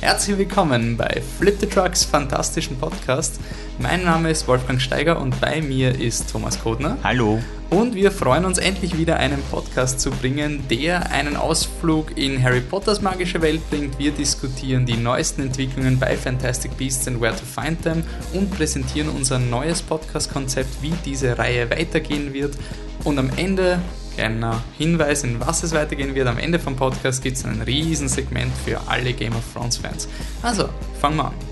Herzlich 0.00 0.38
willkommen 0.38 0.96
bei 0.96 1.20
Flip 1.38 1.54
the 1.60 1.66
Trucks 1.66 2.04
fantastischen 2.04 2.78
Podcast. 2.78 3.38
Mein 3.78 4.02
Name 4.02 4.30
ist 4.30 4.48
Wolfgang 4.48 4.80
Steiger 4.80 5.20
und 5.20 5.38
bei 5.42 5.60
mir 5.60 5.94
ist 5.94 6.30
Thomas 6.30 6.58
Kodner. 6.58 6.96
Hallo. 7.04 7.38
Und 7.68 7.94
wir 7.94 8.10
freuen 8.10 8.46
uns 8.46 8.56
endlich 8.56 8.96
wieder 8.96 9.18
einen 9.18 9.42
Podcast 9.50 10.00
zu 10.00 10.10
bringen, 10.10 10.64
der 10.70 11.12
einen 11.12 11.36
Ausflug 11.36 12.16
in 12.16 12.42
Harry 12.42 12.62
Potters 12.62 13.02
magische 13.02 13.42
Welt 13.42 13.60
bringt. 13.68 13.98
Wir 13.98 14.10
diskutieren 14.12 14.86
die 14.86 14.96
neuesten 14.96 15.42
Entwicklungen 15.42 15.98
bei 15.98 16.16
Fantastic 16.16 16.78
Beasts 16.78 17.06
and 17.06 17.20
Where 17.20 17.36
to 17.36 17.44
Find 17.44 17.82
Them 17.82 18.02
und 18.32 18.50
präsentieren 18.50 19.10
unser 19.10 19.38
neues 19.38 19.82
Podcast-Konzept, 19.82 20.80
wie 20.80 20.94
diese 21.04 21.36
Reihe 21.36 21.68
weitergehen 21.68 22.32
wird. 22.32 22.54
Und 23.04 23.18
am 23.18 23.30
Ende 23.36 23.80
kleiner 24.20 24.62
Hinweis, 24.76 25.24
in 25.24 25.40
was 25.40 25.62
es 25.62 25.72
weitergehen 25.72 26.14
wird. 26.14 26.28
Am 26.28 26.36
Ende 26.36 26.58
vom 26.58 26.76
Podcast 26.76 27.22
gibt 27.22 27.38
es 27.38 27.44
ein 27.46 27.62
Riesensegment 27.62 28.52
für 28.66 28.78
alle 28.86 29.14
Game 29.14 29.34
of 29.34 29.42
Thrones 29.54 29.78
Fans. 29.78 30.08
Also, 30.42 30.68
fangen 31.00 31.16
wir 31.16 31.24
an. 31.26 31.49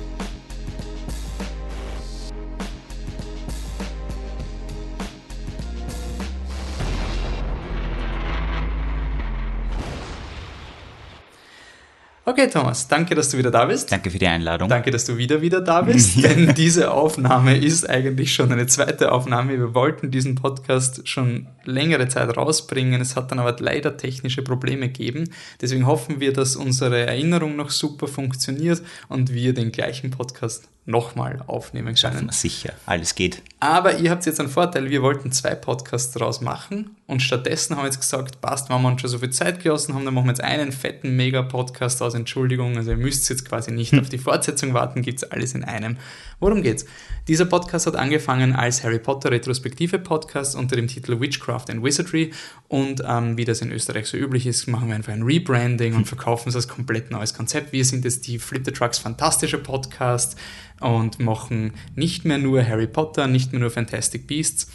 Okay, 12.29 12.47
Thomas, 12.51 12.87
danke, 12.87 13.15
dass 13.15 13.31
du 13.31 13.39
wieder 13.39 13.51
da 13.51 13.65
bist. 13.65 13.91
Danke 13.91 14.11
für 14.11 14.19
die 14.19 14.27
Einladung. 14.27 14.69
Danke, 14.69 14.91
dass 14.91 15.07
du 15.07 15.17
wieder 15.17 15.41
wieder 15.41 15.63
da 15.63 15.81
bist, 15.81 16.23
denn 16.23 16.55
diese 16.55 16.91
Aufnahme 16.91 17.57
ist 17.57 17.89
eigentlich 17.89 18.35
schon 18.35 18.53
eine 18.53 18.67
zweite 18.67 19.13
Aufnahme. 19.13 19.53
Wir 19.53 19.73
wollten 19.73 20.11
diesen 20.11 20.35
Podcast 20.35 21.09
schon 21.09 21.47
längere 21.65 22.07
Zeit 22.09 22.37
rausbringen. 22.37 23.01
Es 23.01 23.17
hat 23.17 23.31
dann 23.31 23.39
aber 23.39 23.57
leider 23.61 23.97
technische 23.97 24.43
Probleme 24.43 24.89
gegeben. 24.89 25.31
Deswegen 25.63 25.87
hoffen 25.87 26.21
wir, 26.21 26.35
dass 26.35 26.55
unsere 26.55 27.07
Erinnerung 27.07 27.57
noch 27.57 27.71
super 27.71 28.07
funktioniert 28.07 28.83
und 29.09 29.33
wir 29.33 29.55
den 29.55 29.73
gleichen 29.73 30.11
Podcast 30.11 30.69
nochmal 30.85 31.43
aufnehmen 31.47 31.95
können. 31.95 32.29
Sicher, 32.31 32.75
alles 32.85 33.15
geht. 33.15 33.41
Aber 33.59 33.97
ihr 33.97 34.11
habt 34.11 34.27
jetzt 34.27 34.39
einen 34.39 34.51
Vorteil, 34.51 34.91
wir 34.91 35.01
wollten 35.01 35.33
zwei 35.33 35.55
Podcasts 35.55 36.13
daraus 36.13 36.43
machen 36.43 36.91
und 37.09 37.23
stattdessen 37.23 37.75
haben 37.75 37.85
wir 37.85 37.87
jetzt 37.87 38.01
gesagt, 38.01 38.43
passt, 38.43 38.69
wenn 38.69 38.83
wir 38.83 38.89
uns 38.89 39.01
schon 39.01 39.09
so 39.09 39.19
viel 39.19 39.31
Zeit 39.31 39.63
gelassen 39.63 39.95
haben, 39.95 40.05
dann 40.05 40.13
machen 40.13 40.27
wir 40.27 40.33
jetzt 40.33 40.45
einen 40.45 40.73
fetten 40.73 41.17
Mega-Podcast 41.17 42.03
aus 42.03 42.13
Entschuldigung. 42.13 42.77
Also 42.77 42.91
ihr 42.91 42.99
müsst 42.99 43.31
jetzt 43.31 43.47
quasi 43.47 43.73
nicht 43.73 43.93
hm. 43.93 44.01
auf 44.01 44.11
die 44.11 44.19
Fortsetzung 44.19 44.75
warten, 44.75 45.01
gibt 45.01 45.23
es 45.23 45.31
alles 45.31 45.55
in 45.55 45.65
einem. 45.65 45.97
Worum 46.39 46.63
geht's? 46.63 46.85
Dieser 47.27 47.47
Podcast 47.47 47.87
hat 47.87 47.97
angefangen 47.97 48.55
als 48.55 48.85
Harry 48.85 48.99
Potter 48.99 49.31
Retrospektive 49.31 49.99
Podcast 49.99 50.55
unter 50.55 50.77
dem 50.77 50.87
Titel 50.87 51.19
Witchcraft 51.19 51.71
and 51.71 51.83
Wizardry 51.83 52.31
und 52.69 53.03
ähm, 53.07 53.39
wie 53.39 53.47
das 53.47 53.63
in 53.63 53.73
Österreich 53.73 54.07
so 54.07 54.19
üblich 54.19 54.47
ist, 54.47 54.67
machen 54.67 54.89
wir 54.89 54.95
einfach 54.95 55.15
ein 55.15 55.23
Rebranding 55.23 55.95
und 55.95 56.05
verkaufen 56.07 56.51
es 56.51 56.57
als 56.57 56.69
komplett 56.69 57.11
neues 57.11 57.33
Konzept. 57.33 57.73
Wir 57.73 57.87
sind 57.87 58.05
jetzt 58.05 58.27
die 58.27 58.39
Flip 58.39 58.63
the 58.67 58.73
Trucks 58.73 58.99
fantastische 58.99 59.57
Podcast 59.57 60.37
und 60.81 61.21
machen 61.21 61.73
nicht 61.95 62.27
mehr 62.27 62.37
nur 62.37 62.63
Harry 62.63 62.87
Potter, 62.87 63.29
nicht 63.29 63.53
mehr 63.53 63.63
nur 63.63 63.71
Fantastic 63.71 64.27
Beasts, 64.27 64.69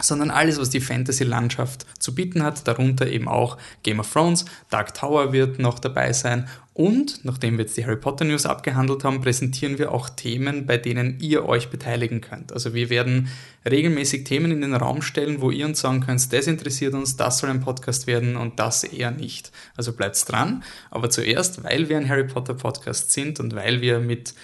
sondern 0.00 0.30
alles, 0.30 0.58
was 0.58 0.70
die 0.70 0.80
Fantasy-Landschaft 0.80 1.86
zu 1.98 2.14
bieten 2.14 2.42
hat, 2.42 2.66
darunter 2.68 3.06
eben 3.06 3.28
auch 3.28 3.58
Game 3.82 4.00
of 4.00 4.12
Thrones, 4.12 4.44
Dark 4.70 4.94
Tower 4.94 5.32
wird 5.32 5.58
noch 5.58 5.78
dabei 5.78 6.12
sein 6.12 6.48
und, 6.76 7.24
nachdem 7.24 7.56
wir 7.56 7.64
jetzt 7.64 7.78
die 7.78 7.86
Harry 7.86 7.96
Potter 7.96 8.26
News 8.26 8.44
abgehandelt 8.44 9.02
haben, 9.02 9.22
präsentieren 9.22 9.78
wir 9.78 9.92
auch 9.92 10.10
Themen, 10.10 10.66
bei 10.66 10.76
denen 10.76 11.18
ihr 11.20 11.46
euch 11.46 11.70
beteiligen 11.70 12.20
könnt. 12.20 12.52
Also 12.52 12.74
wir 12.74 12.90
werden 12.90 13.28
regelmäßig 13.64 14.24
Themen 14.24 14.50
in 14.50 14.60
den 14.60 14.74
Raum 14.74 15.00
stellen, 15.00 15.40
wo 15.40 15.50
ihr 15.50 15.64
uns 15.64 15.80
sagen 15.80 16.02
könnt, 16.02 16.30
das 16.34 16.46
interessiert 16.46 16.92
uns, 16.92 17.16
das 17.16 17.38
soll 17.38 17.48
ein 17.48 17.60
Podcast 17.60 18.06
werden 18.06 18.36
und 18.36 18.58
das 18.58 18.84
eher 18.84 19.10
nicht. 19.10 19.52
Also 19.74 19.94
bleibt 19.94 20.30
dran. 20.30 20.64
Aber 20.90 21.08
zuerst, 21.08 21.64
weil 21.64 21.88
wir 21.88 21.96
ein 21.96 22.10
Harry 22.10 22.24
Potter 22.24 22.52
Podcast 22.52 23.10
sind 23.10 23.40
und 23.40 23.54
weil 23.54 23.80
wir 23.80 23.98
mit 23.98 24.34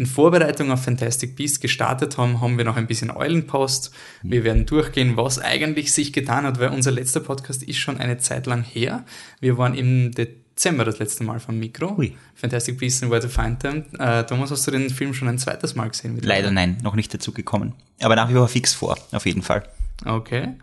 in 0.00 0.06
Vorbereitung 0.06 0.72
auf 0.72 0.82
Fantastic 0.82 1.36
Beasts 1.36 1.60
gestartet 1.60 2.16
haben, 2.16 2.40
haben 2.40 2.56
wir 2.56 2.64
noch 2.64 2.76
ein 2.76 2.86
bisschen 2.86 3.10
Eulenpost. 3.10 3.92
Wir 4.22 4.44
werden 4.44 4.64
durchgehen, 4.64 5.18
was 5.18 5.38
eigentlich 5.38 5.92
sich 5.92 6.14
getan 6.14 6.44
hat, 6.44 6.58
weil 6.58 6.70
unser 6.70 6.90
letzter 6.90 7.20
Podcast 7.20 7.62
ist 7.62 7.76
schon 7.76 7.98
eine 7.98 8.16
Zeit 8.16 8.46
lang 8.46 8.62
her. 8.62 9.04
Wir 9.40 9.58
waren 9.58 9.74
im 9.74 10.10
Dezember 10.12 10.86
das 10.86 11.00
letzte 11.00 11.22
Mal 11.22 11.38
vom 11.38 11.58
Mikro. 11.58 11.96
Ui. 11.98 12.16
Fantastic 12.34 12.78
Beasts 12.78 13.02
and 13.02 13.12
Where 13.12 13.20
to 13.20 13.28
Find 13.28 13.60
Them. 13.60 13.84
Äh, 13.98 14.24
Thomas, 14.24 14.50
hast 14.50 14.66
du 14.66 14.70
den 14.70 14.88
Film 14.88 15.12
schon 15.12 15.28
ein 15.28 15.36
zweites 15.36 15.74
Mal 15.74 15.90
gesehen? 15.90 16.18
Leider 16.22 16.50
nein, 16.50 16.78
noch 16.82 16.94
nicht 16.94 17.12
dazu 17.12 17.32
gekommen. 17.32 17.74
Aber 18.00 18.16
nach 18.16 18.30
wie 18.30 18.34
vor 18.34 18.48
fix 18.48 18.72
vor, 18.72 18.96
auf 19.12 19.26
jeden 19.26 19.42
Fall. 19.42 19.64
Okay. 20.06 20.54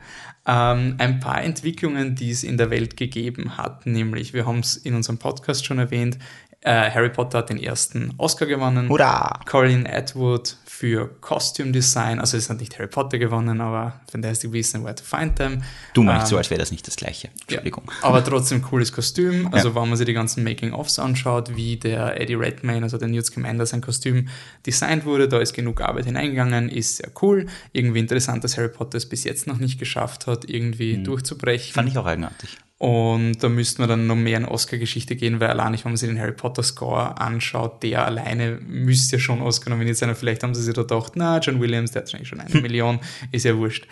Ähm, 0.48 0.96
ein 0.98 1.20
paar 1.20 1.44
Entwicklungen, 1.44 2.16
die 2.16 2.32
es 2.32 2.44
in 2.44 2.58
der 2.58 2.70
Welt 2.70 2.96
gegeben 2.98 3.58
hat, 3.58 3.86
nämlich, 3.86 4.34
wir 4.34 4.46
haben 4.46 4.60
es 4.60 4.78
in 4.78 4.96
unserem 4.96 5.18
Podcast 5.18 5.66
schon 5.66 5.78
erwähnt, 5.78 6.18
äh, 6.62 6.92
Harry 6.92 7.10
Potter 7.10 7.40
hat 7.40 7.50
den 7.50 7.62
ersten 7.62 8.14
Oscar 8.18 8.46
gewonnen. 8.46 8.90
Hurra! 8.90 9.40
Colin 9.46 9.88
Atwood 9.88 10.58
für 10.66 11.08
Costume 11.22 11.72
Design. 11.72 12.20
Also 12.20 12.38
es 12.38 12.50
hat 12.50 12.60
nicht 12.60 12.78
Harry 12.78 12.88
Potter 12.88 13.18
gewonnen, 13.18 13.62
aber 13.62 14.02
Fantastic 14.12 14.52
Beasts 14.52 14.76
and 14.76 14.84
Where 14.84 14.96
to 14.96 15.04
Find 15.04 15.36
Them. 15.36 15.64
Du 15.94 16.04
meinst 16.04 16.28
ähm, 16.28 16.30
so, 16.30 16.38
als 16.38 16.50
wäre 16.50 16.60
das 16.60 16.72
nicht 16.72 16.86
das 16.88 16.96
gleiche. 16.96 17.30
Entschuldigung. 17.42 17.86
Ja, 17.88 18.08
aber 18.10 18.24
trotzdem 18.24 18.62
cooles 18.62 18.92
Kostüm. 18.92 19.48
Also 19.52 19.70
ja. 19.70 19.76
wenn 19.76 19.90
man 19.90 19.98
sich 19.98 20.06
die 20.06 20.14
ganzen 20.14 20.44
Making-ofs 20.44 21.00
anschaut, 21.00 21.56
wie 21.56 21.78
der 21.78 22.20
Eddie 22.20 22.36
Redmayne, 22.36 22.84
also 22.84 22.98
der 22.98 23.08
Newt 23.08 23.26
Scamander, 23.26 23.66
sein 23.66 23.82
Kostüm 23.82 24.28
designt 24.66 25.06
wurde, 25.06 25.28
da 25.28 25.40
ist 25.40 25.54
genug 25.54 25.82
Arbeit 25.82 26.06
hineingegangen, 26.06 26.70
ist 26.70 26.98
sehr 26.98 27.12
cool. 27.22 27.48
Irgendwie 27.72 28.00
interessant, 28.00 28.44
dass 28.44 28.58
Harry 28.58 28.70
Potter 28.70 28.98
es 28.98 29.08
bis 29.08 29.24
jetzt 29.24 29.48
noch 29.48 29.58
nicht 29.58 29.80
geschafft 29.80 30.28
hat, 30.28 30.50
irgendwie 30.50 30.98
mhm. 30.98 31.06
durchzubrechen. 31.06 31.74
Fand 31.74 31.90
ich 31.90 31.98
auch 31.98 32.06
eigenartig. 32.06 32.58
Und 32.80 33.42
da 33.42 33.50
müsste 33.50 33.82
man 33.82 33.90
dann 33.90 34.06
noch 34.06 34.16
mehr 34.16 34.38
in 34.38 34.46
Oscar-Geschichte 34.46 35.16
gehen, 35.16 35.40
weil 35.40 35.50
allein, 35.50 35.74
wenn 35.74 35.82
man 35.84 35.98
sich 35.98 36.10
den 36.10 36.20
Harry 36.20 36.34
Potter-Score 36.34 37.20
anschaut, 37.20 37.82
der 37.82 38.06
alleine 38.06 38.60
müsste 38.68 39.16
ja 39.16 39.20
schon 39.20 39.42
Oscar 39.42 39.72
nominiert 39.72 39.98
sein. 39.98 40.14
Vielleicht 40.16 40.44
haben 40.44 40.54
sie 40.54 40.62
sich 40.62 40.76
da 40.76 40.84
gedacht, 40.84 41.14
na, 41.16 41.40
John 41.40 41.60
Williams, 41.60 41.92
der 41.92 42.02
hat 42.02 42.08
wahrscheinlich 42.08 42.30
schon 42.30 42.40
eine 42.40 42.62
Million, 42.62 43.00
ist 43.32 43.46
ja 43.46 43.58
wurscht. 43.58 43.88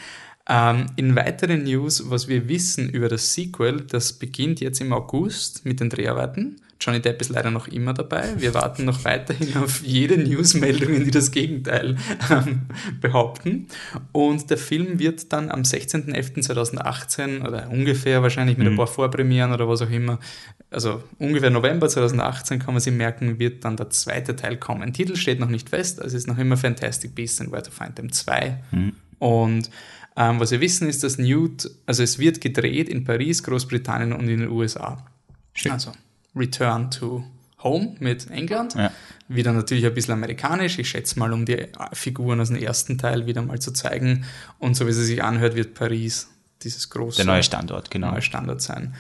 Ähm, 0.47 0.85
in 0.96 1.16
weiteren 1.16 1.63
News, 1.63 2.12
was 2.12 2.28
wir 2.28 2.47
wissen 2.47 2.88
über 2.90 3.09
das 3.09 3.34
Sequel, 3.34 3.81
das 3.81 4.13
beginnt 4.13 4.59
jetzt 4.59 4.79
im 4.81 4.94
August 4.94 5.66
mit 5.66 5.79
den 5.79 5.90
Dreharbeiten. 5.90 6.62
Johnny 6.80 7.02
Depp 7.02 7.22
ist 7.22 7.30
leider 7.30 7.52
noch 7.52 7.68
immer 7.68 7.94
dabei. 7.94 8.34
Wir 8.38 8.53
warten 8.53 8.86
noch 8.86 9.06
weiterhin 9.06 9.58
auf 9.58 9.81
jede 9.81 10.18
Newsmeldung, 10.18 11.03
die 11.03 11.12
das 11.12 11.31
Gegenteil 11.31 11.96
ähm, 12.30 12.63
behaupten. 13.02 13.68
Und 14.12 14.50
der 14.50 14.58
Film 14.58 15.00
wird 15.00 15.31
dann 15.31 15.50
am 15.50 15.62
16.11.2018 15.62 17.47
oder 17.47 17.69
ungefähr 17.69 18.22
wahrscheinlich 18.22 18.58
mit 18.58 18.68
mhm. 18.68 18.74
ein 18.74 18.78
paar 18.78 18.88
Vorpremieren 18.88 19.53
oder 19.53 19.68
was 19.69 19.81
auch 19.81 19.90
immer, 19.90 20.19
also 20.69 21.02
ungefähr 21.18 21.50
November 21.50 21.88
2018 21.88 22.59
kann 22.59 22.74
man 22.74 22.81
sich 22.81 22.94
merken, 22.94 23.40
wird 23.40 23.64
dann 23.64 23.78
der 23.78 23.90
zweite 23.90 24.35
Teil 24.35 24.58
kommen. 24.58 24.91
Titel 24.94 25.16
steht 25.16 25.40
noch 25.40 25.50
nicht 25.50 25.69
fest, 25.69 26.02
also 26.02 26.16
es 26.16 26.24
ist 26.24 26.28
noch 26.28 26.38
immer 26.38 26.58
Fantastic 26.58 27.16
Beasts 27.16 27.40
and 27.40 27.52
Where 27.52 27.64
to 27.64 27.72
Find 27.72 27.96
Them 27.96 28.12
2. 28.12 28.64
Mhm. 28.72 28.94
Und 29.19 29.69
ähm, 30.18 30.40
was 30.40 30.52
wir 30.52 30.62
wissen 30.62 30.90
ist, 30.90 31.03
dass 31.03 31.18
Newt, 31.18 31.69
also 31.85 32.03
es 32.03 32.19
wird 32.19 32.41
gedreht 32.41 32.90
in 32.90 33.06
Paris, 33.06 33.44
Großbritannien 33.44 34.14
und 34.14 34.28
in 34.28 34.41
den 34.41 34.50
USA. 34.50 35.06
Schön. 35.53 35.72
Also 35.72 35.91
Return 36.35 36.91
to 36.91 37.23
Home 37.63 37.96
mit 38.00 38.29
England. 38.29 38.75
Ja. 38.75 38.91
Wieder 39.28 39.51
natürlich 39.51 39.85
ein 39.85 39.94
bisschen 39.94 40.13
amerikanisch. 40.13 40.78
Ich 40.78 40.90
schätze 40.90 41.18
mal, 41.18 41.34
um 41.34 41.46
die 41.46 41.68
Figuren 41.94 42.40
aus 42.40 42.50
dem 42.50 42.57
ersten 42.57 42.97
Teil 42.97 43.25
wieder 43.25 43.41
mal 43.41 43.59
zu 43.59 43.72
zeigen. 43.72 44.25
Und 44.59 44.75
so 44.75 44.88
wie 44.88 44.94
sie 44.94 45.03
sich 45.03 45.23
anhört, 45.23 45.56
wird 45.56 45.73
Paris 45.73 46.29
dieses 46.62 46.90
große. 46.90 47.18
Der 47.18 47.25
neue 47.25 47.44
Standort, 47.44 47.90
genau. 47.90 48.12
Neue 48.12 48.22
Standort 48.22 48.62
sein. 48.62 48.94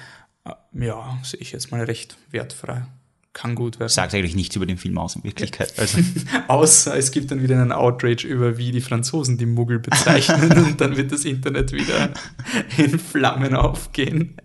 Äh, 0.45 0.53
ja, 0.85 1.19
sehe 1.23 1.39
ich 1.39 1.51
jetzt 1.51 1.71
mal 1.71 1.83
recht 1.83 2.17
wertfrei. 2.31 2.87
Kann 3.33 3.53
gut 3.53 3.79
werden. 3.79 3.89
Sagt 3.89 4.13
eigentlich 4.13 4.35
nichts 4.35 4.55
über 4.55 4.65
den 4.65 4.77
Film 4.77 4.97
aus 4.97 5.17
in 5.17 5.23
Wirklichkeit. 5.25 5.77
Also. 5.77 5.99
Außer 6.47 6.95
es 6.95 7.11
gibt 7.11 7.31
dann 7.31 7.43
wieder 7.43 7.61
einen 7.61 7.73
Outrage 7.73 8.25
über, 8.25 8.57
wie 8.57 8.71
die 8.71 8.79
Franzosen 8.79 9.37
die 9.37 9.45
Muggel 9.45 9.79
bezeichnen 9.79 10.51
und 10.65 10.79
dann 10.79 10.95
wird 10.95 11.11
das 11.11 11.25
Internet 11.25 11.73
wieder 11.73 12.11
in 12.77 12.97
Flammen 12.97 13.53
aufgehen. 13.53 14.37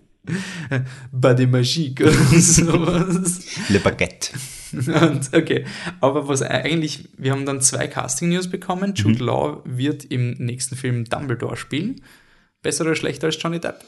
Bade 1.13 1.47
Magique 1.47 2.03
oder 2.03 2.13
sowas. 2.41 3.41
Le 3.69 3.81
Baguette. 3.81 4.31
Und, 4.73 5.31
okay, 5.35 5.65
aber 6.01 6.29
was 6.29 6.43
eigentlich, 6.43 7.09
wir 7.17 7.33
haben 7.33 7.47
dann 7.47 7.61
zwei 7.61 7.89
Casting-News 7.89 8.49
bekommen. 8.49 8.95
Jude 8.95 9.21
mhm. 9.21 9.27
Law 9.27 9.63
wird 9.65 10.05
im 10.05 10.33
nächsten 10.33 10.77
Film 10.77 11.05
Dumbledore 11.05 11.57
spielen. 11.57 12.03
Besser 12.63 12.85
oder 12.85 12.95
schlechter 12.95 13.27
als 13.27 13.43
Johnny 13.43 13.59
Depp? 13.59 13.85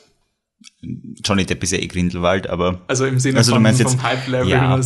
Johnny 1.25 1.45
Depp 1.45 1.63
ist 1.63 1.73
ja 1.73 1.79
eh 1.79 1.87
Grindelwald, 1.87 2.49
aber. 2.49 2.81
Also 2.89 3.07
im 3.07 3.21
Sinne 3.21 3.39
also, 3.39 3.53
von, 3.53 3.65
vom 3.65 3.77
jetzt, 3.77 4.03
Hype-Level 4.03 4.49
ja. 4.49 4.81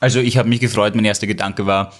Also 0.00 0.20
ich 0.20 0.36
habe 0.36 0.48
mich 0.48 0.60
gefreut, 0.60 0.94
mein 0.94 1.04
erster 1.04 1.26
Gedanke 1.26 1.66
war, 1.66 1.92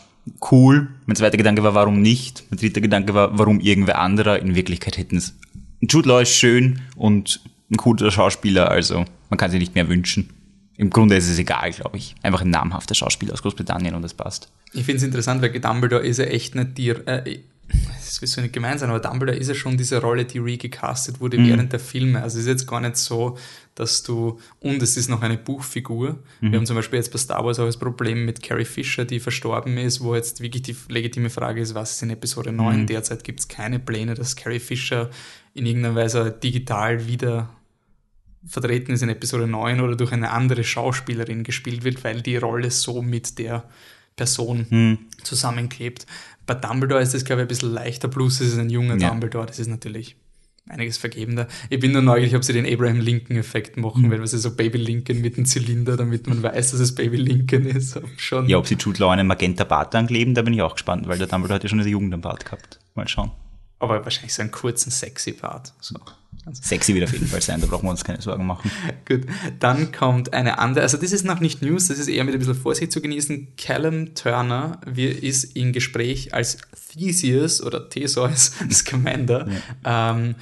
cool. 0.51 0.89
Mein 1.07 1.17
zweiter 1.17 1.37
Gedanke 1.37 1.63
war, 1.63 1.75
warum 1.75 2.01
nicht? 2.01 2.45
Mein 2.51 2.59
dritter 2.59 2.81
Gedanke 2.81 3.15
war, 3.15 3.39
warum 3.39 3.61
irgendwer 3.61 3.99
anderer? 3.99 4.39
In 4.39 4.55
Wirklichkeit 4.55 4.97
hätten 4.97 5.17
es. 5.17 5.37
Jude 5.81 6.09
Law 6.09 6.21
ist 6.21 6.35
schön 6.35 6.81
und 6.97 7.41
ein 7.73 7.77
cooler 7.77 8.11
Schauspieler, 8.11 8.71
also 8.71 9.05
man 9.31 9.39
kann 9.39 9.51
sich 9.51 9.61
nicht 9.61 9.75
mehr 9.75 9.89
wünschen. 9.89 10.31
im 10.77 10.91
Grunde 10.91 11.17
ist 11.17 11.29
es 11.29 11.39
egal, 11.39 11.71
glaube 11.73 11.97
ich. 11.97 12.15
Einfach 12.23 12.43
ein 12.43 12.51
namhafter 12.51 12.95
Schauspieler 12.95 13.33
aus 13.33 13.43
Großbritannien 13.43 13.95
und 13.95 14.03
das 14.03 14.15
passt. 14.15 14.51
Ich 14.73 14.85
finde 14.85 14.99
es 14.99 15.03
interessant, 15.03 15.43
weil 15.43 15.59
Dumbledore 15.59 16.05
ist 16.05 16.19
ja 16.19 16.25
echt 16.25 16.55
nicht 16.55 16.79
die, 16.79 16.91
äh, 16.91 17.41
das 17.69 18.21
will 18.21 18.29
so 18.29 18.41
nicht 18.41 18.53
gemein 18.53 18.79
sein, 18.79 18.91
aber 18.91 19.01
Dumbledore 19.01 19.39
ist 19.39 19.49
ja 19.49 19.55
schon 19.55 19.77
diese 19.77 20.01
Rolle, 20.01 20.25
die 20.25 20.39
recastet 20.39 21.21
wurde 21.21 21.39
mhm. 21.39 21.49
während 21.49 21.73
der 21.73 21.81
Filme. 21.81 22.23
Also 22.23 22.39
es 22.39 22.45
ist 22.45 22.49
jetzt 22.49 22.67
gar 22.67 22.81
nicht 22.81 22.97
so, 22.97 23.39
dass 23.75 24.03
du, 24.03 24.39
und 24.61 24.83
es 24.83 24.97
ist 24.97 25.09
noch 25.09 25.23
eine 25.23 25.39
Buchfigur. 25.39 26.19
Mhm. 26.41 26.51
Wir 26.51 26.59
haben 26.59 26.67
zum 26.67 26.77
Beispiel 26.77 26.99
jetzt 26.99 27.13
bei 27.13 27.19
Star 27.19 27.45
Wars 27.45 27.59
auch 27.59 27.67
das 27.67 27.79
Problem 27.79 28.25
mit 28.25 28.43
Carrie 28.43 28.65
Fisher, 28.65 29.05
die 29.05 29.21
verstorben 29.21 29.79
ist, 29.79 30.03
wo 30.03 30.15
jetzt 30.15 30.41
wirklich 30.41 30.63
die 30.63 30.77
legitime 30.89 31.31
Frage 31.31 31.61
ist, 31.61 31.75
was 31.75 31.93
ist 31.93 32.03
in 32.03 32.11
Episode 32.11 32.53
9? 32.53 32.83
Mhm. 32.83 32.87
Derzeit 32.87 33.25
gibt 33.25 33.41
es 33.41 33.49
keine 33.49 33.79
Pläne, 33.79 34.15
dass 34.15 34.37
Carrie 34.37 34.61
Fisher 34.61 35.11
in 35.55 35.67
irgendeiner 35.67 35.95
Weise 35.95 36.31
digital 36.31 37.07
wieder 37.07 37.51
vertreten 38.47 38.93
ist 38.93 39.03
in 39.03 39.09
Episode 39.09 39.47
9 39.47 39.81
oder 39.81 39.97
durch 39.97 40.13
eine 40.13 40.31
andere 40.31 40.65
Schauspielerin 40.65 41.45
gespielt 41.45 41.85
wird, 41.85 42.03
weil 42.05 42.23
die 42.23 42.37
Rolle 42.37 42.71
so 42.71 43.03
mit 43.03 43.39
der 43.39 43.65
Person 44.17 44.67
hm. 44.69 44.99
zusammenklebt. 45.23 46.07
Bei 46.47 46.55
Dumbledore 46.55 47.03
ist 47.03 47.15
das, 47.15 47.25
glaube 47.25 47.43
ich, 47.43 47.47
ein 47.47 47.49
bisschen 47.49 47.73
leichter, 47.73 48.09
plus 48.09 48.41
es 48.41 48.53
ist 48.53 48.59
ein 48.59 48.71
junger 48.71 48.99
ja. 48.99 49.09
Dumbledore, 49.09 49.47
das 49.47 49.59
ist 49.59 49.69
natürlich 49.69 50.17
einiges 50.69 50.97
vergebender. 50.97 51.49
Ich 51.71 51.81
bin 51.81 51.93
nur 51.93 52.03
neugierig, 52.03 52.35
ob 52.37 52.45
sie 52.45 52.53
den 52.53 52.67
Abraham 52.67 53.01
Lincoln-Effekt 53.01 53.77
machen, 53.77 54.03
mhm. 54.03 54.11
wenn 54.11 54.27
sie 54.27 54.39
so 54.39 54.55
Baby 54.55 54.79
Lincoln 54.79 55.21
mit 55.21 55.37
dem 55.37 55.45
Zylinder, 55.45 55.97
damit 55.97 56.27
man 56.27 56.43
weiß, 56.43 56.73
dass 56.73 56.81
es 56.81 56.95
Baby 56.95 57.17
Lincoln 57.17 57.67
ist. 57.67 58.01
Schon. 58.17 58.49
Ja, 58.49 58.59
ob 58.59 58.67
sie 58.67 58.77
Jude 58.77 59.01
Law 59.01 59.11
einen 59.11 59.27
Magenta 59.27 59.65
Bart 59.65 59.95
ankleben, 59.95 60.35
da 60.35 60.43
bin 60.43 60.55
ich 60.55 60.63
auch 60.63 60.75
gespannt, 60.75 61.09
weil 61.09 61.19
der 61.19 61.27
Dumbledore 61.27 61.57
hat 61.57 61.63
ja 61.63 61.69
schon 61.69 61.81
eine 61.81 61.89
Jugend 61.89 62.15
am 62.15 62.21
Bart 62.21 62.45
gehabt. 62.45 62.79
Mal 62.95 63.09
schauen. 63.09 63.33
Aber 63.79 64.05
wahrscheinlich 64.05 64.35
so 64.35 64.43
einen 64.43 64.53
kurzen, 64.53 64.91
sexy 64.91 65.33
Bart. 65.33 65.73
So. 65.81 65.97
Sexy 66.51 66.95
wird 66.95 67.05
auf 67.05 67.13
jeden 67.13 67.27
Fall 67.27 67.41
sein, 67.41 67.61
da 67.61 67.67
brauchen 67.69 67.87
wir 67.87 67.91
uns 67.91 68.03
keine 68.03 68.21
Sorgen 68.21 68.47
machen. 68.47 68.71
Gut, 69.09 69.27
dann 69.61 69.93
kommt 69.93 70.33
eine 70.33 70.59
andere, 70.59 70.83
also 70.83 70.97
das 70.97 71.13
ist 71.13 71.25
noch 71.25 71.39
nicht 71.39 71.63
News, 71.63 71.89
das 71.89 71.99
ist 71.99 72.09
eher 72.09 72.25
mit 72.25 72.35
ein 72.35 72.39
bisschen 72.41 72.57
Vorsicht 72.57 72.91
zu 72.91 73.01
genießen. 73.01 73.55
Callum 73.57 74.15
Turner 74.15 74.81
wir, 74.85 75.23
ist 75.23 75.45
in 75.45 75.73
Gespräch 75.73 76.35
als 76.35 76.59
Theseus 76.93 77.63
oder 77.63 77.89
Theseus 77.89 78.53
Scamander. 78.71 79.49
Ja. 79.85 80.11
Ähm, 80.11 80.35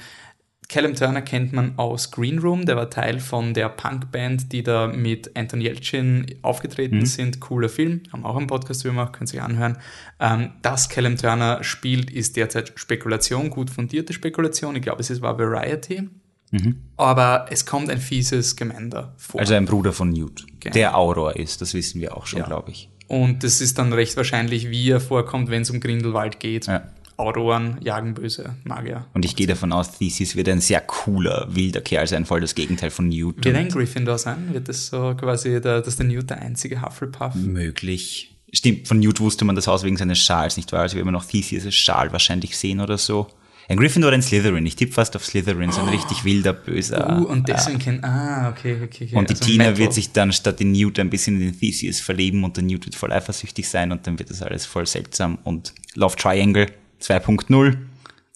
Callum 0.71 0.95
Turner 0.95 1.21
kennt 1.21 1.51
man 1.51 1.77
aus 1.77 2.11
Green 2.11 2.39
Room, 2.39 2.65
der 2.65 2.77
war 2.77 2.89
Teil 2.89 3.19
von 3.19 3.53
der 3.53 3.67
Punkband, 3.67 4.53
die 4.53 4.63
da 4.63 4.87
mit 4.87 5.35
Anton 5.35 5.59
Yelchin 5.59 6.25
aufgetreten 6.43 6.99
mhm. 6.99 7.05
sind. 7.05 7.41
Cooler 7.41 7.67
Film, 7.67 8.03
haben 8.13 8.23
auch 8.23 8.37
einen 8.37 8.47
Podcast 8.47 8.85
gemacht, 8.85 9.11
könnt 9.11 9.27
ihr 9.29 9.31
sich 9.33 9.41
anhören. 9.41 9.77
Ähm, 10.21 10.51
dass 10.61 10.87
Callum 10.87 11.17
Turner 11.17 11.61
spielt, 11.65 12.09
ist 12.09 12.37
derzeit 12.37 12.71
Spekulation, 12.75 13.49
gut 13.49 13.69
fundierte 13.69 14.13
Spekulation. 14.13 14.77
Ich 14.77 14.81
glaube, 14.81 15.01
es 15.01 15.21
war 15.21 15.37
Variety. 15.37 16.07
Mhm. 16.51 16.77
Aber 16.95 17.47
es 17.49 17.65
kommt 17.65 17.89
ein 17.89 17.99
fieses 17.99 18.55
Gemeinde 18.55 19.11
vor. 19.17 19.41
Also 19.41 19.55
ein 19.55 19.65
Bruder 19.65 19.91
von 19.91 20.09
Newt, 20.09 20.45
genau. 20.61 20.73
der 20.73 20.97
Auror 20.97 21.35
ist, 21.35 21.59
das 21.61 21.73
wissen 21.73 21.99
wir 21.99 22.15
auch 22.15 22.27
schon, 22.27 22.39
ja. 22.39 22.45
glaube 22.45 22.71
ich. 22.71 22.89
Und 23.09 23.43
das 23.43 23.59
ist 23.59 23.77
dann 23.77 23.91
recht 23.91 24.15
wahrscheinlich, 24.15 24.69
wie 24.69 24.89
er 24.89 25.01
vorkommt, 25.01 25.49
wenn 25.49 25.63
es 25.63 25.69
um 25.69 25.81
Grindelwald 25.81 26.39
geht. 26.39 26.67
Ja. 26.67 26.87
Autoren 27.21 27.77
jagen 27.81 28.13
böse 28.13 28.55
Magier. 28.63 29.05
Und 29.13 29.25
ich 29.25 29.35
gehe 29.35 29.47
davon 29.47 29.71
aus, 29.71 29.97
Thesis 29.97 30.35
wird 30.35 30.49
ein 30.49 30.61
sehr 30.61 30.81
cooler, 30.81 31.47
wilder 31.49 31.81
Kerl 31.81 32.07
sein, 32.07 32.25
voll 32.25 32.41
das 32.41 32.55
Gegenteil 32.55 32.89
von 32.89 33.07
Newt. 33.07 33.43
Wird 33.43 33.55
ein 33.55 33.69
Gryffindor 33.69 34.17
sein? 34.17 34.53
Wird 34.53 34.67
das 34.67 34.87
so 34.87 35.15
quasi, 35.15 35.61
der, 35.61 35.81
dass 35.81 35.95
der 35.95 36.05
Newt 36.05 36.29
der 36.29 36.41
einzige 36.41 36.81
Hufflepuff? 36.81 37.35
Möglich. 37.35 38.35
Stimmt, 38.53 38.87
von 38.87 38.99
Newt 38.99 39.19
wusste 39.19 39.45
man 39.45 39.55
das 39.55 39.67
aus 39.67 39.83
wegen 39.83 39.97
seines 39.97 40.19
Schals, 40.19 40.57
nicht 40.57 40.71
wahr? 40.71 40.81
Also 40.81 40.95
wir 40.95 41.01
immer 41.01 41.11
noch 41.11 41.25
Thesis' 41.25 41.73
Schal 41.73 42.11
wahrscheinlich 42.11 42.57
sehen 42.57 42.81
oder 42.81 42.97
so. 42.97 43.27
Ein 43.69 43.77
Gryffindor 43.77 44.09
oder 44.09 44.17
ein 44.17 44.21
Slytherin. 44.21 44.65
Ich 44.65 44.75
tippe 44.75 44.91
fast 44.91 45.15
auf 45.15 45.25
Slytherin, 45.25 45.71
so 45.71 45.79
ein 45.79 45.87
oh. 45.87 45.91
richtig 45.91 46.25
wilder, 46.25 46.51
böser. 46.51 47.21
Uh, 47.21 47.25
und 47.25 47.47
deswegen 47.47 47.79
äh, 47.79 47.83
kennt, 47.83 48.03
ah, 48.03 48.49
okay, 48.49 48.75
okay, 48.83 49.05
okay. 49.05 49.15
Und 49.15 49.29
die 49.29 49.35
also 49.35 49.45
Tina 49.45 49.63
Metal. 49.65 49.77
wird 49.77 49.93
sich 49.93 50.11
dann 50.11 50.33
statt 50.33 50.59
den 50.59 50.73
Newt 50.73 50.99
ein 50.99 51.09
bisschen 51.09 51.39
in 51.39 51.51
den 51.51 51.59
Theseus 51.59 52.01
verlieben 52.01 52.43
und 52.43 52.57
der 52.57 52.65
Newt 52.65 52.85
wird 52.85 52.95
voll 52.95 53.13
eifersüchtig 53.13 53.69
sein 53.69 53.93
und 53.93 54.05
dann 54.05 54.19
wird 54.19 54.29
das 54.29 54.41
alles 54.41 54.65
voll 54.65 54.85
seltsam 54.85 55.37
und 55.45 55.73
Love 55.95 56.17
Triangle 56.17 56.67
2.0. 57.01 57.77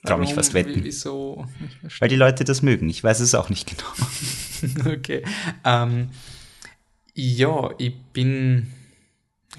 Traue 0.05 0.19
mich 0.19 0.33
fast 0.33 0.53
wetten. 0.53 0.83
Wieso? 0.83 1.47
Weil 1.99 2.09
die 2.09 2.15
Leute 2.15 2.43
das 2.43 2.61
mögen. 2.61 2.89
Ich 2.89 3.03
weiß 3.03 3.19
es 3.21 3.33
auch 3.33 3.49
nicht 3.49 3.67
genau. 3.67 4.91
okay. 4.93 5.23
Ähm, 5.63 6.09
ja, 7.15 7.71
ich 7.77 7.95
bin 8.13 8.67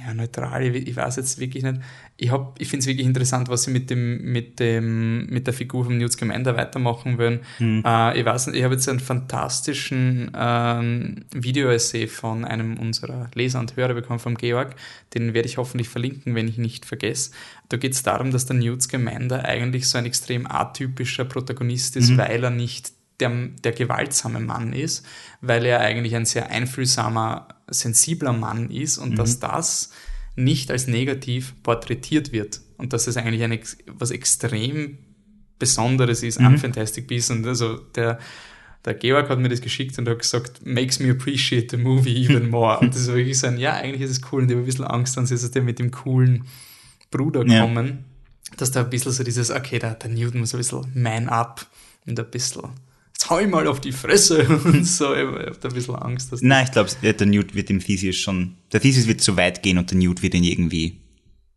ja, 0.04 0.12
neutral, 0.12 0.62
ich, 0.62 0.88
ich 0.88 0.96
weiß 0.96 1.16
jetzt 1.16 1.38
wirklich 1.38 1.62
nicht. 1.62 1.80
Ich, 2.18 2.30
ich 2.58 2.68
finde 2.68 2.80
es 2.80 2.86
wirklich 2.86 3.06
interessant, 3.06 3.48
was 3.48 3.64
sie 3.64 3.70
mit 3.70 3.90
dem, 3.90 4.32
mit 4.32 4.60
dem, 4.60 5.26
mit 5.26 5.46
der 5.46 5.54
Figur 5.54 5.84
von 5.84 5.96
Newt 5.96 6.12
Scamander 6.12 6.56
weitermachen 6.56 7.18
wollen. 7.18 7.40
Mhm. 7.58 7.82
Äh, 7.84 8.18
ich 8.18 8.24
weiß 8.24 8.48
nicht, 8.48 8.56
ich 8.56 8.64
habe 8.64 8.74
jetzt 8.74 8.88
einen 8.88 9.00
fantastischen 9.00 10.30
ähm, 10.34 11.24
Video-Essay 11.32 12.06
von 12.06 12.44
einem 12.44 12.78
unserer 12.78 13.30
Leser 13.34 13.60
und 13.60 13.76
Hörer 13.76 13.94
bekommen, 13.94 14.18
vom 14.18 14.36
Georg. 14.36 14.74
Den 15.14 15.34
werde 15.34 15.48
ich 15.48 15.56
hoffentlich 15.56 15.88
verlinken, 15.88 16.34
wenn 16.34 16.48
ich 16.48 16.58
nicht 16.58 16.84
vergesse. 16.84 17.30
Da 17.68 17.76
geht 17.76 17.94
es 17.94 18.02
darum, 18.02 18.30
dass 18.30 18.46
der 18.46 18.56
Newt 18.56 18.82
Scamander 18.82 19.44
eigentlich 19.44 19.88
so 19.88 19.98
ein 19.98 20.06
extrem 20.06 20.46
atypischer 20.46 21.24
Protagonist 21.24 21.96
ist, 21.96 22.10
mhm. 22.10 22.18
weil 22.18 22.44
er 22.44 22.50
nicht 22.50 22.92
der, 23.20 23.30
der 23.64 23.72
gewaltsame 23.72 24.40
Mann 24.40 24.72
ist, 24.72 25.04
weil 25.40 25.64
er 25.64 25.80
eigentlich 25.80 26.14
ein 26.14 26.26
sehr 26.26 26.50
einfühlsamer, 26.50 27.48
sensibler 27.68 28.32
Mann 28.32 28.70
ist 28.70 28.98
und 28.98 29.12
mhm. 29.12 29.16
dass 29.16 29.40
das 29.40 29.90
nicht 30.36 30.70
als 30.70 30.86
negativ 30.86 31.54
porträtiert 31.62 32.32
wird 32.32 32.60
und 32.76 32.92
dass 32.92 33.06
es 33.06 33.16
eigentlich 33.16 33.42
ein, 33.42 33.58
was 33.98 34.10
extrem 34.10 34.98
Besonderes 35.58 36.22
ist 36.22 36.38
mhm. 36.38 36.46
an 36.46 36.58
Fantastic 36.58 37.06
Beasts 37.08 37.30
und 37.30 37.46
also 37.46 37.76
der 37.76 38.18
der 38.84 38.94
Georg 38.94 39.28
hat 39.28 39.40
mir 39.40 39.48
das 39.48 39.60
geschickt 39.60 39.98
und 39.98 40.08
hat 40.08 40.20
gesagt, 40.20 40.64
makes 40.64 41.00
me 41.00 41.10
appreciate 41.10 41.76
the 41.76 41.82
movie 41.82 42.24
even 42.24 42.48
more. 42.48 42.78
und 42.78 42.94
das 42.94 43.02
ist 43.02 43.08
wirklich 43.08 43.38
so 43.38 43.48
ein, 43.48 43.58
ja, 43.58 43.72
eigentlich 43.74 44.02
ist 44.02 44.10
es 44.10 44.32
cool 44.32 44.42
und 44.42 44.48
ich 44.48 44.54
habe 44.54 44.62
ein 44.62 44.66
bisschen 44.66 44.84
Angst, 44.84 45.16
dann 45.16 45.24
ist 45.24 45.56
er 45.56 45.62
mit 45.62 45.80
dem 45.80 45.90
coolen 45.90 46.44
Bruder 47.10 47.44
kommen, 47.44 47.86
ja. 47.86 48.56
dass 48.56 48.70
da 48.70 48.80
ein 48.80 48.90
bisschen 48.90 49.12
so 49.12 49.24
dieses, 49.24 49.50
okay, 49.50 49.78
der, 49.78 49.94
der 49.94 50.10
Newton 50.10 50.40
muss 50.40 50.54
ein 50.54 50.58
bisschen 50.58 50.86
man 50.94 51.28
up 51.28 51.66
und 52.06 52.18
ein 52.18 52.30
bisschen 52.30 52.70
jetzt 53.16 53.30
hau 53.30 53.38
ich 53.38 53.48
mal 53.48 53.66
auf 53.66 53.80
die 53.80 53.92
Fresse 53.92 54.46
und 54.64 54.84
so. 54.84 55.14
Ich 55.14 55.22
habe 55.22 55.56
da 55.60 55.68
ein 55.68 55.74
bisschen 55.74 55.96
Angst. 55.96 56.32
Dass 56.32 56.42
Nein, 56.42 56.64
ich 56.64 56.72
glaube, 56.72 56.90
der 57.02 57.26
Newt 57.26 57.54
wird 57.54 57.68
dem 57.68 57.80
Thesis 57.80 58.16
schon, 58.16 58.56
der 58.72 58.80
Thesis 58.80 59.06
wird 59.06 59.20
zu 59.20 59.36
weit 59.36 59.62
gehen 59.62 59.78
und 59.78 59.90
der 59.90 59.98
Newt 59.98 60.22
wird 60.22 60.34
ihn 60.34 60.44
irgendwie 60.44 61.00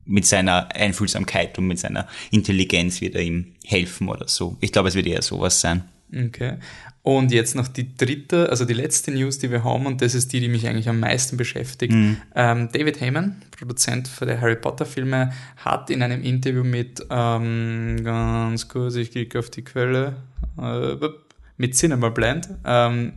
mit 0.05 0.25
seiner 0.25 0.73
Einfühlsamkeit 0.75 1.57
und 1.57 1.67
mit 1.67 1.79
seiner 1.79 2.07
Intelligenz 2.31 2.99
wird 3.01 3.15
er 3.15 3.21
ihm 3.21 3.53
helfen 3.63 4.09
oder 4.09 4.27
so. 4.27 4.57
Ich 4.59 4.71
glaube, 4.71 4.89
es 4.89 4.95
wird 4.95 5.05
eher 5.05 5.21
sowas 5.21 5.61
sein. 5.61 5.83
Okay. 6.11 6.57
Und 7.01 7.31
jetzt 7.31 7.55
noch 7.55 7.67
die 7.67 7.95
dritte, 7.95 8.49
also 8.49 8.65
die 8.65 8.73
letzte 8.73 9.11
News, 9.11 9.39
die 9.39 9.49
wir 9.49 9.63
haben, 9.63 9.85
und 9.85 10.01
das 10.01 10.13
ist 10.13 10.33
die, 10.33 10.41
die 10.41 10.49
mich 10.49 10.67
eigentlich 10.67 10.89
am 10.89 10.99
meisten 10.99 11.37
beschäftigt. 11.37 11.93
Mhm. 11.93 12.17
Ähm, 12.35 12.69
David 12.71 12.99
Heyman, 12.99 13.41
Produzent 13.57 14.07
für 14.07 14.25
die 14.25 14.37
Harry 14.37 14.57
Potter 14.57 14.85
Filme, 14.85 15.31
hat 15.57 15.89
in 15.89 16.03
einem 16.03 16.21
Interview 16.21 16.63
mit, 16.63 17.05
ähm, 17.09 18.03
ganz 18.03 18.67
kurz, 18.67 18.95
ich 18.95 19.11
klicke 19.11 19.39
auf 19.39 19.49
die 19.49 19.63
Quelle, 19.63 20.17
äh, 20.61 20.95
mit 21.57 21.75
Cinema 21.75 22.09
Blend, 22.09 22.49
ähm, 22.65 23.13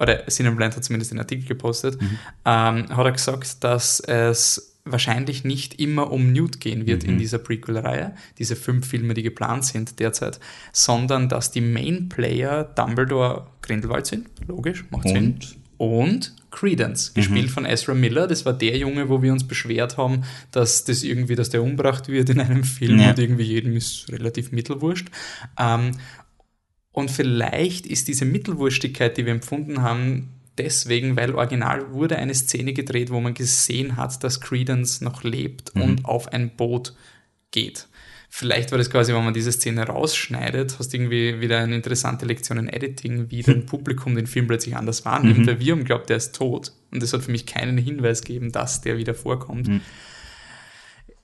oder 0.00 0.26
Cinema 0.26 0.56
Blend 0.56 0.76
hat 0.76 0.84
zumindest 0.84 1.12
den 1.12 1.18
Artikel 1.18 1.46
gepostet, 1.46 2.00
mhm. 2.00 2.18
ähm, 2.44 2.96
hat 2.96 3.06
er 3.06 3.12
gesagt, 3.12 3.62
dass 3.62 4.00
es 4.00 4.69
wahrscheinlich 4.84 5.44
nicht 5.44 5.78
immer 5.80 6.10
um 6.10 6.32
Newt 6.32 6.60
gehen 6.60 6.86
wird 6.86 7.04
mhm. 7.04 7.10
in 7.10 7.18
dieser 7.18 7.38
Prequel-Reihe, 7.38 8.14
diese 8.38 8.56
fünf 8.56 8.86
Filme, 8.86 9.14
die 9.14 9.22
geplant 9.22 9.64
sind 9.64 10.00
derzeit, 10.00 10.40
sondern 10.72 11.28
dass 11.28 11.50
die 11.50 11.60
Main-Player 11.60 12.64
Dumbledore 12.64 13.46
Grindelwald 13.62 14.06
sind, 14.06 14.28
logisch, 14.46 14.84
macht 14.90 15.06
und? 15.06 15.12
Sinn. 15.12 15.38
Und 15.76 16.34
Credence, 16.50 17.14
gespielt 17.14 17.46
mhm. 17.46 17.50
von 17.50 17.64
Ezra 17.64 17.94
Miller. 17.94 18.26
Das 18.26 18.44
war 18.44 18.52
der 18.52 18.76
Junge, 18.76 19.08
wo 19.08 19.22
wir 19.22 19.32
uns 19.32 19.46
beschwert 19.46 19.96
haben, 19.96 20.24
dass 20.50 20.84
das 20.84 21.02
irgendwie, 21.02 21.36
dass 21.36 21.48
der 21.48 21.62
umbracht 21.62 22.08
wird 22.08 22.28
in 22.28 22.40
einem 22.40 22.64
Film 22.64 22.98
ja. 22.98 23.10
und 23.10 23.18
irgendwie 23.18 23.44
jedem 23.44 23.76
ist 23.76 24.10
relativ 24.10 24.52
mittelwurscht. 24.52 25.08
Ähm, 25.58 25.92
und 26.92 27.10
vielleicht 27.10 27.86
ist 27.86 28.08
diese 28.08 28.24
Mittelwurstigkeit, 28.24 29.16
die 29.16 29.24
wir 29.24 29.32
empfunden 29.32 29.80
haben, 29.80 30.28
deswegen, 30.62 31.16
weil 31.16 31.34
original 31.34 31.92
wurde 31.92 32.16
eine 32.16 32.34
Szene 32.34 32.72
gedreht, 32.72 33.10
wo 33.10 33.20
man 33.20 33.34
gesehen 33.34 33.96
hat, 33.96 34.22
dass 34.22 34.40
Credence 34.40 35.02
noch 35.02 35.22
lebt 35.22 35.74
mhm. 35.74 35.82
und 35.82 36.04
auf 36.04 36.32
ein 36.32 36.56
Boot 36.56 36.94
geht. 37.50 37.88
Vielleicht 38.32 38.70
war 38.70 38.78
das 38.78 38.90
quasi, 38.90 39.12
wenn 39.12 39.24
man 39.24 39.34
diese 39.34 39.50
Szene 39.50 39.84
rausschneidet, 39.84 40.78
hast 40.78 40.94
irgendwie 40.94 41.40
wieder 41.40 41.58
eine 41.58 41.74
interessante 41.74 42.26
Lektion 42.26 42.58
in 42.58 42.68
Editing, 42.68 43.30
wie 43.30 43.42
dein 43.42 43.66
Publikum 43.66 44.14
den 44.14 44.28
Film 44.28 44.46
plötzlich 44.46 44.76
anders 44.76 45.04
wahrnimmt, 45.04 45.38
mhm. 45.38 45.46
weil 45.46 45.60
wir 45.60 45.72
haben 45.72 45.84
glaubt, 45.84 46.10
der 46.10 46.18
ist 46.18 46.36
tot. 46.36 46.72
Und 46.92 47.02
es 47.02 47.12
hat 47.12 47.22
für 47.22 47.32
mich 47.32 47.46
keinen 47.46 47.76
Hinweis 47.76 48.22
gegeben, 48.22 48.52
dass 48.52 48.82
der 48.82 48.98
wieder 48.98 49.14
vorkommt. 49.14 49.66
Mhm. 49.66 49.80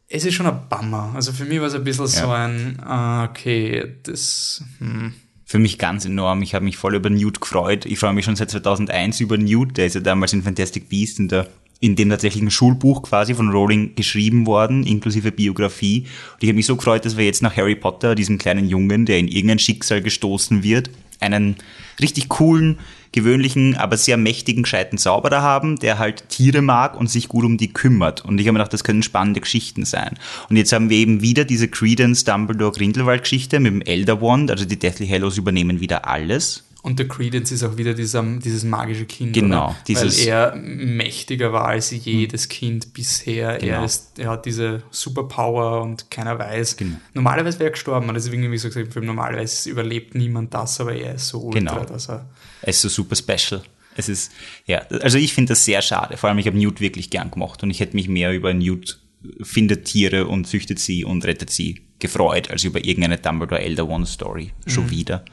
Es 0.08 0.24
ist 0.24 0.34
schon 0.34 0.46
ein 0.46 0.68
Bummer. 0.68 1.12
Also 1.14 1.32
für 1.32 1.44
mich 1.44 1.60
war 1.60 1.66
es 1.66 1.74
ein 1.74 1.84
bisschen 1.84 2.06
ja. 2.06 2.08
so 2.08 2.30
ein, 2.30 2.80
uh, 2.84 3.30
okay, 3.30 3.96
das, 4.02 4.64
hm 4.78 5.14
für 5.46 5.60
mich 5.60 5.78
ganz 5.78 6.04
enorm. 6.04 6.42
Ich 6.42 6.54
habe 6.54 6.64
mich 6.64 6.76
voll 6.76 6.96
über 6.96 7.08
Newt 7.08 7.40
gefreut. 7.40 7.86
Ich 7.86 8.00
freue 8.00 8.12
mich 8.12 8.24
schon 8.24 8.34
seit 8.34 8.50
2001 8.50 9.20
über 9.20 9.38
Newt. 9.38 9.76
Der 9.76 9.86
ist 9.86 9.94
ja 9.94 10.00
damals 10.00 10.32
in 10.32 10.42
Fantastic 10.42 10.88
Beasts 10.88 11.20
in, 11.20 11.28
der, 11.28 11.46
in 11.78 11.94
dem 11.94 12.10
tatsächlichen 12.10 12.50
Schulbuch 12.50 13.02
quasi 13.02 13.32
von 13.32 13.50
Rowling 13.50 13.94
geschrieben 13.94 14.44
worden, 14.46 14.84
inklusive 14.84 15.30
Biografie. 15.30 16.00
Und 16.34 16.42
ich 16.42 16.48
habe 16.48 16.56
mich 16.56 16.66
so 16.66 16.74
gefreut, 16.74 17.04
dass 17.04 17.16
wir 17.16 17.24
jetzt 17.24 17.42
nach 17.42 17.56
Harry 17.56 17.76
Potter, 17.76 18.16
diesem 18.16 18.38
kleinen 18.38 18.68
Jungen, 18.68 19.06
der 19.06 19.20
in 19.20 19.28
irgendein 19.28 19.60
Schicksal 19.60 20.02
gestoßen 20.02 20.64
wird, 20.64 20.90
einen 21.20 21.56
richtig 22.00 22.28
coolen, 22.28 22.78
gewöhnlichen, 23.12 23.76
aber 23.76 23.96
sehr 23.96 24.18
mächtigen, 24.18 24.64
gescheiten 24.64 24.98
Zauberer 24.98 25.40
haben, 25.40 25.78
der 25.78 25.98
halt 25.98 26.28
Tiere 26.28 26.60
mag 26.60 26.98
und 26.98 27.10
sich 27.10 27.28
gut 27.28 27.44
um 27.44 27.56
die 27.56 27.72
kümmert. 27.72 28.24
Und 28.24 28.38
ich 28.38 28.46
habe 28.46 28.52
mir 28.52 28.58
gedacht, 28.58 28.74
das 28.74 28.84
können 28.84 29.02
spannende 29.02 29.40
Geschichten 29.40 29.84
sein. 29.84 30.18
Und 30.50 30.56
jetzt 30.56 30.72
haben 30.72 30.90
wir 30.90 30.98
eben 30.98 31.22
wieder 31.22 31.44
diese 31.44 31.68
Credence 31.68 32.24
Dumbledore 32.24 32.72
Grindelwald 32.72 33.22
Geschichte 33.22 33.58
mit 33.58 33.72
dem 33.72 33.82
Elder 33.82 34.20
Wand, 34.20 34.50
also 34.50 34.66
die 34.66 34.78
Deathly 34.78 35.08
Hallows 35.08 35.38
übernehmen 35.38 35.80
wieder 35.80 36.06
alles. 36.06 36.65
Und 36.86 37.00
der 37.00 37.08
Credence 37.08 37.50
ist 37.50 37.64
auch 37.64 37.76
wieder 37.76 37.94
dieser, 37.94 38.22
dieses 38.22 38.62
magische 38.62 39.06
Kind. 39.06 39.32
Genau, 39.32 39.70
Oder? 39.70 39.76
dieses- 39.88 40.20
Weil 40.20 40.28
er 40.28 40.54
mächtiger 40.54 41.52
war 41.52 41.64
als 41.66 41.90
jedes 41.90 42.48
Kind 42.48 42.92
bisher. 42.94 43.58
Genau. 43.58 43.72
Er, 43.80 43.84
ist, 43.84 44.16
er 44.20 44.30
hat 44.30 44.46
diese 44.46 44.84
Superpower 44.92 45.82
und 45.82 46.08
keiner 46.12 46.38
weiß. 46.38 46.76
Genau. 46.76 46.96
Normalerweise 47.12 47.58
wäre 47.58 47.70
er 47.70 47.72
gestorben. 47.72 48.08
Und 48.08 48.14
deswegen, 48.14 48.52
wie 48.52 48.56
so 48.56 48.68
gesagt, 48.68 48.92
Film, 48.92 49.04
normalerweise 49.06 49.68
überlebt 49.68 50.14
niemand 50.14 50.54
das, 50.54 50.80
aber 50.80 50.94
er 50.94 51.16
ist 51.16 51.26
so 51.26 51.40
ultra, 51.40 51.58
Genau. 51.58 51.84
dass 51.86 52.08
er. 52.08 52.28
Er 52.62 52.68
ist 52.68 52.80
so 52.82 52.88
super 52.88 53.16
special. 53.16 53.62
Es 53.96 54.08
ist, 54.08 54.30
ja, 54.66 54.82
also 55.00 55.18
ich 55.18 55.32
finde 55.34 55.50
das 55.54 55.64
sehr 55.64 55.82
schade. 55.82 56.16
Vor 56.16 56.28
allem, 56.28 56.38
ich 56.38 56.46
habe 56.46 56.56
Newt 56.56 56.80
wirklich 56.80 57.10
gern 57.10 57.32
gemacht 57.32 57.64
und 57.64 57.70
ich 57.70 57.80
hätte 57.80 57.96
mich 57.96 58.06
mehr 58.08 58.32
über 58.32 58.54
Newt 58.54 59.00
findet 59.42 59.86
Tiere 59.86 60.28
und 60.28 60.46
züchtet 60.46 60.78
sie 60.78 61.04
und 61.04 61.24
rettet 61.24 61.50
sie 61.50 61.80
gefreut, 61.98 62.48
als 62.50 62.62
über 62.62 62.84
irgendeine 62.84 63.16
Dumbledore 63.18 63.60
Elder 63.60 63.88
One 63.88 64.06
Story. 64.06 64.52
Schon 64.66 64.88
wieder. 64.90 65.24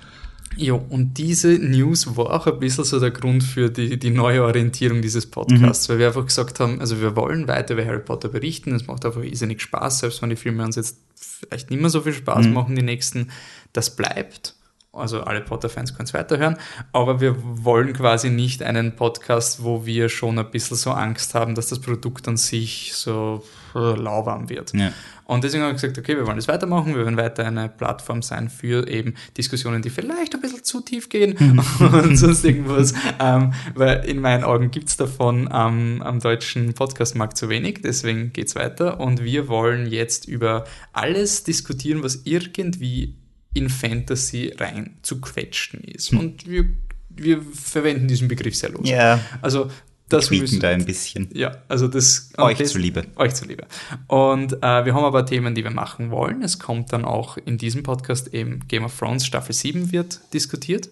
Ja, 0.55 0.73
und 0.73 1.17
diese 1.17 1.49
News 1.49 2.15
war 2.15 2.31
auch 2.31 2.47
ein 2.47 2.59
bisschen 2.59 2.83
so 2.83 2.99
der 2.99 3.11
Grund 3.11 3.43
für 3.43 3.69
die, 3.69 3.97
die 3.97 4.09
neue 4.09 4.43
Orientierung 4.43 5.01
dieses 5.01 5.25
Podcasts, 5.29 5.89
weil 5.89 5.99
wir 5.99 6.07
einfach 6.07 6.25
gesagt 6.25 6.59
haben, 6.59 6.79
also 6.79 7.01
wir 7.01 7.15
wollen 7.15 7.47
weiter 7.47 7.73
über 7.73 7.85
Harry 7.85 7.99
Potter 7.99 8.29
berichten, 8.29 8.73
es 8.73 8.87
macht 8.87 9.05
einfach 9.05 9.23
irrsinnig 9.23 9.61
Spaß, 9.61 9.99
selbst 9.99 10.21
wenn 10.21 10.29
die 10.29 10.35
Filme 10.35 10.63
uns 10.63 10.75
jetzt 10.75 10.97
vielleicht 11.15 11.69
nicht 11.69 11.79
mehr 11.79 11.89
so 11.89 12.01
viel 12.01 12.13
Spaß 12.13 12.47
machen, 12.47 12.75
die 12.75 12.83
nächsten, 12.83 13.31
das 13.73 13.95
bleibt. 13.95 14.55
Also 14.91 15.21
alle 15.21 15.41
Potter-Fans 15.41 15.95
können 15.95 16.05
es 16.05 16.13
weiterhören, 16.13 16.57
aber 16.91 17.19
wir 17.19 17.35
wollen 17.41 17.93
quasi 17.93 18.29
nicht 18.29 18.61
einen 18.61 18.95
Podcast, 18.95 19.63
wo 19.63 19.87
wir 19.87 20.07
schon 20.07 20.37
ein 20.37 20.51
bisschen 20.51 20.77
so 20.77 20.91
Angst 20.91 21.33
haben, 21.33 21.55
dass 21.55 21.67
das 21.67 21.79
Produkt 21.79 22.27
an 22.27 22.37
sich 22.37 22.93
so 22.93 23.43
lauwarm 23.79 24.49
wird. 24.49 24.73
Ja. 24.73 24.91
Und 25.25 25.43
deswegen 25.43 25.63
haben 25.63 25.69
wir 25.69 25.73
gesagt, 25.73 25.97
okay, 25.97 26.15
wir 26.15 26.27
wollen 26.27 26.35
das 26.35 26.47
weitermachen, 26.47 26.95
wir 26.95 27.05
wollen 27.05 27.17
weiter 27.17 27.45
eine 27.45 27.69
Plattform 27.69 28.21
sein 28.21 28.49
für 28.49 28.87
eben 28.87 29.15
Diskussionen, 29.37 29.81
die 29.81 29.89
vielleicht 29.89 30.35
ein 30.35 30.41
bisschen 30.41 30.63
zu 30.63 30.81
tief 30.81 31.09
gehen 31.09 31.37
und 31.79 32.17
sonst 32.17 32.43
irgendwas. 32.43 32.93
Ähm, 33.19 33.53
weil 33.73 34.05
in 34.05 34.19
meinen 34.19 34.43
Augen 34.43 34.71
gibt's 34.71 34.97
davon 34.97 35.49
ähm, 35.53 36.01
am 36.03 36.19
deutschen 36.19 36.73
Podcastmarkt 36.73 37.37
zu 37.37 37.49
wenig, 37.49 37.81
deswegen 37.83 38.33
geht's 38.33 38.55
weiter. 38.55 38.99
Und 38.99 39.23
wir 39.23 39.47
wollen 39.47 39.87
jetzt 39.87 40.27
über 40.27 40.65
alles 40.91 41.43
diskutieren, 41.43 42.03
was 42.03 42.21
irgendwie 42.25 43.15
in 43.53 43.69
Fantasy 43.69 44.53
rein 44.57 44.97
zu 45.03 45.21
quetschen 45.21 45.81
ist. 45.81 46.11
Und 46.11 46.47
wir, 46.47 46.65
wir 47.09 47.41
verwenden 47.41 48.07
diesen 48.07 48.27
Begriff 48.27 48.55
sehr 48.55 48.71
los. 48.71 48.89
Ja, 48.89 49.19
Also 49.41 49.69
das 50.17 50.27
tweaken 50.27 50.41
müssen, 50.43 50.59
da 50.59 50.69
ein 50.69 50.85
bisschen. 50.85 51.29
ja, 51.33 51.57
also 51.67 51.87
das 51.87 52.31
Euch 52.37 52.57
das- 52.57 52.71
zuliebe. 52.71 53.03
Euch 53.15 53.33
zuliebe. 53.35 53.65
Und 54.07 54.53
äh, 54.53 54.85
wir 54.85 54.93
haben 54.93 55.03
aber 55.05 55.25
Themen, 55.25 55.55
die 55.55 55.63
wir 55.63 55.71
machen 55.71 56.11
wollen. 56.11 56.41
Es 56.43 56.59
kommt 56.59 56.93
dann 56.93 57.05
auch 57.05 57.37
in 57.37 57.57
diesem 57.57 57.83
Podcast 57.83 58.33
eben 58.33 58.67
Game 58.67 58.85
of 58.85 58.97
Thrones 58.97 59.25
Staffel 59.25 59.53
7 59.53 59.91
wird 59.91 60.19
diskutiert. 60.33 60.89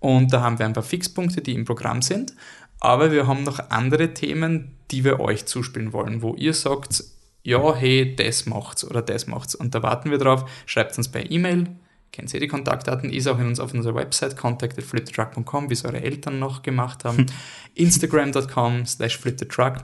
Und 0.00 0.32
da 0.32 0.40
haben 0.40 0.58
wir 0.58 0.66
ein 0.66 0.72
paar 0.72 0.82
Fixpunkte, 0.82 1.40
die 1.42 1.54
im 1.54 1.64
Programm 1.64 2.02
sind. 2.02 2.34
Aber 2.80 3.12
wir 3.12 3.26
haben 3.28 3.44
noch 3.44 3.70
andere 3.70 4.12
Themen, 4.14 4.72
die 4.90 5.04
wir 5.04 5.20
euch 5.20 5.46
zuspielen 5.46 5.92
wollen, 5.92 6.22
wo 6.22 6.34
ihr 6.34 6.54
sagt, 6.54 7.04
ja, 7.44 7.74
hey, 7.74 8.14
das 8.16 8.46
macht's 8.46 8.84
oder 8.84 9.02
das 9.02 9.26
macht's. 9.28 9.54
Und 9.54 9.74
da 9.74 9.82
warten 9.82 10.10
wir 10.10 10.18
drauf. 10.18 10.48
Schreibt 10.66 10.96
uns 10.98 11.08
per 11.08 11.30
E-Mail. 11.30 11.68
Kennt 12.12 12.32
ihr 12.34 12.40
die 12.40 12.48
Kontaktdaten? 12.48 13.10
Ist 13.10 13.26
auch 13.26 13.38
in 13.38 13.46
uns 13.46 13.58
auf 13.58 13.72
unserer 13.72 13.94
Website 13.94 14.36
contact.flipthetruck.com, 14.36 15.70
wie 15.70 15.72
es 15.72 15.84
eure 15.84 16.02
Eltern 16.02 16.38
noch 16.38 16.62
gemacht 16.62 17.04
haben. 17.04 17.26
Instagram.com 17.74 18.84
slash 18.84 19.16
flipthetruck. 19.16 19.78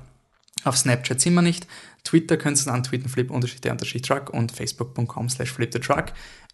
Auf 0.64 0.76
Snapchat 0.76 1.20
sind 1.20 1.34
wir 1.34 1.42
nicht. 1.42 1.66
Twitter 2.04 2.36
könnt 2.36 2.64
ihr 2.64 2.72
antweeten, 2.72 3.08
flip 3.08 3.30
unterstrich 3.30 3.62
der 3.62 3.72
unterstrich 3.72 4.02
truck 4.02 4.30
und 4.30 4.52
facebook.com 4.52 5.28
slash 5.30 5.52
flipthetruck. 5.52 6.06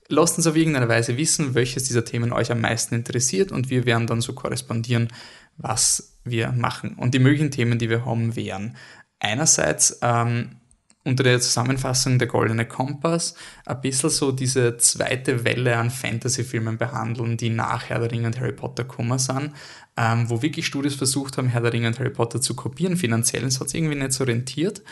Lasst 0.08 0.36
uns 0.36 0.46
auf 0.46 0.56
irgendeine 0.56 0.88
Weise 0.88 1.16
wissen, 1.16 1.54
welches 1.54 1.84
dieser 1.84 2.04
Themen 2.04 2.32
euch 2.32 2.52
am 2.52 2.60
meisten 2.60 2.94
interessiert 2.94 3.50
und 3.50 3.70
wir 3.70 3.86
werden 3.86 4.06
dann 4.06 4.20
so 4.20 4.32
korrespondieren, 4.34 5.08
was 5.56 6.18
wir 6.24 6.52
machen. 6.52 6.94
Und 6.94 7.14
die 7.14 7.18
möglichen 7.18 7.50
Themen, 7.50 7.78
die 7.78 7.88
wir 7.88 8.04
haben, 8.04 8.36
wären 8.36 8.76
einerseits 9.18 9.98
ähm, 10.02 10.56
unter 11.04 11.22
der 11.22 11.40
Zusammenfassung 11.40 12.18
der 12.18 12.28
Goldene 12.28 12.66
Kompass 12.66 13.34
ein 13.66 13.80
bisschen 13.80 14.10
so 14.10 14.32
diese 14.32 14.78
zweite 14.78 15.44
Welle 15.44 15.76
an 15.76 15.90
Fantasy-Filmen 15.90 16.78
behandeln, 16.78 17.36
die 17.36 17.50
nach 17.50 17.88
Herr 17.90 18.00
der 18.00 18.10
Ringe 18.10 18.26
und 18.26 18.40
Harry 18.40 18.52
Potter 18.52 18.84
gekommen 18.84 19.18
sind, 19.18 19.52
ähm, 19.96 20.28
wo 20.30 20.40
wirklich 20.40 20.66
Studios 20.66 20.94
versucht 20.94 21.36
haben, 21.36 21.48
Herr 21.48 21.60
der 21.60 21.72
Ringe 21.72 21.88
und 21.88 21.98
Harry 21.98 22.10
Potter 22.10 22.40
zu 22.40 22.54
kopieren. 22.54 22.96
Finanziell 22.96 23.44
hat 23.44 23.50
es 23.50 23.74
irgendwie 23.74 23.96
nicht 23.96 24.12
so 24.12 24.24
rentiert. 24.24 24.82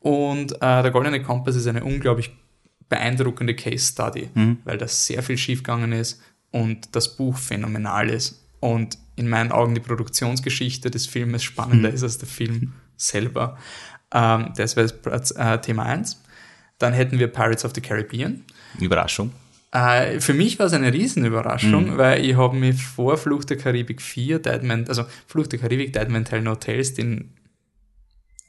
Und 0.00 0.52
äh, 0.54 0.82
der 0.82 0.90
Goldene 0.90 1.22
Kompass 1.22 1.56
ist 1.56 1.66
eine 1.66 1.84
unglaublich 1.84 2.30
beeindruckende 2.88 3.54
Case 3.54 3.92
Study, 3.92 4.30
weil 4.64 4.78
das 4.78 5.06
sehr 5.06 5.22
viel 5.22 5.36
schiefgegangen 5.36 5.92
ist 5.92 6.22
und 6.50 6.96
das 6.96 7.16
Buch 7.16 7.36
phänomenal 7.36 8.08
ist. 8.08 8.46
Und 8.60 8.96
in 9.16 9.28
meinen 9.28 9.52
Augen 9.52 9.74
die 9.74 9.80
Produktionsgeschichte 9.80 10.90
des 10.90 11.06
Filmes 11.06 11.42
spannender 11.42 11.90
ist 11.90 12.02
als 12.02 12.18
der 12.18 12.28
Film 12.28 12.72
selber. 12.96 13.58
Ähm, 14.12 14.52
das 14.56 14.76
wäre 14.76 14.92
äh, 15.36 15.58
Thema 15.58 15.84
1. 15.84 16.22
Dann 16.78 16.92
hätten 16.92 17.18
wir 17.18 17.28
Pirates 17.28 17.64
of 17.64 17.72
the 17.74 17.80
Caribbean. 17.80 18.44
Überraschung. 18.80 19.32
Äh, 19.72 20.20
für 20.20 20.32
mich 20.32 20.58
war 20.58 20.66
es 20.66 20.72
eine 20.72 20.92
Riesenüberraschung, 20.92 21.98
weil 21.98 22.24
ich 22.24 22.36
habe 22.36 22.56
mich 22.56 22.82
vor 22.82 23.18
Fluch 23.18 23.44
der 23.44 23.58
Karibik 23.58 24.00
4, 24.00 24.38
Deadman, 24.38 24.86
also 24.88 25.04
Fluch 25.26 25.46
der 25.46 25.58
Karibik, 25.58 25.92
Deadman 25.92 26.24
Tell 26.24 26.40
No 26.40 26.54
Tales, 26.54 26.94
den 26.94 27.34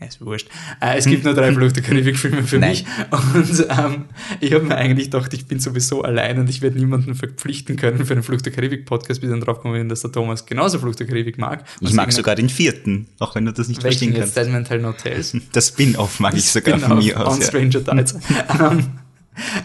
ist 0.08 0.22
wurscht. 0.22 0.48
Äh, 0.82 0.98
es 0.98 1.06
gibt 1.06 1.26
nur 1.26 1.34
drei 1.34 1.52
Fluch 1.52 1.72
der 1.74 1.84
Karibik-Filme 1.84 2.44
für 2.44 2.58
Nein. 2.58 2.70
mich. 2.72 2.86
Und 3.12 3.66
ähm, 3.70 4.06
ich 4.40 4.54
habe 4.54 4.64
mir 4.64 4.76
eigentlich 4.76 5.12
gedacht, 5.12 5.34
ich 5.34 5.46
bin 5.46 5.60
sowieso 5.60 6.04
allein 6.04 6.40
und 6.40 6.50
ich 6.50 6.62
werde 6.62 6.78
niemanden 6.78 7.16
verpflichten 7.16 7.76
können 7.76 8.06
für 8.06 8.14
einen 8.14 8.24
Fluch 8.24 8.42
der 8.42 8.54
Karibik-Podcast, 8.54 9.20
bis 9.20 9.30
dann 9.30 9.42
drauf 9.42 9.62
bin, 9.62 9.90
dass 9.90 10.02
der 10.02 10.12
Thomas 10.12 10.46
genauso 10.46 10.80
Fluch 10.80 10.96
der 10.96 11.08
Karibik 11.08 11.38
mag. 11.38 11.66
Ich 11.82 11.94
mag 11.94 12.12
sogar 12.14 12.36
den 12.36 12.50
vierten, 12.50 13.08
auch 13.20 13.36
wenn 13.36 13.46
du 13.46 13.52
das 13.52 13.68
nicht 13.68 13.82
verstehen 13.82 14.14
kannst. 14.14 14.36
Tell 14.36 14.80
No 14.80 14.94
Tales. 14.94 15.36
Das 15.52 15.68
Spin-off 15.70 16.20
mag 16.20 16.34
ich 16.36 16.50
sogar 16.50 16.80
von 16.80 16.98
mir 17.00 17.20
aus. 17.20 17.36
On 17.36 17.42
Ja. 17.42 17.48
Stranger 17.48 17.84
Tides. 17.84 18.16
Ähm, 18.60 18.86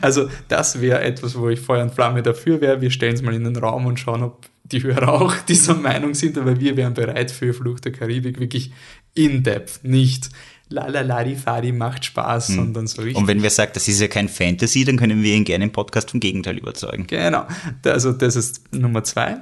also 0.01 0.29
das 0.49 0.81
wäre 0.81 1.03
etwas, 1.03 1.37
wo 1.37 1.49
ich 1.49 1.61
Feuer 1.61 1.83
und 1.83 1.93
Flamme 1.93 2.23
dafür 2.23 2.61
wäre. 2.61 2.81
Wir 2.81 2.91
stellen 2.91 3.15
es 3.15 3.23
mal 3.23 3.35
in 3.35 3.45
den 3.45 3.57
Raum 3.57 3.87
und 3.87 3.99
schauen, 3.99 4.23
ob 4.23 4.47
die 4.65 4.83
Hörer 4.83 5.13
auch 5.21 5.35
dieser 5.49 5.75
Meinung 5.75 6.15
sind, 6.15 6.39
aber 6.39 6.59
wir 6.59 6.77
wären 6.77 6.95
bereit 6.95 7.31
für 7.31 7.53
Fluch 7.53 7.81
der 7.81 7.93
Karibik 7.93 8.41
wirklich 8.41 8.73
in-depth, 9.15 9.85
nicht 9.85 10.31
la 10.69 10.89
la 10.89 11.03
la 11.03 11.23
di 11.23 11.37
fadi 11.37 11.73
macht 11.73 12.05
Spaß, 12.05 12.49
sondern 12.49 12.87
so 12.87 13.03
richtig. 13.03 13.17
Hm. 13.17 13.23
Und 13.23 13.29
wenn 13.29 13.43
wer 13.43 13.51
sagt, 13.51 13.77
das 13.77 13.87
ist 13.89 14.01
ja 14.01 14.09
kein 14.09 14.29
Fantasy, 14.29 14.85
dann 14.85 14.97
können 14.97 15.23
wir 15.23 15.35
ihn 15.35 15.45
gerne 15.45 15.65
im 15.65 15.73
Podcast 15.73 16.11
vom 16.11 16.21
Gegenteil 16.21 16.59
überzeugen. 16.59 17.07
Genau, 17.07 17.47
also 17.85 18.13
das 18.13 18.37
ist 18.37 18.73
Nummer 18.73 19.05
zwei. 19.05 19.39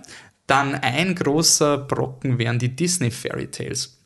Dann 0.46 0.74
ein 0.74 1.14
großer 1.14 1.78
Brocken 1.78 2.38
wären 2.38 2.58
die 2.58 2.74
Disney 2.74 3.10
Fairy 3.10 3.46
Tales. 3.46 3.98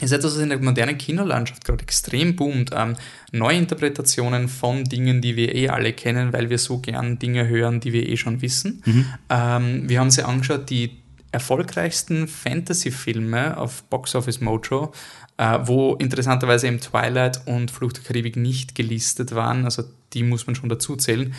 Das 0.00 0.10
ist 0.10 0.12
etwas, 0.12 0.36
was 0.36 0.42
in 0.42 0.48
der 0.48 0.62
modernen 0.62 0.96
Kinolandschaft 0.96 1.64
gerade 1.64 1.82
extrem 1.82 2.34
boomt. 2.34 2.70
Ähm, 2.74 2.96
Neuinterpretationen 3.32 4.48
von 4.48 4.84
Dingen, 4.84 5.20
die 5.20 5.36
wir 5.36 5.54
eh 5.54 5.68
alle 5.68 5.92
kennen, 5.92 6.32
weil 6.32 6.48
wir 6.48 6.58
so 6.58 6.78
gern 6.78 7.18
Dinge 7.18 7.46
hören, 7.46 7.80
die 7.80 7.92
wir 7.92 8.08
eh 8.08 8.16
schon 8.16 8.40
wissen. 8.40 8.82
Ähm, 9.28 9.88
wir 9.88 10.00
haben 10.00 10.10
sie 10.10 10.26
angeschaut, 10.26 10.70
die 10.70 11.02
erfolgreichsten 11.36 12.28
Fantasy-Filme 12.28 13.58
auf 13.58 13.82
Box 13.84 14.14
Office 14.14 14.40
Mojo, 14.40 14.92
äh, 15.36 15.58
wo 15.64 15.94
interessanterweise 15.96 16.66
eben 16.66 16.80
Twilight 16.80 17.46
und 17.46 17.70
Fluch 17.70 17.92
der 17.92 18.04
Karibik 18.04 18.36
nicht 18.36 18.74
gelistet 18.74 19.34
waren. 19.34 19.66
Also 19.66 19.84
die 20.14 20.22
muss 20.22 20.46
man 20.46 20.56
schon 20.56 20.70
dazu 20.70 20.96
zählen. 20.96 21.34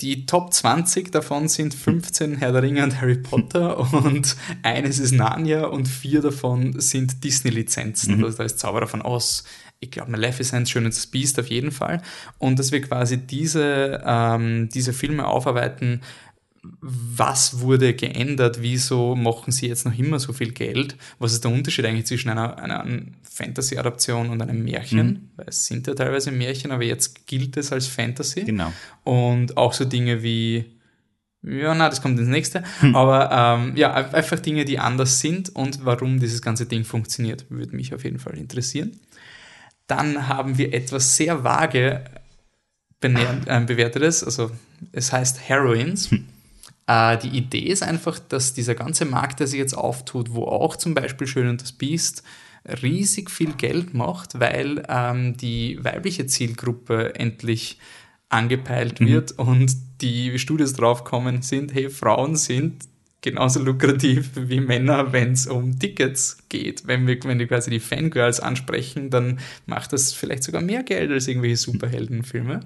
Die 0.00 0.26
Top 0.26 0.54
20 0.54 1.10
davon 1.10 1.48
sind 1.48 1.74
15 1.74 2.36
Herr 2.36 2.52
der 2.52 2.62
Ringe 2.62 2.84
und 2.84 3.00
Harry 3.00 3.16
Potter 3.18 3.92
und 3.92 4.36
eines 4.62 4.98
ist 4.98 5.12
Narnia 5.12 5.66
und 5.66 5.86
vier 5.86 6.22
davon 6.22 6.80
sind 6.80 7.24
Disney-Lizenzen. 7.24 8.24
Also 8.24 8.38
da 8.38 8.44
ist 8.44 8.58
Zauberer 8.58 8.86
von 8.86 9.02
Oz, 9.02 9.44
ich 9.80 9.90
glaube 9.90 10.10
Maleficent, 10.10 10.68
Schön 10.68 10.86
und 10.86 10.94
das 10.94 11.06
Biest 11.06 11.38
auf 11.38 11.48
jeden 11.48 11.72
Fall. 11.72 12.00
Und 12.38 12.58
dass 12.58 12.72
wir 12.72 12.80
quasi 12.80 13.18
diese, 13.18 14.02
ähm, 14.04 14.70
diese 14.72 14.94
Filme 14.94 15.26
aufarbeiten, 15.26 16.00
was 16.62 17.60
wurde 17.60 17.94
geändert, 17.94 18.58
wieso 18.60 19.14
machen 19.14 19.52
sie 19.52 19.68
jetzt 19.68 19.84
noch 19.86 19.96
immer 19.96 20.18
so 20.18 20.32
viel 20.32 20.52
Geld, 20.52 20.96
was 21.18 21.32
ist 21.32 21.44
der 21.44 21.52
Unterschied 21.52 21.84
eigentlich 21.86 22.06
zwischen 22.06 22.30
einer, 22.30 22.58
einer 22.58 22.84
Fantasy-Adaption 23.30 24.30
und 24.30 24.42
einem 24.42 24.64
Märchen, 24.64 25.30
weil 25.36 25.46
es 25.48 25.66
sind 25.66 25.86
ja 25.86 25.94
teilweise 25.94 26.32
Märchen, 26.32 26.72
aber 26.72 26.82
jetzt 26.84 27.26
gilt 27.26 27.56
es 27.56 27.72
als 27.72 27.86
Fantasy. 27.86 28.42
Genau. 28.44 28.72
Und 29.04 29.56
auch 29.56 29.72
so 29.72 29.84
Dinge 29.84 30.22
wie, 30.24 30.64
ja, 31.42 31.74
na, 31.74 31.88
das 31.88 32.02
kommt 32.02 32.18
ins 32.18 32.28
nächste, 32.28 32.64
aber 32.92 33.30
ähm, 33.30 33.76
ja, 33.76 33.94
ein- 33.94 34.12
einfach 34.12 34.40
Dinge, 34.40 34.64
die 34.64 34.78
anders 34.80 35.20
sind 35.20 35.54
und 35.54 35.84
warum 35.84 36.18
dieses 36.18 36.42
ganze 36.42 36.66
Ding 36.66 36.84
funktioniert, 36.84 37.46
würde 37.50 37.76
mich 37.76 37.94
auf 37.94 38.02
jeden 38.04 38.18
Fall 38.18 38.36
interessieren. 38.36 38.98
Dann 39.86 40.26
haben 40.28 40.58
wir 40.58 40.74
etwas 40.74 41.16
sehr 41.16 41.44
vage 41.44 42.04
äh, 43.00 43.60
bewertetes, 43.64 44.24
also 44.24 44.50
es 44.90 45.12
heißt 45.12 45.48
Heroines. 45.48 46.10
Äh, 46.12 46.18
die 46.88 47.36
Idee 47.36 47.66
ist 47.66 47.82
einfach, 47.82 48.18
dass 48.18 48.54
dieser 48.54 48.74
ganze 48.74 49.04
Markt, 49.04 49.40
der 49.40 49.46
sich 49.46 49.58
jetzt 49.58 49.76
auftut, 49.76 50.32
wo 50.32 50.44
auch 50.44 50.74
zum 50.74 50.94
Beispiel 50.94 51.26
Schön 51.26 51.48
und 51.48 51.60
das 51.60 51.72
Biest 51.72 52.22
riesig 52.82 53.30
viel 53.30 53.52
Geld 53.52 53.92
macht, 53.92 54.40
weil 54.40 54.82
ähm, 54.88 55.36
die 55.36 55.78
weibliche 55.82 56.26
Zielgruppe 56.26 57.14
endlich 57.14 57.78
angepeilt 58.30 59.00
wird 59.00 59.38
mhm. 59.38 59.48
und 59.48 59.76
die 60.00 60.38
Studios 60.38 60.74
draufkommen 60.74 61.42
sind, 61.42 61.74
hey, 61.74 61.90
Frauen 61.90 62.36
sind 62.36 62.84
genauso 63.20 63.60
lukrativ 63.60 64.30
wie 64.34 64.60
Männer, 64.60 65.12
wenn 65.12 65.32
es 65.32 65.46
um 65.46 65.78
Tickets 65.78 66.38
geht. 66.48 66.86
Wenn 66.86 67.06
wir, 67.06 67.22
wenn 67.24 67.38
wir 67.38 67.46
quasi 67.46 67.70
die 67.70 67.80
Fangirls 67.80 68.40
ansprechen, 68.40 69.10
dann 69.10 69.38
macht 69.66 69.92
das 69.92 70.12
vielleicht 70.12 70.42
sogar 70.42 70.62
mehr 70.62 70.82
Geld 70.82 71.10
als 71.10 71.28
irgendwelche 71.28 71.56
Superheldenfilme. 71.56 72.60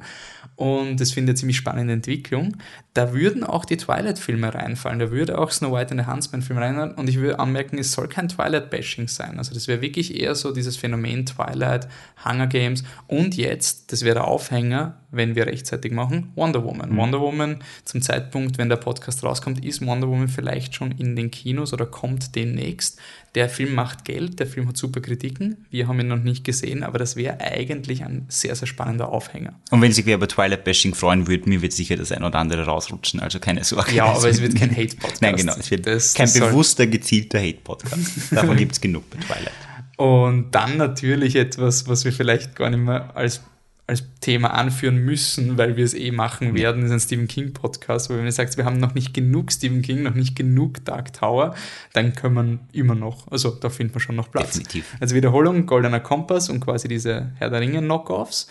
Und 0.56 1.00
das 1.00 1.12
finde 1.12 1.30
ich 1.30 1.34
eine 1.34 1.38
ziemlich 1.40 1.56
spannende 1.56 1.92
Entwicklung. 1.92 2.56
Da 2.94 3.14
würden 3.14 3.42
auch 3.42 3.64
die 3.64 3.76
Twilight-Filme 3.76 4.54
reinfallen, 4.54 4.98
da 4.98 5.10
würde 5.10 5.38
auch 5.38 5.50
Snow 5.50 5.72
White 5.72 5.92
and 5.92 6.02
the 6.02 6.06
Huntsman-Film 6.10 6.58
reinfallen. 6.58 6.94
Und 6.94 7.08
ich 7.08 7.16
würde 7.16 7.38
anmerken, 7.38 7.78
es 7.78 7.92
soll 7.92 8.08
kein 8.08 8.28
Twilight-Bashing 8.28 9.08
sein. 9.08 9.38
Also 9.38 9.54
das 9.54 9.68
wäre 9.68 9.80
wirklich 9.80 10.18
eher 10.18 10.34
so 10.34 10.52
dieses 10.52 10.76
Phänomen 10.76 11.26
Twilight, 11.26 11.88
Hunger 12.24 12.46
Games 12.46 12.84
und 13.06 13.36
jetzt, 13.36 13.92
das 13.92 14.02
wäre 14.02 14.14
der 14.14 14.26
Aufhänger, 14.26 15.00
wenn 15.10 15.34
wir 15.34 15.46
rechtzeitig 15.46 15.92
machen, 15.92 16.32
Wonder 16.34 16.64
Woman. 16.64 16.90
Mhm. 16.90 16.96
Wonder 16.96 17.20
Woman, 17.20 17.58
zum 17.84 18.02
Zeitpunkt, 18.02 18.58
wenn 18.58 18.68
der 18.68 18.76
Podcast 18.76 19.22
rauskommt, 19.22 19.64
ist 19.64 19.84
Wonder 19.86 20.08
Woman 20.08 20.28
vielleicht 20.28 20.74
schon 20.74 20.92
in 20.92 21.14
den 21.16 21.30
Kinos 21.30 21.72
oder 21.72 21.86
kommt 21.86 22.34
demnächst. 22.34 22.98
Der 23.34 23.48
Film 23.48 23.74
macht 23.74 24.04
Geld, 24.04 24.40
der 24.40 24.46
Film 24.46 24.68
hat 24.68 24.76
super 24.76 25.00
Kritiken. 25.00 25.64
Wir 25.70 25.88
haben 25.88 25.98
ihn 26.00 26.08
noch 26.08 26.18
nicht 26.18 26.44
gesehen, 26.44 26.82
aber 26.82 26.98
das 26.98 27.16
wäre 27.16 27.40
eigentlich 27.40 28.04
ein 28.04 28.26
sehr, 28.28 28.54
sehr 28.54 28.68
spannender 28.68 29.08
Aufhänger. 29.08 29.54
Und 29.70 29.80
wenn 29.80 29.90
sich 29.90 30.04
wer 30.04 30.16
über 30.16 30.28
Twilight-Bashing 30.28 30.94
freuen 30.94 31.26
würde, 31.28 31.48
mir 31.48 31.62
wird 31.62 31.72
sicher 31.72 31.96
das 31.96 32.12
ein 32.12 32.24
oder 32.24 32.38
andere 32.38 32.66
rausrutschen, 32.66 33.20
also 33.20 33.40
keine 33.40 33.64
Sorge. 33.64 33.94
Ja, 33.94 34.04
aber 34.04 34.28
es 34.28 34.42
wird 34.42 34.56
kein 34.56 34.70
Hate-Podcast. 34.70 35.22
Nein, 35.22 35.36
genau, 35.36 35.54
es 35.58 35.70
wird 35.70 35.86
das, 35.86 36.12
kein 36.12 36.26
das 36.26 36.38
bewusster, 36.38 36.86
gezielter 36.86 37.40
Hate-Podcast. 37.40 38.30
Davon 38.32 38.56
gibt 38.56 38.72
es 38.72 38.80
genug 38.80 39.08
bei 39.08 39.16
Twilight. 39.18 39.52
Und 39.96 40.50
dann 40.50 40.76
natürlich 40.76 41.36
etwas, 41.36 41.88
was 41.88 42.04
wir 42.04 42.12
vielleicht 42.12 42.54
gar 42.56 42.68
nicht 42.68 42.80
mehr 42.80 43.16
als 43.16 43.40
als 43.86 44.04
Thema 44.20 44.54
anführen 44.54 45.04
müssen, 45.04 45.58
weil 45.58 45.76
wir 45.76 45.84
es 45.84 45.94
eh 45.94 46.12
machen 46.12 46.54
werden, 46.54 46.84
ist 46.84 46.92
ein 46.92 47.00
Stephen 47.00 47.26
King 47.26 47.52
Podcast, 47.52 48.08
wo 48.08 48.14
wenn 48.14 48.24
ihr 48.24 48.32
sagt, 48.32 48.56
wir 48.56 48.64
haben 48.64 48.78
noch 48.78 48.94
nicht 48.94 49.12
genug 49.12 49.52
Stephen 49.52 49.82
King, 49.82 50.02
noch 50.02 50.14
nicht 50.14 50.36
genug 50.36 50.84
Dark 50.84 51.12
Tower, 51.12 51.54
dann 51.92 52.14
können 52.14 52.34
wir 52.72 52.80
immer 52.80 52.94
noch, 52.94 53.30
also 53.30 53.50
da 53.50 53.70
finden 53.70 53.94
wir 53.94 54.00
schon 54.00 54.16
noch 54.16 54.30
Platz. 54.30 54.52
Definitiv. 54.52 54.96
Also 55.00 55.14
Wiederholung, 55.14 55.66
Goldener 55.66 56.00
Kompass 56.00 56.48
und 56.48 56.60
quasi 56.60 56.88
diese 56.88 57.32
Herr 57.36 57.50
der 57.50 57.60
Ringe 57.60 57.80
Knockoffs. 57.80 58.46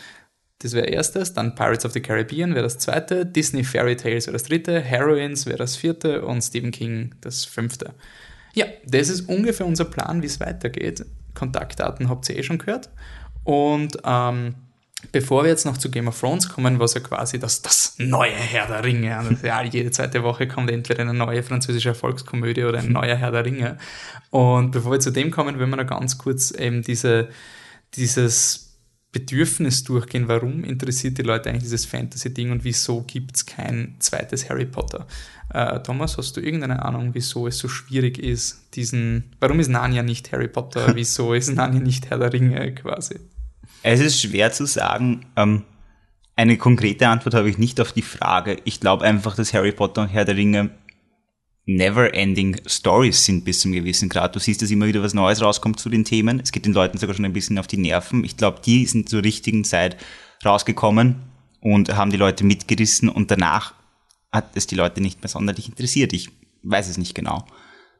Das 0.60 0.74
wäre 0.74 0.88
erstes, 0.88 1.34
dann 1.34 1.56
Pirates 1.56 1.86
of 1.86 1.94
the 1.94 2.02
Caribbean 2.02 2.52
wäre 2.54 2.64
das 2.64 2.78
zweite, 2.78 3.26
Disney 3.26 3.64
Fairy 3.64 3.96
Tales 3.96 4.28
wäre 4.28 4.34
das 4.34 4.44
dritte, 4.44 4.80
Heroines 4.80 5.48
wäre 5.48 5.58
das 5.58 5.76
vierte 5.76 6.24
und 6.24 6.42
Stephen 6.42 6.72
King 6.72 7.16
das 7.22 7.46
fünfte. 7.46 7.96
Ja, 8.54 8.66
das 8.86 9.10
ist 9.10 9.30
ungefähr 9.30 9.66
unser 9.66 9.86
Plan, 9.86 10.22
wie 10.22 10.28
es 10.28 10.40
weitergeht. 10.40 11.06
Kontaktdaten 11.34 12.10
habt 12.10 12.30
ihr 12.30 12.38
eh 12.38 12.44
schon 12.44 12.58
gehört. 12.58 12.90
Und 13.44 13.98
ähm, 14.04 14.56
Bevor 15.12 15.44
wir 15.44 15.50
jetzt 15.50 15.66
noch 15.66 15.78
zu 15.78 15.90
Game 15.90 16.08
of 16.08 16.20
Thrones 16.20 16.48
kommen, 16.48 16.80
was 16.80 16.94
ja 16.94 17.02
quasi 17.02 17.40
das, 17.40 17.62
das 17.62 17.96
neue 17.98 18.32
Herr 18.32 18.68
der 18.68 18.84
Ringe, 18.84 19.18
also 19.18 19.36
ja, 19.44 19.64
jede 19.64 19.92
zweite 19.92 20.24
Woche 20.24 20.48
kommt 20.48 20.72
entweder 20.72 21.02
eine 21.02 21.14
neue 21.14 21.44
französische 21.44 21.90
Erfolgskomödie 21.90 22.64
oder 22.64 22.80
ein 22.80 22.92
neuer 22.92 23.16
Herr 23.16 23.32
der 23.32 23.46
Ringe. 23.46 23.78
Und 24.30 24.72
bevor 24.72 24.94
wir 24.94 25.00
zu 25.00 25.12
dem 25.12 25.32
kommen, 25.32 25.60
wollen 25.60 25.70
wir 25.70 25.78
noch 25.78 25.88
ganz 25.88 26.18
kurz 26.18 26.52
eben 26.52 26.82
diese, 26.82 27.30
dieses 27.96 28.72
Bedürfnis 29.12 29.84
durchgehen, 29.84 30.28
warum 30.30 30.64
interessiert 30.64 31.18
die 31.18 31.24
Leute 31.24 31.50
eigentlich 31.50 31.64
dieses 31.64 31.86
Fantasy-Ding 31.86 32.52
und 32.52 32.64
wieso 32.64 33.02
gibt 33.02 33.36
es 33.36 33.46
kein 33.46 33.96
zweites 34.00 34.50
Harry 34.50 34.66
Potter? 34.66 35.06
Äh, 35.54 35.82
Thomas, 35.82 36.18
hast 36.18 36.38
du 36.38 36.42
irgendeine 36.42 36.84
Ahnung, 36.86 37.10
wieso 37.14 37.46
es 37.48 37.58
so 37.58 37.68
schwierig 37.68 38.18
ist, 38.18 38.62
diesen, 38.74 39.34
warum 39.42 39.60
ist 39.60 39.68
Narnia 39.68 40.02
nicht 40.02 40.32
Harry 40.32 40.48
Potter, 40.48 40.92
wieso 40.96 41.34
ist 41.34 41.54
Narnia 41.54 41.82
nicht 41.82 42.10
Herr 42.10 42.20
der 42.20 42.32
Ringe 42.32 42.74
quasi? 42.74 43.20
Es 43.84 44.00
ist 44.00 44.22
schwer 44.22 44.52
zu 44.52 44.66
sagen. 44.66 45.26
Ähm, 45.36 45.64
eine 46.36 46.58
konkrete 46.58 47.08
Antwort 47.08 47.34
habe 47.34 47.50
ich 47.50 47.58
nicht 47.58 47.80
auf 47.82 47.94
die 47.94 48.02
Frage. 48.02 48.58
Ich 48.64 48.80
glaube 48.80 49.06
einfach, 49.06 49.36
dass 49.36 49.54
Harry 49.54 49.72
Potter 49.72 50.04
und 50.04 50.08
Herr 50.10 50.26
der 50.26 50.36
Ringe 50.36 50.72
never-ending 51.66 52.62
Stories 52.66 53.26
sind 53.26 53.46
bis 53.46 53.62
zum 53.62 53.72
gewissen 53.72 54.10
Grad. 54.10 54.36
Du 54.36 54.40
siehst, 54.40 54.62
dass 54.62 54.72
immer 54.72 54.88
wieder 54.88 55.04
was 55.04 55.14
Neues 55.14 55.42
rauskommt 55.42 55.80
zu 55.80 55.90
den 55.90 56.06
Themen. 56.06 56.40
Es 56.40 56.52
geht 56.52 56.66
den 56.66 56.74
Leuten 56.74 56.98
sogar 56.98 57.16
schon 57.16 57.26
ein 57.26 57.34
bisschen 57.34 57.60
auf 57.60 57.68
die 57.68 57.78
Nerven. 57.78 58.24
Ich 58.24 58.38
glaube, 58.38 58.62
die 58.66 58.86
sind 58.86 59.10
zur 59.10 59.24
richtigen 59.24 59.64
Zeit 59.64 59.98
rausgekommen 60.44 61.22
und 61.60 61.96
haben 61.96 62.12
die 62.12 62.18
Leute 62.18 62.44
mitgerissen 62.44 63.10
und 63.10 63.30
danach 63.30 63.74
hat 64.32 64.56
es 64.56 64.68
die 64.68 64.76
Leute 64.76 65.02
nicht 65.02 65.22
mehr 65.22 65.30
sonderlich 65.30 65.70
interessiert. 65.70 66.14
Ich 66.14 66.30
weiß 66.64 66.88
es 66.88 66.98
nicht 66.98 67.14
genau, 67.14 67.46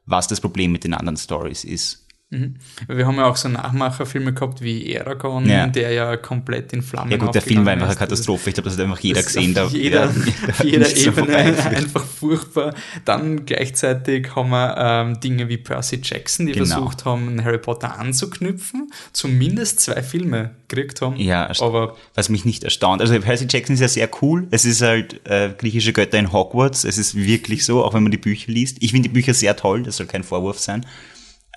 was 0.06 0.28
das 0.28 0.42
Problem 0.42 0.72
mit 0.72 0.84
den 0.84 0.94
anderen 0.94 1.18
Stories 1.18 1.64
ist. 1.64 2.01
Mhm. 2.32 2.56
Wir 2.88 3.06
haben 3.06 3.18
ja 3.18 3.26
auch 3.26 3.36
so 3.36 3.50
Nachmacherfilme 3.50 4.34
gehabt 4.34 4.62
wie 4.62 4.98
Aragon, 4.98 5.50
ja. 5.50 5.68
der 5.68 5.92
ja 5.92 6.16
komplett 6.16 6.72
in 6.72 6.82
Flammen 6.82 7.12
Ja 7.12 7.18
gut, 7.18 7.36
der 7.36 7.42
Film 7.42 7.66
war 7.66 7.74
einfach 7.74 7.88
eine 7.88 7.96
Katastrophe. 7.98 8.50
Ich 8.50 8.54
glaube, 8.54 8.70
das 8.70 8.78
hat 8.78 8.86
einfach 8.86 9.00
jeder 9.02 9.22
gesehen. 9.22 9.58
Auf 9.58 9.74
jeder, 9.74 10.06
ja, 10.06 10.12
jeder 10.64 10.96
Ebene 10.96 11.36
einfach 11.36 12.06
furchtbar. 12.06 12.74
Dann 13.04 13.46
gleichzeitig 13.46 14.34
haben 14.34 14.50
wir 14.50 14.76
ähm, 14.78 15.20
Dinge 15.20 15.50
wie 15.50 15.58
Percy 15.58 16.00
Jackson, 16.02 16.46
die 16.46 16.54
genau. 16.54 16.68
versucht 16.68 17.04
haben, 17.04 17.44
Harry 17.44 17.58
Potter 17.58 18.00
anzuknüpfen, 18.00 18.90
zumindest 19.12 19.82
zwei 19.82 20.02
Filme 20.02 20.52
gekriegt 20.70 21.02
haben. 21.02 21.18
Ja, 21.18 21.52
aber 21.60 21.98
was 22.16 22.30
mich 22.30 22.46
nicht 22.46 22.64
erstaunt. 22.64 23.02
Also 23.02 23.20
Percy 23.20 23.48
Jackson 23.50 23.74
ist 23.74 23.82
ja 23.82 23.90
sehr 23.90 24.10
cool. 24.22 24.48
Es 24.52 24.64
ist 24.64 24.82
halt 24.82 25.20
äh, 25.26 25.50
griechische 25.58 25.92
Götter 25.92 26.18
in 26.18 26.32
Hogwarts. 26.32 26.86
Es 26.86 26.98
ist 26.98 27.14
wirklich 27.14 27.66
so, 27.66 27.84
auch 27.84 27.94
wenn 27.94 28.04
man 28.04 28.12
die 28.14 28.18
Bücher 28.18 28.54
liest. 28.54 28.78
Ich 28.80 28.92
finde 28.92 29.10
die 29.10 29.14
Bücher 29.14 29.34
sehr 29.34 29.58
toll, 29.58 29.84
das 29.84 29.98
soll 29.98 30.08
kein 30.08 30.24
Vorwurf 30.24 30.60
sein. 30.60 30.86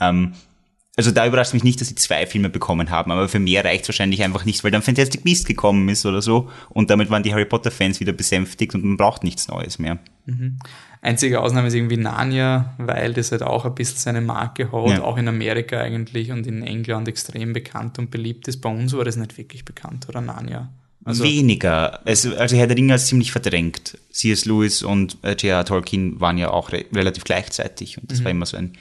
Ähm, 0.00 0.32
also 0.96 1.10
da 1.10 1.26
überrascht 1.26 1.54
mich 1.54 1.64
nicht, 1.64 1.80
dass 1.80 1.88
sie 1.88 1.96
zwei 1.96 2.26
Filme 2.26 2.48
bekommen 2.48 2.90
haben, 2.90 3.10
aber 3.10 3.28
für 3.28 3.40
mehr 3.40 3.64
reicht 3.64 3.82
es 3.82 3.88
wahrscheinlich 3.88 4.22
einfach 4.22 4.44
nicht, 4.44 4.62
weil 4.62 4.70
dann 4.70 4.82
Fantastic 4.82 5.24
Beast 5.24 5.46
gekommen 5.46 5.88
ist 5.88 6.06
oder 6.06 6.22
so 6.22 6.50
und 6.70 6.90
damit 6.90 7.10
waren 7.10 7.22
die 7.22 7.32
Harry 7.32 7.44
Potter 7.44 7.70
Fans 7.70 8.00
wieder 8.00 8.12
besänftigt 8.12 8.74
und 8.74 8.84
man 8.84 8.96
braucht 8.96 9.24
nichts 9.24 9.48
Neues 9.48 9.78
mehr. 9.78 9.98
Mhm. 10.26 10.58
Einzige 11.02 11.40
Ausnahme 11.40 11.68
ist 11.68 11.74
irgendwie 11.74 11.98
Narnia, 11.98 12.74
weil 12.78 13.12
das 13.12 13.30
halt 13.30 13.42
auch 13.42 13.66
ein 13.66 13.74
bisschen 13.74 13.98
seine 13.98 14.22
Marke 14.22 14.72
hat, 14.72 14.90
ja. 14.90 15.02
auch 15.02 15.18
in 15.18 15.28
Amerika 15.28 15.78
eigentlich 15.78 16.32
und 16.32 16.46
in 16.46 16.62
England 16.62 17.08
extrem 17.08 17.52
bekannt 17.52 17.98
und 17.98 18.10
beliebt 18.10 18.48
ist. 18.48 18.62
Bei 18.62 18.70
uns 18.70 18.94
war 18.94 19.04
das 19.04 19.16
nicht 19.16 19.36
wirklich 19.36 19.66
bekannt, 19.66 20.08
oder 20.08 20.22
Narnia? 20.22 20.72
Also 21.04 21.22
Weniger. 21.24 22.06
Also, 22.06 22.34
also 22.36 22.56
Herr 22.56 22.66
der 22.66 22.78
Ringe 22.78 22.94
ist 22.94 23.08
ziemlich 23.08 23.32
verdrängt. 23.32 23.98
C.S. 24.10 24.46
Lewis 24.46 24.82
und 24.82 25.18
äh, 25.22 25.32
J.R. 25.32 25.66
Tolkien 25.66 26.20
waren 26.20 26.38
ja 26.38 26.50
auch 26.50 26.72
re 26.72 26.86
relativ 26.94 27.24
gleichzeitig 27.24 27.98
und 27.98 28.10
das 28.10 28.20
mhm. 28.20 28.24
war 28.24 28.30
immer 28.30 28.46
so 28.46 28.56
ein 28.56 28.72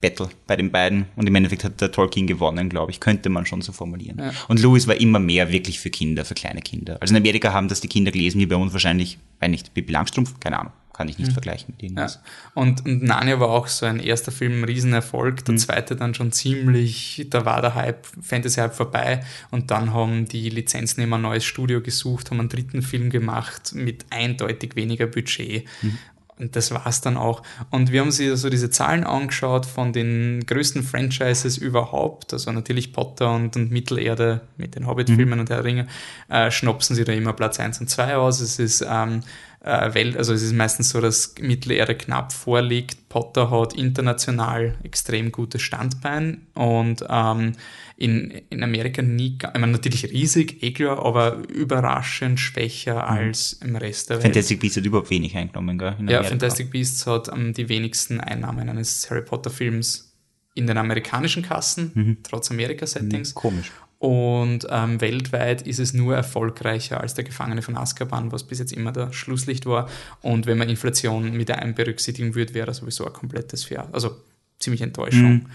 Battle 0.00 0.28
bei 0.46 0.56
den 0.56 0.70
beiden. 0.70 1.06
Und 1.16 1.26
im 1.26 1.34
Endeffekt 1.34 1.64
hat 1.64 1.80
der 1.80 1.90
Tolkien 1.90 2.26
gewonnen, 2.26 2.68
glaube 2.68 2.90
ich, 2.90 3.00
könnte 3.00 3.28
man 3.28 3.46
schon 3.46 3.62
so 3.62 3.72
formulieren. 3.72 4.18
Ja. 4.18 4.32
Und 4.48 4.60
Lewis 4.60 4.86
war 4.86 4.96
immer 4.96 5.18
mehr 5.18 5.50
wirklich 5.50 5.80
für 5.80 5.90
Kinder, 5.90 6.24
für 6.24 6.34
kleine 6.34 6.60
Kinder. 6.60 6.98
Also 7.00 7.14
in 7.14 7.20
Amerika 7.20 7.52
haben 7.52 7.68
das 7.68 7.80
die 7.80 7.88
Kinder 7.88 8.10
gelesen, 8.10 8.40
wie 8.40 8.46
bei 8.46 8.56
uns 8.56 8.72
wahrscheinlich, 8.72 9.18
weil 9.40 9.50
nicht, 9.50 9.72
Bibi 9.74 9.92
Langstrumpf, 9.92 10.38
keine 10.40 10.58
Ahnung. 10.58 10.72
Kann 10.92 11.10
ich 11.10 11.18
nicht 11.18 11.28
mhm. 11.28 11.34
vergleichen 11.34 11.66
mit 11.68 11.82
denen. 11.82 11.98
Ja. 11.98 12.08
Und, 12.54 12.86
und 12.86 13.02
Narnia 13.02 13.38
war 13.38 13.50
auch 13.50 13.66
so 13.66 13.84
ein 13.84 14.00
erster 14.00 14.32
Film, 14.32 14.60
ein 14.60 14.64
Riesenerfolg. 14.64 15.44
Der 15.44 15.52
mhm. 15.52 15.58
zweite 15.58 15.94
dann 15.94 16.14
schon 16.14 16.32
ziemlich, 16.32 17.26
da 17.28 17.44
war 17.44 17.60
der 17.60 17.74
Hype, 17.74 18.06
Fantasy-Hype 18.22 18.74
vorbei. 18.74 19.22
Und 19.50 19.70
dann 19.70 19.92
haben 19.92 20.26
die 20.26 20.48
Lizenznehmer 20.48 21.16
ein 21.16 21.22
neues 21.22 21.44
Studio 21.44 21.82
gesucht, 21.82 22.30
haben 22.30 22.40
einen 22.40 22.48
dritten 22.48 22.80
Film 22.80 23.10
gemacht 23.10 23.74
mit 23.74 24.06
eindeutig 24.08 24.74
weniger 24.74 25.06
Budget. 25.06 25.66
Mhm. 25.82 25.98
Und 26.38 26.54
das 26.54 26.70
war's 26.70 27.00
dann 27.00 27.16
auch. 27.16 27.42
Und 27.70 27.92
wir 27.92 28.00
haben 28.00 28.10
sich 28.10 28.30
so 28.38 28.50
diese 28.50 28.68
Zahlen 28.68 29.04
angeschaut 29.04 29.64
von 29.64 29.92
den 29.94 30.44
größten 30.44 30.82
Franchises 30.82 31.56
überhaupt. 31.56 32.34
Also 32.34 32.52
natürlich 32.52 32.92
Potter 32.92 33.34
und, 33.34 33.56
und 33.56 33.70
Mittelerde 33.70 34.42
mit 34.58 34.74
den 34.74 34.86
Hobbit-Filmen 34.86 35.34
mhm. 35.34 35.40
und 35.40 35.48
der 35.48 35.64
Ringe, 35.64 35.86
äh, 36.28 36.50
schnopsen 36.50 36.94
sie 36.94 37.04
da 37.04 37.12
immer 37.12 37.32
Platz 37.32 37.58
1 37.58 37.80
und 37.80 37.88
2 37.88 38.16
aus. 38.16 38.40
Es 38.40 38.58
ist 38.58 38.84
ähm, 38.86 39.22
äh, 39.66 39.94
Welt, 39.94 40.16
also 40.16 40.32
es 40.32 40.42
ist 40.42 40.54
meistens 40.54 40.90
so, 40.90 41.00
dass 41.00 41.34
Mittelerde 41.40 41.96
knapp 41.96 42.32
vorliegt. 42.32 43.08
Potter 43.08 43.50
hat 43.50 43.74
international 43.74 44.76
extrem 44.84 45.32
gutes 45.32 45.60
Standbein 45.62 46.46
und 46.54 47.04
ähm, 47.08 47.52
in, 47.96 48.30
in 48.50 48.62
Amerika 48.62 49.02
nie, 49.02 49.38
ich 49.40 49.60
meine, 49.60 49.72
natürlich 49.72 50.04
riesig, 50.04 50.62
eh 50.62 50.72
klar, 50.72 51.04
aber 51.04 51.38
überraschend 51.48 52.38
schwächer 52.38 52.94
mhm. 52.94 53.18
als 53.18 53.54
im 53.54 53.74
Rest 53.74 54.10
der 54.10 54.18
Welt. 54.18 54.24
Fantastic 54.24 54.60
Beasts 54.60 54.76
hat 54.76 54.84
überhaupt 54.84 55.10
wenig 55.10 55.36
eingenommen, 55.36 55.78
gell? 55.78 55.96
ja, 56.08 56.22
Fantastic 56.22 56.70
Beasts 56.70 57.06
hat 57.06 57.28
um, 57.28 57.52
die 57.52 57.68
wenigsten 57.68 58.20
Einnahmen 58.20 58.68
eines 58.68 59.10
Harry 59.10 59.22
Potter 59.22 59.50
Films 59.50 60.14
in 60.54 60.66
den 60.66 60.78
amerikanischen 60.78 61.42
Kassen, 61.42 61.90
mhm. 61.94 62.16
trotz 62.22 62.50
Amerika-Settings. 62.50 63.34
Komisch. 63.34 63.72
Und 63.98 64.66
ähm, 64.68 65.00
weltweit 65.00 65.62
ist 65.62 65.78
es 65.78 65.94
nur 65.94 66.14
erfolgreicher 66.14 67.00
als 67.00 67.14
der 67.14 67.24
Gefangene 67.24 67.62
von 67.62 67.76
Azkaban, 67.76 68.30
was 68.30 68.44
bis 68.44 68.58
jetzt 68.58 68.72
immer 68.72 68.92
der 68.92 69.12
Schlusslicht 69.12 69.64
war. 69.64 69.88
Und 70.20 70.46
wenn 70.46 70.58
man 70.58 70.68
Inflation 70.68 71.32
mit 71.32 71.50
einberücksichtigen 71.50 72.34
würde, 72.34 72.52
wäre 72.52 72.66
das 72.66 72.78
sowieso 72.78 73.06
ein 73.06 73.12
komplettes 73.12 73.64
Fiasko. 73.64 73.92
Also 73.92 74.16
ziemlich 74.58 74.82
Enttäuschung. 74.82 75.32
Mhm. 75.32 75.46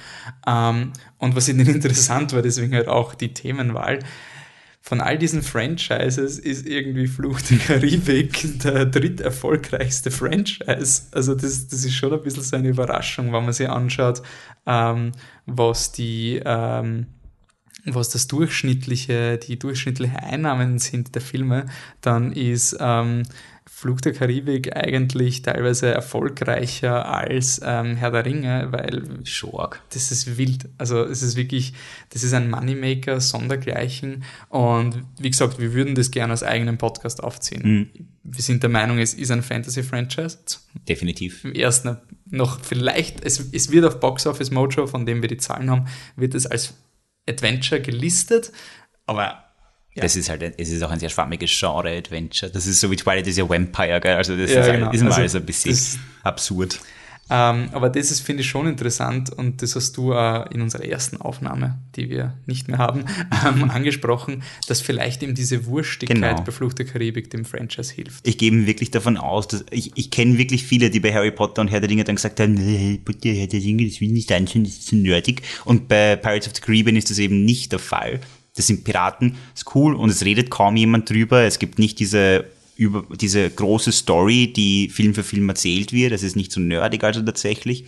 Ähm, 0.47 0.93
und 1.19 1.35
was 1.35 1.49
ihnen 1.49 1.67
interessant 1.67 2.33
war, 2.33 2.41
deswegen 2.41 2.73
halt 2.73 2.87
auch 2.87 3.13
die 3.13 3.33
Themenwahl. 3.33 3.99
von 4.83 4.99
all 4.99 5.19
diesen 5.19 5.43
Franchises 5.43 6.39
ist 6.39 6.65
irgendwie 6.65 7.05
Fluch 7.05 7.39
der 7.41 7.59
Karibik 7.59 8.59
der 8.63 8.85
dritt 8.85 9.21
erfolgreichste 9.21 10.09
Franchise. 10.09 11.03
Also 11.11 11.35
das, 11.35 11.67
das 11.67 11.85
ist 11.85 11.93
schon 11.93 12.11
ein 12.11 12.23
bisschen 12.23 12.41
so 12.41 12.55
eine 12.55 12.69
Überraschung, 12.69 13.31
wenn 13.31 13.43
man 13.43 13.53
sich 13.53 13.69
anschaut, 13.69 14.23
ähm, 14.65 15.11
was 15.45 15.91
die 15.91 16.41
ähm, 16.43 17.05
was 17.85 18.09
das 18.09 18.27
durchschnittliche, 18.27 19.37
die 19.37 19.57
durchschnittlichen 19.57 20.17
Einnahmen 20.17 20.79
sind 20.79 21.15
der 21.15 21.21
Filme, 21.21 21.65
dann 22.01 22.31
ist 22.31 22.77
ähm, 22.79 23.23
Flug 23.81 24.01
der 24.01 24.13
Karibik 24.13 24.75
eigentlich 24.75 25.41
teilweise 25.41 25.91
erfolgreicher 25.91 27.07
als 27.07 27.61
ähm, 27.63 27.95
Herr 27.95 28.11
der 28.11 28.25
Ringe, 28.25 28.67
weil 28.71 29.03
Schorg. 29.23 29.81
das 29.89 30.11
ist 30.11 30.37
wild. 30.37 30.69
Also 30.77 31.03
es 31.03 31.23
ist 31.23 31.35
wirklich, 31.35 31.73
das 32.09 32.23
ist 32.23 32.33
ein 32.33 32.51
Moneymaker 32.51 33.19
sondergleichen 33.19 34.23
und 34.49 35.01
wie 35.19 35.29
gesagt, 35.29 35.57
wir 35.57 35.73
würden 35.73 35.95
das 35.95 36.11
gerne 36.11 36.31
als 36.31 36.43
eigenen 36.43 36.77
Podcast 36.77 37.23
aufziehen. 37.23 37.61
Mhm. 37.63 37.89
Wir 38.23 38.43
sind 38.43 38.61
der 38.61 38.69
Meinung, 38.69 38.99
es 38.99 39.15
ist 39.15 39.31
ein 39.31 39.41
Fantasy-Franchise. 39.41 40.37
Definitiv. 40.87 41.43
Im 41.43 41.53
ersten 41.53 41.97
noch 42.29 42.59
vielleicht, 42.63 43.25
es, 43.25 43.51
es 43.51 43.71
wird 43.71 43.85
auf 43.85 43.99
Box 43.99 44.27
Office 44.27 44.51
Mojo, 44.51 44.85
von 44.85 45.05
dem 45.05 45.21
wir 45.21 45.29
die 45.29 45.37
Zahlen 45.37 45.71
haben, 45.71 45.87
wird 46.15 46.35
es 46.35 46.45
als 46.45 46.75
Adventure 47.29 47.81
gelistet, 47.81 48.51
aber 49.05 49.45
Ja. 49.93 50.03
Das 50.03 50.15
ist 50.15 50.29
halt, 50.29 50.41
es 50.57 50.69
ist 50.69 50.81
auch 50.83 50.89
ein 50.89 50.99
sehr 50.99 51.09
schwammiges 51.09 51.51
Genre-Adventure. 51.59 52.49
Das 52.49 52.65
ist 52.65 52.79
so 52.79 52.89
wie 52.91 52.95
Twilight 52.95 53.27
is 53.27 53.37
a 53.39 53.49
Vampire, 53.49 53.99
gell? 53.99 54.15
Also 54.15 54.37
das 54.37 54.49
Ja, 54.49 54.61
ist, 54.61 54.71
genau. 54.71 54.85
halt, 54.85 54.95
ist 54.95 55.01
mal 55.01 55.07
Also 55.09 55.19
alles 55.19 55.35
ein 55.35 55.45
bisschen 55.45 55.77
absurd. 56.23 56.79
Ähm, 57.33 57.69
aber 57.71 57.89
das 57.89 58.11
ist, 58.11 58.19
finde 58.19 58.41
ich, 58.41 58.49
schon 58.49 58.67
interessant 58.67 59.29
und 59.31 59.61
das 59.61 59.75
hast 59.77 59.95
du 59.95 60.11
äh, 60.11 60.53
in 60.53 60.61
unserer 60.61 60.83
ersten 60.83 61.15
Aufnahme, 61.17 61.79
die 61.95 62.09
wir 62.09 62.33
nicht 62.45 62.67
mehr 62.67 62.77
haben, 62.77 63.05
ähm, 63.47 63.71
angesprochen, 63.71 64.43
dass 64.67 64.81
vielleicht 64.81 65.23
eben 65.23 65.33
diese 65.33 65.65
Wurstigkeit 65.65 66.17
Genau. 66.17 66.41
bei 66.43 66.51
Fluch 66.51 66.73
der 66.73 66.85
Karibik 66.85 67.29
dem 67.29 67.45
Franchise 67.45 67.93
hilft. 67.93 68.27
Ich 68.27 68.37
gehe 68.37 68.51
wirklich 68.67 68.91
davon 68.91 69.15
aus, 69.15 69.47
dass 69.47 69.63
ich, 69.71 69.93
ich 69.95 70.11
kenne 70.11 70.37
wirklich 70.37 70.63
viele, 70.65 70.89
die 70.89 70.99
bei 70.99 71.13
Harry 71.13 71.31
Potter 71.31 71.61
und 71.61 71.69
Herr 71.69 71.79
der 71.79 71.89
Ringe 71.89 72.03
dann 72.03 72.15
gesagt 72.17 72.39
haben, 72.41 72.53
nee, 72.53 72.77
Harry 72.77 72.97
Potter, 72.97 73.29
Herr 73.29 73.47
der 73.47 73.61
Ringe, 73.61 73.85
das 73.87 74.01
will 74.01 74.09
ich 74.09 74.13
nicht 74.13 74.31
anschauen, 74.33 74.65
das 74.65 74.73
ist 74.73 74.87
zu 74.87 74.97
nerdig. 74.97 75.41
Und 75.63 75.87
bei 75.87 76.17
Pirates 76.17 76.47
of 76.49 76.55
the 76.55 76.61
Caribbean 76.61 76.97
ist 76.97 77.09
das 77.09 77.17
eben 77.17 77.45
nicht 77.45 77.71
der 77.71 77.79
Fall. 77.79 78.19
Das 78.57 78.67
sind 78.67 78.83
Piraten, 78.83 79.35
ist 79.55 79.73
cool 79.73 79.95
und 79.95 80.09
es 80.09 80.25
redet 80.25 80.49
kaum 80.51 80.75
jemand 80.75 81.09
drüber. 81.09 81.43
Es 81.43 81.57
gibt 81.59 81.79
nicht 81.79 81.99
diese 81.99 82.43
über 82.81 83.05
diese 83.15 83.49
große 83.49 83.91
Story, 83.91 84.51
die 84.51 84.89
Film 84.89 85.13
für 85.13 85.23
Film 85.23 85.47
erzählt 85.49 85.93
wird. 85.93 86.11
Es 86.11 86.23
ist 86.23 86.35
nicht 86.35 86.51
so 86.51 86.59
nerdig 86.59 87.03
also 87.03 87.21
tatsächlich. 87.21 87.85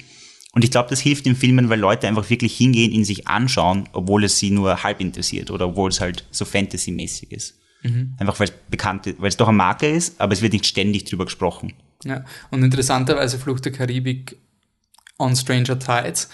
Und 0.53 0.63
ich 0.63 0.69
glaube, 0.69 0.89
das 0.89 0.99
hilft 0.99 1.25
den 1.25 1.36
Filmen, 1.36 1.69
weil 1.69 1.79
Leute 1.79 2.08
einfach 2.08 2.29
wirklich 2.29 2.56
hingehen, 2.56 2.91
ihn 2.91 3.03
sich 3.03 3.27
anschauen, 3.27 3.89
obwohl 3.93 4.23
es 4.23 4.38
sie 4.38 4.51
nur 4.51 4.84
halb 4.84 5.01
interessiert 5.01 5.49
oder 5.49 5.69
obwohl 5.69 5.89
es 5.89 5.99
halt 5.99 6.25
so 6.29 6.45
Fantasy-mäßig 6.45 7.32
ist. 7.32 7.58
Einfach 8.17 8.39
weil 8.39 8.47
es 8.47 8.53
bekannt 8.69 9.08
ist, 9.08 9.19
weil 9.19 9.29
es 9.29 9.38
doch 9.38 9.47
eine 9.47 9.58
Marke 9.58 9.89
ist, 9.89 10.21
aber 10.21 10.32
es 10.32 10.41
wird 10.41 10.53
nicht 10.53 10.65
ständig 10.65 11.06
drüber 11.06 11.25
gesprochen. 11.25 11.73
Ja. 12.06 12.23
Und 12.51 12.63
interessanterweise 12.63 13.39
Fluch 13.39 13.60
der 13.60 13.71
Karibik 13.71 14.38
on 15.17 15.36
Stranger 15.36 15.79
Tides 15.79 16.29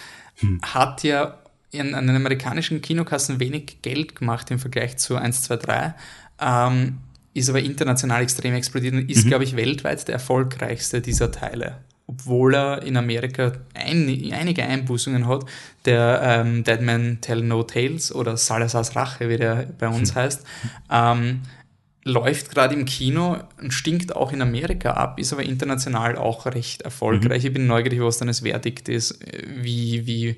hat 0.62 1.04
ja 1.04 1.40
in, 1.72 1.96
an 1.96 2.08
den 2.08 2.16
amerikanischen 2.16 2.82
Kinokassen 2.82 3.40
wenig 3.40 3.82
Geld 3.82 4.16
gemacht 4.16 4.52
im 4.52 4.60
Vergleich 4.60 4.98
zu 4.98 5.16
1, 5.16 5.44
2, 5.44 5.58
3. 5.58 5.96
Ähm, 6.42 6.98
ist 7.34 7.50
aber 7.50 7.60
international 7.60 8.24
extrem 8.24 8.54
explodiert 8.54 8.94
und 8.94 9.10
ist, 9.10 9.28
glaube 9.28 9.44
ich, 9.44 9.56
weltweit 9.56 10.08
der 10.08 10.16
erfolgreichste 10.16 11.02
dieser 11.02 11.32
Teile. 11.32 11.78
Obwohl 12.08 12.56
er 12.56 12.82
in 12.82 12.98
Amerika 12.98 13.52
ein, 13.76 14.08
einige 14.32 14.64
Einbußungen 14.64 15.28
hat. 15.28 15.46
Der 15.86 16.22
ähm, 16.24 16.64
Dead 16.64 16.82
Man 16.82 17.20
Tell 17.22 17.42
No 17.42 17.62
Tales 17.64 18.14
oder 18.14 18.36
Salazars 18.36 18.96
Rache, 18.96 19.30
wie 19.30 19.38
der 19.38 19.68
bei 19.78 19.88
uns 19.88 20.16
heißt, 20.16 20.44
ähm, 20.92 21.42
läuft 22.04 22.52
gerade 22.52 22.74
im 22.74 22.86
Kino 22.86 23.38
und 23.62 23.74
stinkt 23.74 24.16
auch 24.16 24.32
in 24.32 24.42
Amerika 24.42 24.94
ab, 24.94 25.20
ist 25.20 25.34
aber 25.34 25.44
international 25.44 26.18
auch 26.18 26.46
recht 26.48 26.82
erfolgreich. 26.82 27.46
Ich 27.46 27.54
bin 27.54 27.68
neugierig, 27.68 28.02
was 28.02 28.18
dann 28.18 28.28
das 28.28 28.40
Verdikt 28.40 28.90
ist, 28.90 29.22
äh, 29.22 29.44
wie, 29.62 30.08
wie, 30.08 30.38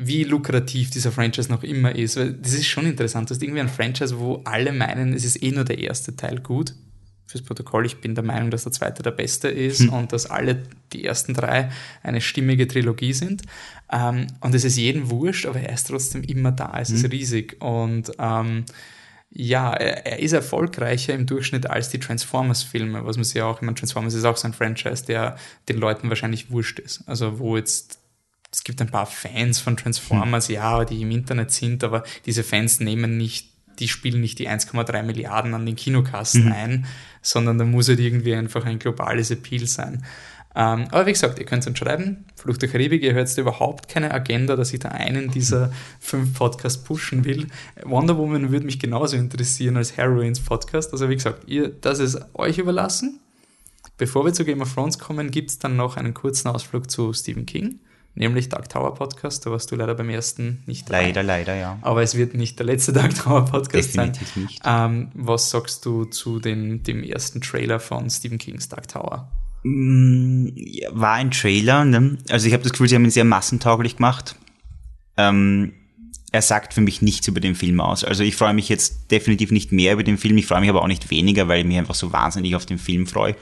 wie 0.00 0.22
lukrativ 0.22 0.90
dieser 0.90 1.10
Franchise 1.10 1.50
noch 1.50 1.64
immer 1.64 1.92
ist. 1.92 2.16
Weil 2.16 2.34
das 2.34 2.54
ist 2.54 2.66
schon 2.66 2.86
interessant. 2.86 3.30
Das 3.30 3.38
ist 3.38 3.42
irgendwie 3.42 3.60
ein 3.60 3.68
Franchise, 3.68 4.20
wo 4.20 4.42
alle 4.44 4.72
meinen, 4.72 5.12
es 5.12 5.24
ist 5.24 5.42
eh 5.42 5.50
nur 5.50 5.64
der 5.64 5.78
erste 5.78 6.14
Teil 6.14 6.38
gut. 6.38 6.74
Fürs 7.26 7.42
Protokoll, 7.42 7.84
ich 7.84 8.00
bin 8.00 8.14
der 8.14 8.24
Meinung, 8.24 8.50
dass 8.50 8.62
der 8.62 8.72
zweite 8.72 9.02
der 9.02 9.10
beste 9.10 9.48
ist 9.48 9.86
und 9.88 10.12
dass 10.12 10.26
alle 10.26 10.62
die 10.92 11.04
ersten 11.04 11.34
drei 11.34 11.70
eine 12.02 12.20
stimmige 12.20 12.68
Trilogie 12.68 13.12
sind. 13.12 13.42
Ähm, 13.92 14.28
und 14.40 14.54
es 14.54 14.64
ist 14.64 14.78
jedem 14.78 15.10
wurscht, 15.10 15.46
aber 15.46 15.60
er 15.60 15.74
ist 15.74 15.88
trotzdem 15.88 16.22
immer 16.22 16.52
da. 16.52 16.78
Es 16.80 16.90
ist 16.90 17.10
riesig. 17.10 17.60
Und 17.60 18.12
ähm, 18.18 18.64
ja, 19.30 19.74
er, 19.74 20.06
er 20.06 20.20
ist 20.20 20.32
erfolgreicher 20.32 21.12
im 21.12 21.26
Durchschnitt 21.26 21.68
als 21.68 21.88
die 21.90 21.98
Transformers-Filme, 21.98 23.04
was 23.04 23.16
man 23.16 23.24
sich 23.24 23.34
ja 23.34 23.46
auch, 23.46 23.56
ich 23.56 23.62
meine, 23.62 23.74
Transformers 23.74 24.14
ist 24.14 24.24
auch 24.24 24.36
so 24.36 24.46
ein 24.46 24.54
Franchise, 24.54 25.04
der 25.04 25.36
den 25.68 25.76
Leuten 25.76 26.08
wahrscheinlich 26.08 26.50
wurscht 26.50 26.78
ist. 26.78 27.02
Also 27.06 27.40
wo 27.40 27.56
jetzt, 27.56 27.98
es 28.50 28.64
gibt 28.64 28.80
ein 28.80 28.90
paar 28.90 29.06
Fans 29.06 29.60
von 29.60 29.76
Transformers, 29.76 30.48
ja, 30.48 30.84
die 30.84 31.02
im 31.02 31.10
Internet 31.10 31.50
sind, 31.50 31.84
aber 31.84 32.02
diese 32.26 32.42
Fans 32.42 32.80
nehmen 32.80 33.16
nicht, 33.16 33.50
die 33.78 33.88
spielen 33.88 34.20
nicht 34.20 34.38
die 34.38 34.48
1,3 34.48 35.02
Milliarden 35.02 35.54
an 35.54 35.66
den 35.66 35.76
Kinokassen 35.76 36.50
ein, 36.52 36.86
sondern 37.22 37.58
da 37.58 37.64
muss 37.64 37.88
halt 37.88 38.00
irgendwie 38.00 38.34
einfach 38.34 38.64
ein 38.64 38.78
globales 38.78 39.30
Appeal 39.30 39.66
sein. 39.66 40.04
Ähm, 40.56 40.88
aber 40.90 41.06
wie 41.06 41.12
gesagt, 41.12 41.38
ihr 41.38 41.44
könnt 41.44 41.66
uns 41.66 41.78
schreiben, 41.78 42.24
Fluch 42.34 42.56
der 42.56 42.68
Karibik, 42.68 43.02
ihr 43.02 43.12
hört 43.12 43.36
überhaupt 43.38 43.88
keine 43.88 44.10
Agenda, 44.10 44.56
dass 44.56 44.72
ich 44.72 44.80
da 44.80 44.88
einen 44.88 45.30
dieser 45.30 45.70
fünf 46.00 46.34
Podcasts 46.34 46.82
pushen 46.82 47.24
will. 47.24 47.46
Wonder 47.84 48.16
Woman 48.16 48.50
würde 48.50 48.66
mich 48.66 48.80
genauso 48.80 49.16
interessieren 49.16 49.76
als 49.76 49.96
Heroines 49.96 50.40
Podcast. 50.40 50.92
Also 50.92 51.08
wie 51.08 51.14
gesagt, 51.14 51.48
ihr, 51.48 51.68
das 51.68 52.00
ist 52.00 52.18
euch 52.34 52.58
überlassen. 52.58 53.20
Bevor 53.98 54.24
wir 54.24 54.32
zu 54.32 54.44
Game 54.44 54.60
of 54.60 54.74
Thrones 54.74 54.98
kommen, 54.98 55.30
gibt 55.30 55.50
es 55.50 55.58
dann 55.58 55.76
noch 55.76 55.96
einen 55.96 56.14
kurzen 56.14 56.48
Ausflug 56.48 56.90
zu 56.90 57.12
Stephen 57.12 57.46
King, 57.46 57.78
nämlich 58.18 58.48
Dark 58.48 58.68
Tower 58.68 58.94
Podcast. 58.94 59.46
Da 59.46 59.50
warst 59.50 59.70
du 59.70 59.76
leider 59.76 59.94
beim 59.94 60.10
ersten 60.10 60.62
nicht 60.66 60.88
dabei. 60.88 61.06
Leider, 61.06 61.22
leider, 61.22 61.54
ja. 61.56 61.78
Aber 61.82 62.02
es 62.02 62.16
wird 62.16 62.34
nicht 62.34 62.58
der 62.58 62.66
letzte 62.66 62.92
Dark 62.92 63.14
Tower 63.14 63.44
Podcast 63.46 63.94
sein. 63.94 64.12
Definitiv 64.12 64.36
nicht. 64.36 64.62
Ähm, 64.64 65.08
was 65.14 65.50
sagst 65.50 65.86
du 65.86 66.04
zu 66.04 66.38
dem, 66.40 66.82
dem 66.82 67.02
ersten 67.02 67.40
Trailer 67.40 67.80
von 67.80 68.10
Stephen 68.10 68.38
Kings 68.38 68.68
Dark 68.68 68.88
Tower? 68.88 69.30
Mm, 69.62 70.48
War 70.90 71.14
ein 71.14 71.30
Trailer, 71.30 71.84
ne? 71.84 72.18
Also 72.28 72.46
ich 72.46 72.52
habe 72.52 72.62
das 72.62 72.72
Gefühl, 72.72 72.88
sie 72.88 72.94
haben 72.94 73.04
ihn 73.04 73.10
sehr 73.10 73.24
massentauglich 73.24 73.96
gemacht. 73.96 74.36
Ähm, 75.16 75.72
er 76.30 76.42
sagt 76.42 76.74
für 76.74 76.80
mich 76.80 77.00
nichts 77.02 77.26
über 77.26 77.40
den 77.40 77.54
Film 77.54 77.80
aus. 77.80 78.04
Also 78.04 78.22
ich 78.22 78.36
freue 78.36 78.52
mich 78.52 78.68
jetzt 78.68 79.10
definitiv 79.10 79.50
nicht 79.50 79.72
mehr 79.72 79.94
über 79.94 80.04
den 80.04 80.18
Film, 80.18 80.36
ich 80.36 80.46
freue 80.46 80.60
mich 80.60 80.68
aber 80.68 80.82
auch 80.82 80.88
nicht 80.88 81.10
weniger, 81.10 81.48
weil 81.48 81.60
ich 81.60 81.66
mich 81.66 81.78
einfach 81.78 81.94
so 81.94 82.12
wahnsinnig 82.12 82.54
auf 82.54 82.66
den 82.66 82.78
Film 82.78 83.06
freue. 83.06 83.34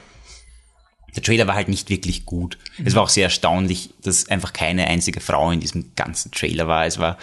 Der 1.15 1.23
Trailer 1.23 1.47
war 1.47 1.55
halt 1.55 1.67
nicht 1.67 1.89
wirklich 1.89 2.25
gut. 2.25 2.57
Es 2.83 2.93
war 2.93 3.03
auch 3.03 3.09
sehr 3.09 3.25
erstaunlich, 3.25 3.89
dass 4.03 4.29
einfach 4.29 4.53
keine 4.53 4.87
einzige 4.87 5.19
Frau 5.19 5.51
in 5.51 5.59
diesem 5.59 5.95
ganzen 5.95 6.31
Trailer 6.31 6.67
war. 6.67 6.85
Es 6.85 6.99
war, 6.99 7.17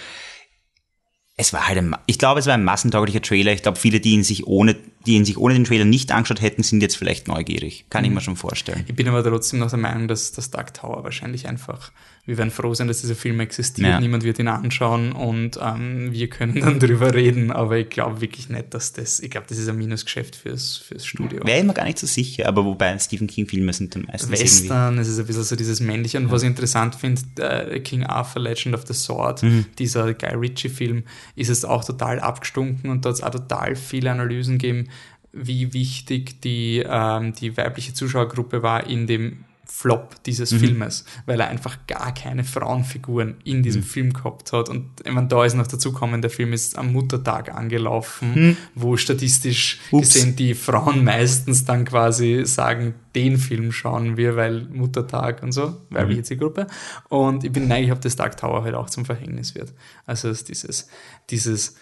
es 1.36 1.52
war 1.52 1.68
halt 1.68 1.78
ein, 1.78 1.96
ich 2.06 2.18
glaube, 2.18 2.40
es 2.40 2.46
war 2.46 2.54
ein 2.54 2.64
massentauglicher 2.64 3.22
Trailer. 3.22 3.52
Ich 3.52 3.62
glaube, 3.62 3.78
viele, 3.78 4.00
die 4.00 4.12
ihn 4.12 4.24
sich 4.24 4.46
ohne, 4.46 4.76
die 5.06 5.14
ihn 5.14 5.24
sich 5.24 5.36
ohne 5.36 5.54
den 5.54 5.64
Trailer 5.64 5.84
nicht 5.84 6.12
angeschaut 6.12 6.40
hätten, 6.40 6.62
sind 6.62 6.80
jetzt 6.80 6.96
vielleicht 6.96 7.28
neugierig. 7.28 7.86
Kann 7.90 8.04
ich 8.04 8.10
mir 8.10 8.20
schon 8.20 8.36
vorstellen. 8.36 8.84
Ich 8.86 8.94
bin 8.94 9.08
aber 9.08 9.22
trotzdem 9.22 9.60
noch 9.60 9.70
der 9.70 9.78
Meinung, 9.78 10.08
dass 10.08 10.32
das 10.32 10.50
Dark 10.50 10.74
Tower 10.74 11.04
wahrscheinlich 11.04 11.46
einfach, 11.46 11.92
wir 12.26 12.38
werden 12.38 12.50
froh 12.50 12.72
sein, 12.72 12.88
dass 12.88 13.02
dieser 13.02 13.14
Film 13.14 13.38
existiert, 13.40 13.88
Ja. 13.88 14.00
niemand 14.00 14.24
wird 14.24 14.38
ihn 14.38 14.48
anschauen 14.48 15.12
und 15.12 15.58
ähm, 15.62 16.10
wir 16.10 16.28
können 16.30 16.58
dann 16.58 16.78
drüber 16.80 17.12
reden, 17.12 17.50
aber 17.50 17.76
ich 17.78 17.90
glaube 17.90 18.20
wirklich 18.22 18.48
nicht, 18.48 18.72
dass 18.72 18.92
das, 18.94 19.20
ich 19.20 19.30
glaube, 19.30 19.46
das 19.48 19.58
ist 19.58 19.68
ein 19.68 19.76
Minusgeschäft 19.76 20.34
fürs, 20.36 20.78
fürs 20.78 21.04
Studio. 21.04 21.44
Wäre 21.44 21.58
ich 21.58 21.64
mir 21.64 21.74
gar 21.74 21.84
nicht 21.84 21.98
so 21.98 22.06
sicher, 22.06 22.46
aber 22.48 22.64
wobei 22.64 22.98
Stephen 22.98 23.26
King 23.26 23.46
Filme 23.46 23.72
sind 23.74 23.94
dann 23.94 24.02
meistens 24.02 24.30
irgendwie. 24.30 24.44
Western, 24.44 24.98
es 24.98 25.08
ist 25.08 25.18
ein 25.18 25.26
bisschen 25.26 25.42
so 25.44 25.54
dieses 25.56 25.80
männliche 25.80 26.16
und 26.18 26.30
was 26.30 26.42
ich 26.42 26.48
interessant 26.48 26.94
finde, 26.94 27.20
äh, 27.38 27.80
King 27.80 28.04
Arthur 28.04 28.40
Legend 28.42 28.74
of 28.74 28.86
the 28.86 28.94
Sword, 28.94 29.42
Mhm. 29.42 29.66
dieser 29.78 30.14
Guy 30.14 30.34
Ritchie 30.34 30.70
Film, 30.70 31.02
ist 31.36 31.50
es 31.50 31.64
auch 31.64 31.84
total 31.84 32.20
abgestunken 32.20 32.88
und 32.90 33.04
da 33.04 33.10
hat 33.10 33.16
es 33.16 33.22
auch 33.22 33.30
total 33.30 33.76
viele 33.76 34.10
Analysen 34.10 34.58
gegeben, 34.58 34.88
wie 35.32 35.72
wichtig 35.74 36.40
die, 36.42 36.82
ähm, 36.88 37.34
die 37.34 37.56
weibliche 37.56 37.92
Zuschauergruppe 37.92 38.62
war 38.62 38.86
in 38.86 39.06
dem 39.06 39.44
Flop 39.66 40.22
dieses 40.24 40.52
Mhm. 40.52 40.58
Filmes, 40.58 41.04
weil 41.26 41.40
er 41.40 41.48
einfach 41.48 41.78
gar 41.86 42.12
keine 42.14 42.44
Frauenfiguren 42.44 43.36
in 43.44 43.62
diesem 43.62 43.80
Mhm. 43.82 43.86
Film 43.86 44.12
gehabt 44.12 44.52
hat. 44.52 44.68
Und 44.68 44.90
ich 45.04 45.12
meine, 45.12 45.28
da 45.28 45.44
ist 45.44 45.54
noch 45.54 45.66
dazu 45.66 45.92
gekommen, 45.92 46.20
der 46.22 46.30
Film 46.30 46.52
ist 46.52 46.76
am 46.78 46.92
Muttertag 46.92 47.54
angelaufen, 47.54 48.32
Mhm. 48.34 48.56
wo 48.74 48.96
statistisch 48.96 49.80
Ups. 49.90 50.12
gesehen 50.14 50.36
die 50.36 50.54
Frauen 50.54 51.04
meistens 51.04 51.64
dann 51.64 51.84
quasi 51.84 52.42
sagen, 52.44 52.94
den 53.14 53.38
Film 53.38 53.72
schauen 53.72 54.16
wir, 54.16 54.36
weil 54.36 54.64
Muttertag 54.64 55.42
und 55.42 55.52
so, 55.52 55.76
weibliche 55.90 56.20
Mhm. 56.20 56.24
Zielgruppe. 56.24 56.66
Und 57.08 57.44
ich 57.44 57.52
bin 57.52 57.68
neigig, 57.68 57.92
ob 57.92 58.00
das 58.00 58.16
Dark 58.16 58.36
Tower 58.36 58.64
halt 58.64 58.74
auch 58.74 58.90
zum 58.90 59.04
Verhängnis 59.04 59.54
wird. 59.54 59.72
Also 60.06 60.28
ist 60.28 60.48
dieses, 60.48 60.88
dieses 61.30 61.76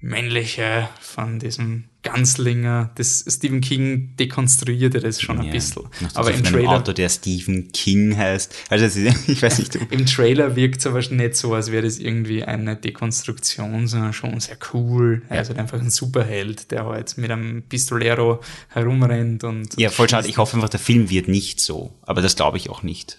männliche 0.00 0.88
von 1.00 1.38
diesem 1.38 1.84
Ganzlinger. 2.02 2.90
Das 2.96 3.24
Stephen 3.28 3.60
King 3.60 4.16
dekonstruierte 4.18 5.00
das 5.00 5.20
schon 5.20 5.38
ein 5.38 5.46
Ja. 5.46 5.52
bisschen. 5.52 5.82
Noch 6.00 6.14
Aber 6.16 6.32
im 6.32 6.42
Trailer, 6.42 6.70
Autor, 6.70 6.94
der 6.94 7.08
Stephen 7.08 7.70
King 7.72 8.16
heißt. 8.16 8.54
Also 8.70 8.84
ist, 8.86 8.96
ich 9.28 9.42
weiß 9.42 9.58
nicht. 9.58 9.76
im 9.90 10.06
Trailer 10.06 10.56
wirkt 10.56 10.80
es 10.80 10.86
aber 10.86 11.00
nicht 11.00 11.36
so, 11.36 11.54
als 11.54 11.70
wäre 11.70 11.84
das 11.84 11.98
irgendwie 11.98 12.42
eine 12.44 12.76
Dekonstruktion, 12.76 13.86
sondern 13.86 14.12
schon 14.12 14.38
sehr 14.40 14.56
cool. 14.72 15.22
Er 15.28 15.42
ist 15.42 15.48
halt 15.48 15.58
einfach 15.58 15.80
ein 15.80 15.90
Superheld, 15.90 16.70
der 16.70 16.86
halt 16.86 17.16
mit 17.18 17.30
einem 17.30 17.62
Pistolero 17.62 18.40
herumrennt 18.68 19.44
und. 19.44 19.78
Ja, 19.78 19.90
voll 19.90 20.08
schade. 20.08 20.28
Ich 20.28 20.38
hoffe 20.38 20.56
einfach, 20.56 20.68
der 20.70 20.80
Film 20.80 21.08
wird 21.10 21.28
nicht 21.28 21.60
so. 21.60 21.92
Aber 22.02 22.20
das 22.20 22.34
glaube 22.36 22.56
ich 22.56 22.68
auch 22.70 22.82
nicht. 22.82 23.18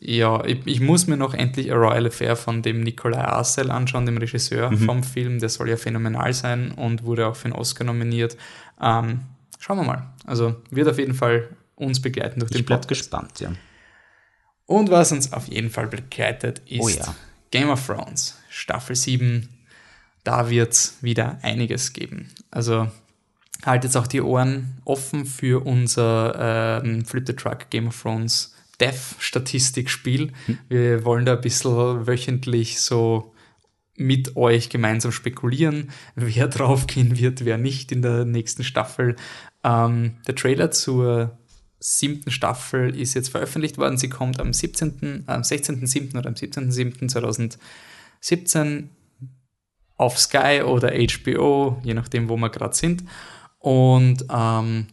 Ja, 0.00 0.44
ich, 0.44 0.58
ich 0.64 0.80
muss 0.80 1.06
mir 1.06 1.16
noch 1.16 1.34
endlich 1.34 1.70
A 1.72 1.76
Royal 1.76 2.06
Affair 2.06 2.36
von 2.36 2.62
dem 2.62 2.80
Nikolai 2.80 3.18
Arcel 3.18 3.70
anschauen, 3.70 4.06
dem 4.06 4.16
Regisseur 4.16 4.70
Mhm. 4.70 4.78
vom 4.78 5.02
Film. 5.02 5.40
Der 5.40 5.48
soll 5.50 5.68
ja 5.68 5.76
phänomenal 5.76 6.32
sein 6.32 6.70
und 6.72 7.04
wurde 7.04 7.26
auch 7.26 7.36
für 7.36 7.46
einen 7.46 7.54
Oscar 7.54 7.84
nominiert. 7.84 8.13
Ähm, 8.80 9.20
schauen 9.58 9.78
wir 9.78 9.84
mal. 9.84 10.14
Also 10.24 10.56
wird 10.70 10.88
auf 10.88 10.98
jeden 10.98 11.14
Fall 11.14 11.48
uns 11.76 12.00
begleiten 12.00 12.40
durch 12.40 12.52
den 12.52 12.60
ich 12.60 12.66
Podcast. 12.66 12.88
gespannt, 12.88 13.40
ja. 13.40 13.52
Und 14.66 14.90
was 14.90 15.12
uns 15.12 15.32
auf 15.32 15.48
jeden 15.48 15.70
Fall 15.70 15.88
begleitet, 15.88 16.62
ist 16.66 16.80
Oh 16.80 16.88
ja. 16.88 17.14
Game 17.50 17.68
of 17.68 17.86
Thrones, 17.86 18.38
Staffel 18.48 18.96
7. 18.96 19.48
Da 20.24 20.48
wird 20.48 20.72
es 20.72 20.96
wieder 21.02 21.38
einiges 21.42 21.92
geben. 21.92 22.30
Also 22.50 22.90
haltet 23.64 23.96
auch 23.96 24.06
die 24.06 24.22
Ohren 24.22 24.80
offen 24.84 25.26
für 25.26 25.64
unser 25.64 26.80
ähm, 26.82 27.04
Flip 27.04 27.26
the 27.26 27.34
Truck 27.34 27.70
Game 27.70 27.88
of 27.88 28.00
Thrones 28.00 28.54
Death-Statistikspiel. 28.80 30.32
Hm. 30.46 30.58
Wir 30.68 31.04
wollen 31.04 31.26
da 31.26 31.34
ein 31.34 31.40
bisschen 31.40 32.06
wöchentlich 32.06 32.80
so 32.80 33.33
mit 33.96 34.36
euch 34.36 34.70
gemeinsam 34.70 35.12
spekulieren, 35.12 35.90
wer 36.14 36.48
draufgehen 36.48 37.18
wird, 37.18 37.44
wer 37.44 37.58
nicht 37.58 37.92
in 37.92 38.00
der 38.02 38.24
nächsten 38.24 38.64
Staffel. 38.64 39.16
Ähm, 39.62 40.16
der 40.26 40.34
Trailer 40.34 40.70
zur 40.70 41.38
siebten 41.78 42.30
Staffel 42.30 42.98
ist 42.98 43.12
jetzt 43.14 43.28
veröffentlicht 43.28 43.76
worden. 43.78 43.98
Sie 43.98 44.08
kommt 44.08 44.40
am 44.40 44.52
17., 44.52 45.24
am 45.26 45.42
16.07. 45.42 46.18
oder 46.18 46.28
am 46.28 46.34
17.07.2017 46.34 48.88
auf 49.96 50.18
Sky 50.18 50.62
oder 50.64 50.92
HBO, 50.92 51.80
je 51.84 51.94
nachdem, 51.94 52.28
wo 52.28 52.36
wir 52.36 52.50
gerade 52.50 52.74
sind. 52.74 53.04
Und 53.58 54.26
ähm, 54.30 54.88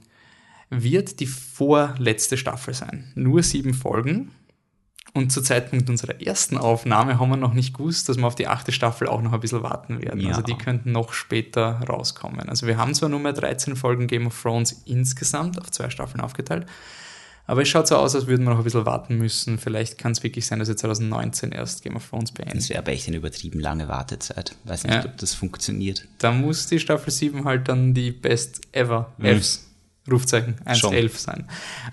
wird 0.69 1.19
die 1.19 1.27
vorletzte 1.27 2.37
Staffel 2.37 2.73
sein. 2.73 3.11
Nur 3.15 3.43
sieben 3.43 3.73
Folgen. 3.73 4.31
Und 5.13 5.32
zu 5.32 5.41
Zeitpunkt 5.41 5.89
unserer 5.89 6.21
ersten 6.21 6.58
Aufnahme 6.58 7.19
haben 7.19 7.30
wir 7.30 7.36
noch 7.38 7.54
nicht 7.54 7.74
gewusst, 7.74 8.08
dass 8.08 8.15
wir 8.17 8.26
auf 8.26 8.36
die 8.36 8.47
achte 8.47 8.71
Staffel 8.71 9.08
auch 9.10 9.21
noch 9.21 9.34
ein 9.34 9.41
bisschen 9.41 9.62
warten 9.62 10.02
werden. 10.02 10.21
Ja. 10.21 10.30
Also 10.30 10.41
die 10.41 10.56
könnten 10.56 10.93
noch 10.93 11.12
später 11.12 11.82
rauskommen. 11.89 12.47
Also 12.47 12.65
wir 12.65 12.78
haben 12.78 12.93
zwar 12.93 13.10
nur 13.10 13.19
mehr 13.19 13.34
13 13.34 13.76
Folgen 13.76 14.08
Game 14.08 14.28
of 14.28 14.41
Thrones 14.41 14.84
insgesamt 14.86 15.60
auf 15.60 15.69
zwei 15.69 15.89
Staffeln 15.89 16.21
aufgeteilt, 16.21 16.65
aber 17.45 17.63
es 17.63 17.67
schaut 17.67 17.88
so 17.89 17.97
aus, 17.97 18.15
als 18.15 18.28
würden 18.28 18.45
wir 18.45 18.52
noch 18.52 18.60
ein 18.60 18.63
bisschen 18.63 18.86
warten 18.86 19.17
müssen. 19.17 19.58
Vielleicht 19.58 19.97
kann 19.97 20.13
es 20.13 20.24
wirklich 20.24 20.45
sein, 20.45 20.60
dass 20.60 20.69
wir 20.69 20.78
2019 20.78 21.52
erst 21.52 21.84
Game 21.84 21.97
of 21.97 22.08
Thrones 22.10 22.32
beenden. 22.32 22.56
Das 22.58 22.69
wäre 22.69 22.80
aber 22.80 22.93
echt 22.93 23.08
eine 23.10 23.17
übertrieben 23.17 23.60
lange 23.60 23.89
Wartezeit. 23.89 24.56
Weiß 24.63 24.86
nicht, 24.86 24.93
Ja. 24.93 25.04
ob 25.06 25.17
das 25.17 25.34
funktioniert. 25.34 26.08
Da 26.19 26.32
muss 26.32 26.67
die 26.67 26.80
Staffel 26.80 27.12
7 27.12 27.43
halt 27.43 27.67
dann 27.67 27.93
die 27.93 28.12
Best 28.12 28.62
Ever 28.71 29.12
Mhm. 29.17 29.41
Rufzeichen, 30.10 30.56
1 30.63 30.80
Schon. 30.80 30.93
11 30.93 31.19
sein. 31.19 31.47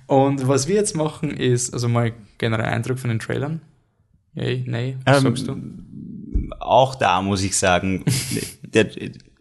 Und 0.07 0.47
was 0.47 0.69
wir 0.69 0.77
jetzt 0.77 0.95
machen 0.95 1.31
ist, 1.31 1.75
also 1.75 1.89
mal 1.89 2.13
generell 2.38 2.66
Eindruck 2.66 2.98
von 2.98 3.11
den 3.11 3.18
Trailern. 3.18 3.61
Yay, 4.35 4.64
nee, 4.66 4.96
was 5.05 5.18
Ähm, 5.18 5.22
sagst 5.24 5.48
du? 5.48 5.57
Auch 6.61 6.94
da 6.94 7.22
muss 7.22 7.42
ich 7.42 7.57
sagen, 7.57 8.05
der, 8.62 8.88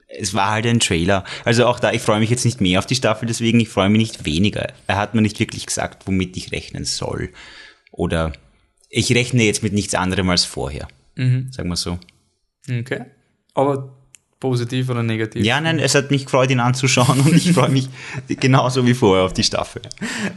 es 0.07 0.33
war 0.33 0.51
halt 0.51 0.65
ein 0.65 0.79
Trailer. 0.79 1.23
Also 1.45 1.65
auch 1.65 1.79
da, 1.79 1.91
ich 1.91 2.01
freue 2.01 2.19
mich 2.19 2.29
jetzt 2.29 2.45
nicht 2.45 2.61
mehr 2.61 2.79
auf 2.79 2.85
die 2.85 2.95
Staffel, 2.95 3.27
deswegen 3.27 3.59
ich 3.59 3.69
freue 3.69 3.89
mich 3.89 3.99
nicht 3.99 4.25
weniger. 4.25 4.73
Er 4.87 4.97
hat 4.97 5.13
mir 5.13 5.21
nicht 5.21 5.39
wirklich 5.39 5.65
gesagt, 5.65 6.07
womit 6.07 6.35
ich 6.37 6.51
rechnen 6.51 6.85
soll. 6.85 7.29
Oder 7.91 8.33
ich 8.89 9.13
rechne 9.13 9.43
jetzt 9.43 9.63
mit 9.63 9.73
nichts 9.73 9.95
anderem 9.95 10.29
als 10.29 10.45
vorher. 10.45 10.87
Mhm. 11.15 11.51
Sagen 11.51 11.69
wir 11.69 11.75
so. 11.75 11.99
Okay. 12.69 13.05
Aber 13.53 13.96
positiv 14.39 14.89
oder 14.89 15.03
negativ? 15.03 15.43
Ja, 15.43 15.59
nein, 15.59 15.79
es 15.79 15.95
hat 15.95 16.11
mich 16.11 16.25
gefreut, 16.25 16.51
ihn 16.51 16.59
anzuschauen 16.59 17.19
und 17.21 17.33
ich 17.33 17.53
freue 17.53 17.69
mich 17.69 17.89
genauso 18.27 18.85
wie 18.85 18.93
vorher 18.93 19.25
auf 19.25 19.33
die 19.33 19.43
Staffel. 19.43 19.81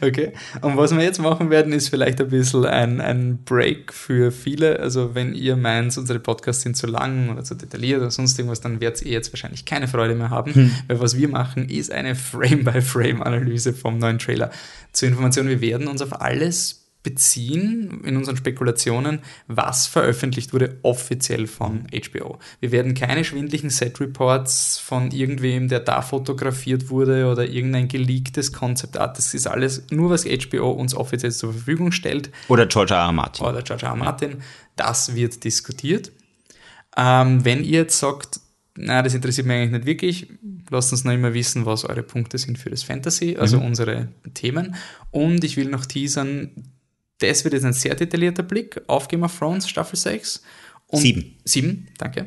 Okay. 0.01 0.33
Und 0.63 0.77
was 0.77 0.95
wir 0.95 1.03
jetzt 1.03 1.21
machen 1.21 1.51
werden, 1.51 1.73
ist 1.73 1.89
vielleicht 1.89 2.21
ein 2.21 2.29
bisschen 2.29 2.65
ein, 2.65 3.01
ein 3.01 3.45
Break 3.45 3.93
für 3.93 4.33
viele. 4.33 4.81
Also 4.81 5.15
wenn 5.15 5.35
ihr 5.35 5.57
meint, 5.57 5.97
unsere 5.99 6.19
Podcasts 6.19 6.63
sind 6.63 6.77
zu 6.77 6.87
lang 6.87 7.31
oder 7.31 7.45
zu 7.45 7.55
detailliert 7.55 8.01
oder 8.01 8.11
sonst 8.11 8.39
irgendwas, 8.39 8.61
dann 8.61 8.81
werdet 8.81 9.03
ihr 9.03 9.13
jetzt 9.13 9.33
wahrscheinlich 9.33 9.65
keine 9.65 9.89
Freude 9.89 10.15
mehr 10.15 10.31
haben. 10.31 10.75
Weil 10.89 11.01
was 11.01 11.17
wir 11.17 11.29
machen, 11.29 11.69
ist 11.69 11.93
eine 11.93 12.15
Frame-by-Frame-Analyse 12.15 13.73
vom 13.73 13.99
neuen 13.99 14.19
Trailer. 14.19 14.51
Zur 14.93 15.09
Information, 15.09 15.49
wir 15.49 15.61
werden 15.61 15.87
uns 15.89 16.03
auf 16.03 16.21
alles 16.21 16.90
beziehen 17.03 18.03
in 18.05 18.17
unseren 18.17 18.37
Spekulationen, 18.37 19.21
was 19.47 19.87
veröffentlicht 19.87 20.53
wurde 20.53 20.79
offiziell 20.83 21.47
von 21.47 21.87
HBO. 21.91 22.39
Wir 22.61 22.73
werden 22.73 22.95
keine 22.95 23.25
schwindlichen 23.25 23.71
Set-Reports 23.71 24.79
von 24.79 25.11
irgendwem, 25.11 25.69
der 25.69 25.81
da 25.81 26.03
fotografiert 26.03 26.91
wurde 26.91 27.27
oder 27.27 27.47
irgendein 27.49 27.89
geleaktes 27.89 28.53
Concept 28.53 28.99
Art. 28.99 29.17
Das 29.17 29.33
ist 29.33 29.47
alles 29.47 29.85
nur, 29.91 30.11
was 30.11 30.25
HBO 30.25 30.71
uns 30.73 30.95
offiziell 30.95 31.33
zur 31.33 31.53
Verfügung 31.53 31.93
stellt 31.93 32.31
Oder 32.49 32.67
George 32.67 32.95
R. 32.95 33.01
R. 33.01 33.13
Martin. 33.13 33.47
oder 33.47 33.63
George 33.63 33.87
R. 33.87 33.93
R. 33.93 33.97
Martin. 33.97 34.37
Das 34.77 35.15
wird 35.15 35.43
diskutiert. 35.45 36.13
Ähm, 36.97 37.45
wenn 37.45 37.65
ihr 37.65 37.81
jetzt 37.81 37.99
sagt, 37.99 38.41
na, 38.77 39.03
das 39.03 39.15
interessiert 39.15 39.47
mich 39.47 39.57
eigentlich 39.57 39.73
nicht 39.73 39.87
wirklich, 39.87 40.29
lasst 40.71 40.93
uns 40.93 41.05
noch 41.05 41.13
immer 41.13 41.35
wissen, 41.35 41.67
was 41.67 41.85
eure 41.85 42.03
Punkte 42.03 42.39
sind 42.39 42.59
für 42.59 42.71
das 42.71 42.83
Fantasy, 42.83 43.37
also 43.39 43.59
unsere 43.59 44.09
Themen. 44.35 44.77
Und 45.11 45.45
ich 45.45 45.57
will 45.57 45.69
noch 45.69 45.87
teasern, 45.87 46.51
das 47.21 47.45
wird 47.45 47.55
jetzt 47.55 47.65
ein 47.65 47.73
sehr 47.73 47.95
detaillierter 47.95 48.43
Blick 48.43 48.81
auf 48.87 49.09
Game 49.09 49.23
of 49.23 49.39
Thrones 49.39 49.69
Staffel 49.69 49.97
6. 49.97 50.43
Und 50.89 50.99
Sieben. 51.03 51.37
Sieben, 51.45 51.87
danke. 51.99 52.27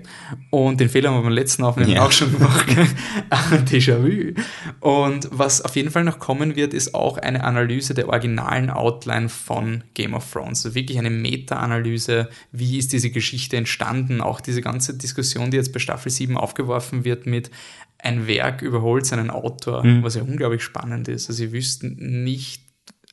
Und 0.50 0.80
den 0.80 0.88
Fehler 0.88 1.10
haben 1.10 1.18
wir 1.18 1.24
beim 1.24 1.34
letzten 1.34 1.64
Aufnehmen 1.66 1.92
Ja. 1.92 2.06
auch 2.06 2.14
schon 2.14 2.32
gemacht. 2.32 2.66
Déjà-vu. 3.70 4.34
Und 4.80 5.28
was 5.32 5.62
auf 5.62 5.76
jeden 5.76 5.92
Fall 5.92 6.06
noch 6.06 6.18
kommen 6.20 6.56
wird, 6.56 6.74
ist 6.74 6.96
auch 6.96 7.18
eine 7.18 7.44
Analyse 7.44 7.94
der 7.94 8.08
originalen 8.08 8.70
Outline 8.70 9.28
von 9.28 9.84
Game 9.94 10.14
of 10.14 10.32
Thrones. 10.32 10.64
Also 10.66 10.76
wirklich 10.76 10.98
eine 10.98 11.10
Meta-Analyse. 11.10 12.30
Wie 12.54 12.78
ist 12.78 12.94
diese 12.94 13.10
Geschichte 13.10 13.58
entstanden? 13.58 14.22
Auch 14.22 14.40
diese 14.40 14.62
ganze 14.62 14.94
Diskussion, 14.98 15.52
die 15.52 15.58
jetzt 15.58 15.74
bei 15.74 15.80
Staffel 15.80 16.10
7 16.10 16.38
aufgeworfen 16.38 17.04
wird 17.04 17.26
mit 17.26 17.52
ein 17.98 18.28
Werk 18.28 18.62
überholt 18.62 19.06
seinen 19.06 19.30
Autor, 19.30 19.84
was 20.02 20.16
ja 20.16 20.22
unglaublich 20.24 20.64
spannend 20.64 21.08
ist. 21.10 21.30
Also, 21.30 21.44
ihr 21.44 21.52
wüsst 21.52 21.84
nicht 21.84 22.64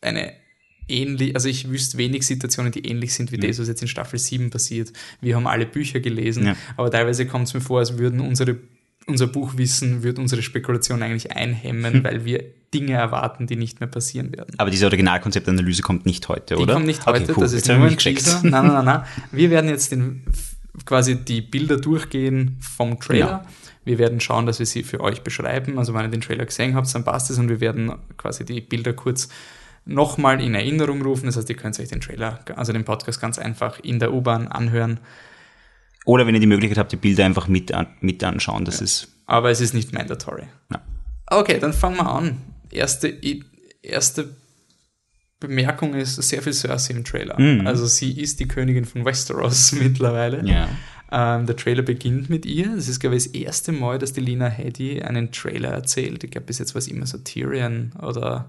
eine 0.00 0.32
ähnlich, 0.90 1.34
also 1.34 1.48
ich 1.48 1.70
wüsste 1.70 1.96
wenig 1.98 2.26
Situationen, 2.26 2.72
die 2.72 2.86
ähnlich 2.86 3.14
sind 3.14 3.32
wie 3.32 3.38
das, 3.38 3.58
was 3.58 3.68
jetzt 3.68 3.82
in 3.82 3.88
Staffel 3.88 4.18
7 4.18 4.50
passiert. 4.50 4.92
Wir 5.20 5.36
haben 5.36 5.46
alle 5.46 5.66
Bücher 5.66 6.00
gelesen, 6.00 6.46
Ja. 6.46 6.56
aber 6.76 6.90
teilweise 6.90 7.26
kommt 7.26 7.48
es 7.48 7.54
mir 7.54 7.60
vor, 7.60 7.78
als 7.78 7.98
würden 7.98 8.20
unsere, 8.20 8.56
unser 9.06 9.26
Buchwissen, 9.26 10.02
würde 10.02 10.20
unsere 10.20 10.42
Spekulation 10.42 11.02
eigentlich 11.02 11.32
einhemmen, 11.32 12.04
weil 12.04 12.24
wir 12.24 12.44
Dinge 12.74 12.92
erwarten, 12.92 13.46
die 13.46 13.56
nicht 13.56 13.80
mehr 13.80 13.88
passieren 13.88 14.32
werden. 14.36 14.54
Aber 14.58 14.70
diese 14.70 14.86
Originalkonzeptanalyse 14.86 15.82
kommt 15.82 16.06
nicht 16.06 16.28
heute, 16.28 16.54
Die 16.54 16.62
oder? 16.62 16.74
kommt 16.74 16.86
nicht 16.86 17.04
heute, 17.06 17.22
Okay, 17.24 17.32
puh, 17.32 17.40
das 17.40 17.52
ist 17.52 17.66
jetzt 17.66 17.76
nur 17.76 17.86
ein 17.86 17.96
Teaser. 17.96 18.40
Nein, 18.42 18.66
nein, 18.66 18.74
nein, 18.74 18.84
nein. 18.84 19.02
Wir 19.32 19.50
werden 19.50 19.68
jetzt 19.70 19.90
den, 19.92 20.22
quasi 20.84 21.16
die 21.16 21.40
Bilder 21.40 21.78
durchgehen 21.78 22.56
vom 22.60 23.00
Trailer. 23.00 23.26
Ja. 23.26 23.46
Wir 23.84 23.98
werden 23.98 24.20
schauen, 24.20 24.44
dass 24.46 24.58
wir 24.58 24.66
sie 24.66 24.82
für 24.82 25.00
euch 25.00 25.22
beschreiben. 25.22 25.78
Also 25.78 25.94
wenn 25.94 26.02
ihr 26.04 26.08
den 26.10 26.20
Trailer 26.20 26.44
gesehen 26.44 26.74
habt, 26.74 26.94
dann 26.94 27.02
passt 27.02 27.30
es 27.30 27.38
und 27.38 27.48
wir 27.48 27.60
werden 27.60 27.92
quasi 28.18 28.44
die 28.44 28.60
Bilder 28.60 28.92
kurz 28.92 29.30
nochmal 29.84 30.40
in 30.40 30.54
Erinnerung 30.54 31.02
rufen. 31.02 31.26
Das 31.26 31.36
heißt, 31.36 31.48
ihr 31.50 31.56
könnt 31.56 31.78
euch 31.80 31.88
den 31.88 32.00
Trailer, 32.00 32.40
also 32.56 32.72
den 32.72 32.84
Podcast 32.84 33.20
ganz 33.20 33.38
einfach 33.38 33.80
in 33.80 33.98
der 33.98 34.12
U-Bahn 34.12 34.48
anhören. 34.48 35.00
Oder 36.04 36.26
wenn 36.26 36.34
ihr 36.34 36.40
die 36.40 36.46
Möglichkeit 36.46 36.78
habt, 36.78 36.92
die 36.92 36.96
Bilder 36.96 37.24
einfach 37.24 37.48
mit, 37.48 37.72
an, 37.72 37.88
mit 38.00 38.22
anschauen. 38.24 38.64
Das 38.64 38.80
ist, 38.80 39.08
Aber 39.26 39.50
es 39.50 39.60
ist 39.60 39.74
nicht 39.74 39.92
mandatory. 39.92 40.44
Ja. 40.72 40.82
Okay, 41.26 41.58
dann 41.58 41.72
fangen 41.72 41.96
wir 41.96 42.10
an. 42.10 42.40
Erste, 42.70 43.14
erste 43.82 44.34
Bemerkung 45.38 45.94
ist 45.94 46.16
sehr 46.16 46.42
viel 46.42 46.52
Cersei 46.52 46.94
im 46.94 47.04
Trailer. 47.04 47.38
Mhm. 47.40 47.66
Also 47.66 47.86
sie 47.86 48.18
ist 48.20 48.40
die 48.40 48.48
Königin 48.48 48.84
von 48.84 49.04
Westeros 49.04 49.72
mittlerweile. 49.80 50.46
ja. 50.46 50.68
Ähm, 51.12 51.46
der 51.46 51.56
Trailer 51.56 51.82
beginnt 51.82 52.30
mit 52.30 52.46
ihr. 52.46 52.72
Das 52.76 52.86
ist, 52.86 53.00
glaube 53.00 53.16
ich, 53.16 53.24
das 53.24 53.32
erste 53.32 53.72
Mal, 53.72 53.98
dass 53.98 54.12
die 54.12 54.20
Lina 54.20 54.46
Headey 54.46 55.02
einen 55.02 55.32
Trailer 55.32 55.70
erzählt. 55.70 56.22
Ich 56.22 56.30
glaube, 56.30 56.46
bis 56.46 56.60
jetzt 56.60 56.74
war 56.74 56.78
es 56.78 56.86
immer 56.86 57.06
so 57.06 57.18
Tyrion 57.18 57.92
oder. 58.00 58.48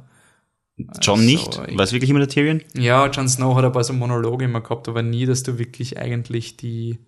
John 1.01 1.19
Also, 1.19 1.29
nicht? 1.31 1.61
ich- 1.67 1.77
War 1.77 1.83
es 1.83 1.91
wirklich 1.91 2.09
immer 2.09 2.19
der 2.19 2.29
Tyrion? 2.29 2.61
Ja, 2.73 3.07
Jon 3.07 3.27
Snow 3.29 3.55
hat 3.55 3.65
ein 3.65 3.71
paar 3.71 3.83
so 3.83 3.93
Monologe 3.93 4.45
immer 4.45 4.61
gehabt, 4.61 4.87
aber 4.87 5.01
nie, 5.03 5.25
dass 5.25 5.43
du 5.43 5.57
wirklich 5.59 5.97
eigentlich 5.97 6.57
die. 6.57 6.99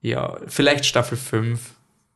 Ja, 0.00 0.36
vielleicht 0.48 0.84
Staffel 0.84 1.16
5, 1.16 1.60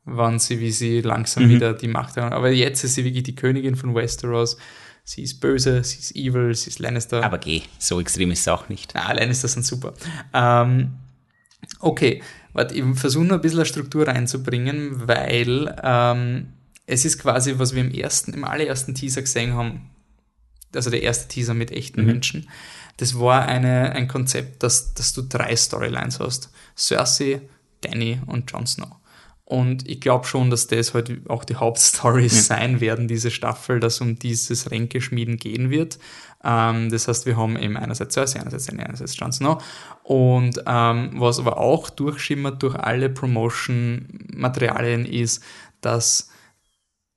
wann 0.05 0.39
sie, 0.39 0.61
wie 0.61 0.71
sie 0.71 1.01
langsam 1.01 1.45
Mhm. 1.47 1.51
wieder 1.51 1.73
die 1.75 1.89
Macht 1.89 2.17
haben. 2.17 2.33
Aber 2.33 2.51
jetzt 2.51 2.85
ist 2.85 2.95
sie 2.95 3.05
wirklich 3.05 3.23
die 3.25 3.35
Königin 3.35 3.77
von 3.77 3.95
Westeros. 3.95 4.59
Sie 5.05 5.23
ist 5.23 5.41
böse, 5.41 5.83
sie 5.85 5.99
ist 6.01 6.17
evil, 6.17 6.55
sie 6.55 6.69
ist 6.69 6.81
Lannister. 6.81 7.25
Aber 7.25 7.39
geh, 7.39 7.63
so 7.79 7.99
extrem 8.01 8.31
ist 8.31 8.41
es 8.41 8.49
auch 8.49 8.69
nicht. 8.69 8.93
Na, 8.95 9.11
Lannister 9.13 9.49
sind 9.49 9.65
super. 9.65 9.95
Ähm, 10.35 10.95
okay, 11.81 12.23
warte, 12.53 12.75
ich 12.75 12.85
versuche 12.95 13.25
nur 13.25 13.37
ein 13.37 13.41
bisschen 13.41 13.59
eine 13.61 13.67
Struktur 13.67 14.07
reinzubringen, 14.07 15.09
weil 15.09 15.75
ähm, 15.83 16.49
es 16.85 17.07
ist 17.07 17.19
quasi, 17.19 17.55
was 17.59 17.75
wir 17.75 17.81
im 17.83 17.91
ersten, 17.91 18.35
im 18.35 18.45
allerersten 18.45 18.95
Teaser 18.95 19.23
gesehen 19.23 19.55
haben, 19.55 19.89
also 20.75 20.91
der 20.91 21.03
erste 21.03 21.29
Teaser 21.29 21.55
mit 21.55 21.71
echten 21.71 22.03
Mhm. 22.03 22.07
Menschen, 22.07 22.49
das 22.99 23.19
war 23.19 23.47
eine, 23.47 23.93
ein 23.93 24.09
Konzept, 24.09 24.63
dass, 24.63 24.93
dass 24.95 25.13
du 25.13 25.23
drei 25.23 25.55
Storylines 25.57 26.21
hast. 26.21 26.51
Cersei, 26.77 27.41
Danny 27.81 28.21
und 28.27 28.51
Jon 28.51 28.67
Snow. 28.67 28.97
Und 29.45 29.89
ich 29.89 30.01
glaube 30.01 30.27
schon, 30.27 30.51
dass 30.51 30.67
das 30.67 30.93
halt 30.93 31.23
auch 31.29 31.45
die 31.45 31.57
Hauptstories 31.61 32.47
sein 32.47 32.81
werden, 32.81 33.09
diese 33.09 33.31
Staffel, 33.31 33.81
dass 33.81 34.01
um 34.01 34.19
dieses 34.19 34.71
Ränkeschmieden 34.71 35.39
gehen 35.39 35.71
wird. 35.71 35.99
Ähm, 36.45 36.91
das 36.91 37.09
heißt, 37.09 37.25
wir 37.25 37.37
haben 37.37 37.57
eben 37.57 37.77
einerseits 37.77 38.15
Cersei, 38.15 38.41
einerseits 38.41 38.67
Danny, 38.67 38.83
einerseits 38.83 39.17
Jon 39.17 39.33
Snow. 39.33 39.63
Und 40.03 40.63
ähm, 40.67 41.13
was 41.15 41.39
aber 41.39 41.57
auch 41.57 41.89
durchschimmert 41.89 42.63
durch 42.63 42.75
alle 42.75 43.09
Promotion-Materialien 43.09 45.07
ist, 45.07 45.43
dass 45.81 46.29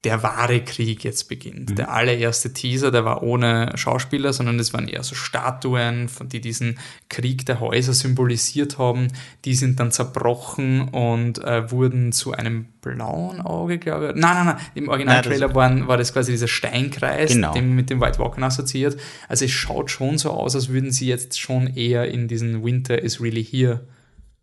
der 0.03 0.23
wahre 0.23 0.63
Krieg 0.63 1.03
jetzt 1.03 1.29
beginnt. 1.29 1.77
Der 1.77 1.91
allererste 1.91 2.51
Teaser, 2.53 2.89
der 2.89 3.05
war 3.05 3.21
ohne 3.21 3.71
Schauspieler, 3.75 4.33
sondern 4.33 4.57
es 4.57 4.73
waren 4.73 4.87
eher 4.87 5.03
so 5.03 5.13
Statuen, 5.13 6.09
von 6.09 6.27
die 6.27 6.41
diesen 6.41 6.79
Krieg 7.07 7.45
der 7.45 7.59
Häuser 7.59 7.93
symbolisiert 7.93 8.79
haben. 8.79 9.09
Die 9.45 9.53
sind 9.53 9.79
dann 9.79 9.91
zerbrochen 9.91 10.87
und 10.89 11.43
äh, 11.43 11.69
wurden 11.69 12.11
zu 12.13 12.31
einem 12.31 12.65
blauen 12.81 13.41
Auge, 13.41 13.77
glaube 13.77 14.07
ich. 14.07 14.15
Nein, 14.15 14.33
nein, 14.33 14.45
nein. 14.47 14.57
Im 14.73 14.89
Originaltrailer 14.89 15.53
waren, 15.53 15.87
war 15.87 15.97
das 15.97 16.13
quasi 16.13 16.31
dieser 16.31 16.47
Steinkreis, 16.47 17.33
Genau. 17.33 17.53
den 17.53 17.75
mit 17.75 17.91
dem 17.91 18.01
White 18.01 18.17
Walker 18.17 18.41
assoziiert. 18.41 18.97
Also 19.27 19.45
es 19.45 19.51
schaut 19.51 19.91
schon 19.91 20.17
so 20.17 20.31
aus, 20.31 20.55
als 20.55 20.69
würden 20.69 20.91
sie 20.91 21.07
jetzt 21.07 21.39
schon 21.39 21.67
eher 21.67 22.09
in 22.09 22.27
diesen 22.27 22.63
Winter 22.63 22.99
is 22.99 23.21
really 23.21 23.43
here 23.43 23.81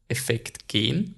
Effekt 0.06 0.68
gehen. 0.68 1.16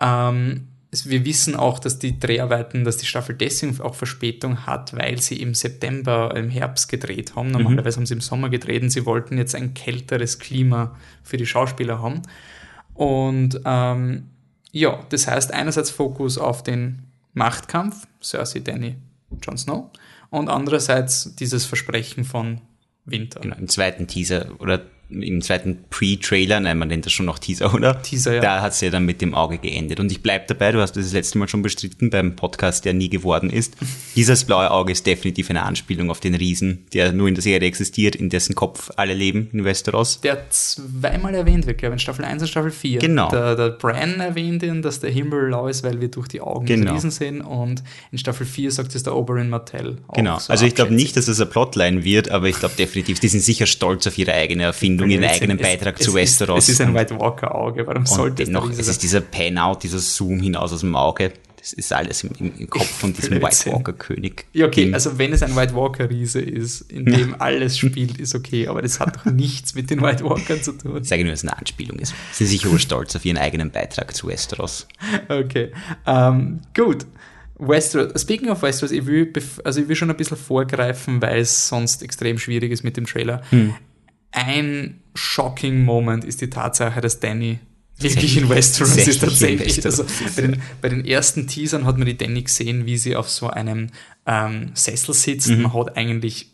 Ähm, 0.00 0.68
wir 1.04 1.24
wissen 1.24 1.54
auch, 1.54 1.78
dass 1.78 1.98
die 1.98 2.18
Dreharbeiten, 2.18 2.84
dass 2.84 2.96
die 2.96 3.06
Staffel 3.06 3.34
deswegen 3.34 3.80
auch 3.80 3.94
Verspätung 3.94 4.66
hat, 4.66 4.96
weil 4.96 5.20
sie 5.20 5.40
im 5.42 5.54
September, 5.54 6.34
im 6.34 6.48
Herbst 6.48 6.88
gedreht 6.88 7.36
haben. 7.36 7.50
Normalerweise 7.50 7.98
haben 7.98 8.06
sie 8.06 8.14
im 8.14 8.20
Sommer 8.20 8.48
gedreht 8.48 8.82
und 8.82 8.90
sie 8.90 9.04
wollten 9.04 9.36
jetzt 9.36 9.54
ein 9.54 9.74
kälteres 9.74 10.38
Klima 10.38 10.96
für 11.22 11.36
die 11.36 11.46
Schauspieler 11.46 12.00
haben. 12.00 12.22
Und 12.94 13.60
ähm, 13.64 14.30
ja, 14.72 15.04
das 15.10 15.26
heißt 15.26 15.52
einerseits 15.52 15.90
Fokus 15.90 16.38
auf 16.38 16.62
den 16.62 17.02
Machtkampf, 17.34 18.06
Cersei, 18.22 18.60
Danny, 18.60 18.96
Jon 19.42 19.58
Snow, 19.58 19.90
und 20.30 20.48
andererseits 20.48 21.34
dieses 21.36 21.66
Versprechen 21.66 22.24
von 22.24 22.60
Winter. 23.04 23.40
Genau, 23.40 23.56
im 23.56 23.68
zweiten 23.68 24.06
Teaser 24.06 24.48
oder 24.58 24.82
im 25.08 25.40
zweiten 25.40 25.78
Pre-Trailer, 25.90 26.58
nein, 26.60 26.78
man 26.78 26.88
nennt 26.88 27.06
das 27.06 27.12
schon 27.12 27.26
noch 27.26 27.38
Teaser, 27.38 27.72
oder? 27.74 28.02
Teaser, 28.02 28.34
ja. 28.34 28.40
Da 28.40 28.60
hat 28.60 28.72
es 28.72 28.80
ja 28.80 28.90
dann 28.90 29.04
mit 29.04 29.20
dem 29.20 29.34
Auge 29.34 29.58
geendet. 29.58 30.00
Und 30.00 30.10
ich 30.10 30.20
bleib 30.22 30.48
dabei, 30.48 30.72
du 30.72 30.80
hast 30.80 30.96
das, 30.96 31.04
das 31.04 31.12
letzte 31.12 31.38
Mal 31.38 31.48
schon 31.48 31.62
bestritten 31.62 32.10
beim 32.10 32.34
Podcast, 32.34 32.84
der 32.84 32.92
nie 32.94 33.08
geworden 33.08 33.48
ist. 33.50 33.74
Dieses 34.16 34.44
blaue 34.44 34.70
Auge 34.70 34.92
ist 34.92 35.06
definitiv 35.06 35.48
eine 35.50 35.62
Anspielung 35.62 36.10
auf 36.10 36.18
den 36.20 36.34
Riesen, 36.34 36.86
der 36.92 37.12
nur 37.12 37.28
in 37.28 37.34
der 37.34 37.42
Serie 37.42 37.68
existiert, 37.68 38.16
in 38.16 38.30
dessen 38.30 38.54
Kopf 38.56 38.90
alle 38.96 39.14
leben 39.14 39.48
in 39.52 39.64
Westeros. 39.64 40.20
der 40.22 40.50
zweimal 40.50 41.34
erwähnt 41.34 41.66
wird, 41.66 41.78
glaube 41.78 41.94
ich, 41.94 42.00
in 42.00 42.00
Staffel 42.00 42.24
1 42.24 42.42
und 42.42 42.48
Staffel 42.48 42.70
4. 42.72 42.98
Genau. 42.98 43.28
Der, 43.30 43.54
der 43.54 43.68
Bran 43.70 44.18
erwähnt 44.20 44.62
ihn, 44.62 44.82
dass 44.82 45.00
der 45.00 45.10
Himmel 45.10 45.46
blau 45.48 45.68
ist, 45.68 45.84
weil 45.84 46.00
wir 46.00 46.08
durch 46.08 46.28
die 46.28 46.40
Augen 46.40 46.66
Genau. 46.66 46.86
des 46.86 46.94
Riesen 46.94 47.10
sehen. 47.10 47.40
Und 47.42 47.84
in 48.10 48.18
Staffel 48.18 48.44
4 48.46 48.70
sagt 48.72 48.94
es 48.94 49.02
der 49.04 49.14
Oberyn 49.14 49.50
Martell. 49.50 49.98
Genau. 50.14 50.38
so 50.38 50.50
also 50.52 50.66
ich 50.66 50.74
glaube 50.74 50.94
nicht, 50.94 51.16
dass 51.16 51.28
es 51.28 51.40
eine 51.40 51.48
Plotline 51.48 52.02
wird, 52.02 52.30
aber 52.30 52.48
ich 52.48 52.58
glaube 52.58 52.74
definitiv, 52.76 53.20
die 53.20 53.28
sind 53.28 53.40
sicher 53.42 53.66
stolz 53.66 54.06
auf 54.06 54.18
ihre 54.18 54.32
eigene 54.32 54.64
Erfindung, 54.64 54.95
ihren 55.04 55.24
eigenen 55.24 55.58
Es- 55.58 55.62
Beitrag 55.66 55.96
es 55.98 56.04
zu 56.04 56.10
ist, 56.10 56.16
Westeros. 56.16 56.64
Es 56.64 56.68
ist 56.70 56.80
ein 56.80 56.94
White 56.94 57.18
Walker 57.18 57.54
Auge. 57.54 57.86
Warum 57.86 58.06
sollte 58.06 58.42
es 58.44 58.48
Riese 58.48 58.80
es 58.80 58.88
ist 58.88 59.02
dieser 59.02 59.20
Pan-Out, 59.20 59.82
dieser 59.82 59.98
Zoom 59.98 60.40
hinaus 60.40 60.72
aus 60.72 60.80
dem 60.80 60.96
Auge. 60.96 61.32
Das 61.58 61.72
ist 61.72 61.92
alles 61.92 62.22
im, 62.22 62.30
im, 62.58 62.70
Kopf 62.70 62.86
von 62.86 63.12
diesem 63.12 63.30
White 63.34 63.40
Blödsinn. 63.40 63.72
Walker-König. 63.72 64.44
Ja, 64.52 64.66
okay, 64.66 64.94
also 64.94 65.18
wenn 65.18 65.32
es 65.32 65.42
ein 65.42 65.56
White 65.56 65.74
Walker 65.74 66.08
Riese 66.08 66.40
ist, 66.40 66.82
in 66.92 67.06
dem 67.06 67.34
alles 67.40 67.76
spielt, 67.78 68.18
ist 68.18 68.36
okay, 68.36 68.68
aber 68.68 68.82
das 68.82 69.00
hat 69.00 69.16
doch 69.16 69.24
nichts 69.24 69.74
mit 69.74 69.90
den 69.90 70.00
White 70.00 70.22
Walkern 70.24 70.62
zu 70.62 70.72
tun. 70.72 70.98
Ich 71.02 71.08
sage 71.08 71.24
nur, 71.24 71.32
dass 71.32 71.42
es 71.42 71.48
eine 71.50 71.58
Anspielung 71.58 71.98
ist. 71.98 72.14
Sie 72.30 72.44
sind 72.44 72.58
sicher 72.58 72.70
wohl 72.70 72.78
stolz 72.78 73.16
auf 73.16 73.24
ihren 73.24 73.38
eigenen 73.38 73.72
Beitrag 73.72 74.14
zu 74.14 74.28
Westeros. 74.28 74.86
Okay, 75.28 75.72
ähm, 76.06 76.60
gut. 76.76 77.04
Westeros, 77.58 78.20
speaking 78.20 78.50
of 78.50 78.62
Westeros, 78.62 78.92
ich 78.92 79.06
will, 79.06 79.32
also 79.64 79.80
ich 79.80 79.88
will 79.88 79.96
schon 79.96 80.10
ein 80.10 80.16
bisschen 80.16 80.36
vorgreifen, 80.36 81.20
weil 81.22 81.40
es 81.40 81.68
sonst 81.68 82.02
extrem 82.02 82.38
schwierig 82.38 82.70
ist 82.70 82.84
mit 82.84 82.96
dem 82.96 83.06
Trailer. 83.06 83.42
Ein 84.36 85.00
shocking 85.14 85.86
Moment 85.86 86.22
ist 86.22 86.42
die 86.42 86.50
Tatsache, 86.50 87.00
dass 87.00 87.20
Danny 87.20 87.58
wirklich 87.96 88.36
in 88.36 88.50
Westeros 88.50 88.94
ist 88.94 89.20
Tatsächlich 89.20 89.82
Also 89.82 90.04
bei, 90.36 90.42
den, 90.42 90.62
bei 90.82 90.90
den 90.90 91.06
ersten 91.06 91.46
Teasern 91.46 91.86
hat 91.86 91.96
man 91.96 92.04
die 92.04 92.18
Danny 92.18 92.42
gesehen, 92.42 92.84
wie 92.84 92.98
sie 92.98 93.16
auf 93.16 93.30
so 93.30 93.48
einem 93.48 93.88
ähm, 94.26 94.72
Sessel 94.74 95.14
sitzt. 95.14 95.48
Man 95.48 95.72
hat 95.72 95.96
eigentlich, 95.96 96.50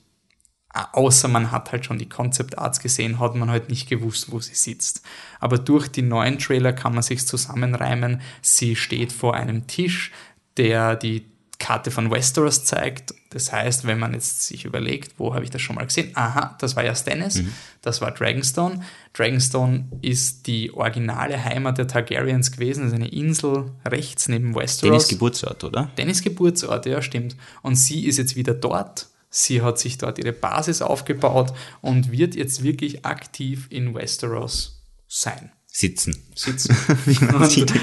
außer 0.73 1.27
man 1.27 1.51
hat 1.51 1.73
halt 1.73 1.85
schon 1.85 1.99
die 1.99 2.09
Concept 2.09 2.57
Arts 2.57 2.79
gesehen, 2.79 3.19
hat 3.19 3.35
man 3.35 3.51
halt 3.51 3.69
nicht 3.69 3.89
gewusst, 3.89 4.31
wo 4.31 4.39
sie 4.39 4.55
sitzt. 4.55 5.03
Aber 5.41 5.59
durch 5.59 5.89
die 5.89 6.03
neuen 6.03 6.39
Trailer 6.39 6.73
kann 6.73 6.95
man 6.95 7.03
sich 7.03 7.27
zusammenreimen. 7.27 8.21
Sie 8.43 8.77
steht 8.77 9.13
vor 9.13 9.35
einem 9.35 9.67
Tisch, 9.67 10.13
der 10.57 10.95
die 10.95 11.32
Karte 11.63 11.93
von 11.93 12.11
Westeros 12.11 12.65
zeigt. 12.65 13.15
Das 13.31 13.53
heißt, 13.53 13.87
wenn 13.87 14.01
man 14.01 14.15
jetzt 14.15 14.43
sich 14.43 14.65
überlegt, 14.65 15.15
wo 15.19 15.33
habe 15.33 15.45
ich 15.45 15.51
das 15.51 15.63
schon 15.63 15.77
mal 15.77 15.87
gesehen? 15.87 16.11
Aha, 16.15 16.57
das 16.59 16.75
war 16.75 16.85
ja 16.85 16.93
Stannis, 16.93 17.41
das 17.83 18.01
war 18.01 18.11
Dragonstone. 18.11 18.81
Dragonstone 19.13 19.85
ist 20.01 20.49
die 20.49 20.75
originale 20.75 21.43
Heimat 21.43 21.79
der 21.79 21.87
Targaryens 21.87 22.51
gewesen, 22.51 22.83
das 22.83 22.89
ist 22.89 22.97
eine 22.97 23.13
Insel 23.13 23.71
rechts 23.87 24.27
neben 24.27 24.57
Westeros. 24.57 24.91
Dennis 24.91 25.09
Geburtsort, 25.09 25.63
oder? 25.63 25.89
Dennis 25.97 26.23
Geburtsort, 26.23 26.85
ja, 26.87 27.01
stimmt. 27.01 27.37
Und 27.63 27.77
sie 27.77 28.07
ist 28.07 28.19
jetzt 28.19 28.35
wieder 28.35 28.55
dort. 28.55 29.07
Sie 29.31 29.63
hat 29.63 29.79
sich 29.79 29.99
dort 29.99 30.19
ihre 30.19 30.33
Basis 30.33 30.83
aufgebaut 30.83 31.55
und 31.81 32.11
wird 32.11 32.35
jetzt 32.35 32.65
wirklich 32.65 33.07
aktiv 33.07 33.69
in 33.71 33.95
Westeros 33.95 34.83
sein. 35.07 35.53
Sitzen. 35.69 36.21
Sitzen. 36.35 36.77
Wie 37.07 37.25
man 37.25 37.37
Und-. 37.37 37.75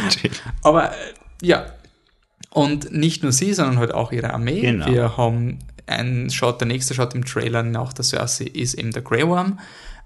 Aber 0.63 0.91
äh, 0.91 1.13
ja, 1.41 1.73
und 2.51 2.91
nicht 2.91 3.23
nur 3.23 3.31
sie, 3.31 3.53
sondern 3.53 3.77
halt 3.77 3.93
auch 3.93 4.11
ihre 4.11 4.33
Armee. 4.33 4.61
Genau. 4.61 4.87
Wir 4.87 5.17
haben 5.17 5.59
einen 5.87 6.29
Shot, 6.29 6.61
der 6.61 6.67
nächste 6.67 6.93
Shot 6.93 7.13
im 7.15 7.25
Trailer 7.25 7.63
nach 7.63 7.93
der 7.93 8.03
Cersei 8.05 8.45
ist 8.45 8.75
eben 8.75 8.91
der 8.91 9.01
Grey 9.01 9.27
Worm 9.27 9.59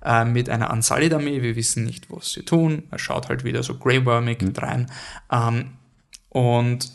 äh, 0.03 0.23
mit 0.25 0.49
einer 0.49 0.71
Unsullied-Armee. 0.71 1.41
Wir 1.41 1.55
wissen 1.55 1.83
nicht, 1.85 2.09
was 2.09 2.31
sie 2.31 2.43
tun. 2.43 2.83
Er 2.91 2.99
schaut 2.99 3.29
halt 3.29 3.43
wieder 3.43 3.63
so 3.63 3.75
Grey 3.75 4.05
Wormig 4.05 4.41
Mhm. 4.41 4.53
rein. 4.57 4.91
Ähm, 5.31 5.65
und 6.29 6.89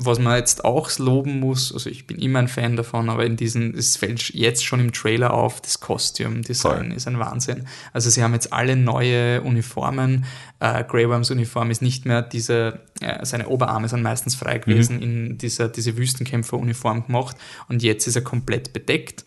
was 0.00 0.20
man 0.20 0.36
jetzt 0.36 0.64
auch 0.64 0.96
loben 0.98 1.40
muss, 1.40 1.72
also 1.72 1.90
ich 1.90 2.06
bin 2.06 2.18
immer 2.18 2.38
ein 2.38 2.46
Fan 2.46 2.76
davon, 2.76 3.10
aber 3.10 3.26
in 3.26 3.34
diesen, 3.34 3.76
es 3.76 3.96
fällt 3.96 4.32
jetzt 4.32 4.64
schon 4.64 4.78
im 4.78 4.92
Trailer 4.92 5.34
auf, 5.34 5.60
das 5.60 5.80
Costume-Design 5.80 6.92
ist 6.92 7.08
ein 7.08 7.18
Wahnsinn. 7.18 7.66
Also 7.92 8.08
sie 8.08 8.22
haben 8.22 8.32
jetzt 8.32 8.52
alle 8.52 8.76
neue 8.76 9.42
Uniformen. 9.42 10.24
Äh, 10.60 10.84
Grey 10.84 11.08
Worms 11.08 11.32
Uniform 11.32 11.72
ist 11.72 11.82
nicht 11.82 12.06
mehr 12.06 12.22
diese, 12.22 12.78
äh, 13.00 13.26
seine 13.26 13.48
Oberarme 13.48 13.88
sind 13.88 14.02
meistens 14.02 14.36
frei 14.36 14.58
gewesen, 14.58 15.02
in 15.02 15.36
dieser, 15.36 15.68
diese 15.68 15.96
Wüstenkämpfer-Uniform 15.96 17.06
gemacht 17.06 17.36
und 17.68 17.82
jetzt 17.82 18.06
ist 18.06 18.14
er 18.14 18.22
komplett 18.22 18.72
bedeckt. 18.72 19.24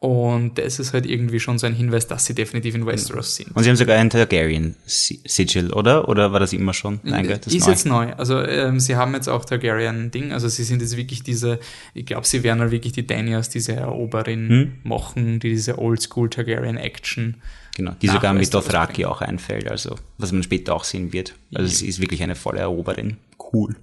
Und 0.00 0.56
das 0.56 0.78
ist 0.78 0.94
halt 0.94 1.04
irgendwie 1.04 1.40
schon 1.40 1.58
so 1.58 1.66
ein 1.66 1.74
Hinweis, 1.74 2.06
dass 2.06 2.24
sie 2.24 2.34
definitiv 2.34 2.74
in 2.74 2.86
Westeros 2.86 3.36
sind. 3.36 3.54
Und 3.54 3.62
sie 3.62 3.68
haben 3.68 3.76
sogar 3.76 3.98
ein 3.98 4.08
Targaryen-Sigil, 4.08 5.74
oder? 5.74 6.08
Oder 6.08 6.32
war 6.32 6.40
das 6.40 6.54
immer 6.54 6.72
schon? 6.72 7.00
Nein, 7.02 7.28
das 7.28 7.52
ist 7.52 7.66
neu. 7.66 7.70
jetzt 7.70 7.86
neu. 7.86 8.12
Also 8.14 8.40
ähm, 8.40 8.80
sie 8.80 8.96
haben 8.96 9.12
jetzt 9.12 9.28
auch 9.28 9.44
Targaryen-Ding. 9.44 10.32
Also 10.32 10.48
sie 10.48 10.64
sind 10.64 10.80
jetzt 10.80 10.96
wirklich 10.96 11.22
diese, 11.22 11.60
ich 11.92 12.06
glaube, 12.06 12.26
sie 12.26 12.42
werden 12.42 12.60
halt 12.60 12.70
wirklich 12.70 12.94
die 12.94 13.06
Dany 13.06 13.38
diese 13.52 13.74
Eroberin 13.74 14.48
Hm? 14.48 14.72
machen, 14.84 15.38
die 15.38 15.50
diese 15.50 15.78
Oldschool 15.78 16.30
Targaryen-Action. 16.30 17.36
Genau, 17.76 17.92
die 18.00 18.08
sogar 18.08 18.32
mit 18.32 18.52
Dothraki 18.52 19.04
auch 19.04 19.20
einfällt, 19.20 19.70
also 19.70 19.96
was 20.16 20.32
man 20.32 20.42
später 20.42 20.74
auch 20.74 20.84
sehen 20.84 21.12
wird. 21.12 21.34
Also 21.54 21.68
sie 21.72 21.86
ist 21.86 22.00
wirklich 22.00 22.22
eine 22.22 22.36
volle 22.36 22.60
Eroberin. 22.60 23.18
Cool. 23.52 23.76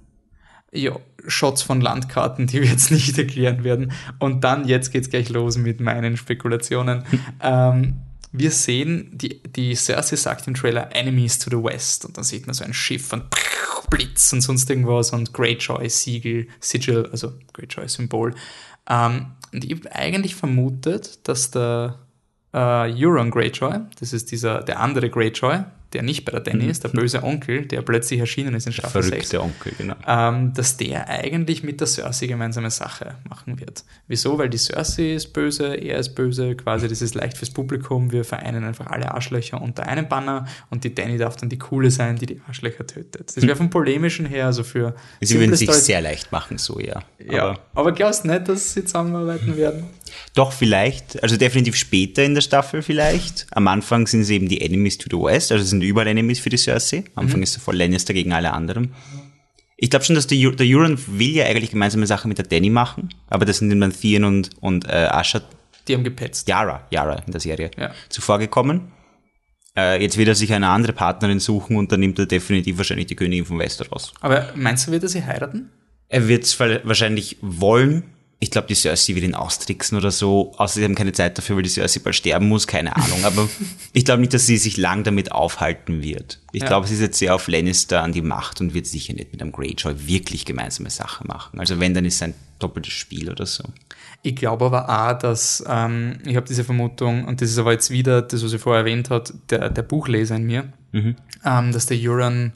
Ja, 0.72 0.96
Shots 1.26 1.62
von 1.62 1.80
Landkarten, 1.80 2.46
die 2.46 2.62
wir 2.62 2.68
jetzt 2.68 2.90
nicht 2.90 3.16
erklären 3.18 3.64
werden. 3.64 3.92
Und 4.18 4.44
dann, 4.44 4.66
jetzt 4.66 4.92
geht's 4.92 5.10
gleich 5.10 5.28
los 5.28 5.56
mit 5.56 5.80
meinen 5.80 6.16
Spekulationen. 6.16 7.04
ähm, 7.42 8.02
wir 8.32 8.50
sehen, 8.50 9.10
die, 9.12 9.42
die 9.42 9.74
Cersei 9.74 10.16
sagt 10.16 10.46
im 10.46 10.54
Trailer 10.54 10.94
Enemies 10.94 11.38
to 11.38 11.50
the 11.50 11.62
West. 11.62 12.04
Und 12.04 12.16
dann 12.16 12.24
sieht 12.24 12.46
man 12.46 12.54
so 12.54 12.64
ein 12.64 12.74
Schiff 12.74 13.12
und 13.12 13.24
Blitz 13.90 14.32
und 14.32 14.42
sonst 14.42 14.68
irgendwas 14.68 15.12
und 15.12 15.32
Greyjoy 15.32 15.88
Siegel, 15.88 16.48
Sigil, 16.60 17.08
also 17.10 17.32
Greyjoy 17.54 17.88
Symbol. 17.88 18.34
Ähm, 18.88 19.32
und 19.52 19.64
ich 19.64 19.72
habe 19.72 19.94
eigentlich 19.94 20.34
vermutet, 20.34 21.26
dass 21.26 21.50
der 21.50 21.98
äh, 22.52 22.58
Euron 22.58 23.30
Greyjoy, 23.30 23.80
das 23.98 24.12
ist 24.12 24.30
dieser, 24.30 24.62
der 24.62 24.80
andere 24.80 25.08
Greyjoy, 25.08 25.64
der 25.92 26.02
nicht 26.02 26.24
bei 26.24 26.32
der 26.32 26.40
Danny 26.40 26.64
Mhm. 26.64 26.70
ist, 26.70 26.84
der 26.84 26.90
böse 26.90 27.22
Onkel, 27.22 27.66
der 27.66 27.82
plötzlich 27.82 28.20
erschienen 28.20 28.54
ist 28.54 28.66
in 28.66 28.72
Staffel 28.72 29.02
6, 29.02 29.08
Verrückte 29.30 29.42
Onkel, 29.42 29.72
genau. 29.78 29.94
ähm, 30.06 30.52
dass 30.54 30.76
der 30.76 31.08
eigentlich 31.08 31.62
mit 31.62 31.80
der 31.80 31.86
Cersei 31.86 32.26
gemeinsame 32.26 32.70
Sache 32.70 33.14
machen 33.28 33.58
wird. 33.58 33.84
Wieso? 34.06 34.38
Weil 34.38 34.48
die 34.50 34.58
Cersei 34.58 35.14
ist 35.14 35.32
böse, 35.32 35.74
er 35.74 35.98
ist 35.98 36.14
böse, 36.14 36.54
quasi 36.56 36.88
das 36.88 37.00
ist 37.02 37.14
leicht 37.14 37.38
fürs 37.38 37.50
Publikum, 37.50 38.12
wir 38.12 38.24
vereinen 38.24 38.64
einfach 38.64 38.86
alle 38.88 39.12
Arschlöcher 39.14 39.60
unter 39.62 39.86
einem 39.86 40.08
Banner 40.08 40.46
und 40.70 40.84
die 40.84 40.94
Danny 40.94 41.16
darf 41.18 41.36
dann 41.36 41.48
die 41.48 41.58
Coole 41.58 41.90
sein, 41.90 42.16
die 42.16 42.26
die 42.26 42.40
Arschlöcher 42.46 42.86
tötet. 42.86 43.36
Das 43.36 43.42
wäre 43.46 43.56
vom 43.56 43.70
Polemischen 43.70 44.26
her, 44.26 44.46
also 44.46 44.64
für 44.64 44.94
Sie 45.20 45.38
würden 45.40 45.54
sich 45.56 45.70
sehr 45.72 46.00
leicht 46.00 46.32
machen, 46.32 46.58
so, 46.58 46.78
ja. 46.80 47.02
ja, 47.24 47.42
Aber 47.48 47.58
aber 47.74 47.92
glaubst 47.92 48.24
du 48.24 48.28
nicht, 48.28 48.48
dass 48.48 48.74
sie 48.74 48.84
zusammenarbeiten 48.84 49.56
werden? 49.56 49.84
doch, 50.34 50.52
vielleicht. 50.52 51.22
Also 51.22 51.36
definitiv 51.36 51.76
später 51.76 52.24
in 52.24 52.34
der 52.34 52.40
Staffel 52.40 52.82
vielleicht. 52.82 53.46
Am 53.50 53.68
Anfang 53.68 54.06
sind 54.06 54.22
es 54.22 54.30
eben 54.30 54.48
die 54.48 54.60
Enemies 54.60 54.96
to 54.98 55.08
the 55.10 55.22
West, 55.22 55.52
also 55.52 55.62
es 55.62 55.70
sind 55.80 55.88
überall 55.88 56.06
Enemies 56.08 56.40
für 56.40 56.50
die 56.50 56.56
Cersei. 56.56 57.04
Am 57.14 57.24
Anfang 57.26 57.42
ist 57.42 57.56
es 57.56 57.62
voll 57.62 57.76
Lannister 57.76 58.12
gegen 58.14 58.32
alle 58.32 58.52
anderen. 58.52 58.94
Ich 59.76 59.90
glaube 59.90 60.04
schon, 60.04 60.16
dass 60.16 60.26
der, 60.26 60.50
der 60.52 60.66
Euron 60.66 60.98
will 61.06 61.30
ja 61.36 61.44
eigentlich 61.46 61.70
gemeinsame 61.70 62.06
Sachen 62.06 62.28
mit 62.28 62.38
der 62.38 62.46
Danny 62.46 62.68
machen, 62.70 63.10
aber 63.28 63.44
das 63.44 63.58
sind 63.58 63.70
dann 63.78 63.92
Theon 63.92 64.24
und, 64.24 64.50
und 64.60 64.86
äh, 64.86 65.08
Asha, 65.10 65.40
Die 65.86 65.94
haben 65.94 66.02
gepetzt. 66.04 66.48
Yara, 66.48 66.84
Yara 66.90 67.14
in 67.26 67.30
der 67.32 67.40
Serie, 67.40 67.70
Ja. 67.78 67.92
zuvor 68.08 68.38
gekommen. 68.40 68.90
Äh, 69.76 70.02
jetzt 70.02 70.16
wird 70.18 70.26
er 70.28 70.34
sich 70.34 70.52
eine 70.52 70.68
andere 70.68 70.92
Partnerin 70.92 71.38
suchen 71.38 71.76
und 71.76 71.92
dann 71.92 72.00
nimmt 72.00 72.18
er 72.18 72.26
definitiv 72.26 72.76
wahrscheinlich 72.78 73.06
die 73.06 73.14
Königin 73.14 73.44
von 73.44 73.58
Westeros. 73.60 74.12
Aber 74.20 74.52
meinst 74.56 74.88
du, 74.88 74.90
wird 74.90 75.04
er 75.04 75.08
sie 75.08 75.24
heiraten? 75.24 75.70
Er 76.08 76.26
wird 76.26 76.42
es 76.44 76.58
wahrscheinlich 76.58 77.36
wollen. 77.40 78.02
Ich 78.40 78.52
glaube, 78.52 78.68
die 78.68 78.74
Cersei 78.76 79.14
wird 79.16 79.24
ihn 79.24 79.34
austricksen 79.34 79.98
oder 79.98 80.12
so. 80.12 80.52
Außer 80.58 80.74
sie 80.74 80.84
haben 80.84 80.94
keine 80.94 81.12
Zeit 81.12 81.36
dafür, 81.36 81.56
weil 81.56 81.64
die 81.64 81.68
Cersei 81.70 82.00
bald 82.04 82.14
sterben 82.14 82.46
muss, 82.48 82.68
keine 82.68 82.94
Ahnung. 82.94 83.24
Aber 83.24 83.48
ich 83.92 84.04
glaube 84.04 84.20
nicht, 84.20 84.32
dass 84.32 84.46
sie 84.46 84.58
sich 84.58 84.76
lang 84.76 85.02
damit 85.02 85.32
aufhalten 85.32 86.02
wird. 86.02 86.38
Ich 86.52 86.62
Ja. 86.62 86.68
glaube, 86.68 86.86
sie 86.86 86.94
ist 86.94 87.00
jetzt 87.00 87.18
sehr 87.18 87.34
auf 87.34 87.48
Lannister 87.48 88.00
an 88.02 88.12
die 88.12 88.22
Macht 88.22 88.60
und 88.60 88.74
wird 88.74 88.86
sicher 88.86 89.12
nicht 89.12 89.32
mit 89.32 89.42
einem 89.42 89.50
Greyjoy 89.50 90.06
wirklich 90.06 90.44
gemeinsame 90.44 90.90
Sachen 90.90 91.26
machen. 91.26 91.58
Also 91.58 91.80
wenn, 91.80 91.94
dann 91.94 92.04
ist 92.04 92.14
es 92.14 92.22
ein 92.22 92.34
doppeltes 92.60 92.92
Spiel 92.92 93.28
oder 93.28 93.44
so. 93.44 93.64
Ich 94.22 94.36
glaube 94.36 94.66
aber 94.66 94.88
auch, 94.88 95.18
dass 95.18 95.64
ähm, 95.68 96.18
ich 96.24 96.36
habe 96.36 96.46
diese 96.46 96.62
Vermutung, 96.64 97.24
und 97.24 97.40
das 97.40 97.50
ist 97.50 97.58
aber 97.58 97.72
jetzt 97.72 97.90
wieder 97.90 98.22
das, 98.22 98.44
was 98.44 98.52
ich 98.52 98.60
vorher 98.60 98.80
erwähnt 98.80 99.10
hat, 99.10 99.32
der, 99.50 99.68
der 99.70 99.82
Buchleser 99.82 100.36
in 100.36 100.44
mir, 100.44 100.72
ähm, 100.92 101.16
dass 101.72 101.86
der 101.86 101.98
Euron 102.00 102.52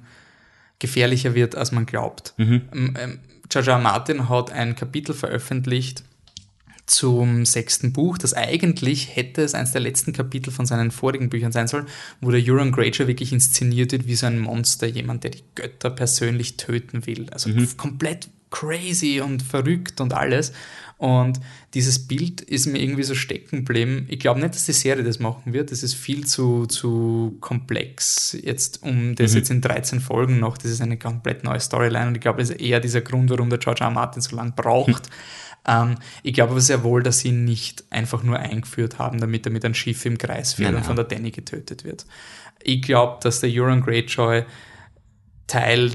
gefährlicher 0.79 1.35
wird, 1.35 1.55
als 1.57 1.71
man 1.73 1.87
glaubt. 1.87 2.35
Ähm, 2.39 2.63
ähm, 2.73 3.19
George 3.53 3.71
R. 3.71 3.77
R. 3.77 3.83
Martin 3.83 4.31
hat 4.31 4.51
ein 4.51 4.75
Kapitel 4.75 5.15
veröffentlicht 5.15 6.05
zum 6.87 7.45
sechsten 7.45 7.93
Buch, 7.93 8.17
das 8.17 8.33
eigentlich 8.33 9.15
hätte 9.15 9.43
es 9.43 9.53
eines 9.55 9.73
der 9.73 9.83
letzten 9.83 10.15
Kapitel 10.15 10.51
von 10.51 10.65
seinen 10.65 10.91
vorigen 10.91 11.29
Büchern 11.29 11.53
sein 11.53 11.69
sollen, 11.69 11.87
wo 12.23 12.31
der 12.31 12.43
Euron 12.43 12.73
Greyjoy 12.73 13.09
wirklich 13.09 13.31
inszeniert 13.31 13.93
wird 13.93 14.07
wie 14.07 14.15
so 14.15 14.25
ein 14.25 14.39
Monster, 14.39 14.87
jemand, 14.87 15.25
der 15.25 15.33
die 15.33 15.45
Götter 15.55 15.91
persönlich 15.91 16.57
töten 16.57 17.05
will. 17.07 17.29
Also 17.31 17.51
komplett 17.77 18.31
crazy 18.51 19.21
und 19.21 19.43
verrückt 19.43 20.01
und 20.01 20.15
alles. 20.15 20.53
Und 21.03 21.41
dieses 21.75 22.07
Bild 22.07 22.43
ist 22.43 22.67
mir 22.67 22.81
irgendwie 22.81 23.03
so 23.03 23.17
stecken 23.17 23.65
geblieben. 23.65 24.07
Ich 24.09 24.21
glaube 24.21 24.39
nicht, 24.39 24.55
dass 24.55 24.67
die 24.67 24.73
Serie 24.73 25.03
das 25.03 25.19
machen 25.19 25.53
wird. 25.53 25.73
Das 25.73 25.83
ist 25.83 25.95
viel 25.95 26.25
zu, 26.25 26.67
zu 26.67 27.37
komplex 27.41 28.39
jetzt, 28.41 28.85
um 28.85 29.17
das 29.17 29.35
jetzt 29.35 29.51
in 29.51 29.61
13 29.61 29.99
Folgen 29.99 30.39
noch. 30.39 30.57
Das 30.57 30.71
ist 30.71 30.81
eine 30.81 30.97
komplett 30.97 31.43
neue 31.43 31.59
Storyline 31.59 32.07
und 32.07 32.15
ich 32.15 32.21
glaube, 32.21 32.39
das 32.39 32.51
ist 32.51 32.61
eher 32.61 32.79
dieser 32.79 33.01
Grund, 33.01 33.31
warum 33.31 33.51
der 33.51 33.59
George 33.59 33.81
R. 33.81 33.89
R. 33.89 33.91
Martin 33.93 34.23
so 34.23 34.37
lange 34.37 34.53
braucht. 34.53 35.09
Ähm, 35.65 35.95
ich 36.25 36.35
glaube 36.35 36.51
aber 36.51 36.61
sehr 36.61 36.83
wohl, 36.83 37.05
dass 37.05 37.21
sie 37.21 37.29
ihn 37.29 37.45
nicht 37.45 37.85
einfach 37.91 38.25
nur 38.25 38.37
eingeführt 38.37 38.99
haben, 38.99 39.21
damit 39.21 39.47
er 39.47 39.53
mit 39.53 39.65
einem 39.65 39.75
Schiff 39.75 40.05
im 40.05 40.19
Kreis 40.19 40.55
fährt 40.55 40.71
Nein, 40.73 40.75
und 40.75 40.81
nein. 40.81 40.87
von 40.89 40.97
der 40.97 41.05
Danny 41.05 41.31
getötet 41.31 41.85
wird. 41.85 42.05
Ich 42.61 42.83
glaube, 42.83 43.21
dass 43.23 43.39
der 43.39 43.49
Euron 43.53 43.81
Greyjoy 43.81 44.43
Teil 45.47 45.93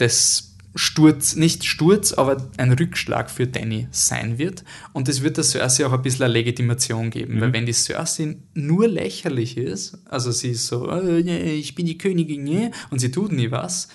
des 0.00 0.55
Sturz, 0.78 1.36
nicht 1.36 1.64
Sturz, 1.64 2.12
aber 2.12 2.50
ein 2.58 2.70
Rückschlag 2.70 3.30
für 3.30 3.46
Danny 3.46 3.88
sein 3.92 4.36
wird. 4.36 4.62
Und 4.92 5.08
es 5.08 5.22
wird 5.22 5.38
der 5.38 5.44
Cersei 5.44 5.86
auch 5.86 5.92
ein 5.92 6.02
bisschen 6.02 6.24
eine 6.24 6.34
Legitimation 6.34 7.10
geben, 7.10 7.40
weil 7.40 7.54
wenn 7.54 7.64
die 7.64 7.72
Cersei 7.72 8.36
nur 8.52 8.86
lächerlich 8.86 9.56
ist, 9.56 9.98
also 10.04 10.30
sie 10.30 10.50
ist 10.50 10.66
so, 10.66 10.88
äh, 10.90 11.22
nee, 11.22 11.54
ich 11.54 11.74
bin 11.74 11.86
die 11.86 11.96
Königin, 11.96 12.44
nee, 12.44 12.70
und 12.90 12.98
sie 12.98 13.10
tut 13.10 13.32
nie 13.32 13.50
was, 13.50 13.88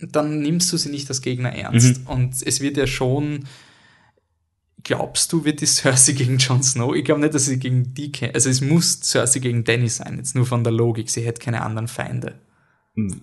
dann 0.00 0.40
nimmst 0.40 0.72
du 0.72 0.78
sie 0.78 0.88
nicht 0.88 1.08
als 1.10 1.20
Gegner 1.20 1.52
ernst. 1.52 2.00
Und 2.06 2.34
es 2.42 2.62
wird 2.62 2.78
ja 2.78 2.86
schon, 2.86 3.44
glaubst 4.82 5.30
du, 5.34 5.44
wird 5.44 5.60
die 5.60 5.66
Cersei 5.66 6.12
gegen 6.12 6.38
Jon 6.38 6.62
Snow? 6.62 6.94
Ich 6.94 7.04
glaube 7.04 7.20
nicht, 7.20 7.34
dass 7.34 7.44
sie 7.44 7.58
gegen 7.58 7.92
die, 7.92 8.10
also 8.32 8.48
es 8.48 8.62
muss 8.62 9.00
Cersei 9.02 9.40
gegen 9.40 9.64
Danny 9.64 9.90
sein, 9.90 10.16
jetzt 10.16 10.34
nur 10.34 10.46
von 10.46 10.64
der 10.64 10.72
Logik, 10.72 11.10
sie 11.10 11.20
hätte 11.20 11.44
keine 11.44 11.60
anderen 11.60 11.88
Feinde. 11.88 12.38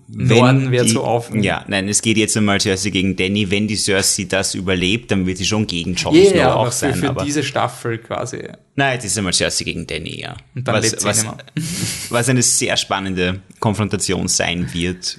Norden 0.08 0.70
die- 0.72 0.88
so 0.88 1.04
auf- 1.04 1.34
Ja, 1.34 1.64
nein, 1.68 1.88
es 1.88 2.00
geht 2.02 2.16
jetzt 2.16 2.36
einmal 2.36 2.60
Cersei 2.60 2.90
gegen 2.90 3.14
Danny. 3.16 3.50
Wenn 3.50 3.68
die 3.68 3.76
Cersei 3.76 4.24
das 4.24 4.54
überlebt, 4.54 5.10
dann 5.10 5.26
wird 5.26 5.38
sie 5.38 5.44
schon 5.44 5.66
gegen 5.66 5.94
Jon 5.94 6.14
Ja, 6.14 6.24
Snow 6.30 6.44
auch 6.54 6.66
für, 6.66 6.72
sein. 6.72 6.94
für 6.94 7.08
aber 7.10 7.24
diese 7.24 7.42
Staffel 7.42 7.98
quasi. 7.98 8.48
nein, 8.76 8.94
jetzt 8.94 9.04
ist 9.04 9.16
einmal 9.18 9.32
Cersei 9.32 9.64
gegen 9.64 9.86
Danny, 9.86 10.20
ja. 10.20 10.36
Und 10.54 10.66
dann 10.66 10.74
was, 10.76 10.84
lebt 10.90 11.00
sie 11.00 11.06
was, 11.06 11.26
was 12.10 12.28
eine 12.28 12.42
sehr 12.42 12.76
spannende 12.76 13.40
Konfrontation 13.60 14.28
sein 14.28 14.72
wird. 14.72 15.18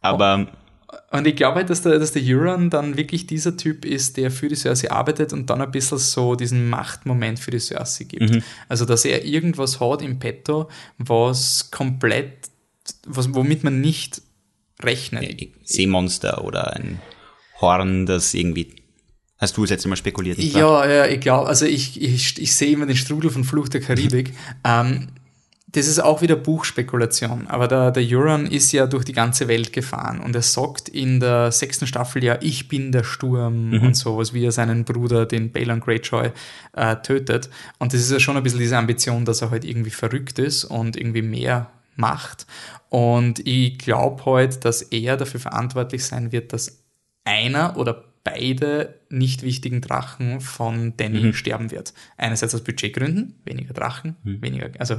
Aber 0.00 0.48
Und 1.10 1.26
ich 1.26 1.36
glaube 1.36 1.56
halt, 1.56 1.70
dass 1.70 1.82
der, 1.82 1.98
dass 1.98 2.12
der 2.12 2.22
Euron 2.24 2.70
dann 2.70 2.96
wirklich 2.96 3.26
dieser 3.26 3.56
Typ 3.56 3.84
ist, 3.84 4.16
der 4.16 4.30
für 4.30 4.48
die 4.48 4.56
Cersei 4.56 4.90
arbeitet 4.90 5.32
und 5.32 5.48
dann 5.48 5.60
ein 5.60 5.70
bisschen 5.70 5.98
so 5.98 6.34
diesen 6.34 6.68
Machtmoment 6.68 7.38
für 7.38 7.50
die 7.52 7.60
Cersei 7.60 8.04
gibt. 8.04 8.30
Mhm. 8.34 8.42
Also, 8.68 8.84
dass 8.84 9.04
er 9.04 9.24
irgendwas 9.24 9.78
hat 9.80 10.02
im 10.02 10.18
Petto, 10.18 10.68
was 10.98 11.70
komplett, 11.70 12.48
was, 13.06 13.34
womit 13.34 13.64
man 13.64 13.80
nicht 13.80 14.22
rechnet. 14.82 15.48
Seemonster 15.64 16.44
oder 16.44 16.74
ein 16.74 17.00
Horn, 17.60 18.06
das 18.06 18.34
irgendwie. 18.34 18.74
Hast 19.38 19.56
du 19.56 19.64
es 19.64 19.70
jetzt 19.70 19.84
einmal 19.84 19.96
spekuliert? 19.96 20.38
nicht? 20.38 20.54
Ja, 20.54 20.86
ja, 20.88 21.06
ich 21.06 21.20
glaube, 21.20 21.48
also 21.48 21.66
ich, 21.66 22.00
ich, 22.00 22.40
ich 22.40 22.54
sehe 22.54 22.72
immer 22.72 22.86
den 22.86 22.96
Strudel 22.96 23.30
von 23.30 23.44
Fluch 23.44 23.68
der 23.68 23.80
Karibik. 23.80 24.32
ähm, 24.64 25.08
das 25.74 25.88
ist 25.88 25.98
auch 25.98 26.22
wieder 26.22 26.36
Buchspekulation, 26.36 27.48
aber 27.48 27.66
der, 27.66 27.90
der 27.90 28.04
Euron 28.04 28.46
ist 28.46 28.70
ja 28.70 28.86
durch 28.86 29.04
die 29.04 29.12
ganze 29.12 29.48
Welt 29.48 29.72
gefahren 29.72 30.20
und 30.20 30.36
er 30.36 30.42
sagt 30.42 30.88
in 30.88 31.18
der 31.18 31.50
sechsten 31.50 31.88
Staffel 31.88 32.22
ja, 32.22 32.38
ich 32.40 32.68
bin 32.68 32.92
der 32.92 33.02
Sturm 33.02 33.72
und 33.72 33.96
sowas, 33.96 34.32
wie 34.32 34.44
er 34.44 34.52
seinen 34.52 34.84
Bruder, 34.84 35.26
den 35.26 35.50
Balon 35.50 35.80
Greyjoy, 35.80 36.30
äh, 36.74 36.96
tötet. 37.02 37.50
Und 37.80 37.92
das 37.92 38.02
ist 38.02 38.12
ja 38.12 38.20
schon 38.20 38.36
ein 38.36 38.44
bisschen 38.44 38.60
diese 38.60 38.78
Ambition, 38.78 39.24
dass 39.24 39.42
er 39.42 39.50
halt 39.50 39.64
irgendwie 39.64 39.90
verrückt 39.90 40.38
ist 40.38 40.62
und 40.62 40.96
irgendwie 40.96 41.22
mehr 41.22 41.72
macht. 41.96 42.46
Und 42.88 43.46
ich 43.46 43.78
glaube 43.78 44.24
halt, 44.26 44.64
dass 44.64 44.82
er 44.82 45.16
dafür 45.16 45.40
verantwortlich 45.40 46.04
sein 46.04 46.32
wird, 46.32 46.52
dass 46.52 46.84
einer 47.24 47.76
oder 47.76 48.04
beide 48.24 49.00
nicht 49.10 49.42
wichtigen 49.42 49.80
Drachen 49.80 50.40
von 50.40 50.96
Danny 50.96 51.34
sterben 51.34 51.70
wird. 51.70 51.92
Einerseits 52.16 52.54
aus 52.54 52.64
Budgetgründen, 52.64 53.34
weniger 53.44 53.74
Drachen, 53.74 54.16
weniger, 54.22 54.70
also 54.78 54.96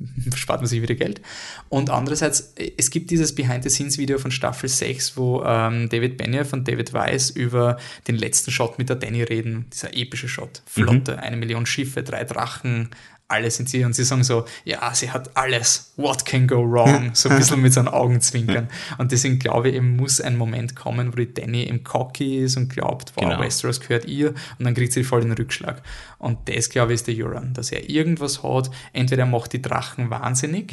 spart 0.34 0.60
man 0.60 0.68
sich 0.68 0.82
wieder 0.82 0.94
Geld. 0.94 1.20
Und 1.68 1.90
andererseits, 1.90 2.54
es 2.76 2.90
gibt 2.90 3.10
dieses 3.10 3.34
Behind-the-Scenes-Video 3.34 4.18
von 4.18 4.30
Staffel 4.30 4.68
6, 4.68 5.16
wo 5.16 5.42
ähm, 5.44 5.88
David 5.88 6.16
Benioff 6.16 6.52
und 6.52 6.66
David 6.66 6.92
Weiss 6.92 7.30
über 7.30 7.78
den 8.08 8.16
letzten 8.16 8.50
Shot 8.50 8.78
mit 8.78 8.88
der 8.88 8.96
Danny 8.96 9.22
reden. 9.22 9.66
Dieser 9.72 9.94
epische 9.94 10.28
Shot. 10.28 10.62
Flotte, 10.66 11.18
eine 11.18 11.36
Million 11.36 11.66
Schiffe, 11.66 12.02
drei 12.02 12.24
Drachen, 12.24 12.90
alles 13.30 13.56
sind 13.56 13.68
sie. 13.68 13.84
Und 13.84 13.94
sie 13.94 14.04
sagen 14.04 14.24
so, 14.24 14.44
ja, 14.64 14.92
sie 14.94 15.10
hat 15.10 15.36
alles. 15.36 15.92
What 15.96 16.24
can 16.24 16.46
go 16.46 16.56
wrong? 16.56 17.10
So 17.14 17.28
ein 17.28 17.36
bisschen 17.36 17.60
mit 17.62 17.72
seinen 17.72 17.88
Augen 17.88 18.20
zwinkern. 18.20 18.68
Und 18.98 19.12
deswegen 19.12 19.38
glaube 19.38 19.68
ich, 19.70 19.76
eben 19.76 19.96
muss 19.96 20.20
ein 20.20 20.36
Moment 20.36 20.74
kommen, 20.76 21.12
wo 21.12 21.16
die 21.16 21.32
Danny 21.32 21.64
im 21.64 21.84
Cocky 21.84 22.38
ist 22.38 22.56
und 22.56 22.68
glaubt, 22.72 23.12
wow, 23.14 23.24
Genau. 23.24 23.40
Westeros 23.40 23.80
gehört 23.80 24.06
ihr. 24.06 24.30
Und 24.58 24.64
dann 24.64 24.74
kriegt 24.74 24.92
sie 24.92 25.04
voll 25.04 25.20
den 25.20 25.32
Rückschlag. 25.32 25.82
Und 26.18 26.38
das, 26.48 26.68
glaube 26.68 26.92
ich, 26.92 26.96
ist 26.96 27.06
der 27.06 27.14
Euron, 27.16 27.54
dass 27.54 27.72
er 27.72 27.88
irgendwas 27.88 28.42
hat. 28.42 28.70
Entweder 28.92 29.22
er 29.22 29.26
macht 29.26 29.52
die 29.52 29.62
Drachen 29.62 30.10
wahnsinnig 30.10 30.72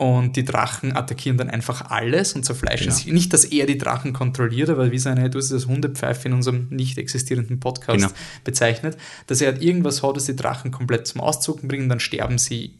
und 0.00 0.34
die 0.36 0.46
Drachen 0.46 0.96
attackieren 0.96 1.36
dann 1.36 1.50
einfach 1.50 1.90
alles 1.90 2.32
und 2.32 2.42
zerfleischen 2.42 2.86
Genau. 2.86 2.96
sich. 2.96 3.06
Nicht, 3.12 3.34
dass 3.34 3.44
er 3.44 3.66
die 3.66 3.76
Drachen 3.76 4.14
kontrolliert, 4.14 4.70
aber 4.70 4.90
wie 4.90 4.98
seine, 4.98 5.28
du 5.28 5.38
hast 5.38 5.50
das 5.50 5.66
Hundepfeife 5.66 6.26
in 6.26 6.32
unserem 6.32 6.68
nicht 6.70 6.96
existierenden 6.96 7.60
Podcast 7.60 7.98
Genau. 8.00 8.10
bezeichnet, 8.42 8.96
dass 9.26 9.42
er 9.42 9.52
halt 9.52 9.62
irgendwas 9.62 10.02
hat, 10.02 10.16
dass 10.16 10.24
die 10.24 10.34
Drachen 10.34 10.70
komplett 10.70 11.06
zum 11.06 11.20
Auszucken 11.20 11.68
bringen, 11.68 11.90
dann 11.90 12.00
sterben 12.00 12.38
sie 12.38 12.76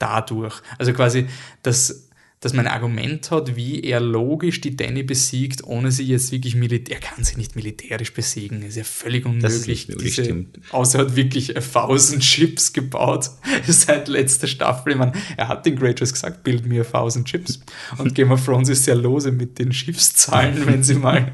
dadurch. 0.00 0.60
Also 0.76 0.92
quasi, 0.92 1.26
dass, 1.62 2.05
dass 2.40 2.52
man 2.52 2.66
ein 2.66 2.72
Argument 2.72 3.30
hat, 3.30 3.56
wie 3.56 3.80
er 3.82 3.98
logisch 3.98 4.60
die 4.60 4.76
Danny 4.76 5.02
besiegt, 5.02 5.64
ohne 5.64 5.90
sie 5.90 6.04
jetzt 6.04 6.32
wirklich 6.32 6.54
militär, 6.54 6.96
er 6.96 7.00
kann 7.00 7.24
sie 7.24 7.36
nicht 7.36 7.56
militärisch 7.56 8.12
besiegen, 8.12 8.62
ist 8.62 8.76
ja 8.76 8.84
völlig 8.84 9.24
Das 9.40 9.54
ist 9.54 9.62
unmöglich. 9.62 9.66
nicht 9.66 9.88
möglich, 9.88 10.14
Diese- 10.16 10.24
stimmt. 10.24 10.60
Außer 10.70 10.98
er 10.98 11.06
hat 11.06 11.16
wirklich 11.16 11.56
1000 11.56 12.22
Chips 12.22 12.72
gebaut 12.74 13.30
seit 13.66 14.08
letzter 14.08 14.46
Staffel. 14.46 14.92
Ich 14.92 14.98
meine, 14.98 15.12
er 15.36 15.48
hat 15.48 15.64
den 15.64 15.76
Greyjoys 15.76 16.12
gesagt, 16.12 16.44
build 16.44 16.66
mir 16.66 16.82
1000 16.84 17.26
Chips. 17.26 17.60
Und 17.98 18.14
Game 18.14 18.30
of 18.30 18.44
Thrones 18.44 18.68
ist 18.68 18.84
sehr 18.84 18.96
lose 18.96 19.32
mit 19.32 19.58
den 19.58 19.72
Schiffszahlen, 19.72 20.66
wenn 20.66 20.82
sie 20.82 20.94
mal 20.94 21.32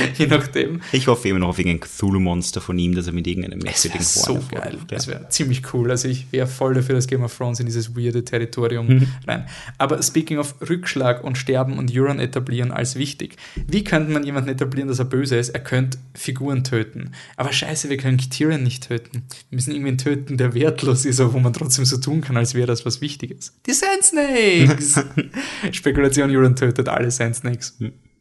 Je 0.18 0.26
nachdem. 0.26 0.80
Ich 0.92 1.06
hoffe 1.06 1.28
immer 1.28 1.38
noch 1.38 1.48
auf 1.48 1.58
irgendein 1.58 1.80
Cthulhu-Monster 1.80 2.60
von 2.60 2.78
ihm, 2.78 2.94
dass 2.94 3.06
er 3.06 3.12
mit 3.12 3.26
irgendeinem 3.26 3.58
merkwürdigen 3.60 4.04
so 4.04 4.28
Horn 4.34 4.48
geil. 4.48 4.60
hervorkommt, 4.62 4.90
ja. 4.90 4.96
Das 4.96 5.06
wäre 5.08 5.28
ziemlich 5.28 5.74
cool. 5.74 5.90
Also 5.90 6.08
ich 6.08 6.26
wäre 6.32 6.46
voll 6.46 6.74
dafür, 6.74 6.94
dass 6.94 7.06
Game 7.06 7.22
of 7.22 7.36
Thrones 7.36 7.60
in 7.60 7.66
dieses 7.66 7.96
weirde 7.96 8.24
Territorium 8.24 8.86
Mhm. 8.86 9.08
rein. 9.26 9.46
Aber 9.78 10.02
speaking 10.02 10.38
of 10.38 10.54
Rückschlag 10.68 11.22
und 11.24 11.36
Sterben 11.38 11.78
und 11.78 11.90
Euron 11.96 12.18
etablieren 12.20 12.72
als 12.72 12.96
wichtig. 12.96 13.36
Wie 13.66 13.84
könnte 13.84 14.12
man 14.12 14.24
jemanden 14.24 14.50
etablieren, 14.50 14.88
dass 14.88 14.98
er 14.98 15.04
böse 15.06 15.36
ist? 15.36 15.50
Er 15.50 15.60
könnte 15.60 15.98
Figuren 16.14 16.64
töten. 16.64 17.12
Aber 17.36 17.52
scheiße, 17.52 17.88
wir 17.90 17.96
können 17.96 18.18
Tyrion 18.18 18.62
nicht 18.62 18.86
töten. 18.88 19.22
Wir 19.50 19.56
müssen 19.56 19.72
irgendwen 19.72 19.98
töten, 19.98 20.36
der 20.36 20.54
wertlos 20.54 21.04
ist, 21.04 21.20
aber 21.20 21.32
wo 21.32 21.38
man 21.38 21.52
trotzdem 21.52 21.84
so 21.84 21.96
tun 21.98 22.20
kann, 22.20 22.36
als 22.36 22.54
wäre 22.54 22.66
das 22.66 22.84
was 22.86 23.00
Wichtiges. 23.00 23.54
Die 23.66 23.72
Sand 23.72 24.02
Snakes! 24.02 25.00
Spekulation, 25.72 26.30
Euron 26.34 26.56
tötet 26.56 26.88
alle 26.88 27.10
Sand 27.10 27.36
Snakes. 27.36 27.76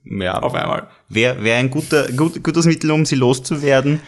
Ja, 0.06 0.40
Auf 0.40 0.54
einmal. 0.54 0.88
wäre 1.10 1.44
wär 1.44 1.58
ein 1.58 1.70
guter, 1.70 2.12
gut, 2.12 2.44
gutes 2.44 2.66
Mittel, 2.66 2.92
um 2.92 3.06
sie 3.06 3.16
loszuwerden. 3.16 4.00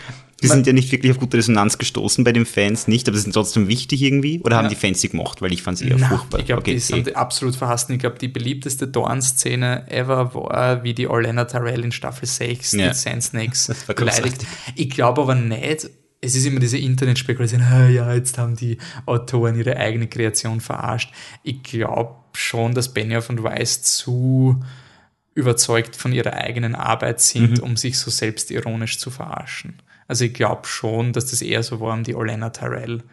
Die 0.44 0.48
sind 0.48 0.68
ja 0.68 0.74
nicht 0.74 0.92
wirklich 0.92 1.12
auf 1.12 1.18
gute 1.20 1.38
Resonanz 1.38 1.80
gestoßen 1.80 2.24
bei 2.24 2.32
den 2.32 2.46
Fans, 2.46 2.88
nicht, 2.88 3.08
aber 3.08 3.18
sie 3.18 3.24
sind 3.24 3.34
trotzdem 3.34 3.68
wichtig 3.68 4.04
irgendwie. 4.04 4.40
Oder 4.44 4.58
haben 4.58 4.66
Ja. 4.66 4.70
die 4.70 4.76
Fans 4.76 5.02
sie 5.02 5.10
gemocht, 5.10 5.42
weil 5.42 5.52
ich 5.52 5.64
fand 5.64 5.80
sie 5.80 5.88
eher 5.88 5.98
Na, 5.98 6.10
furchtbar. 6.10 6.40
Ich 6.40 6.46
glaube, 6.46 6.62
Okay, 6.62 6.74
die 6.74 6.80
sind 6.80 7.08
eh. 7.08 7.14
absolut 7.16 7.56
verhasst. 7.56 7.90
Ich 7.90 7.98
glaube, 7.98 8.20
die 8.20 8.28
beliebteste 8.28 8.88
Dorn-Szene 8.88 9.90
ever 9.90 10.36
war, 10.36 10.84
wie 10.84 10.94
die 10.94 11.08
Orlena 11.08 11.46
Tyrell 11.46 11.84
in 11.84 11.92
Staffel 11.92 12.28
6 12.28 12.74
Ja. 12.74 12.90
die 12.90 12.94
Sand 12.94 13.24
Snakes 13.24 13.72
beleidigt. 13.96 14.46
Ich 14.76 14.92
glaube 14.92 15.22
aber 15.24 15.34
nicht, 15.34 15.90
es 16.22 16.36
ist 16.36 16.46
immer 16.46 16.60
diese 16.60 16.78
Internetspekulation, 16.78 17.62
ah, 17.72 17.90
ja, 17.90 18.14
jetzt 18.14 18.38
haben 18.38 18.56
die 18.56 18.78
Autoren 19.08 19.58
ihre 19.58 19.76
eigene 19.78 20.06
Kreation 20.08 20.62
verarscht. 20.62 21.12
Ich 21.42 21.64
glaube 21.64 22.14
schon, 22.34 22.76
dass 22.76 22.94
Benioff 22.94 23.32
und 23.32 23.42
Weiss 23.42 23.82
zu 23.82 24.64
überzeugt 25.38 25.96
von 25.96 26.12
ihrer 26.12 26.34
eigenen 26.34 26.74
Arbeit 26.74 27.22
sind, 27.22 27.60
um 27.60 27.78
sich 27.78 28.00
so 28.00 28.10
selbstironisch 28.10 28.98
zu 28.98 29.12
verarschen. 29.12 29.76
Also 30.08 30.26
ich 30.26 30.34
glaube 30.34 30.68
schon, 30.68 31.14
dass 31.14 31.28
das 31.28 31.44
eher 31.44 31.62
so 31.62 31.80
war, 31.80 31.94
um 31.94 32.04
die 32.04 32.16
Orlena 32.16 32.50
Tyrell 32.50 33.04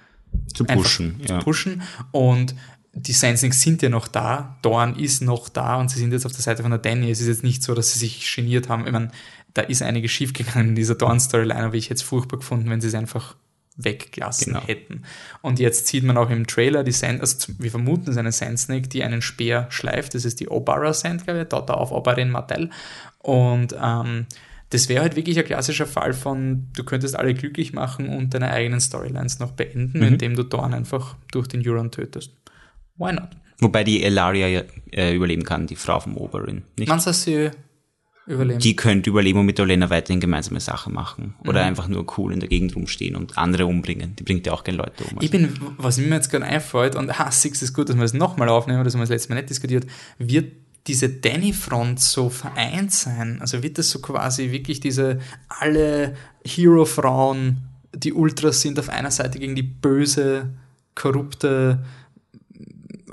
zu 0.55 0.65
pushen. 0.65 1.21
ja. 1.21 1.39
zu 1.39 1.45
pushen. 1.45 1.83
Und 2.13 2.55
die 2.95 3.13
Sensings 3.13 3.61
sind 3.61 3.83
ja 3.83 3.91
noch 3.91 4.09
da, 4.09 4.57
Dorn 4.63 4.97
ist 4.97 5.21
noch 5.21 5.51
da 5.51 5.77
und 5.77 5.91
sie 5.91 5.99
sind 5.99 6.13
jetzt 6.13 6.25
auf 6.25 6.33
der 6.33 6.41
Seite 6.41 6.63
von 6.63 6.71
der 6.71 6.79
Danny. 6.79 7.11
Es 7.11 7.21
ist 7.21 7.27
jetzt 7.27 7.45
nicht 7.45 7.63
so, 7.63 7.75
dass 7.75 7.93
sie 7.93 7.99
sich 7.99 8.35
geniert 8.35 8.69
haben. 8.71 8.87
Ich 8.87 8.93
meine, 8.93 9.11
da 9.53 9.63
ist 9.63 9.83
einiges 9.83 10.11
schiefgegangen 10.11 10.71
in 10.71 10.75
dieser 10.75 10.95
Dorn-Storyline, 10.95 11.67
aber 11.67 11.75
ich 11.75 11.87
hätte 11.87 11.95
es 11.95 12.03
furchtbar 12.03 12.39
gefunden, 12.39 12.71
wenn 12.71 12.81
sie 12.81 12.89
es 12.89 12.95
einfach 12.95 13.37
weggelassen 13.77 14.53
Genau. 14.55 14.67
hätten. 14.67 15.03
Und 15.43 15.59
jetzt 15.59 15.87
sieht 15.89 16.05
man 16.05 16.17
auch 16.17 16.31
im 16.31 16.47
Trailer 16.47 16.85
die 16.85 16.93
Sand, 16.93 17.21
also 17.21 17.53
wir 17.59 17.71
vermuten, 17.71 18.05
es 18.05 18.11
ist 18.11 18.19
eine 18.19 18.33
Sand 18.33 18.59
Snake, 18.59 18.89
die 18.89 19.03
einen 19.03 19.21
Speer 19.23 19.67
schleift. 19.71 20.15
Das 20.15 20.25
ist 20.25 20.41
die 20.41 20.49
Obara 20.49 20.93
Sand, 20.93 21.25
glaube 21.25 21.43
ich, 21.43 21.49
dort 21.49 21.71
auf 21.71 21.91
Oberyn 21.93 22.31
Martell. 22.31 22.71
Und 23.19 23.75
ähm, 23.83 24.27
das 24.71 24.89
wäre 24.89 25.03
halt 25.03 25.17
wirklich 25.17 25.39
ein 25.39 25.45
klassischer 25.45 25.87
Fall 25.87 26.13
von, 26.15 26.69
du 26.77 26.85
könntest 26.85 27.17
alle 27.17 27.35
glücklich 27.35 27.73
machen 27.73 28.09
und 28.09 28.35
deine 28.35 28.51
eigenen 28.51 28.81
Storylines 28.81 29.39
noch 29.39 29.53
beenden, 29.53 29.99
Mhm. 29.99 30.05
indem 30.07 30.37
du 30.37 30.43
Dorn 30.43 30.75
einfach 30.75 31.17
durch 31.33 31.47
den 31.49 31.67
Euron 31.69 31.91
tötest. 31.91 32.33
Why 32.97 33.13
not? 33.13 33.29
Wobei 33.61 33.85
die 33.85 34.03
Elaria 34.03 34.49
ja 34.49 34.63
äh, 34.93 35.15
überleben 35.15 35.45
kann, 35.45 35.67
die 35.67 35.77
Frau 35.77 36.01
vom 36.01 36.17
Oberin. 36.17 36.63
Nicht? 36.77 36.89
Man 36.89 36.99
soll 37.01 37.13
sie 37.13 37.51
überleben. 38.27 38.61
Die 38.61 38.77
könnte 38.77 39.11
überleben 39.11 39.41
und 39.41 39.47
mit 39.47 39.61
Olena 39.61 39.91
weiterhin 39.91 40.21
gemeinsame 40.21 40.61
Sachen 40.61 40.93
machen. 40.95 41.35
Oder 41.47 41.63
Mhm. 41.63 41.69
einfach 41.69 41.89
nur 41.89 42.07
cool 42.19 42.33
in 42.33 42.41
der 42.41 42.49
Gegend 42.49 42.75
rumstehen 42.77 43.17
und 43.17 43.37
andere 43.37 43.67
umbringen. 43.67 44.17
Die 44.17 44.23
bringt 44.23 44.47
ja 44.47 44.53
auch 44.53 44.65
gerne 44.65 44.79
Leute 44.79 45.05
um. 45.05 45.19
ich 45.21 45.31
bin, 45.31 45.53
was 45.77 45.99
mir 45.99 46.09
jetzt 46.15 46.31
gerade 46.31 46.45
einfällt, 46.45 46.97
und 46.97 47.11
ah, 47.21 47.31
Six 47.31 47.63
ist 47.63 47.75
gut, 47.75 47.89
dass 47.89 47.97
wir 47.97 48.03
das 48.03 48.15
nochmal 48.15 48.49
aufnehmen, 48.49 48.83
das 48.85 48.95
haben 48.95 49.01
wir 49.01 49.05
das 49.05 49.11
letzte 49.11 49.29
Mal 49.31 49.37
nicht 49.37 49.51
diskutiert, 49.51 49.87
wird 50.19 50.53
diese 50.87 51.09
Danny-Front 51.09 51.99
so 52.01 52.29
vereint 52.29 52.93
sein? 52.93 53.39
Also 53.41 53.63
wird 53.63 53.79
das 53.79 53.89
so 53.91 54.01
quasi 54.01 54.51
wirklich 54.53 54.81
diese 54.81 55.19
alle 55.49 56.15
Hero-Frauen, 56.45 57.59
die 57.95 58.13
Ultras 58.13 58.61
sind 58.61 58.79
auf 58.79 58.89
einer 58.89 59.11
Seite 59.11 59.39
gegen 59.39 59.55
die 59.55 59.63
böse, 59.63 60.51
korrupte 60.95 61.85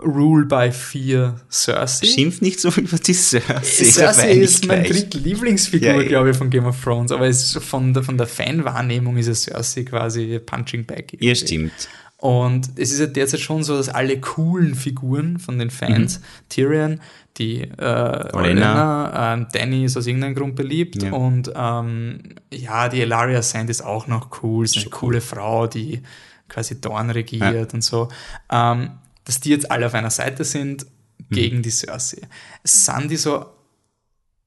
Rule 0.03 0.45
by 0.45 0.71
Fear 0.71 1.39
Cersei? 1.49 2.07
Schimpf 2.07 2.41
nicht 2.41 2.59
so 2.59 2.69
über 2.69 2.97
die 2.97 3.13
Cersei. 3.13 3.61
Cersei 3.63 4.31
ist 4.33 4.65
meine 4.67 4.83
gleich. 4.83 5.09
Drittlieblingsfigur, 5.09 6.01
Ja, 6.01 6.03
glaube 6.07 6.31
ich, 6.31 6.37
von 6.37 6.49
Game 6.49 6.65
of 6.65 6.81
Thrones. 6.83 7.11
Aber 7.11 7.27
es 7.27 7.55
ist 7.55 7.63
von, 7.63 7.93
der, 7.93 8.03
von 8.03 8.17
der 8.17 8.27
Fanwahrnehmung 8.27 9.17
ist 9.17 9.27
es 9.27 9.43
Cersei 9.43 9.83
quasi 9.83 10.39
Punching 10.45 10.85
Back. 10.85 11.15
Ja, 11.19 11.35
stimmt. 11.35 11.71
Und 12.17 12.69
es 12.77 12.91
ist 12.91 12.99
ja 12.99 13.07
derzeit 13.07 13.39
schon 13.39 13.63
so, 13.63 13.75
dass 13.75 13.89
alle 13.89 14.19
coolen 14.19 14.75
Figuren 14.75 15.39
von 15.39 15.57
den 15.57 15.71
Fans, 15.71 16.19
Mhm. 16.19 16.23
Tyrion, 16.49 17.01
die 17.37 17.61
äh, 17.61 18.33
Olenna, 18.33 19.33
ähm, 19.33 19.47
Danny 19.51 19.85
ist 19.85 19.97
aus 19.97 20.05
irgendeinem 20.05 20.35
Grund 20.35 20.55
beliebt 20.55 21.01
Ja. 21.01 21.13
und 21.13 21.51
ähm, 21.55 22.19
ja, 22.53 22.89
die 22.89 23.01
Elaria 23.01 23.41
Sand 23.41 23.71
ist 23.71 23.81
auch 23.83 24.05
noch 24.05 24.43
cool, 24.43 24.65
ist 24.65 24.77
eine 24.77 24.85
coole 24.91 25.19
Frau, 25.21 25.65
die 25.65 26.01
quasi 26.47 26.79
Dorn 26.79 27.09
regiert 27.09 27.73
und 27.73 27.83
so. 27.83 28.09
Ähm, 28.51 28.91
dass 29.25 29.39
die 29.39 29.49
jetzt 29.49 29.71
alle 29.71 29.85
auf 29.87 29.93
einer 29.93 30.09
Seite 30.09 30.43
sind 30.43 30.85
Mhm. 31.29 31.35
gegen 31.35 31.61
die 31.61 31.71
Cersei. 31.71 32.21
Sind 32.63 33.09
die 33.09 33.17
so 33.17 33.45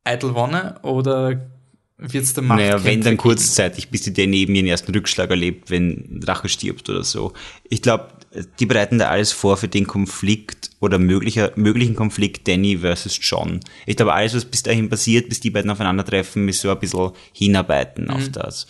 eitel 0.05 0.35
Wonne 0.35 0.79
oder 0.83 1.51
wird 1.97 2.25
es 2.25 2.35
der 2.35 2.43
Macht 2.43 2.59
Naja, 2.59 2.85
wenn 2.85 3.01
dann 3.01 3.17
kurzzeitig, 3.17 3.89
bis 3.89 4.03
die 4.03 4.13
daneben 4.13 4.55
ihren 4.55 4.67
ersten 4.67 4.93
Rückschlag 4.93 5.31
erlebt, 5.31 5.71
wenn 5.71 6.21
Drache 6.21 6.49
stirbt 6.49 6.91
oder 6.91 7.05
so. 7.05 7.33
Ich 7.69 7.81
glaube, 7.83 8.09
die 8.59 8.67
bereiten 8.67 8.99
da 8.99 9.09
alles 9.09 9.33
vor 9.33 9.57
für 9.57 9.69
den 9.69 9.87
Konflikt 9.87 10.71
oder 10.81 10.99
möglicher, 10.99 11.53
möglichen 11.55 11.95
Konflikt 11.95 12.49
Danny 12.49 12.79
versus 12.79 13.19
John. 13.21 13.61
Ich 13.87 13.97
glaube, 13.97 14.13
alles, 14.13 14.35
was 14.35 14.45
bis 14.45 14.65
dahin 14.65 14.89
passiert, 14.91 15.29
bis 15.29 15.41
die 15.41 15.51
beiden 15.51 15.71
aufeinandertreffen, 15.71 16.49
ist 16.49 16.61
so 16.61 16.71
ein 16.71 16.81
bisschen 16.81 17.13
hinarbeiten 17.33 18.11
auf 18.11 18.29
das. 18.31 18.67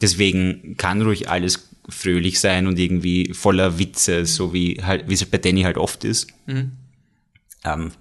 Deswegen 0.00 0.76
kann 0.78 1.02
ruhig 1.02 1.28
alles 1.28 1.69
fröhlich 1.88 2.40
sein 2.40 2.66
und 2.66 2.78
irgendwie 2.78 3.32
voller 3.32 3.78
Witze, 3.78 4.26
so 4.26 4.52
wie 4.52 4.80
halt, 4.82 5.08
wie 5.08 5.14
es 5.14 5.24
bei 5.24 5.38
Danny 5.38 5.62
halt 5.62 5.78
oft 5.78 6.04
ist. 6.04 6.28
Ähm, 7.64 7.92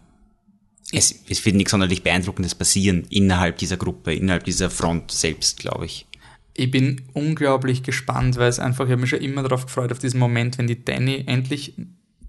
es, 0.92 1.24
es 1.30 1.46
wird 1.46 1.56
nichts 1.56 1.72
sonderlich 1.72 2.04
Beeindruckendes 2.04 2.56
passieren 2.56 3.06
innerhalb 3.10 3.58
dieser 3.58 3.78
Gruppe, 3.78 4.14
innerhalb 4.14 4.44
dieser 4.44 4.70
Front 4.70 5.12
selbst, 5.12 5.60
glaube 5.60 5.86
ich. 5.86 6.08
Ich 6.54 6.72
bin 6.72 7.04
unglaublich 7.14 7.84
gespannt, 7.84 8.38
weil 8.38 8.50
es 8.50 8.60
einfach, 8.60 8.86
ich 8.86 8.92
habe 8.92 9.02
mich 9.02 9.12
schon 9.12 9.22
immer 9.22 9.44
darauf 9.44 9.66
gefreut, 9.66 9.92
auf 9.92 10.00
diesen 10.00 10.20
Moment, 10.20 10.58
wenn 10.58 10.68
die 10.68 10.84
Danny 10.84 11.24
endlich 11.26 11.74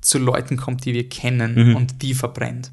zu 0.01 0.19
Leuten 0.19 0.57
kommt, 0.57 0.85
die 0.85 0.95
wir 0.95 1.09
kennen 1.09 1.75
und 1.75 2.03
die 2.03 2.15
verbrennt. 2.15 2.71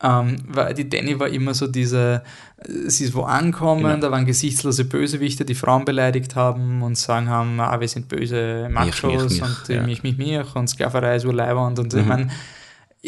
Ähm, 0.00 0.36
weil 0.46 0.74
die 0.74 0.88
Danny 0.88 1.18
war 1.18 1.28
immer 1.28 1.54
so 1.54 1.66
diese, 1.66 2.22
äh, 2.58 2.88
sie 2.88 3.04
ist 3.04 3.14
wo 3.14 3.22
ankommen, 3.22 4.00
da 4.00 4.10
waren 4.12 4.26
gesichtslose 4.26 4.84
Bösewichte, 4.84 5.44
die 5.44 5.56
Frauen 5.56 5.84
beleidigt 5.84 6.36
haben 6.36 6.82
und 6.82 6.96
sagen 6.96 7.28
haben, 7.28 7.58
ah, 7.58 7.80
wir 7.80 7.88
sind 7.88 8.06
böse 8.06 8.68
Machos 8.70 9.40
und 9.40 9.70
äh, 9.70 9.76
ja. 9.76 9.82
mich, 9.82 10.04
mich, 10.04 10.16
mich 10.16 10.54
und 10.54 10.68
Sklaverei 10.68 11.16
ist 11.16 11.24
urleibernd 11.24 11.80
und 11.80 11.92
ich 11.94 12.06
meine, 12.06 12.28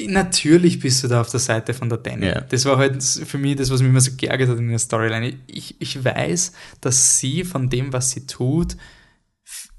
Natürlich 0.06 0.78
bist 0.78 1.02
du 1.02 1.08
da 1.08 1.20
auf 1.20 1.30
der 1.30 1.40
Seite 1.40 1.74
von 1.74 1.88
der 1.88 1.98
Danny. 1.98 2.26
Ja. 2.26 2.40
Das 2.42 2.64
war 2.64 2.78
halt 2.78 3.02
für 3.02 3.38
mich 3.38 3.56
das, 3.56 3.70
was 3.70 3.80
mich 3.80 3.88
immer 3.88 4.00
so 4.00 4.12
geärgert 4.16 4.48
hat 4.48 4.58
in 4.58 4.68
der 4.68 4.78
Storyline. 4.78 5.34
Ich, 5.48 5.80
ich 5.80 6.04
weiß, 6.04 6.52
dass 6.80 7.18
sie 7.18 7.42
von 7.42 7.68
dem, 7.68 7.92
was 7.92 8.10
sie 8.10 8.24
tut, 8.24 8.76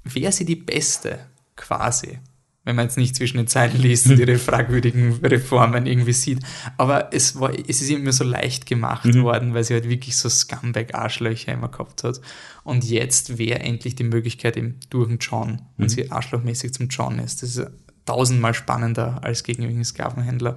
wäre 0.04 0.30
sie 0.30 0.44
die 0.44 0.56
Beste, 0.56 1.18
quasi. 1.56 2.18
Wenn 2.64 2.76
man 2.76 2.84
jetzt 2.84 2.96
nicht 2.96 3.16
zwischen 3.16 3.38
den 3.38 3.48
Zeilen 3.48 3.80
liest 3.80 4.06
und 4.08 4.20
ihre 4.20 4.38
fragwürdigen 4.38 5.14
Reformen 5.24 5.86
irgendwie 5.86 6.12
sieht. 6.12 6.38
Aber 6.76 7.12
es 7.12 7.40
war, 7.40 7.52
es 7.52 7.82
ist 7.82 7.90
immer 7.90 8.12
so 8.12 8.22
leicht 8.22 8.66
gemacht 8.66 9.12
worden, 9.16 9.52
weil 9.52 9.64
sie 9.64 9.74
halt 9.74 9.88
wirklich 9.88 10.16
so 10.16 10.28
Scumbag-Arschlöcher 10.28 11.52
immer 11.52 11.68
gehabt 11.68 12.04
hat. 12.04 12.20
Und 12.62 12.84
jetzt 12.84 13.36
wäre 13.38 13.58
endlich 13.58 13.96
die 13.96 14.04
Möglichkeit 14.04 14.56
eben 14.56 14.78
durch 14.90 15.08
den 15.08 15.18
John 15.18 15.62
und 15.76 15.88
sie 15.88 16.10
arschlochmäßig 16.12 16.72
zum 16.72 16.86
John 16.88 17.18
ist. 17.18 17.42
Das 17.42 17.56
ist 17.56 17.66
tausendmal 18.04 18.54
spannender 18.54 19.18
als 19.22 19.42
gegen 19.42 19.62
irgendeinen 19.62 19.84
Sklavenhändler. 19.84 20.56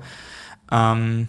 Ähm, 0.72 1.28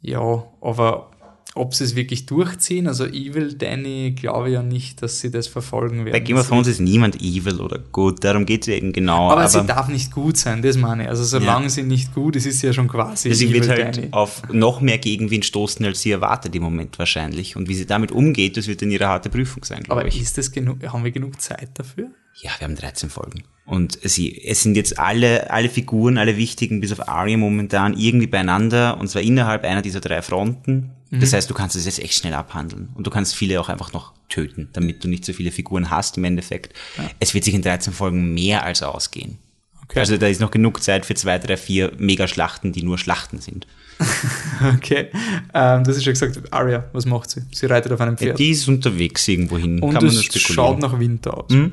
ja, 0.00 0.44
aber 0.60 1.10
ob 1.56 1.74
sie 1.74 1.84
es 1.84 1.94
wirklich 1.94 2.26
durchziehen, 2.26 2.88
also 2.88 3.04
Evil 3.06 3.54
Danny, 3.54 4.12
glaube 4.18 4.48
ich 4.48 4.54
ja 4.54 4.62
nicht, 4.62 5.02
dass 5.02 5.20
sie 5.20 5.30
das 5.30 5.46
verfolgen 5.46 5.98
werden. 6.04 6.10
Bei 6.12 6.18
Game 6.20 6.36
of 6.36 6.48
Thrones 6.48 6.66
ist 6.66 6.80
niemand 6.80 7.20
evil 7.22 7.60
oder 7.60 7.78
gut, 7.78 8.24
darum 8.24 8.44
geht 8.44 8.62
es 8.62 8.68
eben 8.68 8.92
genau. 8.92 9.30
aber, 9.30 9.48
sie 9.48 9.64
darf 9.64 9.88
nicht 9.88 10.10
gut 10.10 10.36
sein, 10.36 10.62
das 10.62 10.76
meine 10.76 11.04
ich. 11.04 11.08
Also 11.08 11.22
solange 11.22 11.64
Ja. 11.66 11.70
sie 11.70 11.82
nicht 11.84 12.12
gut 12.12 12.34
ist, 12.36 12.46
ist 12.46 12.58
sie 12.60 12.66
ja 12.66 12.72
schon 12.72 12.88
quasi 12.88 13.32
sie 13.32 13.46
Evil 13.46 13.60
wird 13.60 13.68
halt 13.68 13.96
Danny. 13.96 14.08
auf 14.10 14.42
noch 14.52 14.80
mehr 14.80 14.98
Gegenwind 14.98 15.44
stoßen, 15.44 15.84
als 15.86 16.00
sie 16.00 16.10
erwartet 16.10 16.54
im 16.56 16.62
Moment 16.62 16.98
wahrscheinlich. 16.98 17.54
Und 17.56 17.68
wie 17.68 17.74
sie 17.74 17.86
damit 17.86 18.10
umgeht, 18.10 18.56
das 18.56 18.66
wird 18.66 18.82
dann 18.82 18.90
ihre 18.90 19.06
harte 19.06 19.30
Prüfung 19.30 19.64
sein, 19.64 19.82
glaube 19.84 20.00
Aber 20.00 20.08
ich. 20.08 20.20
ist 20.20 20.36
das 20.36 20.50
genug, 20.50 20.78
haben 20.84 21.04
wir 21.04 21.12
genug 21.12 21.40
Zeit 21.40 21.68
dafür? 21.74 22.08
Ja, 22.34 22.50
wir 22.58 22.66
haben 22.66 22.74
13 22.74 23.10
Folgen. 23.10 23.44
Und 23.66 23.98
sie, 24.02 24.42
es 24.44 24.62
sind 24.62 24.76
jetzt 24.76 24.98
alle, 24.98 25.50
alle 25.50 25.68
Figuren, 25.70 26.18
alle 26.18 26.36
wichtigen, 26.36 26.80
bis 26.80 26.92
auf 26.92 27.08
Arya 27.08 27.36
momentan, 27.38 27.96
irgendwie 27.98 28.26
beieinander, 28.26 28.98
und 28.98 29.08
zwar 29.08 29.22
innerhalb 29.22 29.64
einer 29.64 29.80
dieser 29.82 30.00
drei 30.00 30.20
Fronten. 30.22 30.90
Das 31.10 31.32
heißt, 31.32 31.48
du 31.48 31.54
kannst 31.54 31.76
es 31.76 31.84
jetzt 31.86 32.00
echt 32.00 32.14
schnell 32.14 32.34
abhandeln. 32.34 32.88
Und 32.94 33.06
du 33.06 33.10
kannst 33.10 33.36
viele 33.36 33.60
auch 33.60 33.68
einfach 33.68 33.92
noch 33.92 34.12
töten, 34.28 34.68
damit 34.72 35.04
du 35.04 35.08
nicht 35.08 35.24
so 35.24 35.32
viele 35.32 35.52
Figuren 35.52 35.88
hast 35.88 36.18
im 36.18 36.24
Endeffekt. 36.24 36.74
Es 37.20 37.34
wird 37.34 37.44
sich 37.44 37.54
in 37.54 37.62
13 37.62 37.92
Folgen 37.92 38.34
mehr 38.34 38.64
als 38.64 38.82
ausgehen. 38.82 39.38
Okay. 39.84 40.00
Also 40.00 40.16
da 40.16 40.26
ist 40.26 40.40
noch 40.40 40.50
genug 40.50 40.82
Zeit 40.82 41.06
für 41.06 41.14
zwei, 41.14 41.38
drei, 41.38 41.56
vier 41.56 41.92
Megaschlachten, 41.98 42.72
die 42.72 42.82
nur 42.82 42.98
Schlachten 42.98 43.38
sind. 43.38 43.66
okay. 44.76 45.08
Ähm, 45.52 45.84
das 45.84 45.96
ist 45.96 46.04
schon 46.04 46.14
gesagt, 46.14 46.40
Arya, 46.52 46.84
was 46.92 47.06
macht 47.06 47.30
sie? 47.30 47.42
Sie 47.52 47.66
reitet 47.66 47.92
auf 47.92 48.00
einem 48.00 48.14
Ja, 48.14 48.18
Pferd. 48.26 48.38
die 48.38 48.50
ist 48.50 48.66
unterwegs 48.66 49.28
irgendwo 49.28 49.56
hin. 49.56 49.78
und 49.80 49.92
Kann 49.94 50.04
es 50.06 50.24
schaut 50.40 50.80
nach 50.80 50.98
Winter 50.98 51.38
aus. 51.38 51.50
Mhm. 51.50 51.72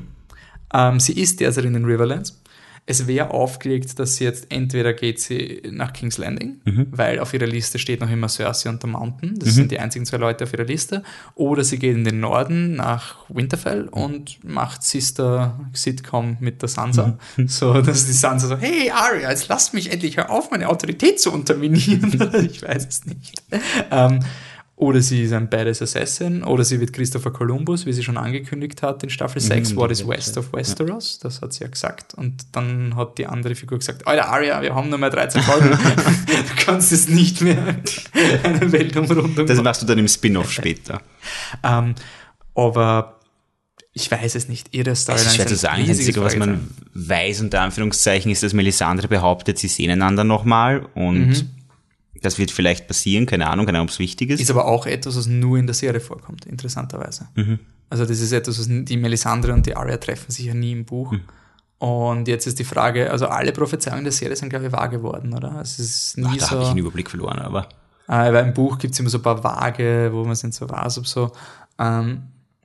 Ähm, 0.72 1.00
sie 1.00 1.12
ist 1.20 1.40
derzeit 1.40 1.64
in 1.64 1.72
den 1.74 1.84
Riverlands. 1.84 2.38
Es 2.84 3.06
wäre 3.06 3.30
aufgelegt, 3.30 3.96
dass 4.00 4.16
sie 4.16 4.24
jetzt 4.24 4.46
entweder 4.50 4.92
geht 4.92 5.20
sie 5.20 5.62
nach 5.70 5.92
King's 5.92 6.18
Landing, 6.18 6.56
Mhm. 6.64 6.88
weil 6.90 7.20
auf 7.20 7.32
ihrer 7.32 7.46
Liste 7.46 7.78
steht 7.78 8.00
noch 8.00 8.10
immer 8.10 8.28
Cersei 8.28 8.68
und 8.70 8.82
der 8.82 8.90
Mountain. 8.90 9.38
Das 9.38 9.50
sind 9.54 9.70
die 9.70 9.78
einzigen 9.78 10.04
zwei 10.04 10.16
Leute 10.16 10.42
auf 10.42 10.52
ihrer 10.52 10.64
Liste. 10.64 11.04
Oder 11.36 11.62
sie 11.62 11.78
geht 11.78 11.94
in 11.94 12.02
den 12.02 12.18
Norden 12.18 12.74
nach 12.74 13.18
Winterfell 13.28 13.84
und 13.86 14.42
macht 14.42 14.82
Sister 14.82 15.60
Sitcom 15.72 16.38
mit 16.40 16.60
der 16.60 16.68
Sansa. 16.68 17.18
Mhm. 17.36 17.46
So, 17.46 17.72
dass 17.82 18.06
die 18.06 18.12
Sansa 18.12 18.48
so, 18.48 18.56
hey 18.56 18.90
Arya, 18.90 19.30
jetzt 19.30 19.46
lasst 19.46 19.74
mich 19.74 19.92
endlich 19.92 20.16
hör 20.16 20.30
auf, 20.30 20.50
meine 20.50 20.68
Autorität 20.68 21.20
zu 21.20 21.32
unterminieren. 21.32 22.10
ich 22.50 22.62
weiß 22.62 22.84
es 22.88 23.06
nicht. 23.06 23.40
Ähm, 23.92 24.24
oder 24.82 25.00
sie 25.00 25.22
ist 25.22 25.32
ein 25.32 25.48
Badass 25.48 25.80
Assassin, 25.80 26.42
oder 26.42 26.64
sie 26.64 26.80
wird 26.80 26.92
Christopher 26.92 27.30
Columbus, 27.30 27.86
wie 27.86 27.92
sie 27.92 28.02
schon 28.02 28.16
angekündigt 28.16 28.82
hat 28.82 29.04
in 29.04 29.10
Staffel 29.10 29.40
6, 29.40 29.76
What 29.76 29.92
is 29.92 30.08
West 30.08 30.36
of 30.36 30.52
Westeros, 30.52 31.20
das 31.20 31.40
hat 31.40 31.52
sie 31.52 31.62
ja 31.62 31.70
gesagt. 31.70 32.14
Und 32.14 32.46
dann 32.50 32.96
hat 32.96 33.16
die 33.16 33.26
andere 33.28 33.54
Figur 33.54 33.78
gesagt, 33.78 34.08
Alter 34.08 34.28
Arya, 34.28 34.60
wir 34.60 34.74
haben 34.74 34.90
nur 34.90 34.98
mehr 34.98 35.10
13 35.10 35.40
Folgen, 35.42 35.70
du 36.26 36.64
kannst 36.64 36.90
es 36.90 37.08
nicht 37.08 37.42
mehr 37.42 37.62
eine 38.42 38.72
Weltumrundung 38.72 39.46
Das 39.46 39.62
machst 39.62 39.82
du 39.82 39.86
dann 39.86 39.98
im 39.98 40.08
Spin-off 40.08 40.50
später. 40.50 41.00
Ähm, 41.62 41.94
aber 42.56 43.20
ich 43.92 44.10
weiß 44.10 44.34
es 44.34 44.48
nicht, 44.48 44.74
ihre 44.74 44.96
Storyline 44.96 45.28
ist 45.28 45.36
schwer 45.36 45.46
zu 45.46 45.54
sagen. 45.54 45.86
Das 45.86 45.98
Einzige, 45.98 46.24
was 46.24 46.34
man 46.34 46.70
weiß, 46.94 47.40
unter 47.42 47.60
Anführungszeichen, 47.60 48.32
ist, 48.32 48.42
dass 48.42 48.52
Melisandre 48.52 49.06
behauptet, 49.06 49.58
sie 49.58 49.68
sehen 49.68 49.90
einander 49.90 50.24
nochmal 50.24 50.86
und 50.94 51.28
Mhm. 51.28 51.50
Das 52.22 52.38
wird 52.38 52.50
vielleicht 52.50 52.86
passieren, 52.86 53.26
keine 53.26 53.48
Ahnung, 53.48 53.66
keine 53.66 53.78
Ahnung, 53.78 53.88
ob 53.88 53.92
es 53.92 53.98
wichtig 53.98 54.30
ist. 54.30 54.40
Ist 54.40 54.50
aber 54.50 54.64
auch 54.66 54.86
etwas, 54.86 55.16
was 55.16 55.26
nur 55.26 55.58
in 55.58 55.66
der 55.66 55.74
Serie 55.74 56.00
vorkommt, 56.00 56.46
interessanterweise. 56.46 57.28
Mhm. 57.34 57.58
Also 57.90 58.06
das 58.06 58.20
ist 58.20 58.32
etwas, 58.32 58.58
was 58.58 58.66
die 58.68 58.96
Melisandre 58.96 59.52
und 59.52 59.66
die 59.66 59.76
Arya 59.76 59.98
treffen 59.98 60.30
sich 60.30 60.46
ja 60.46 60.54
nie 60.54 60.72
im 60.72 60.84
Buch. 60.84 61.12
Mhm. 61.12 61.20
Und 61.78 62.28
jetzt 62.28 62.46
ist 62.46 62.58
die 62.58 62.64
Frage, 62.64 63.10
also 63.10 63.26
alle 63.26 63.52
Prophezeiungen 63.52 64.04
der 64.04 64.12
Serie 64.12 64.36
sind, 64.36 64.48
glaube 64.50 64.66
ich, 64.66 64.72
wahr 64.72 64.88
geworden, 64.88 65.34
oder? 65.34 65.52
Also 65.56 65.82
es 65.82 65.90
ist 66.12 66.18
nie 66.18 66.26
Ach, 66.28 66.36
da 66.36 66.46
so. 66.46 66.50
habe 66.52 66.62
ich 66.62 66.68
den 66.70 66.78
Überblick 66.78 67.10
verloren, 67.10 67.40
aber 67.40 67.68
Äh, 68.08 68.32
weil 68.32 68.46
im 68.46 68.54
Buch 68.54 68.78
gibt 68.78 68.94
es 68.94 69.00
immer 69.00 69.10
so 69.10 69.18
ein 69.18 69.22
paar 69.22 69.42
Vage, 69.42 70.10
wo 70.12 70.22
man 70.22 70.32
es 70.32 70.42
nicht 70.42 70.54
so 70.54 70.68
weiß, 70.68 70.98
ob 70.98 71.06
so. 71.06 71.32
Ähm, 71.78 72.22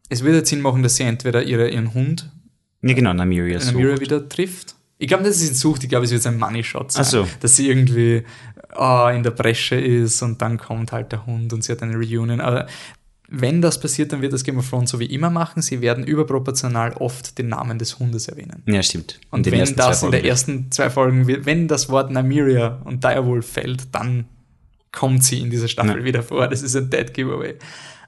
es 0.10 0.24
würde 0.24 0.46
Sinn 0.46 0.62
machen, 0.62 0.84
dass 0.84 0.96
sie 0.96 1.04
entweder 1.04 1.44
ihre, 1.44 1.70
ihren 1.70 1.94
Hund 1.94 2.32
ja 2.82 2.94
genau, 2.94 3.14
Namiria 3.14 3.60
so. 3.60 3.72
Namira 3.72 4.00
wieder 4.00 4.30
trifft. 4.30 4.76
Ich 5.00 5.08
glaube, 5.08 5.24
dass 5.24 5.40
sie 5.40 5.48
ihn 5.48 5.54
sucht. 5.54 5.84
Ich 5.84 5.90
glaube, 5.90 6.06
es 6.06 6.12
wird 6.12 6.26
ein 6.26 6.38
Money 6.38 6.64
Shot 6.64 6.92
sein. 6.92 7.04
So. 7.04 7.28
Dass 7.40 7.56
sie 7.56 7.68
irgendwie 7.70 8.24
ah, 8.78 9.12
in 9.12 9.24
der 9.24 9.32
Bresche 9.32 9.76
ist 9.76 10.22
und 10.22 10.42
dann 10.42 10.58
kommt 10.58 10.92
halt 10.92 11.12
der 11.12 11.26
Hund 11.26 11.52
und 11.54 11.64
sie 11.64 11.72
hat 11.72 11.82
eine 11.84 11.96
Reunion. 11.96 12.40
Aber 12.42 12.68
wenn 13.30 13.62
das 13.62 13.80
passiert, 13.80 14.14
dann 14.14 14.22
wird 14.22 14.32
das 14.32 14.44
Game 14.44 14.58
of 14.58 14.70
Thrones 14.70 14.90
so 14.92 15.00
wie 15.00 15.06
immer 15.06 15.30
machen. 15.30 15.62
Sie 15.62 15.82
werden 15.82 16.06
überproportional 16.06 16.94
oft 16.94 17.38
den 17.38 17.50
Namen 17.50 17.78
des 17.78 18.00
Hundes 18.00 18.28
erwähnen. 18.30 18.64
Ja, 18.68 18.82
stimmt. 18.82 19.20
Und 19.32 19.50
wenn 19.52 19.76
das 19.76 20.04
in 20.04 20.12
der 20.12 20.24
ersten 20.24 20.72
zwei 20.72 20.90
Folgen, 20.90 21.28
wird- 21.28 21.46
wenn 21.46 21.68
das 21.68 21.90
Wort 21.90 22.10
Namiria 22.12 22.80
und 22.86 23.04
Direwolf 23.04 23.46
fällt, 23.52 23.94
dann 23.94 24.26
kommt 24.94 25.24
sie 25.26 25.42
in 25.42 25.50
dieser 25.50 25.68
Staffel 25.68 26.00
Ja. 26.00 26.04
wieder 26.06 26.24
vor. 26.24 26.48
Das 26.48 26.62
ist 26.62 26.76
ein 26.76 26.90
Dead 26.90 27.14
Giveaway. 27.14 27.56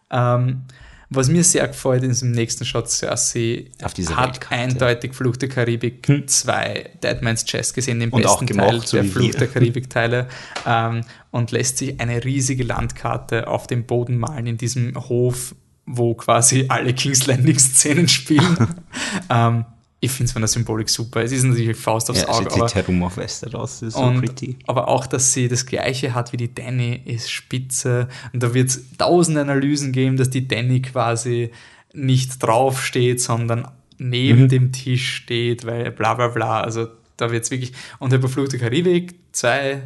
Ähm, 0.09 0.61
was 1.09 1.27
mir 1.27 1.43
sehr 1.43 1.67
gefällt 1.67 2.03
in 2.03 2.09
diesem 2.09 2.31
nächsten 2.31 2.65
Shot, 2.65 2.89
Cersei 2.89 3.71
Auf 3.81 3.93
dieser 3.93 4.15
hat 4.15 4.33
Weltkarte. 4.33 4.55
eindeutig 4.55 5.13
Fluch 5.13 5.37
der 5.37 5.49
Karibik 5.49 6.07
2 6.27 6.91
Dead 7.03 7.21
Man's 7.21 7.45
Chest 7.45 7.73
gesehen, 7.73 7.99
den 7.99 8.11
Und 8.11 8.25
auch 8.27 8.39
besten 8.39 8.57
Teil 8.57 8.81
so 8.81 8.97
der 8.97 9.05
Fluch 9.05 9.31
der 9.31 9.47
Karibik-Teile 9.47 10.27
ähm, 10.67 11.01
und 11.31 11.51
lässt 11.51 11.79
sich 11.79 11.99
eine 11.99 12.23
riesige 12.23 12.63
Landkarte 12.63 13.47
auf 13.47 13.65
dem 13.65 13.85
Boden 13.85 14.17
malen 14.17 14.45
in 14.45 14.57
diesem 14.57 14.95
Hof, 15.09 15.55
wo 15.87 16.13
quasi 16.13 16.65
alle 16.67 16.93
King's 16.93 17.25
Landing-Szenen 17.25 18.07
spielen. 18.07 18.75
ähm, 19.31 19.65
ich 20.01 20.11
finde 20.11 20.25
es 20.25 20.31
von 20.33 20.41
der 20.41 20.47
Symbolik 20.47 20.89
super. 20.89 21.21
Es 21.23 21.31
ist 21.31 21.43
natürlich 21.43 21.77
Faust 21.77 22.09
aufs 22.09 22.21
Ja, 22.21 22.27
sie 22.33 22.45
Auge, 22.45 22.53
aber, 22.53 22.67
zieht 22.67 22.75
herum 22.75 23.03
auf 23.03 23.17
Westeros, 23.17 23.81
ist 23.81 23.93
so 23.95 23.99
und, 24.01 24.19
pretty. 24.19 24.57
aber 24.67 24.87
auch, 24.87 25.05
dass 25.07 25.33
sie 25.33 25.47
das 25.49 25.65
gleiche 25.65 26.13
hat 26.15 26.31
wie 26.31 26.37
die 26.37 26.53
Danny, 26.53 27.01
ist 27.05 27.29
spitze. 27.29 28.07
Und 28.31 28.41
da 28.41 28.53
wird 28.53 28.69
es 28.69 28.81
tausend 28.97 29.37
Analysen 29.37 29.91
geben, 29.91 30.15
dass 30.17 30.29
die 30.29 30.47
Danny 30.47 30.81
quasi 30.81 31.51
nicht 31.93 32.41
drauf 32.41 32.85
steht, 32.85 33.21
sondern 33.21 33.67
neben 33.97 34.43
Mhm. 34.43 34.47
dem 34.49 34.71
Tisch 34.71 35.15
steht, 35.15 35.65
weil 35.65 35.91
bla 35.91 36.13
bla 36.13 36.29
bla. 36.29 36.61
Also 36.61 36.87
da 37.17 37.31
wird 37.31 37.43
es 37.43 37.51
wirklich. 37.51 37.73
Und 37.99 38.11
der 38.13 38.19
Karibik, 38.59 39.15
zwei 39.33 39.81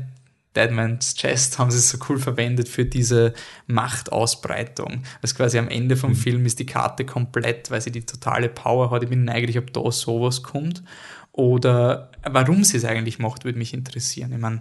Deadman's 0.56 1.16
Chest 1.16 1.58
haben 1.60 1.72
sie 1.72 1.80
so 1.80 1.98
cool 2.10 2.20
verwendet 2.20 2.70
für 2.70 2.86
diese 2.86 3.34
Machtausbreitung. 3.68 5.04
Also 5.22 5.36
quasi 5.36 5.58
am 5.58 5.68
Ende 5.70 5.96
Mhm. 5.96 6.00
vom 6.00 6.16
Film 6.16 6.46
ist 6.46 6.60
die 6.60 6.66
Karte 6.66 7.06
komplett, 7.06 7.72
weil 7.72 7.82
sie 7.82 7.92
die 7.92 8.06
totale 8.06 8.50
Power 8.50 8.92
hat. 8.92 9.04
Ich 9.04 9.10
bin 9.10 9.26
neugierig, 9.26 9.58
ob 9.58 9.74
da 9.74 9.92
sowas 9.92 10.44
kommt. 10.44 10.84
Oder 11.32 12.12
warum 12.24 12.64
sie 12.64 12.78
es 12.78 12.86
eigentlich 12.86 13.20
macht, 13.20 13.44
würde 13.46 13.58
mich 13.58 13.74
interessieren. 13.74 14.32
Ich 14.32 14.40
meine, 14.40 14.60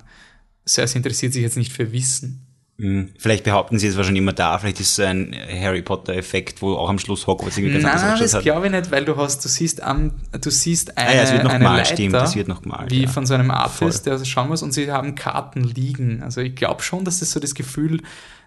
Cersei 0.67 0.97
interessiert 0.99 1.33
sich 1.35 1.43
jetzt 1.43 1.57
nicht 1.57 1.73
für 1.73 1.93
Wissen. 1.93 2.47
Mhm. 2.79 3.11
Vielleicht 3.19 3.45
behaupten 3.45 3.79
sie, 3.79 3.87
es 3.87 3.97
war 3.97 4.05
schon 4.05 4.17
immer 4.17 4.33
da, 4.33 4.59
vielleicht 4.59 4.81
ist 4.81 4.89
es 4.91 4.97
so 4.97 5.03
ein 5.03 5.37
Harry 5.61 5.83
Potter-Effekt, 5.83 6.63
wo 6.63 6.75
auch 6.75 6.89
am 6.89 6.99
Schluss 6.99 7.27
Hogwarts 7.27 7.59
irgendwie 7.59 7.75
ganz 7.75 7.85
Nein, 7.85 8.11
anders 8.13 8.33
das 8.33 8.43
glaube 8.43 8.67
ich 8.67 8.73
nicht, 8.73 8.91
weil 8.91 9.05
du 9.05 9.17
hast, 9.17 9.45
du 9.45 9.49
siehst 9.49 9.83
am, 9.83 10.13
du 10.41 10.51
siehst 10.51 10.97
eine, 10.97 11.09
Ah 11.09 11.15
ja, 11.15 11.23
es 11.23 11.33
wird 11.33 11.45
noch 11.45 11.51
eine 11.51 11.59
gemalt, 11.65 11.79
Leiter, 11.85 11.95
stimmt, 11.95 12.15
es 12.15 12.35
wird 12.35 12.49
noch 12.49 12.63
gemalt, 12.63 12.91
wie 12.91 13.03
ja. 13.03 13.09
von 13.09 13.27
so 13.27 13.35
einem 13.35 13.51
Artist, 13.51 14.07
der 14.07 14.25
schauen 14.25 14.49
muss, 14.49 14.63
und 14.63 14.73
sie 14.73 14.91
haben 14.91 15.15
Karten 15.15 15.63
liegen. 15.63 16.23
Also 16.23 16.41
ich 16.41 16.55
glaube 16.55 16.83
schon, 16.83 17.05
dass 17.05 17.21
es 17.23 17.31
so 17.31 17.41
das 17.41 17.55
Gefühl, 17.55 18.01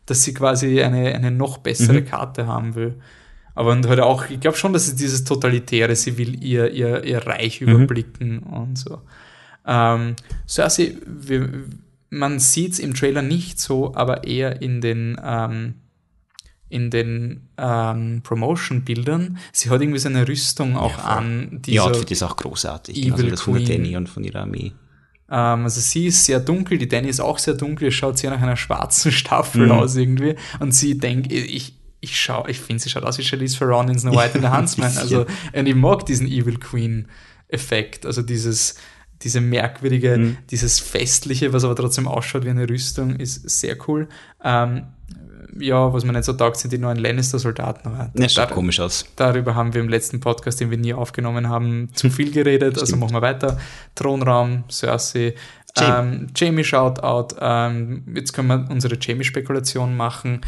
dass 0.08 0.24
sie 0.24 0.34
quasi 0.34 0.82
eine, 0.82 1.14
eine 1.14 1.32
noch 1.32 1.60
bessere 1.60 2.02
Mhm. 2.02 2.06
Karte 2.06 2.48
haben 2.48 2.76
will. 2.76 2.96
Aber 3.54 3.72
und 3.72 3.88
halt 3.88 4.02
auch, 4.02 4.30
ich 4.30 4.40
glaube 4.42 4.58
schon, 4.58 4.74
dass 4.74 4.88
es 4.88 4.96
dieses 4.96 5.24
Totalitäre, 5.24 5.96
sie 5.96 6.18
will 6.18 6.44
ihr, 6.44 6.72
ihr, 6.72 7.04
ihr 7.06 7.26
Reich 7.26 7.62
Mhm. 7.62 7.68
überblicken 7.70 8.40
und 8.40 8.78
so. 8.78 9.02
Ähm, 9.66 10.16
Cersei, 10.48 10.96
wir, 11.06 11.50
man 12.10 12.40
sieht 12.40 12.74
es 12.74 12.80
im 12.80 12.94
Trailer 12.94 13.22
nicht 13.22 13.60
so, 13.60 13.94
aber 13.96 14.24
eher 14.26 14.62
in 14.62 14.80
den, 14.82 15.20
ähm, 15.24 15.76
in 16.70 16.90
den 16.90 17.50
ähm, 17.58 18.22
Promotion-Bildern. 18.24 19.38
Sie 19.52 19.70
hat 19.70 19.82
irgendwie 19.82 20.00
so 20.00 20.10
eine 20.10 20.28
Rüstung 20.28 20.76
auch 20.76 20.94
voll. 21.00 21.04
an, 21.12 21.60
die 21.62 21.76
so, 21.78 21.84
Outfit 21.84 22.12
ist 22.12 22.24
auch 22.24 22.36
großartig, 22.38 22.98
Evil 22.98 23.06
genauso 23.12 23.26
wie 23.26 23.30
das 23.32 23.42
von 23.42 23.54
der 23.56 23.64
Queen. 23.64 23.84
Danny 23.84 23.98
und 23.98 24.10
von 24.10 24.24
ihrer 24.24 24.42
Armee. 24.42 24.72
ähm, 25.30 25.64
also 25.64 25.80
sie 25.82 26.08
ist 26.08 26.24
sehr 26.26 26.40
dunkel, 26.40 26.78
die 26.78 26.88
Danny 26.88 27.08
ist 27.10 27.20
auch 27.20 27.38
sehr 27.40 27.54
dunkel, 27.56 27.88
es 27.90 27.94
schaut 27.94 28.18
sehr 28.18 28.32
nach 28.32 28.42
einer 28.42 28.58
schwarzen 28.58 29.12
Staffel 29.22 29.66
Mhm. 29.66 29.72
aus 29.72 29.96
irgendwie. 29.96 30.36
Und 30.60 30.74
sie 30.74 30.98
denkt, 30.98 31.32
ich, 31.32 31.76
ich 32.02 32.20
schau, 32.20 32.46
ich 32.48 32.60
finde, 32.60 32.82
sie 32.84 32.90
schaut 32.90 33.04
aus 33.04 33.18
wie 33.18 33.24
Charlize 33.24 33.58
Theron 33.58 33.88
in 33.90 33.98
Snow 34.00 34.16
White 34.16 34.36
and 34.36 34.44
the 34.44 34.50
Huntsman. 34.58 34.98
Also, 34.98 35.26
und 35.54 35.66
ich 35.68 35.76
mag 35.76 36.06
diesen 36.06 36.28
Evil 36.28 36.58
Queen-Effekt, 36.60 38.06
also 38.06 38.22
dieses, 38.22 38.76
diese 39.22 39.42
merkwürdige, 39.42 40.18
Mhm. 40.18 40.38
dieses 40.52 40.80
festliche, 40.80 41.54
was 41.54 41.64
aber 41.64 41.76
trotzdem 41.76 42.08
ausschaut 42.08 42.46
wie 42.46 42.50
eine 42.50 42.70
Rüstung, 42.70 43.16
ist 43.16 43.50
sehr 43.50 43.78
cool. 43.88 44.08
Ähm, 44.44 44.84
ja, 45.58 45.94
was 45.94 46.04
man 46.04 46.16
nicht 46.16 46.26
so 46.26 46.34
taugt, 46.34 46.58
sind 46.58 46.74
die 46.74 46.78
neuen 46.78 46.98
Lannister-Soldaten. 46.98 47.88
aber 47.88 48.12
Ja, 48.14 48.28
schaut 48.28 48.50
da- 48.52 48.54
komisch 48.54 48.80
aus. 48.82 49.06
Darüber 49.16 49.56
haben 49.56 49.74
wir 49.74 49.80
im 49.82 49.88
letzten 49.88 50.20
Podcast, 50.20 50.60
den 50.60 50.70
wir 50.70 50.78
nie 50.78 50.94
aufgenommen 50.94 51.48
haben, 51.48 51.90
zu 51.94 52.10
viel 52.10 52.32
geredet. 52.32 52.78
Also 52.78 52.98
machen 52.98 53.14
wir 53.14 53.22
weiter. 53.22 53.58
Thronraum, 53.96 54.66
Cersei. 54.70 55.36
Jamie. 55.78 56.14
Ähm, 56.24 56.28
Jamie 56.36 56.64
Shoutout. 56.64 57.36
Ähm, 57.40 58.04
jetzt 58.16 58.34
können 58.34 58.48
wir 58.50 58.68
unsere 58.70 58.98
Jamie-Spekulation 59.00 59.96
machen. 59.96 60.42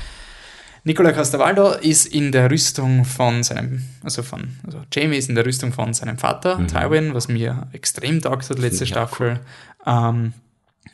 Nicola 0.88 1.11
Castavaldo 1.11 1.71
ist 1.73 2.05
in 2.05 2.31
der 2.31 2.49
Rüstung 2.49 3.03
von 3.03 3.43
seinem, 3.43 3.83
also 4.03 4.23
von, 4.23 4.47
also 4.65 4.79
Jamie 4.93 5.17
ist 5.17 5.27
in 5.27 5.35
der 5.35 5.45
Rüstung 5.45 5.73
von 5.73 5.93
seinem 5.93 6.17
Vater, 6.17 6.65
Tywin, 6.65 7.13
was 7.13 7.27
mir 7.27 7.67
extrem 7.73 8.21
taugt 8.21 8.49
hat, 8.49 8.57
letzte 8.57 8.85
Mhm. 8.85 8.88
Staffel. 8.88 9.39
Ähm, 9.85 10.31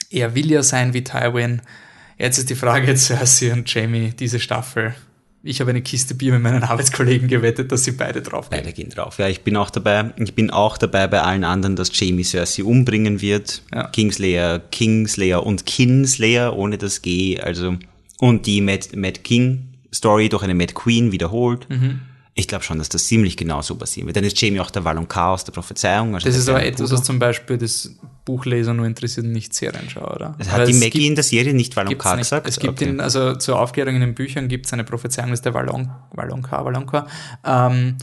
er 0.10 0.34
will 0.34 0.50
ja 0.50 0.64
sein 0.64 0.96
wie 0.96 1.04
Tywin. 1.04 1.62
Jetzt 2.18 2.40
ist 2.40 2.50
die 2.50 2.56
Frage, 2.56 2.96
Cersei 2.98 3.54
und 3.54 3.72
Jamie, 3.72 4.14
diese 4.18 4.40
Staffel. 4.40 4.96
Ich 5.44 5.60
habe 5.62 5.70
eine 5.70 5.84
Kiste 5.84 6.16
Bier 6.16 6.34
mit 6.34 6.42
meinen 6.42 6.64
Arbeitskollegen 6.64 7.28
gewettet, 7.28 7.72
dass 7.72 7.84
sie 7.84 7.92
beide 7.92 8.24
drauf 8.24 8.50
gehen. 8.50 8.62
Beide 8.62 8.74
gehen 8.74 8.90
drauf. 8.90 9.20
Ja, 9.20 9.28
ich 9.28 9.42
bin 9.42 9.56
auch 9.58 9.70
dabei. 9.70 10.12
Ich 10.18 10.34
bin 10.34 10.50
auch 10.50 10.80
dabei 10.80 11.06
bei 11.06 11.22
allen 11.22 11.44
anderen, 11.44 11.76
dass 11.76 11.92
Jamie 11.94 12.24
Cersei 12.24 12.64
umbringen 12.64 13.22
wird. 13.22 13.62
Ja. 13.72 13.90
Kingslayer, 13.90 14.58
Kingslayer 14.72 15.46
und 15.46 15.68
Kinslayer 15.68 16.56
ohne 16.58 16.80
das 16.80 17.04
G. 17.04 17.40
Also 17.40 17.76
und 18.20 18.48
die 18.48 18.62
Mad, 18.62 18.88
Mad 18.96 19.20
King 19.20 19.68
Story 19.94 20.30
durch 20.30 20.44
eine 20.44 20.56
Mad 20.56 20.74
Queen 20.74 21.12
wiederholt. 21.12 21.70
Mhm. 21.70 22.02
Ich 22.36 22.48
glaube 22.48 22.64
schon, 22.64 22.80
dass 22.80 22.90
das 22.90 23.06
ziemlich 23.06 23.38
genau 23.38 23.62
so 23.62 23.76
passieren 23.76 24.08
wird. 24.08 24.18
Dann 24.18 24.24
ist 24.24 24.42
Jamie 24.42 24.60
auch 24.60 24.72
der 24.72 24.84
Valonqar 24.84 25.30
aus 25.34 25.44
der 25.44 25.52
Prophezeiung. 25.52 26.16
Also 26.16 26.28
Das 26.28 26.36
ist 26.36 26.50
aber 26.50 26.66
etwas, 26.66 26.92
was 26.92 27.04
zum 27.04 27.20
Beispiel 27.20 27.60
das 27.60 27.96
Buchleser 28.26 28.74
nur 28.74 28.88
interessiert 28.88 29.28
und 29.28 29.34
nicht 29.34 29.54
Serienschauer, 29.54 30.16
oder? 30.16 30.36
Das 30.40 30.48
Weil 30.52 30.62
hat 30.62 30.68
die 30.68 30.72
es 30.72 30.80
Maggie 30.80 30.90
gibt- 30.92 31.06
in 31.06 31.16
der 31.16 31.24
Serie 31.24 31.54
nicht 31.54 31.76
gibt's 31.76 31.78
Valonqar 31.78 32.16
nicht. 32.16 32.26
gesagt? 32.26 32.48
Es 32.48 32.58
gibt 32.60 32.74
Okay. 32.82 32.90
in, 32.90 33.00
also 33.02 33.36
zur 33.36 33.60
Aufklärung 33.60 33.94
in 33.94 34.02
den 34.02 34.16
Büchern 34.16 34.48
gibt 34.48 34.66
es 34.66 34.74
eine 34.74 34.84
Prophezeiung, 34.84 35.30
das 35.30 35.40
ist 35.40 35.46
der 35.46 35.54
Valon, 35.54 35.92
Valonka, 36.12 36.66
Valonka. 36.66 37.06
Ähm, 37.46 37.98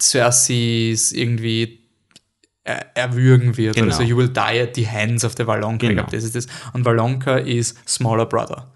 Cersei 0.00 0.90
ist 0.90 1.12
irgendwie 1.12 1.80
er, 2.64 2.96
erwürgen 2.96 3.56
wird. 3.56 3.76
Genau. 3.76 3.86
Oder 3.88 3.96
so, 3.96 4.02
you 4.02 4.16
will 4.16 4.28
die 4.28 4.40
at 4.60 4.74
the 4.74 4.86
hands 4.86 5.24
of 5.24 5.34
the 5.38 5.46
Valonka. 5.46 5.84
Ich 5.86 5.90
Genau. 5.90 6.02
glaube, 6.02 6.16
das 6.16 6.24
ist 6.24 6.34
das. 6.34 6.46
Und 6.72 6.84
Valonka 6.84 7.36
ist 7.36 7.76
Smaller 7.88 8.26
Brother. 8.26 8.70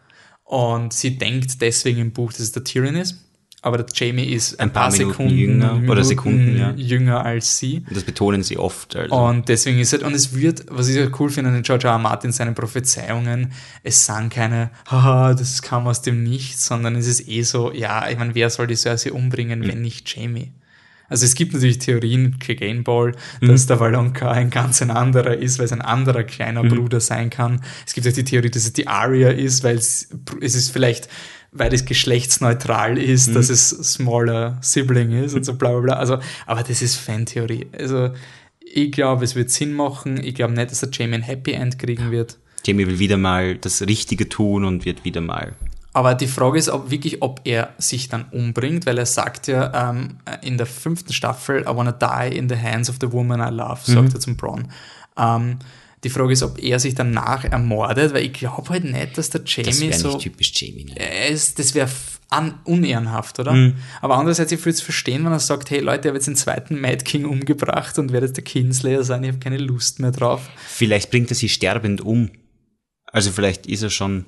Und 0.48 0.94
sie 0.94 1.18
denkt 1.18 1.60
deswegen 1.60 2.00
im 2.00 2.12
Buch, 2.12 2.32
dass 2.32 2.40
es 2.40 2.52
der 2.52 2.64
Tyrion 2.64 2.96
ist. 2.96 3.16
Aber 3.60 3.76
der 3.76 3.86
Jamie 3.92 4.24
ist 4.24 4.58
ein, 4.58 4.68
Ein 4.68 4.72
paar 4.72 4.84
paar, 4.84 4.92
Sekunden 4.92 5.36
jünger 5.36 5.72
oder 5.72 5.80
Minuten 5.80 6.04
Sekunden, 6.04 6.56
ja. 6.56 6.72
jünger 6.74 7.22
als 7.22 7.58
sie. 7.58 7.82
Und 7.86 7.94
das 7.94 8.04
betonen 8.04 8.42
sie 8.42 8.56
oft. 8.56 8.96
Also. 8.96 9.14
Und 9.14 9.50
deswegen 9.50 9.78
ist 9.78 9.92
es, 9.92 10.02
und 10.02 10.14
es 10.14 10.34
wird, 10.34 10.64
was 10.70 10.88
ich 10.88 10.96
ja 10.96 11.06
cool 11.18 11.28
finde 11.28 11.50
an 11.50 11.62
George 11.62 11.86
R. 11.86 11.94
R. 11.94 11.98
Martin, 11.98 12.32
seinen 12.32 12.54
Prophezeiungen, 12.54 13.52
es 13.82 14.06
sagen 14.06 14.30
keine, 14.30 14.70
haha, 14.86 15.34
das 15.34 15.60
kam 15.60 15.86
aus 15.86 16.00
dem 16.00 16.22
Nichts, 16.22 16.64
sondern 16.64 16.96
es 16.96 17.06
ist 17.06 17.28
eh 17.28 17.42
so, 17.42 17.70
ja, 17.70 18.08
ich 18.08 18.16
meine, 18.16 18.34
wer 18.34 18.48
soll 18.48 18.68
die 18.68 18.76
Cersei 18.76 19.12
umbringen, 19.12 19.66
wenn 19.66 19.82
nicht 19.82 20.16
Jamie? 20.16 20.52
Also 21.08 21.24
es 21.24 21.34
gibt 21.34 21.54
natürlich 21.54 21.78
Theorien, 21.78 22.38
Clegane 22.38 22.82
Ball, 22.82 23.14
dass 23.40 23.66
der 23.66 23.80
Valonka 23.80 24.30
ein 24.30 24.50
ganz 24.50 24.82
ein 24.82 24.90
anderer 24.90 25.36
ist, 25.36 25.58
weil 25.58 25.66
es 25.66 25.72
ein 25.72 25.80
anderer 25.80 26.22
kleiner 26.22 26.62
Bruder 26.62 27.00
sein 27.00 27.30
kann. 27.30 27.62
Es 27.86 27.94
gibt 27.94 28.06
auch 28.06 28.12
die 28.12 28.24
Theorie, 28.24 28.50
dass 28.50 28.64
es 28.64 28.74
die 28.74 28.86
Arya 28.86 29.30
ist, 29.30 29.64
weil 29.64 29.76
es, 29.76 30.08
es 30.40 30.54
ist 30.54 30.70
vielleicht, 30.70 31.08
weil 31.50 31.72
es 31.72 31.86
geschlechtsneutral 31.86 32.98
ist, 32.98 33.34
dass 33.34 33.48
es 33.48 33.70
smaller 33.70 34.58
Sibling 34.60 35.24
ist 35.24 35.34
und 35.34 35.44
so 35.44 35.54
bla 35.54 35.70
bla 35.70 35.80
bla. 35.80 35.94
Also, 35.94 36.18
aber 36.46 36.62
das 36.62 36.82
ist 36.82 36.96
Fantheorie. 36.96 37.68
Also 37.78 38.10
ich 38.60 38.92
glaube, 38.92 39.24
es 39.24 39.34
wird 39.34 39.50
Sinn 39.50 39.72
machen. 39.72 40.22
Ich 40.22 40.34
glaube 40.34 40.52
nicht, 40.52 40.70
dass 40.70 40.80
der 40.80 40.90
Jamie 40.92 41.14
ein 41.14 41.22
Happy 41.22 41.52
End 41.52 41.78
kriegen 41.78 42.10
wird. 42.10 42.38
Jamie 42.66 42.86
will 42.86 42.98
wieder 42.98 43.16
mal 43.16 43.56
das 43.56 43.80
Richtige 43.82 44.28
tun 44.28 44.64
und 44.64 44.84
wird 44.84 45.04
wieder 45.04 45.22
mal. 45.22 45.54
Aber 45.92 46.14
die 46.14 46.26
Frage 46.26 46.58
ist 46.58 46.68
ob 46.68 46.90
wirklich, 46.90 47.22
ob 47.22 47.40
er 47.44 47.74
sich 47.78 48.08
dann 48.08 48.26
umbringt, 48.30 48.86
weil 48.86 48.98
er 48.98 49.06
sagt 49.06 49.46
ja 49.46 49.90
ähm, 49.90 50.18
in 50.42 50.58
der 50.58 50.66
fünften 50.66 51.12
Staffel, 51.12 51.62
I 51.62 51.74
wanna 51.74 51.92
die 51.92 52.36
in 52.36 52.48
the 52.48 52.56
hands 52.56 52.90
of 52.90 52.96
the 53.00 53.10
woman 53.10 53.40
I 53.40 53.54
love, 53.54 53.80
sagt 53.82 54.14
er 54.14 54.20
zum 54.20 54.36
Bronn. 54.36 54.70
Ähm, 55.16 55.58
die 56.04 56.10
Frage 56.10 56.32
ist, 56.32 56.42
ob 56.42 56.62
er 56.62 56.78
sich 56.78 56.94
danach 56.94 57.44
ermordet, 57.44 58.14
weil 58.14 58.24
ich 58.24 58.32
glaube 58.32 58.68
halt 58.70 58.84
nicht, 58.84 59.18
dass 59.18 59.30
der 59.30 59.40
Das 59.40 59.56
Jamie 59.56 59.90
wäre 59.90 59.98
so. 59.98 60.08
nicht 60.08 60.20
typisch 60.20 60.52
Jamie. 60.54 60.84
Ne? 60.84 61.28
Ist, 61.28 61.58
das 61.58 61.74
wäre 61.74 61.88
unehrenhaft, 62.64 63.40
oder? 63.40 63.72
Aber 64.00 64.16
andererseits, 64.16 64.52
ich 64.52 64.60
würde 64.60 64.70
es 64.70 64.82
verstehen, 64.82 65.24
wenn 65.24 65.32
er 65.32 65.40
sagt, 65.40 65.70
hey 65.70 65.80
Leute, 65.80 66.02
ich 66.02 66.06
habe 66.08 66.18
jetzt 66.18 66.26
den 66.26 66.36
zweiten 66.36 66.80
Mad 66.80 67.02
King 67.04 67.24
umgebracht 67.24 67.98
und 67.98 68.12
werde 68.12 68.26
jetzt 68.26 68.36
der 68.36 68.44
Kinslayer 68.44 69.02
sein, 69.02 69.24
ich 69.24 69.30
habe 69.30 69.38
keine 69.38 69.56
Lust 69.56 69.98
mehr 69.98 70.12
drauf. 70.12 70.42
Vielleicht 70.68 71.10
bringt 71.10 71.30
er 71.30 71.34
sie 71.34 71.48
sterbend 71.48 72.02
um. 72.02 72.30
Also 73.06 73.32
vielleicht 73.32 73.66
ist 73.66 73.82
er 73.82 73.90
schon 73.90 74.26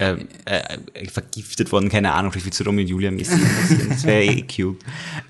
äh, 0.00 0.16
äh, 0.46 1.06
vergiftet 1.08 1.70
worden, 1.72 1.88
keine 1.90 2.12
Ahnung, 2.14 2.32
vielleicht 2.32 2.46
wird 2.46 2.54
zu 2.54 2.64
Romeo 2.64 2.82
und 2.82 2.88
Julia 2.88 3.10
mäßig. 3.10 3.38
Das 3.90 4.04
wäre 4.04 4.22
eh 4.24 4.42
cute. 4.56 4.78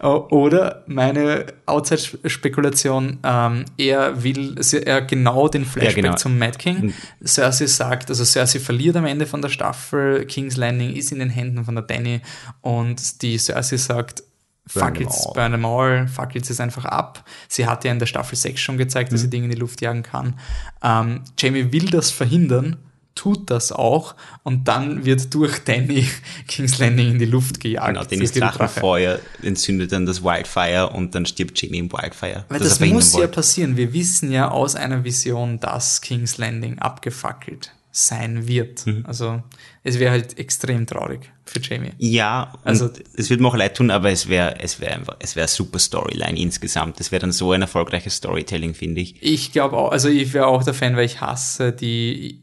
Oder 0.01 0.85
meine 0.87 1.47
Outside-Spekulation, 1.67 3.19
ähm, 3.23 3.65
er 3.77 4.23
will, 4.23 4.57
er 4.85 5.03
genau 5.03 5.49
den 5.49 5.65
Flashback 5.65 5.97
Ja, 5.97 6.03
genau. 6.03 6.17
zum 6.17 6.39
Mad 6.39 6.59
King. 6.59 6.93
Cersei 7.25 7.67
sagt, 7.67 8.11
also 8.11 8.25
Cersei 8.25 8.61
verliert 8.61 8.97
am 8.97 9.07
Ende 9.07 9.27
von 9.27 9.43
der 9.43 9.49
Staffel, 9.49 10.25
King's 10.27 10.57
Landing 10.57 10.95
ist 10.95 11.13
in 11.13 11.19
den 11.19 11.31
Händen 11.31 11.65
von 11.65 11.75
der 11.75 11.85
Danny 11.85 12.21
und 12.61 13.23
die 13.23 13.39
Cersei 13.39 13.77
sagt, 13.77 14.23
fuck 14.67 14.99
all. 15.01 15.33
burn 15.35 15.53
them 15.53 15.65
all, 15.65 16.07
fuck 16.07 16.37
it's 16.37 16.49
es 16.51 16.61
einfach 16.61 16.85
ab. 16.85 17.25
Sie 17.49 17.67
hat 17.67 17.85
ja 17.85 17.91
in 17.91 17.99
der 17.99 18.07
Staffel 18.07 18.37
6 18.37 18.61
schon 18.61 18.79
gezeigt, 18.79 19.11
Mhm. 19.11 19.15
dass 19.15 19.23
sie 19.23 19.31
Dinge 19.31 19.47
in 19.47 19.51
die 19.51 19.59
Luft 19.59 19.81
jagen 19.81 20.03
kann. 20.05 20.39
Ähm, 20.83 21.23
Jamie 21.39 21.73
will 21.73 21.87
das 21.91 22.11
verhindern, 22.13 22.77
tut 23.15 23.51
das 23.51 23.73
auch 23.73 24.15
und 24.45 24.69
dann 24.69 25.05
wird 25.05 25.35
durch 25.35 25.59
Danny 25.65 26.07
King's 26.49 26.79
Landing 26.79 27.13
in 27.13 27.19
die 27.19 27.25
Luft 27.27 27.61
gejagt. 27.61 27.89
Genau, 27.89 28.03
Drache. 28.05 28.57
Drachenfeuer, 28.59 29.19
entzündet 29.43 29.93
dann 29.93 30.07
das 30.07 30.23
Wildfire 30.23 30.91
und 30.91 31.15
dann 31.15 31.27
stirbt 31.27 31.61
Jamie 31.61 31.79
im 31.79 31.93
Wildfire. 31.93 32.45
Weil 32.49 32.61
das 32.61 32.81
muss 32.81 33.17
ja 33.17 33.27
passieren. 33.27 33.77
Wir 33.77 33.93
wissen 33.93 34.31
ja 34.31 34.51
aus 34.51 34.75
einer 34.77 35.05
Vision, 35.05 35.61
dass 35.61 36.01
King's 36.01 36.39
Landing 36.39 36.79
abgefackelt 36.79 37.73
sein 37.93 38.47
wird. 38.47 38.87
Mhm. 38.87 39.05
Also 39.07 39.43
es 39.83 39.99
wäre 39.99 40.13
halt 40.13 40.39
extrem 40.39 40.87
traurig 40.87 41.33
für 41.45 41.59
Jamie. 41.61 41.91
Ja, 41.99 42.53
Also- 42.63 42.85
also 42.87 43.01
es 43.17 43.29
wird 43.31 43.41
mir 43.41 43.49
auch 43.49 43.57
leid 43.57 43.77
tun, 43.77 43.91
aber 43.91 44.11
es 44.13 44.29
wäre 44.29 44.61
es 44.61 44.79
wäre 44.79 44.95
einfach, 44.95 45.17
es 45.19 45.35
wäre 45.35 45.49
super 45.49 45.81
Storyline 45.81 46.39
insgesamt. 46.39 47.01
Es 47.01 47.11
wäre 47.11 47.21
dann 47.21 47.33
so 47.33 47.51
ein 47.51 47.63
erfolgreiches 47.63 48.15
Storytelling, 48.15 48.75
finde 48.75 49.01
ich. 49.01 49.21
Ich 49.21 49.51
glaube 49.51 49.77
auch, 49.77 49.91
also 49.91 50.09
ich 50.09 50.33
wäre 50.33 50.47
auch 50.47 50.63
der 50.63 50.75
Fan, 50.75 50.95
weil 50.95 51.07
ich 51.07 51.21
hasse 51.21 51.73
die. 51.73 52.41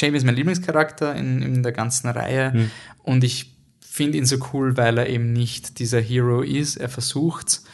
Jamie 0.00 0.16
ist 0.16 0.24
mein 0.24 0.36
Lieblingscharakter 0.36 1.14
in, 1.14 1.42
in 1.42 1.62
der 1.62 1.72
ganzen 1.72 2.08
Reihe 2.08 2.52
Hm. 2.52 2.70
und 3.02 3.24
ich 3.24 3.56
finde 3.80 4.18
ihn 4.18 4.24
so 4.24 4.36
cool, 4.52 4.76
weil 4.76 4.98
er 4.98 5.08
eben 5.08 5.32
nicht 5.32 5.78
dieser 5.78 6.00
Hero 6.00 6.42
ist. 6.42 6.76
Er 6.76 6.88
versucht's. 6.88 7.64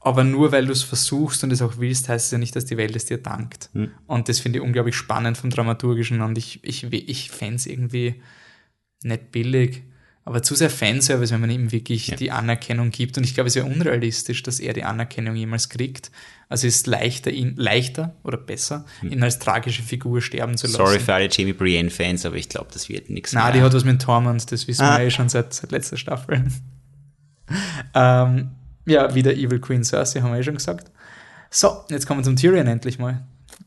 Aber 0.00 0.22
nur 0.22 0.52
weil 0.52 0.66
du 0.66 0.72
es 0.72 0.82
versuchst 0.82 1.42
und 1.44 1.52
es 1.52 1.62
auch 1.62 1.78
willst, 1.78 2.08
heißt 2.08 2.26
es 2.26 2.30
ja 2.30 2.38
nicht, 2.38 2.54
dass 2.54 2.66
die 2.66 2.76
Welt 2.76 2.94
es 2.94 3.06
dir 3.06 3.18
dankt. 3.18 3.70
Hm. 3.72 3.90
Und 4.06 4.28
das 4.28 4.38
finde 4.38 4.58
ich 4.58 4.64
unglaublich 4.64 4.94
spannend 4.94 5.36
vom 5.38 5.50
Dramaturgischen 5.50 6.20
und 6.20 6.38
ich, 6.38 6.62
ich, 6.62 6.84
ich 6.92 7.30
fände 7.30 7.56
es 7.56 7.66
irgendwie 7.66 8.22
nicht 9.02 9.32
billig, 9.32 9.82
aber 10.26 10.42
zu 10.42 10.54
sehr 10.54 10.70
Fanservice, 10.70 11.32
wenn 11.32 11.40
man 11.40 11.50
ihm 11.50 11.70
wirklich 11.72 12.08
Ja. 12.08 12.16
die 12.16 12.30
Anerkennung 12.30 12.90
gibt. 12.90 13.18
Und 13.18 13.24
ich 13.24 13.34
glaube, 13.34 13.48
es 13.48 13.54
wäre 13.56 13.66
unrealistisch, 13.66 14.42
dass 14.42 14.58
er 14.58 14.72
die 14.72 14.84
Anerkennung 14.84 15.36
jemals 15.36 15.68
kriegt. 15.68 16.10
Also 16.48 16.66
es 16.66 16.76
ist 16.76 16.86
leichter, 16.86 17.30
ihn 17.30 17.54
leichter 17.56 18.14
oder 18.22 18.36
besser, 18.38 18.84
ihn 19.02 19.22
als 19.22 19.38
tragische 19.38 19.82
Figur 19.82 20.20
sterben 20.22 20.56
zu 20.56 20.66
lassen. 20.66 20.78
Hm. 20.78 20.86
Sorry 20.86 21.00
für 21.00 21.14
alle 21.14 21.28
Jamie 21.30 21.52
Brienne-Fans, 21.52 22.24
aber 22.26 22.36
ich 22.36 22.48
glaube, 22.48 22.68
das 22.72 22.88
wird 22.88 23.10
nichts 23.10 23.32
Na, 23.32 23.44
mehr. 23.44 23.52
die 23.52 23.60
hat 23.62 23.72
was 23.74 23.84
mit 23.84 24.00
Tormund, 24.00 24.50
das 24.52 24.66
wissen 24.68 24.82
Ah. 24.82 24.98
wir 24.98 25.06
eh 25.06 25.10
schon 25.10 25.28
seit, 25.28 25.52
seit 25.52 25.72
letzter 25.72 25.96
Staffel. 25.96 26.44
ähm, 27.94 28.50
ja, 28.86 29.14
wieder 29.14 29.32
Evil 29.34 29.60
Queen 29.60 29.84
Cersei, 29.84 30.20
haben 30.20 30.32
wir 30.32 30.38
eh 30.40 30.42
schon 30.42 30.54
gesagt. 30.56 30.90
So, 31.50 31.84
jetzt 31.90 32.06
kommen 32.06 32.20
wir 32.20 32.24
zum 32.24 32.36
Tyrion 32.36 32.66
endlich 32.66 32.98
mal. 32.98 33.24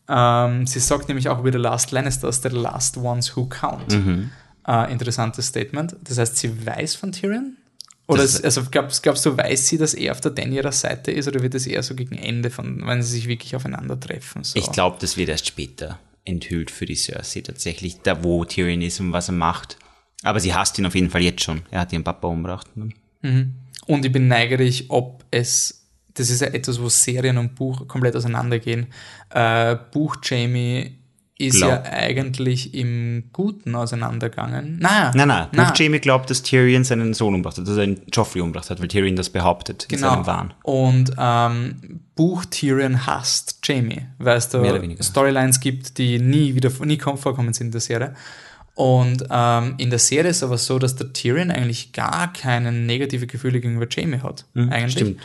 Ähm, 0.10 0.68
sie 0.68 0.80
sagt 0.80 1.08
nämlich 1.08 1.30
auch 1.30 1.44
wieder 1.44 1.60
Last 1.60 1.92
Lannisters, 1.92 2.42
the 2.42 2.50
last 2.50 2.98
ones 2.98 3.36
who 3.36 3.46
count. 3.48 3.92
Mhm. 3.94 4.32
Äh, 4.68 4.92
interessantes 4.92 5.48
Statement. 5.48 5.96
Das 6.04 6.18
heißt, 6.18 6.38
sie 6.38 6.66
weiß 6.66 6.96
von 6.96 7.12
Tyrion? 7.12 7.58
Oder 8.08 8.24
es, 8.24 8.42
also 8.42 8.64
glaubst, 8.72 9.04
glaubst 9.04 9.26
du, 9.26 9.36
weiß 9.38 9.68
sie, 9.68 9.78
dass 9.78 9.94
er 9.94 10.14
auf 10.14 10.22
der 10.22 10.38
ihrer 10.48 10.72
Seite 10.72 11.12
ist, 11.12 11.28
oder 11.28 11.42
wird 11.42 11.56
es 11.56 11.68
eher 11.68 11.84
so 11.84 11.94
gegen 11.94 12.16
Ende 12.16 12.50
von, 12.50 12.86
wenn 12.86 13.04
sie 13.04 13.12
sich 13.12 13.28
wirklich 13.28 13.56
aufeinandertreffen? 13.56 14.44
So? 14.44 14.58
Ich 14.58 14.72
glaube, 14.72 14.98
das 15.00 15.18
wird 15.18 15.30
erst 15.30 15.48
später 15.48 16.00
enthüllt 16.24 16.72
für 16.72 16.86
die 16.86 16.96
Cersei 16.96 17.42
tatsächlich, 17.42 18.02
da 18.02 18.24
wo 18.24 18.46
Tyrion 18.46 18.82
ist 18.82 19.00
und 19.00 19.12
was 19.12 19.30
er 19.30 19.34
macht. 19.34 19.78
Aber 20.24 20.40
sie 20.40 20.54
hasst 20.54 20.80
ihn 20.80 20.86
auf 20.86 20.96
jeden 20.96 21.10
Fall 21.10 21.22
jetzt 21.22 21.44
schon. 21.44 21.62
Er 21.70 21.82
hat 21.82 21.94
ihren 21.94 22.04
Papa 22.04 22.28
umgebracht. 22.28 22.68
Und 23.86 24.06
ich 24.06 24.12
bin 24.12 24.28
neugierig, 24.28 24.86
ob 24.90 25.24
es, 25.32 25.86
das 26.14 26.30
ist 26.30 26.42
ja 26.42 26.48
etwas, 26.48 26.82
wo 26.82 26.90
Serien 26.90 27.38
und 27.38 27.56
Buch 27.56 27.88
komplett 27.88 28.16
auseinandergehen. 28.16 28.88
Äh, 29.30 29.76
Buch 29.92 30.18
Jamie 30.24 30.98
ist 31.40 31.58
Glaub- 31.58 31.70
ja 31.70 31.84
eigentlich 31.84 32.74
im 32.74 33.26
Guten 33.32 33.76
auseinandergegangen. 33.76 34.80
Nein, 34.80 35.12
Nein, 35.14 35.28
nein, 35.28 35.48
nein. 35.52 35.72
Jamie 35.76 36.00
glaubt, 36.00 36.30
dass 36.30 36.42
Tyrion 36.42 36.84
seinen 36.84 37.14
Sohn 37.14 37.36
umgebracht 37.36 37.58
hat, 37.58 37.68
dass 37.68 37.78
er 37.78 37.84
einen 37.84 38.02
Joffrey 38.12 38.42
umgebracht 38.42 38.70
hat, 38.70 38.80
weil 38.82 38.88
Tyrion 38.88 39.16
das 39.16 39.30
behauptet 39.30 39.84
in 39.90 39.98
Genau. 39.98 40.14
seinem 40.16 40.26
Wahn. 40.26 40.54
Und 40.64 41.12
ähm, 41.18 42.00
Buch 42.16 42.46
Tyrion 42.46 43.06
hasst 43.06 43.60
Jamie, 43.64 44.02
weil 44.18 44.38
es 44.38 44.50
da. 44.50 44.64
Storylines 45.02 45.60
gibt, 45.60 45.98
die 46.00 46.20
nie 46.20 46.56
wieder 46.56 46.72
nie 46.86 46.98
kom- 46.98 47.18
vorkommen 47.18 47.54
sind 47.54 47.68
in 47.68 47.72
der 47.72 47.82
Serie. 47.82 48.16
Und 48.74 49.24
ähm, 49.32 49.74
in 49.78 49.90
der 49.90 49.98
Serie 50.00 50.30
ist 50.32 50.44
aber 50.44 50.58
so, 50.60 50.78
dass 50.80 50.96
der 50.96 51.12
Tyrion 51.12 51.50
eigentlich 51.52 51.94
gar 51.94 52.32
keine 52.32 52.72
negative 52.72 53.26
Gefühle 53.28 53.60
gegenüber 53.60 53.88
Jamie 53.90 54.20
hat. 54.22 54.46
eigentlich. 54.56 54.84
Mhm, 54.84 54.90
stimmt. 54.90 55.22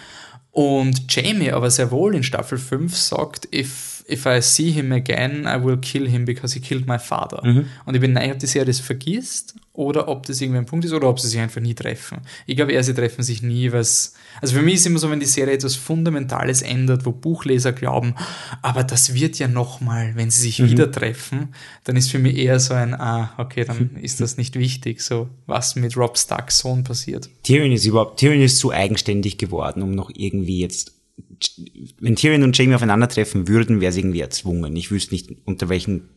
Und 0.52 1.04
Jamie 1.14 1.50
aber 1.52 1.70
sehr 1.70 1.90
wohl 1.90 2.14
in 2.14 2.22
Staffel 2.22 2.58
5 2.58 2.94
sagt, 2.96 3.48
if, 3.54 3.91
if 4.12 4.26
I 4.26 4.40
see 4.42 4.70
him 4.70 4.92
again, 4.92 5.46
I 5.46 5.62
will 5.64 5.78
kill 5.78 6.06
him 6.08 6.24
because 6.24 6.54
he 6.54 6.60
killed 6.60 6.86
my 6.86 6.98
father. 6.98 7.40
Mhm. 7.44 7.66
Und 7.86 7.94
ich 7.94 8.00
bin 8.00 8.12
nein, 8.12 8.32
ob 8.32 8.38
die 8.38 8.46
Serie 8.46 8.66
das 8.66 8.80
vergisst 8.80 9.54
oder 9.72 10.06
ob 10.08 10.26
das 10.26 10.40
irgendwie 10.40 10.58
ein 10.58 10.66
Punkt 10.66 10.84
ist 10.84 10.92
oder 10.92 11.08
ob 11.08 11.18
sie 11.18 11.28
sich 11.28 11.40
einfach 11.40 11.60
nie 11.62 11.74
treffen. 11.74 12.18
Ich 12.46 12.56
glaube 12.56 12.72
eher, 12.72 12.84
sie 12.84 12.92
treffen 12.92 13.22
sich 13.22 13.40
nie, 13.42 13.72
was, 13.72 14.12
also 14.42 14.54
für 14.54 14.60
mich 14.62 14.74
ist 14.74 14.86
immer 14.86 14.98
so, 14.98 15.10
wenn 15.10 15.18
die 15.20 15.24
Serie 15.26 15.54
etwas 15.54 15.76
Fundamentales 15.76 16.60
ändert, 16.60 17.06
wo 17.06 17.12
Buchleser 17.12 17.72
glauben, 17.72 18.14
aber 18.60 18.84
das 18.84 19.14
wird 19.14 19.38
ja 19.38 19.48
nochmal, 19.48 20.12
wenn 20.14 20.30
sie 20.30 20.42
sich 20.42 20.58
Mhm. 20.58 20.70
wieder 20.70 20.90
treffen, 20.92 21.54
dann 21.84 21.96
ist 21.96 22.10
für 22.10 22.18
mich 22.18 22.36
eher 22.36 22.60
so 22.60 22.74
ein, 22.74 22.92
ah, 22.94 23.32
okay, 23.38 23.64
dann 23.64 23.96
ist 24.02 24.20
das 24.20 24.36
nicht 24.36 24.58
wichtig, 24.58 25.00
so 25.00 25.30
was 25.46 25.74
mit 25.74 25.96
Rob 25.96 26.18
Starks 26.18 26.58
Sohn 26.58 26.84
passiert. 26.84 27.30
Tyrion 27.42 27.72
ist 27.72 27.86
überhaupt, 27.86 28.20
Tyrion 28.20 28.42
ist 28.42 28.58
zu 28.58 28.72
eigenständig 28.72 29.38
geworden, 29.38 29.82
um 29.82 29.94
noch 29.94 30.10
irgendwie 30.14 30.60
jetzt, 30.60 30.92
wenn 32.00 32.16
Tyrion 32.16 32.42
und 32.42 32.56
Jamie 32.56 32.74
aufeinandertreffen 32.74 33.48
würden, 33.48 33.80
wäre 33.80 33.90
es 33.90 33.96
irgendwie 33.96 34.20
erzwungen. 34.20 34.74
Ich 34.76 34.90
wüsste 34.90 35.14
nicht, 35.14 35.30
unter 35.44 35.68
welchen, 35.68 36.08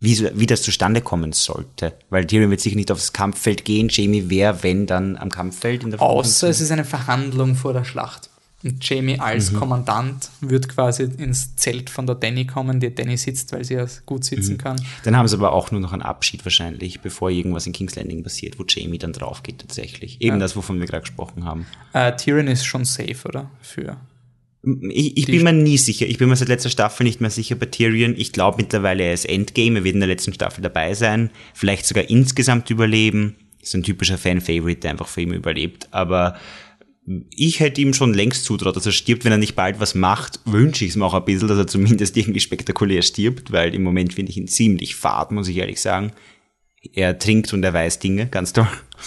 wie, 0.00 0.18
wie 0.34 0.46
das 0.46 0.62
zustande 0.62 1.00
kommen 1.00 1.32
sollte. 1.32 1.94
Weil 2.10 2.26
Tyrion 2.26 2.50
wird 2.50 2.60
sicher 2.60 2.76
nicht 2.76 2.90
aufs 2.90 3.12
Kampffeld 3.12 3.64
gehen, 3.64 3.88
Jamie 3.90 4.30
wäre, 4.30 4.62
wenn, 4.62 4.86
dann 4.86 5.16
am 5.16 5.30
Kampffeld 5.30 5.84
in 5.84 5.90
der 5.90 6.00
Außer 6.02 6.48
es 6.48 6.60
ist 6.60 6.70
eine 6.72 6.84
Verhandlung 6.84 7.54
vor 7.54 7.72
der 7.72 7.84
Schlacht. 7.84 8.28
Und 8.64 8.88
Jamie 8.88 9.18
als 9.18 9.50
Mhm. 9.50 9.56
Kommandant 9.56 10.30
wird 10.40 10.68
quasi 10.68 11.02
ins 11.02 11.56
Zelt 11.56 11.90
von 11.90 12.06
der 12.06 12.14
Danny 12.14 12.46
kommen, 12.46 12.78
die 12.78 12.94
Danny 12.94 13.16
sitzt, 13.16 13.52
weil 13.52 13.64
sie 13.64 13.74
ja 13.74 13.84
gut 14.06 14.20
Mhm. 14.20 14.24
sitzen 14.24 14.56
kann. 14.58 14.80
Dann 15.02 15.16
haben 15.16 15.26
sie 15.26 15.34
aber 15.36 15.52
auch 15.52 15.72
nur 15.72 15.80
noch 15.80 15.92
einen 15.92 16.02
Abschied 16.02 16.44
wahrscheinlich, 16.44 17.00
bevor 17.00 17.28
irgendwas 17.30 17.66
in 17.66 17.72
King's 17.72 17.96
Landing 17.96 18.22
passiert, 18.22 18.60
wo 18.60 18.64
Jamie 18.68 18.98
dann 18.98 19.12
drauf 19.12 19.42
geht 19.42 19.58
tatsächlich. 19.62 20.20
Eben 20.20 20.38
das, 20.38 20.54
wovon 20.54 20.78
wir 20.78 20.86
gerade 20.86 21.00
gesprochen 21.02 21.44
haben. 21.44 21.66
Äh, 21.92 22.14
Tyrion 22.14 22.46
ist 22.46 22.64
schon 22.64 22.84
safe, 22.84 23.16
oder? 23.26 23.50
Für 23.62 23.96
Ich, 24.64 25.16
ich 25.16 25.26
bin 25.26 25.42
mir 25.42 25.52
nie 25.52 25.76
sicher. 25.76 26.06
Ich 26.06 26.18
bin 26.18 26.28
mir 26.28 26.36
seit 26.36 26.48
letzter 26.48 26.70
Staffel 26.70 27.04
nicht 27.04 27.20
mehr 27.20 27.30
sicher 27.30 27.56
bei 27.56 27.66
Tyrion. 27.66 28.14
Ich 28.16 28.32
glaube 28.32 28.58
mittlerweile, 28.58 29.02
er 29.02 29.14
ist 29.14 29.24
Endgame. 29.24 29.80
Er 29.80 29.84
wird 29.84 29.94
in 29.94 30.00
der 30.00 30.08
letzten 30.08 30.32
Staffel 30.32 30.62
dabei 30.62 30.94
sein. 30.94 31.30
Vielleicht 31.52 31.86
sogar 31.86 32.08
insgesamt 32.08 32.70
überleben. 32.70 33.34
Ist 33.60 33.74
ein 33.74 33.82
typischer 33.82 34.18
Fan-Favorite, 34.18 34.80
der 34.80 34.92
einfach 34.92 35.08
für 35.08 35.22
ihn 35.22 35.32
überlebt. 35.32 35.88
Aber 35.90 36.36
ich 37.34 37.58
hätte 37.58 37.80
ihm 37.80 37.94
schon 37.94 38.14
längst 38.14 38.44
zutraut, 38.44 38.76
dass 38.76 38.86
er 38.86 38.92
stirbt, 38.92 39.24
wenn 39.24 39.32
er 39.32 39.38
nicht 39.38 39.56
bald 39.56 39.80
was 39.80 39.94
macht, 39.96 40.38
wünsche 40.44 40.84
ich 40.84 40.90
es 40.90 40.96
mir 40.96 41.04
auch 41.04 41.14
ein 41.14 41.24
bisschen, 41.24 41.48
dass 41.48 41.58
er 41.58 41.66
zumindest 41.66 42.16
irgendwie 42.16 42.40
spektakulär 42.40 43.02
stirbt, 43.02 43.50
weil 43.50 43.74
im 43.74 43.82
Moment 43.82 44.14
finde 44.14 44.30
ich 44.30 44.36
ihn 44.36 44.46
ziemlich 44.46 44.94
fad, 44.94 45.32
muss 45.32 45.48
ich 45.48 45.56
ehrlich 45.56 45.80
sagen. 45.80 46.12
Er 46.92 47.18
trinkt 47.18 47.52
und 47.52 47.62
er 47.62 47.72
weiß 47.72 48.00
Dinge, 48.00 48.26
ganz 48.26 48.52
toll. 48.52 48.66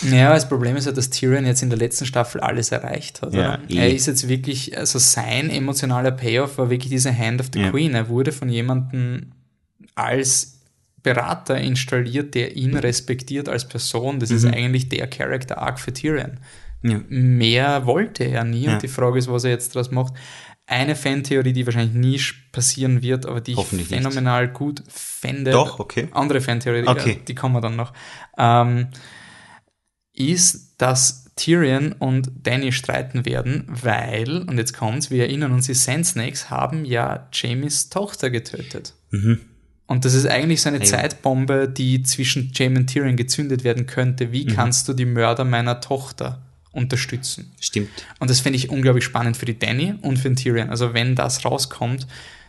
Ja, 0.10 0.34
das 0.34 0.48
Problem 0.48 0.76
ist 0.76 0.86
ja, 0.86 0.92
dass 0.92 1.10
Tyrion 1.10 1.46
jetzt 1.46 1.62
in 1.62 1.70
der 1.70 1.78
letzten 1.80 2.06
Staffel 2.06 2.42
alles 2.42 2.72
erreicht 2.72 3.22
hat. 3.22 3.34
Ja, 3.34 3.60
er 3.70 3.94
ist 3.94 4.08
jetzt 4.08 4.28
wirklich, 4.28 4.78
also 4.78 5.00
sein 5.00 5.50
emotionaler 5.50 6.12
Payoff 6.12 6.58
war 6.58 6.70
wirklich 6.70 6.90
diese 6.90 7.18
Hand 7.18 7.42
of 7.42 7.48
the 7.54 7.60
ja. 7.60 7.72
Queen. 7.72 7.94
Er 7.94 8.08
wurde 8.08 8.32
von 8.32 8.50
jemandem 8.50 9.32
als 9.94 10.62
Berater 11.04 11.58
installiert, 11.58 12.34
der 12.34 12.56
ihn 12.56 12.76
respektiert 12.76 13.48
als 13.48 13.68
Person. 13.68 14.20
Das 14.20 14.30
mhm. 14.30 14.36
ist 14.38 14.46
eigentlich 14.46 14.90
der 14.90 15.08
Character 15.08 15.58
Arc 15.58 15.80
für 15.80 15.94
Tyrion. 15.94 16.40
Ja. 16.82 17.02
Mehr 17.10 17.86
wollte 17.86 18.24
er 18.24 18.44
nie 18.44 18.68
und 18.68 18.84
die 18.84 18.88
Frage 18.88 19.18
ist, 19.18 19.28
was 19.28 19.44
er 19.44 19.52
jetzt 19.52 19.76
daraus 19.76 19.92
macht. 19.92 20.14
Eine 20.68 20.96
Fantheorie, 20.96 21.54
die 21.54 21.66
wahrscheinlich 21.66 21.94
nie 21.94 22.20
passieren 22.52 23.04
wird, 23.04 23.28
aber 23.28 23.40
die 23.40 23.54
ich 23.54 23.88
phänomenal 23.88 24.46
nicht. 24.46 24.56
gut 24.56 24.84
fände. 24.88 25.52
Doch, 25.52 25.80
okay. 25.80 26.08
Andere 26.12 26.42
Fantheorie, 26.42 26.88
okay. 26.88 27.22
die 27.28 27.36
kommen 27.36 27.54
wir 27.54 27.62
dann 27.62 27.76
noch. 27.76 27.94
Ähm, 28.38 28.88
ist, 30.14 30.76
dass 30.80 31.26
Tyrion 31.36 31.92
und 31.92 32.32
Danny 32.42 32.72
streiten 32.72 33.26
werden, 33.26 33.66
weil, 33.68 34.44
und 34.48 34.58
jetzt 34.58 34.74
kommt's, 34.74 35.12
wir 35.12 35.24
erinnern 35.24 35.52
uns, 35.52 35.68
die 35.68 35.74
Sand 35.74 36.08
Snakes 36.08 36.50
haben 36.50 36.86
ja 36.86 37.28
Jamies 37.32 37.90
Tochter 37.90 38.30
getötet. 38.30 38.94
Mhm. 39.12 39.42
Und 39.88 40.06
das 40.06 40.14
ist 40.14 40.26
eigentlich 40.26 40.62
so 40.62 40.70
eine 40.70 40.80
hey. 40.80 40.88
Zeitbombe, 40.88 41.70
die 41.70 42.02
zwischen 42.02 42.52
Jaime 42.54 42.80
und 42.80 42.88
Tyrion 42.88 43.18
gezündet 43.18 43.64
werden 43.64 43.86
könnte. 43.86 44.32
Wie 44.32 44.46
mhm. 44.46 44.56
kannst 44.56 44.88
du 44.88 44.94
die 44.94 45.06
Mörder 45.06 45.44
meiner 45.44 45.80
Tochter 45.80 46.45
unterstützen. 46.76 47.52
Stimmt. 47.60 47.90
Und 48.20 48.30
das 48.30 48.42
finde 48.42 48.58
ich 48.58 48.70
unglaublich 48.70 49.04
spannend 49.04 49.38
für 49.38 49.46
die 49.46 49.58
Danny 49.58 49.96
und 50.02 50.18
für 50.18 50.30
den 50.30 50.36
Tyrion. 50.36 50.70
Also 50.70 50.94
wenn 50.94 51.16
das 51.16 51.46
rauskommt, 51.46 52.06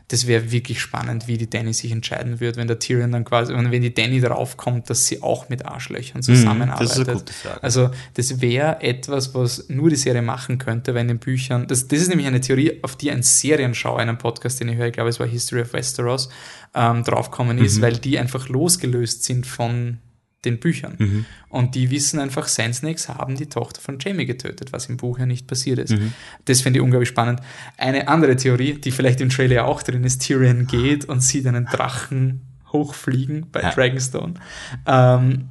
das 0.09 0.29
wäre 0.29 0.53
wirklich 0.53 0.81
spannend, 0.81 1.27
wie 1.27 1.37
die 1.37 1.51
Danny 1.51 1.73
sich 1.73 1.91
entscheiden 1.91 2.39
wird, 2.39 2.57
wenn 2.57 2.69
der 2.69 2.79
Tyrion 2.79 3.11
dann 3.11 3.25
quasi, 3.25 3.53
wenn 3.53 3.83
die 3.83 3.93
Danny 3.93 4.21
darauf 4.21 4.57
kommt, 4.57 4.89
dass 4.89 5.07
sie 5.07 5.21
auch 5.21 5.49
mit 5.49 5.67
Arschlöchern 5.67 6.23
zusammenarbeitet. 6.23 6.81
Mhm, 6.81 6.89
das 6.89 6.99
ist 6.99 7.09
eine 7.09 7.19
gute 7.19 7.33
Frage. 7.33 7.63
Also 7.63 7.91
das 8.15 8.41
wäre 8.41 8.81
etwas, 8.83 9.35
was 9.35 9.69
nur 9.69 9.91
die 9.91 9.97
Serie 9.97 10.23
machen 10.23 10.59
könnte, 10.59 10.95
weil 10.95 11.03
in 11.03 11.09
den 11.09 11.19
Büchern, 11.19 11.67
das, 11.67 11.89
das 11.89 12.01
ist 12.01 12.09
nämlich 12.09 12.29
eine 12.29 12.41
Theorie, 12.41 12.79
auf 12.83 12.95
die 12.95 13.11
ein 13.11 13.25
Serienschau, 13.25 13.97
einen 13.97 14.17
Podcast, 14.17 14.61
den 14.61 14.69
ich 14.69 14.77
höre, 14.77 14.87
ich 14.87 14.93
glaube 14.93 15.11
es 15.11 15.19
war 15.19 15.27
History 15.27 15.63
of 15.63 15.73
Westeros, 15.73 16.29
ähm, 16.75 17.03
draufgekommen 17.03 17.59
ist, 17.59 17.79
mhm. 17.79 17.83
weil 17.83 17.97
die 17.97 18.19
einfach 18.19 18.49
losgelöst 18.49 19.25
sind 19.25 19.45
von 19.45 19.99
den 20.47 20.59
Büchern. 20.59 20.95
Mhm. 20.99 21.25
Und 21.49 21.75
die 21.75 21.91
wissen 21.91 22.19
einfach, 22.19 22.49
Sand 22.49 22.75
Snakes 22.75 23.09
haben 23.09 23.37
die 23.37 23.47
Tochter 23.47 23.81
von 23.81 23.99
Jamie 24.01 24.25
getötet, 24.25 24.73
was 24.73 24.87
im 24.87 24.97
Buch 24.97 25.19
ja 25.19 25.27
nicht 25.27 25.47
passiert 25.47 25.79
ist. 25.79 25.91
Mhm. 25.91 26.13
Das 26.47 26.63
finde 26.63 26.79
ich 26.79 26.83
unglaublich 26.83 27.09
spannend. 27.09 27.41
Eine 27.77 28.09
andere 28.09 28.37
Theorie, 28.37 28.75
die 28.75 28.91
vielleicht 28.91 29.21
im 29.21 29.29
Trailer 29.29 29.67
auch 29.67 29.83
drin 29.83 30.05
ist, 30.05 30.23
Tyrion 30.23 30.67
geht 30.67 31.05
und 31.05 31.21
sieht 31.21 31.47
einen 31.47 31.67
Drachen 31.67 32.41
hochfliegen 32.73 33.47
bei 33.53 33.63
ja. 33.63 33.71
Dragonstone. 33.71 34.35
Ähm, 34.87 35.49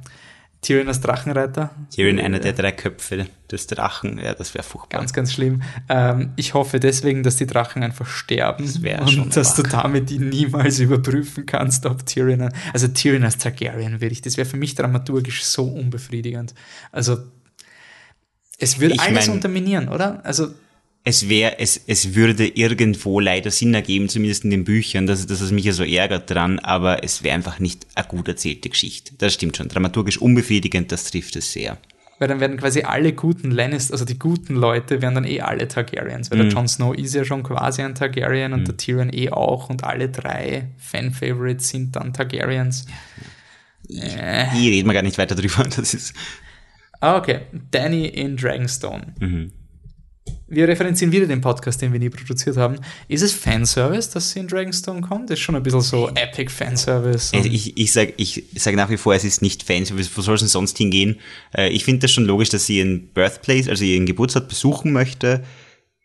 Tyrion 0.66 0.88
als 0.88 1.00
Drachenreiter. 1.00 1.70
Tyrion, 1.94 2.18
einer 2.18 2.40
der 2.40 2.52
drei 2.52 2.72
Köpfe 2.72 3.28
des 3.52 3.68
Drachen. 3.68 4.18
Ja, 4.18 4.34
das 4.34 4.52
wäre 4.52 4.64
furchtbar. 4.64 4.98
Ganz, 4.98 5.12
ganz 5.12 5.32
schlimm. 5.32 5.62
Ähm, 5.88 6.32
ich 6.34 6.54
hoffe 6.54 6.80
deswegen, 6.80 7.22
dass 7.22 7.36
die 7.36 7.46
Drachen 7.46 7.84
einfach 7.84 8.08
sterben 8.08 8.64
das 8.64 8.76
und 8.76 9.10
schon 9.10 9.30
dass 9.30 9.56
wach. 9.56 9.62
du 9.62 9.70
damit 9.70 10.10
die 10.10 10.18
niemals 10.18 10.78
überprüfen 10.80 11.46
kannst, 11.46 11.86
ob 11.86 12.04
Tyrion, 12.04 12.52
also 12.72 12.88
Tyrion 12.88 13.22
als 13.22 13.38
Targaryen 13.38 14.00
würde 14.00 14.12
ich, 14.12 14.22
das 14.22 14.36
wäre 14.36 14.48
für 14.48 14.56
mich 14.56 14.74
dramaturgisch 14.74 15.44
so 15.44 15.66
unbefriedigend. 15.66 16.52
Also 16.90 17.18
es 18.58 18.80
würde 18.80 18.98
alles 18.98 19.28
mein, 19.28 19.36
unterminieren, 19.36 19.88
oder? 19.88 20.24
Also 20.24 20.48
es 21.08 21.28
wäre, 21.28 21.60
es, 21.60 21.80
es 21.86 22.16
würde 22.16 22.48
irgendwo 22.48 23.20
leider 23.20 23.52
Sinn 23.52 23.72
ergeben, 23.74 24.08
zumindest 24.08 24.42
in 24.42 24.50
den 24.50 24.64
Büchern, 24.64 25.06
dass, 25.06 25.24
dass 25.24 25.40
es 25.40 25.52
mich 25.52 25.64
ja 25.64 25.72
so 25.72 25.84
ärgert 25.84 26.28
dran, 26.28 26.58
aber 26.58 27.04
es 27.04 27.22
wäre 27.22 27.36
einfach 27.36 27.60
nicht 27.60 27.86
eine 27.94 28.08
gut 28.08 28.26
erzählte 28.26 28.68
Geschichte. 28.68 29.12
Das 29.16 29.34
stimmt 29.34 29.56
schon. 29.56 29.68
Dramaturgisch 29.68 30.20
unbefriedigend, 30.20 30.90
das 30.90 31.08
trifft 31.08 31.36
es 31.36 31.52
sehr. 31.52 31.78
Weil 32.18 32.26
dann 32.26 32.40
werden 32.40 32.56
quasi 32.56 32.82
alle 32.82 33.12
guten 33.12 33.52
Lannister, 33.52 33.92
also 33.92 34.04
die 34.04 34.18
guten 34.18 34.56
Leute, 34.56 35.00
werden 35.00 35.14
dann 35.14 35.24
eh 35.24 35.42
alle 35.42 35.68
Targaryens. 35.68 36.32
Weil 36.32 36.38
mhm. 36.38 36.42
der 36.42 36.52
Jon 36.54 36.66
Snow 36.66 36.92
ist 36.92 37.14
ja 37.14 37.24
schon 37.24 37.44
quasi 37.44 37.82
ein 37.82 37.94
Targaryen 37.94 38.52
und 38.52 38.62
mhm. 38.62 38.64
der 38.64 38.76
Tyrion 38.76 39.12
eh 39.12 39.30
auch 39.30 39.70
und 39.70 39.84
alle 39.84 40.08
drei 40.08 40.70
Fan-Favorites 40.78 41.68
sind 41.68 41.94
dann 41.94 42.14
Targaryens. 42.14 42.86
Äh. 43.88 44.46
Hier 44.50 44.72
reden 44.72 44.88
wir 44.88 44.94
gar 44.94 45.02
nicht 45.02 45.18
weiter 45.18 45.36
drüber. 45.36 45.62
Das 45.76 45.94
ist. 45.94 46.14
Ah, 46.98 47.16
okay. 47.16 47.42
Danny 47.70 48.06
in 48.06 48.36
Dragonstone. 48.36 49.14
Mhm 49.20 49.52
wir 50.48 50.68
referenzieren 50.68 51.12
wieder 51.12 51.26
den 51.26 51.40
Podcast, 51.40 51.82
den 51.82 51.92
wir 51.92 51.98
nie 51.98 52.08
produziert 52.08 52.56
haben. 52.56 52.76
Ist 53.08 53.22
es 53.22 53.32
Fanservice, 53.32 54.10
dass 54.10 54.30
sie 54.30 54.40
in 54.40 54.48
Dragonstone 54.48 55.00
kommt? 55.00 55.30
Das 55.30 55.38
ist 55.38 55.44
schon 55.44 55.56
ein 55.56 55.62
bisschen 55.62 55.80
so 55.80 56.08
Epic 56.10 56.50
Fanservice. 56.50 57.34
Also 57.34 57.48
ich, 57.48 57.76
ich 57.76 57.92
sage 57.92 58.14
ich 58.16 58.44
sag 58.54 58.76
nach 58.76 58.88
wie 58.88 58.96
vor, 58.96 59.14
es 59.14 59.24
ist 59.24 59.42
nicht 59.42 59.64
Fanservice. 59.64 60.10
Wo 60.14 60.20
soll 60.20 60.36
es 60.36 60.42
denn 60.42 60.48
sonst 60.48 60.78
hingehen? 60.78 61.18
Äh, 61.56 61.70
ich 61.70 61.84
finde 61.84 62.00
das 62.00 62.12
schon 62.12 62.24
logisch, 62.24 62.50
dass 62.50 62.66
sie 62.66 62.78
ihren 62.78 63.08
Birthplace, 63.08 63.68
also 63.68 63.84
ihren 63.84 64.06
Geburtsort 64.06 64.48
besuchen 64.48 64.92
möchte. 64.92 65.42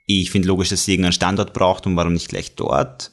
Ich 0.08 0.32
finde 0.32 0.48
logisch, 0.48 0.70
dass 0.70 0.86
sie 0.86 0.94
irgendeinen 0.94 1.14
Standort 1.14 1.54
braucht 1.54 1.86
und 1.86 1.96
warum 1.96 2.14
nicht 2.14 2.30
gleich 2.30 2.56
dort. 2.56 3.12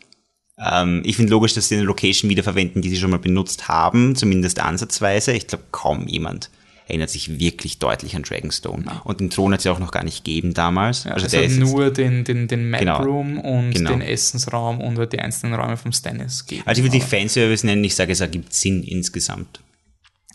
Ähm, 0.59 1.03
ich 1.05 1.17
finde 1.17 1.33
logisch, 1.33 1.53
dass 1.53 1.69
sie 1.69 1.77
eine 1.77 1.85
Location 1.85 2.31
wiederverwenden, 2.31 2.81
die 2.81 2.89
sie 2.89 2.97
schon 2.97 3.11
mal 3.11 3.19
benutzt 3.19 3.69
haben, 3.69 4.17
zumindest 4.17 4.61
ansatzweise. 4.61 5.33
Ich 5.33 5.47
glaube, 5.47 5.65
kaum 5.73 6.09
jemand 6.09 6.51
erinnert 6.89 7.11
sich 7.11 7.39
wirklich 7.39 7.79
deutlich 7.79 8.17
an 8.17 8.23
Dragonstone. 8.23 8.85
Ja. 8.87 9.03
Und 9.05 9.21
den 9.21 9.31
Thron 9.31 9.53
hat 9.53 9.61
es 9.61 9.65
ja 9.65 9.73
auch 9.73 9.79
noch 9.79 9.93
gar 9.93 10.05
nicht 10.05 10.25
gegeben 10.25 10.55
damals. 10.55 11.05
Ja, 11.05 11.13
also, 11.13 11.27
also 11.27 11.37
der 11.37 11.49
nur 11.51 11.91
den, 11.91 12.25
den, 12.25 12.49
den 12.49 12.71
Map 12.71 12.81
genau. 12.81 13.03
Room 13.03 13.39
und 13.39 13.73
genau. 13.73 13.91
den 13.91 14.01
Essensraum 14.01 14.81
und 14.81 15.13
die 15.13 15.19
einzelnen 15.19 15.55
Räume 15.55 15.77
vom 15.77 15.93
Stannis 15.93 16.47
geben. 16.47 16.63
Also 16.65 16.81
ich 16.81 16.85
würde 16.91 16.99
die 16.99 17.05
Fanservice 17.05 17.65
nennen, 17.65 17.85
ich 17.85 17.95
sage, 17.95 18.13
es 18.13 18.21
ergibt 18.21 18.55
Sinn 18.55 18.83
insgesamt. 18.83 19.61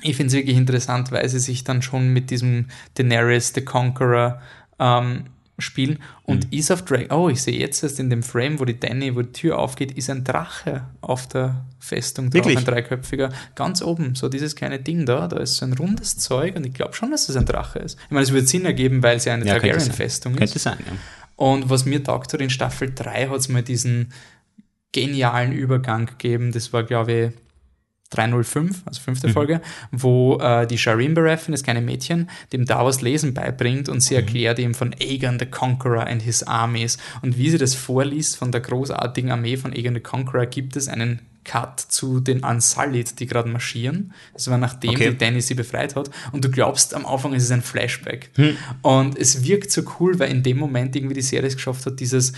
Ich 0.03 0.15
finde 0.15 0.27
es 0.27 0.33
wirklich 0.33 0.57
interessant, 0.57 1.11
weil 1.11 1.27
sie 1.27 1.39
sich 1.39 1.63
dann 1.63 1.81
schon 1.81 2.09
mit 2.09 2.29
diesem 2.29 2.67
Daenerys 2.95 3.53
the 3.55 3.61
Conqueror 3.61 4.41
ähm, 4.79 5.23
spielen 5.59 5.99
und 6.23 6.51
mhm. 6.51 6.57
ist 6.57 6.71
auf 6.71 6.83
Dragon. 6.83 7.11
Oh, 7.11 7.29
ich 7.29 7.41
sehe 7.41 7.57
jetzt 7.57 7.83
erst 7.83 7.99
in 7.99 8.09
dem 8.09 8.23
Frame, 8.23 8.59
wo 8.59 8.65
die 8.65 8.79
Danny, 8.79 9.15
wo 9.15 9.21
die 9.21 9.31
Tür 9.31 9.59
aufgeht, 9.59 9.91
ist 9.91 10.09
ein 10.09 10.23
Drache 10.23 10.87
auf 11.01 11.27
der 11.27 11.65
Festung 11.79 12.25
drauf, 12.29 12.45
Wirklich? 12.45 12.57
ein 12.57 12.65
dreiköpfiger. 12.65 13.29
Ganz 13.55 13.81
oben, 13.81 14.15
so 14.15 14.29
dieses 14.29 14.55
kleine 14.55 14.79
Ding 14.79 15.05
da, 15.05 15.27
da 15.27 15.37
ist 15.37 15.57
so 15.57 15.65
ein 15.65 15.73
rundes 15.73 16.17
Zeug 16.17 16.55
und 16.55 16.65
ich 16.65 16.73
glaube 16.73 16.93
schon, 16.93 17.11
dass 17.11 17.27
das 17.27 17.35
ein 17.35 17.45
Drache 17.45 17.79
ist. 17.79 17.99
Ich 18.05 18.11
meine, 18.11 18.23
es 18.23 18.31
würde 18.31 18.47
Sinn 18.47 18.65
ergeben, 18.65 19.03
weil 19.03 19.17
es 19.17 19.25
ja 19.25 19.33
eine 19.33 19.45
ja, 19.45 19.59
Targaryen-Festung 19.59 20.33
ist. 20.33 20.39
Könnte 20.39 20.59
sein, 20.59 20.77
ja. 20.85 20.93
Und 21.35 21.69
was 21.69 21.85
mir 21.85 22.03
taugt 22.03 22.33
hat, 22.33 22.41
in 22.41 22.49
Staffel 22.49 22.93
3 22.93 23.27
hat 23.27 23.39
es 23.39 23.49
mal 23.49 23.63
diesen 23.63 24.13
genialen 24.91 25.51
Übergang 25.51 26.05
gegeben, 26.05 26.51
das 26.51 26.71
war, 26.71 26.83
glaube 26.83 27.11
ich, 27.11 27.42
305, 28.15 28.83
also 28.85 29.01
fünfte 29.01 29.27
mhm. 29.27 29.31
Folge, 29.33 29.61
wo 29.91 30.37
äh, 30.39 30.67
die 30.67 30.77
Shireen 30.77 31.13
Baratheon, 31.13 31.51
das 31.51 31.63
kleine 31.63 31.81
Mädchen, 31.81 32.29
dem 32.51 32.65
Davos 32.65 33.01
Lesen 33.01 33.33
beibringt 33.33 33.89
und 33.89 34.01
sie 34.01 34.13
mhm. 34.15 34.21
erklärt 34.21 34.59
ihm 34.59 34.73
von 34.73 34.93
Aegon 34.99 35.39
the 35.39 35.45
Conqueror 35.45 36.07
and 36.07 36.21
his 36.21 36.43
armies. 36.43 36.97
Und 37.21 37.37
wie 37.37 37.49
sie 37.49 37.57
das 37.57 37.75
vorliest 37.75 38.37
von 38.37 38.51
der 38.51 38.61
großartigen 38.61 39.31
Armee 39.31 39.57
von 39.57 39.73
Aegon 39.73 39.95
the 39.95 39.99
Conqueror, 39.99 40.45
gibt 40.45 40.75
es 40.75 40.87
einen 40.87 41.19
Cut 41.43 41.79
zu 41.79 42.19
den 42.19 42.39
Unsullied, 42.43 43.19
die 43.19 43.25
gerade 43.25 43.49
marschieren. 43.49 44.13
Das 44.33 44.49
war 44.49 44.57
nachdem 44.57 44.91
okay. 44.91 45.11
die 45.11 45.17
Danny 45.17 45.41
sie 45.41 45.55
befreit 45.55 45.95
hat. 45.95 46.09
Und 46.31 46.43
du 46.45 46.49
glaubst 46.49 46.93
am 46.93 47.05
Anfang, 47.05 47.33
ist 47.33 47.43
es 47.43 47.51
ein 47.51 47.61
Flashback. 47.61 48.29
Hm. 48.35 48.57
Und 48.81 49.17
es 49.17 49.43
wirkt 49.43 49.71
so 49.71 49.81
cool, 49.99 50.19
weil 50.19 50.31
in 50.31 50.43
dem 50.43 50.57
Moment 50.57 50.95
irgendwie 50.95 51.15
die 51.15 51.21
Serie 51.21 51.47
es 51.47 51.55
geschafft 51.55 51.85
hat, 51.85 51.99
dieses 51.99 52.33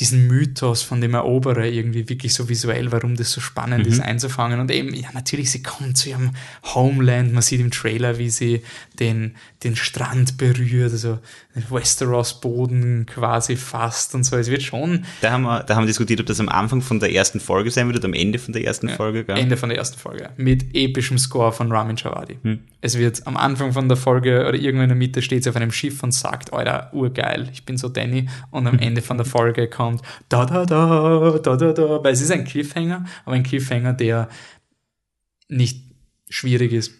diesen 0.00 0.28
Mythos 0.28 0.82
von 0.82 1.00
dem 1.00 1.14
Eroberer 1.14 1.64
irgendwie 1.64 2.08
wirklich 2.08 2.32
so 2.32 2.48
visuell, 2.48 2.92
warum 2.92 3.16
das 3.16 3.32
so 3.32 3.40
spannend 3.40 3.84
mhm. 3.84 3.92
ist 3.92 4.00
einzufangen. 4.00 4.60
Und 4.60 4.70
eben, 4.70 4.94
ja, 4.94 5.08
natürlich, 5.12 5.50
sie 5.50 5.62
kommt 5.62 5.96
zu 5.96 6.10
ihrem 6.10 6.30
Homeland. 6.74 7.32
Man 7.32 7.42
sieht 7.42 7.60
im 7.60 7.72
Trailer, 7.72 8.18
wie 8.18 8.30
sie 8.30 8.62
den, 9.00 9.34
den 9.64 9.74
Strand 9.74 10.38
berührt, 10.38 10.92
also 10.92 11.18
den 11.56 11.64
Westeros-Boden 11.68 13.06
quasi 13.06 13.56
fast 13.56 14.14
und 14.14 14.22
so. 14.22 14.36
Es 14.36 14.50
wird 14.50 14.62
schon. 14.62 15.04
Da 15.20 15.32
haben, 15.32 15.42
wir, 15.42 15.64
da 15.64 15.74
haben 15.74 15.82
wir 15.82 15.88
diskutiert, 15.88 16.20
ob 16.20 16.26
das 16.26 16.38
am 16.38 16.48
Anfang 16.48 16.80
von 16.80 17.00
der 17.00 17.12
ersten 17.12 17.40
Folge 17.40 17.72
sein 17.72 17.88
wird 17.88 17.96
oder 17.96 18.06
am 18.06 18.14
Ende 18.14 18.38
von 18.38 18.52
der 18.52 18.64
ersten 18.64 18.88
ja, 18.88 18.94
Folge. 18.94 19.24
Gell? 19.24 19.36
Ende 19.36 19.56
von 19.56 19.68
der 19.68 19.78
ersten 19.78 19.98
Folge. 19.98 20.30
Mit 20.36 20.74
epischem 20.74 21.18
Score 21.18 21.50
von 21.50 21.72
Ramin 21.72 21.96
Javadi. 21.96 22.38
Hm. 22.42 22.60
Es 22.80 22.96
wird 22.96 23.26
am 23.26 23.36
Anfang 23.36 23.72
von 23.72 23.88
der 23.88 23.96
Folge 23.96 24.46
oder 24.46 24.54
irgendwo 24.54 24.82
in 24.82 24.88
der 24.88 24.96
Mitte 24.96 25.20
steht 25.20 25.42
sie 25.42 25.50
auf 25.50 25.56
einem 25.56 25.72
Schiff 25.72 26.02
und 26.02 26.12
sagt, 26.12 26.52
Alter, 26.52 26.90
urgeil, 26.92 27.48
ich 27.52 27.64
bin 27.64 27.76
so 27.76 27.88
Danny. 27.88 28.28
Und 28.50 28.66
am 28.66 28.78
Ende 28.80 29.02
von 29.02 29.16
der 29.16 29.26
Folge 29.26 29.68
kommt 29.68 30.02
da 30.28 30.46
da 30.46 30.64
da, 30.64 31.38
da 31.42 31.56
da 31.56 31.72
da, 31.72 32.04
weil 32.04 32.12
es 32.12 32.20
ist 32.20 32.30
ein 32.30 32.44
Cliffhanger, 32.44 33.04
aber 33.24 33.34
ein 33.34 33.42
Cliffhanger, 33.42 33.94
der 33.94 34.28
nicht 35.48 35.82
schwierig 36.28 36.72
ist. 36.72 36.92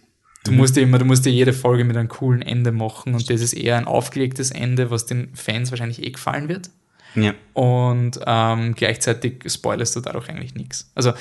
Du 0.45 0.53
musst 0.53 0.76
dir 0.76 0.81
immer, 0.81 0.99
du 0.99 1.05
musst 1.05 1.26
dir 1.26 1.33
jede 1.33 1.53
Folge 1.53 1.85
mit 1.85 1.97
einem 1.97 2.09
coolen 2.09 2.43
Ende 2.43 2.72
machen 2.72 3.14
und 3.14 3.29
das 3.29 3.41
ist 3.41 3.53
eher 3.53 3.76
ein 3.76 3.87
aufgelegtes 3.87 4.51
Ende, 4.51 4.91
was 4.91 5.05
den 5.05 5.35
Fans 5.35 5.70
wahrscheinlich 5.70 6.03
eh 6.03 6.11
gefallen 6.11 6.49
wird. 6.49 6.70
Ja. 7.14 7.35
Und 7.55 8.20
ähm, 8.26 8.74
gleichzeitig 8.74 9.43
spoilerst 9.47 9.97
du 9.97 10.01
dadurch 10.01 10.29
eigentlich 10.29 10.55
nichts. 10.55 10.91
Also 10.95 11.12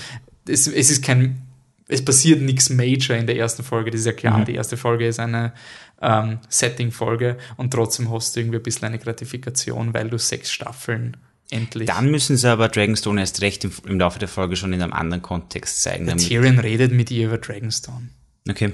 es, 0.48 0.68
es 0.68 0.90
ist 0.90 1.04
kein, 1.04 1.42
es 1.88 2.04
passiert 2.04 2.42
nichts 2.42 2.70
Major 2.70 3.16
in 3.16 3.28
der 3.28 3.38
ersten 3.38 3.64
Folge, 3.64 3.92
das 3.92 4.02
ist 4.02 4.06
ja 4.08 4.14
klar. 4.14 4.40
Mhm. 4.40 4.46
Die 4.46 4.56
erste 4.56 4.78
Folge 4.78 5.08
ist 5.08 5.20
eine 5.20 5.54
ähm, 6.02 6.40
Setting-Folge 6.50 7.38
und 7.56 7.72
trotzdem 7.72 8.12
hast 8.12 8.36
du 8.36 8.42
irgendwie 8.42 8.58
ein 8.58 8.64
bisschen 8.64 8.88
eine 8.88 9.00
Gratifikation, 9.00 9.94
weil 9.94 10.10
du 10.10 10.18
sechs 10.18 10.52
Staffeln 10.52 11.18
endlich. 11.50 11.88
Dann 11.88 12.12
müssen 12.12 12.36
sie 12.36 12.50
aber 12.50 12.68
Dragonstone 12.68 13.22
erst 13.22 13.42
recht 13.42 13.64
im, 13.64 13.72
im 13.86 14.00
Laufe 14.00 14.20
der 14.20 14.28
Folge 14.28 14.56
schon 14.56 14.74
in 14.74 14.82
einem 14.82 14.94
anderen 14.94 15.22
Kontext 15.22 15.82
zeigen. 15.82 16.06
Der 16.06 16.18
Tyrion 16.18 16.60
redet 16.60 16.92
mit 16.92 17.10
ihr 17.10 17.28
über 17.28 17.38
Dragonstone. 17.38 18.10
okay. 18.50 18.74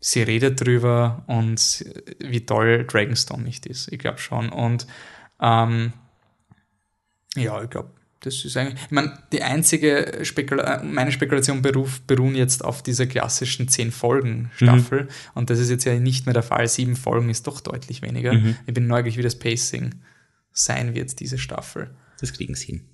sie 0.00 0.22
redet 0.22 0.60
drüber 0.60 1.24
und 1.26 1.84
wie 2.20 2.46
toll 2.46 2.86
Dragonstone 2.86 3.42
nicht 3.42 3.66
ist. 3.66 3.92
Ich 3.92 3.98
glaube 3.98 4.18
schon. 4.18 4.50
Und 4.50 4.86
ähm, 5.40 5.92
ja, 7.34 7.62
ich 7.62 7.70
glaube, 7.70 7.90
das 8.22 8.44
ist 8.44 8.56
eigentlich. 8.56 8.80
Ich 8.84 8.90
meine, 8.90 9.18
die 9.32 9.42
einzige 9.42 10.20
Spekula 10.22 10.82
meine 10.82 11.12
Spekulation 11.12 11.62
beruf, 11.62 12.00
beruhen 12.02 12.34
jetzt 12.34 12.64
auf 12.64 12.82
dieser 12.82 13.06
klassischen 13.06 13.68
zehn 13.68 13.92
Folgen 13.92 14.50
Staffel 14.56 15.08
und 15.34 15.50
das 15.50 15.58
ist 15.58 15.70
jetzt 15.70 15.84
ja 15.84 15.94
nicht 15.94 16.26
mehr 16.26 16.34
der 16.34 16.42
Fall. 16.42 16.66
Sieben 16.68 16.96
Folgen 16.96 17.28
ist 17.30 17.46
doch 17.46 17.60
deutlich 17.60 18.02
weniger. 18.02 18.32
Ich 18.66 18.74
bin 18.74 18.86
neugierig, 18.86 19.18
wie 19.18 19.22
das 19.22 19.38
Pacing 19.38 19.94
sein 20.52 20.94
wird, 20.94 21.18
diese 21.20 21.38
Staffel. 21.38 21.90
Das 22.20 22.32
kriegen 22.32 22.54
sie 22.54 22.66
hin. 22.66 22.84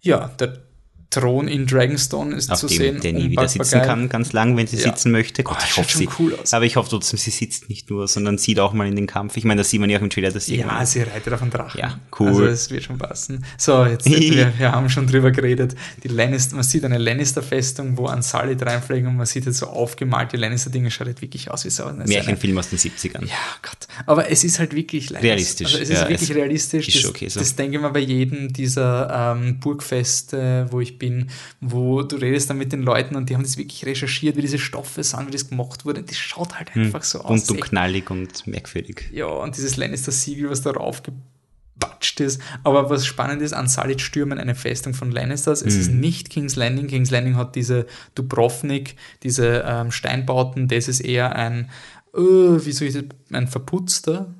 Ja, 0.00 0.28
der 0.28 0.67
Thron 1.10 1.48
in 1.48 1.66
Dragonstone 1.66 2.36
ist 2.36 2.50
Auf 2.50 2.58
zu 2.60 2.66
dem 2.66 2.76
sehen. 2.76 3.00
Danny 3.02 3.30
wieder 3.30 3.42
unpackbar 3.42 3.48
sitzen 3.64 3.82
kann, 3.82 4.08
ganz 4.10 4.32
lang, 4.34 4.56
wenn 4.58 4.66
sie 4.66 4.76
Ja. 4.76 4.82
sitzen 4.82 5.10
möchte. 5.10 5.42
Gott, 5.42 5.56
Oh, 5.58 5.64
ich 5.66 5.76
hoffe, 5.78 5.96
sie, 5.98 6.08
cool 6.18 6.34
aus. 6.34 6.52
Aber 6.52 6.66
ich 6.66 6.76
hoffe 6.76 6.90
trotzdem, 6.90 7.18
sie 7.18 7.30
sitzt 7.30 7.68
nicht 7.70 7.88
nur, 7.88 8.06
sondern 8.08 8.36
sieht 8.36 8.60
auch 8.60 8.74
mal 8.74 8.86
in 8.86 8.94
den 8.94 9.06
Kampf. 9.06 9.36
Ich 9.38 9.44
meine, 9.44 9.60
das 9.60 9.70
sieht 9.70 9.80
man 9.80 9.88
ja 9.88 9.98
auch 9.98 10.02
im 10.02 10.10
Trailer, 10.10 10.30
dass 10.30 10.46
sie 10.46 10.56
Ja, 10.56 10.84
sie 10.84 11.00
reitet 11.02 11.32
auf 11.32 11.40
einen 11.40 11.50
Drachen. 11.50 11.80
Ja, 11.80 11.98
cool. 12.20 12.28
Also 12.28 12.44
es 12.46 12.70
wird 12.70 12.82
schon 12.84 12.98
passen. 12.98 13.44
So, 13.56 13.86
jetzt, 13.86 14.04
wir, 14.04 14.52
wir 14.58 14.72
haben 14.72 14.90
schon 14.90 15.06
drüber 15.06 15.30
geredet. 15.30 15.74
Die 16.02 16.08
Lannister, 16.08 16.54
man 16.56 16.64
sieht 16.64 16.84
eine 16.84 16.98
Lannister-Festung, 16.98 17.96
wo 17.96 18.08
Unsullied 18.10 18.60
reinfliegen 18.62 19.08
und 19.08 19.16
man 19.16 19.26
sieht 19.26 19.46
jetzt 19.46 19.58
so 19.58 19.66
aufgemalte 19.66 20.36
Lannister-Dinge, 20.36 20.90
schaut 20.90 21.06
halt 21.06 21.22
wirklich 21.22 21.50
aus 21.50 21.64
wie 21.64 21.70
so 21.70 21.84
Märchenfilm 21.90 22.58
aus 22.58 22.68
den 22.68 22.78
70ern. 22.78 23.24
ja, 23.24 23.34
Gott. 23.62 23.88
Aber 24.04 24.30
es 24.30 24.44
ist 24.44 24.58
halt 24.58 24.74
wirklich 24.74 25.08
Lannister. 25.08 25.26
Realistisch, 25.28 25.66
Also 25.68 25.78
es 25.78 25.88
ist 25.88 25.94
ja, 25.96 26.08
wirklich 26.08 26.30
es 26.30 26.36
realistisch. 26.36 26.88
ist 26.88 26.96
das, 27.04 27.10
okay 27.10 27.28
so. 27.28 27.40
das 27.40 27.56
denke 27.56 27.76
ich 27.76 27.82
mal 27.82 27.88
bei 27.88 28.00
jedem 28.00 28.52
dieser 28.52 29.34
ähm, 29.36 29.58
Burgfeste, 29.58 30.66
wo 30.70 30.80
ich 30.80 30.97
bin, 30.98 31.30
wo 31.60 32.02
du 32.02 32.16
redest 32.16 32.50
dann 32.50 32.58
mit 32.58 32.72
den 32.72 32.82
Leuten 32.82 33.16
und 33.16 33.28
die 33.30 33.34
haben 33.34 33.42
das 33.42 33.56
wirklich 33.56 33.86
recherchiert, 33.86 34.36
wie 34.36 34.42
diese 34.42 34.58
Stoffe 34.58 35.02
sind, 35.02 35.26
wie 35.26 35.32
das 35.32 35.48
gemacht 35.48 35.84
wurde. 35.84 36.02
Das 36.02 36.16
schaut 36.16 36.58
halt 36.58 36.74
einfach 36.76 37.02
so 37.02 37.20
aus. 37.20 37.48
Und 37.48 37.56
Echt 37.56 37.68
knallig 37.68 38.10
und 38.10 38.46
merkwürdig. 38.46 39.10
ja, 39.12 39.26
und 39.26 39.56
dieses 39.56 39.76
Lannister-Siegel, 39.76 40.50
was 40.50 40.62
darauf 40.62 41.02
gebatscht 41.02 42.20
ist. 42.20 42.40
Aber 42.64 42.90
was 42.90 43.06
spannend 43.06 43.42
ist, 43.42 43.52
Unsullied 43.52 44.00
stürmen 44.00 44.38
eine 44.38 44.54
Festung 44.54 44.94
von 44.94 45.10
Lannisters. 45.10 45.62
Es 45.62 45.74
ist 45.74 45.92
nicht 45.92 46.30
King's 46.30 46.56
Landing. 46.56 46.88
King's 46.88 47.10
Landing 47.10 47.36
hat 47.36 47.54
diese 47.54 47.86
Dubrovnik, 48.14 48.96
diese 49.22 49.64
ähm, 49.66 49.90
Steinbauten. 49.90 50.68
Das 50.68 50.88
ist 50.88 51.00
eher 51.00 51.36
ein, 51.36 51.70
äh, 52.14 52.20
wie 52.20 52.72
soll 52.72 52.88
ich 52.88 52.94
das, 52.94 53.04
ein 53.32 53.46
verputzter, 53.46 54.34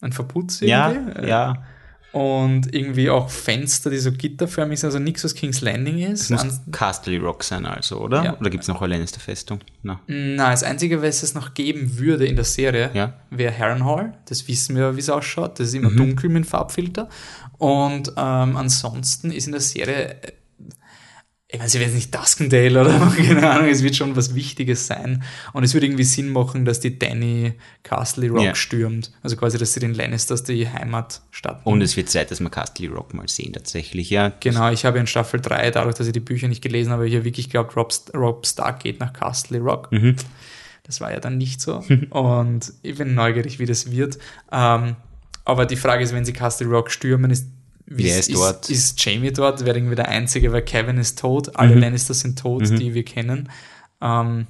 ein 0.00 0.12
Verputz 0.12 0.60
Ja, 0.60 0.90
irgendwie. 0.90 1.18
Äh, 1.20 1.28
ja. 1.28 1.64
Und 2.12 2.74
irgendwie 2.74 3.08
auch 3.08 3.30
Fenster, 3.30 3.88
die 3.88 3.98
so 3.98 4.10
gitterförmig 4.10 4.80
sind. 4.80 4.88
Also 4.88 4.98
nichts, 4.98 5.22
was 5.22 5.34
King's 5.34 5.60
Landing 5.60 5.98
ist. 5.98 6.28
Muss 6.30 6.40
An- 6.40 6.58
Castle 6.72 7.20
Rock 7.20 7.44
sein 7.44 7.64
also, 7.66 8.00
oder? 8.00 8.24
Ja. 8.24 8.36
Oder 8.40 8.50
gibt 8.50 8.62
es 8.64 8.68
noch 8.68 8.82
eine 8.82 8.94
Lannister-Festung? 8.94 9.60
Na. 9.84 10.00
Na, 10.08 10.50
das 10.50 10.64
Einzige, 10.64 11.02
was 11.02 11.22
es 11.22 11.34
noch 11.34 11.54
geben 11.54 11.98
würde 11.98 12.26
in 12.26 12.34
der 12.34 12.44
Serie, 12.44 12.90
Ja. 12.94 13.12
wäre 13.30 13.56
Harrenhal. 13.56 14.14
Das 14.28 14.48
wissen 14.48 14.74
wir, 14.74 14.96
wie 14.96 15.00
es 15.00 15.08
ausschaut. 15.08 15.60
Das 15.60 15.68
ist 15.68 15.74
Mhm. 15.74 15.80
immer 15.86 15.90
dunkel 15.96 16.30
mit 16.30 16.46
Farbfilter. 16.46 17.08
Und 17.58 18.08
ähm, 18.16 18.56
ansonsten 18.56 19.30
ist 19.30 19.46
in 19.46 19.52
der 19.52 19.60
Serie, 19.60 20.16
ich 21.52 21.58
weiß, 21.60 21.74
ich 21.74 21.80
weiß 21.84 21.92
nicht, 21.94 22.14
Duskendale 22.14 22.80
oder 22.80 23.12
keine 23.16 23.50
Ahnung, 23.50 23.68
es 23.68 23.82
wird 23.82 23.96
schon 23.96 24.14
was 24.14 24.34
Wichtiges 24.34 24.86
sein. 24.86 25.22
Und 25.52 25.64
es 25.64 25.74
würde 25.74 25.86
irgendwie 25.86 26.04
Sinn 26.04 26.28
machen, 26.30 26.64
dass 26.64 26.78
die 26.80 26.98
Danny 26.98 27.54
Castle 27.82 28.28
Rock 28.30 28.44
Ja. 28.44 28.54
stürmt. 28.54 29.10
Also 29.22 29.36
quasi, 29.36 29.58
dass 29.58 29.72
sie 29.72 29.80
den 29.80 29.94
Lannisters 29.94 30.44
die 30.44 30.68
Heimatstadt 30.68 31.60
Und 31.64 31.82
es 31.82 31.96
wird 31.96 32.08
Zeit, 32.08 32.30
dass 32.30 32.40
wir 32.40 32.50
Castle 32.50 32.88
Rock 32.90 33.14
mal 33.14 33.28
sehen, 33.28 33.52
tatsächlich, 33.52 34.10
ja. 34.10 34.32
Genau, 34.40 34.70
ich 34.70 34.84
habe 34.84 34.98
in 34.98 35.06
Staffel 35.06 35.40
3, 35.40 35.70
dadurch, 35.72 35.96
dass 35.96 36.06
ich 36.06 36.12
die 36.12 36.20
Bücher 36.20 36.46
nicht 36.48 36.62
gelesen 36.62 36.92
habe, 36.92 37.06
hier 37.06 37.24
wirklich 37.24 37.50
glaubt, 37.50 37.76
Rob, 37.76 37.92
Rob 38.14 38.46
Stark 38.46 38.80
geht 38.80 39.00
nach 39.00 39.12
Castle 39.12 39.58
Rock. 39.58 39.90
Mhm. 39.90 40.16
Das 40.84 41.00
war 41.00 41.12
ja 41.12 41.20
dann 41.20 41.36
nicht 41.38 41.60
so. 41.60 41.84
Und 42.10 42.72
ich 42.82 42.96
bin 42.98 43.14
neugierig, 43.14 43.58
wie 43.58 43.66
das 43.66 43.90
wird. 43.90 44.18
Ähm, 44.52 44.96
aber 45.44 45.66
die 45.66 45.76
Frage 45.76 46.04
ist, 46.04 46.12
wenn 46.14 46.24
sie 46.24 46.32
Castle 46.32 46.68
Rock 46.68 46.90
stürmen, 46.90 47.30
ist, 47.30 47.46
wie 47.90 48.04
Wer 48.04 48.18
ist 48.18 48.32
dort? 48.32 48.70
Ist 48.70 49.04
Jamie 49.04 49.32
dort? 49.32 49.64
Wäre 49.64 49.76
irgendwie 49.76 49.96
der 49.96 50.08
Einzige, 50.08 50.52
weil 50.52 50.62
Kevin 50.62 50.96
ist 50.96 51.18
tot, 51.18 51.54
alle 51.56 51.74
Mhm. 51.74 51.80
Lannisters 51.82 52.20
sind 52.20 52.38
tot, 52.38 52.62
die 52.68 52.94
wir 52.94 53.04
kennen. 53.04 53.48
Ähm, 54.00 54.46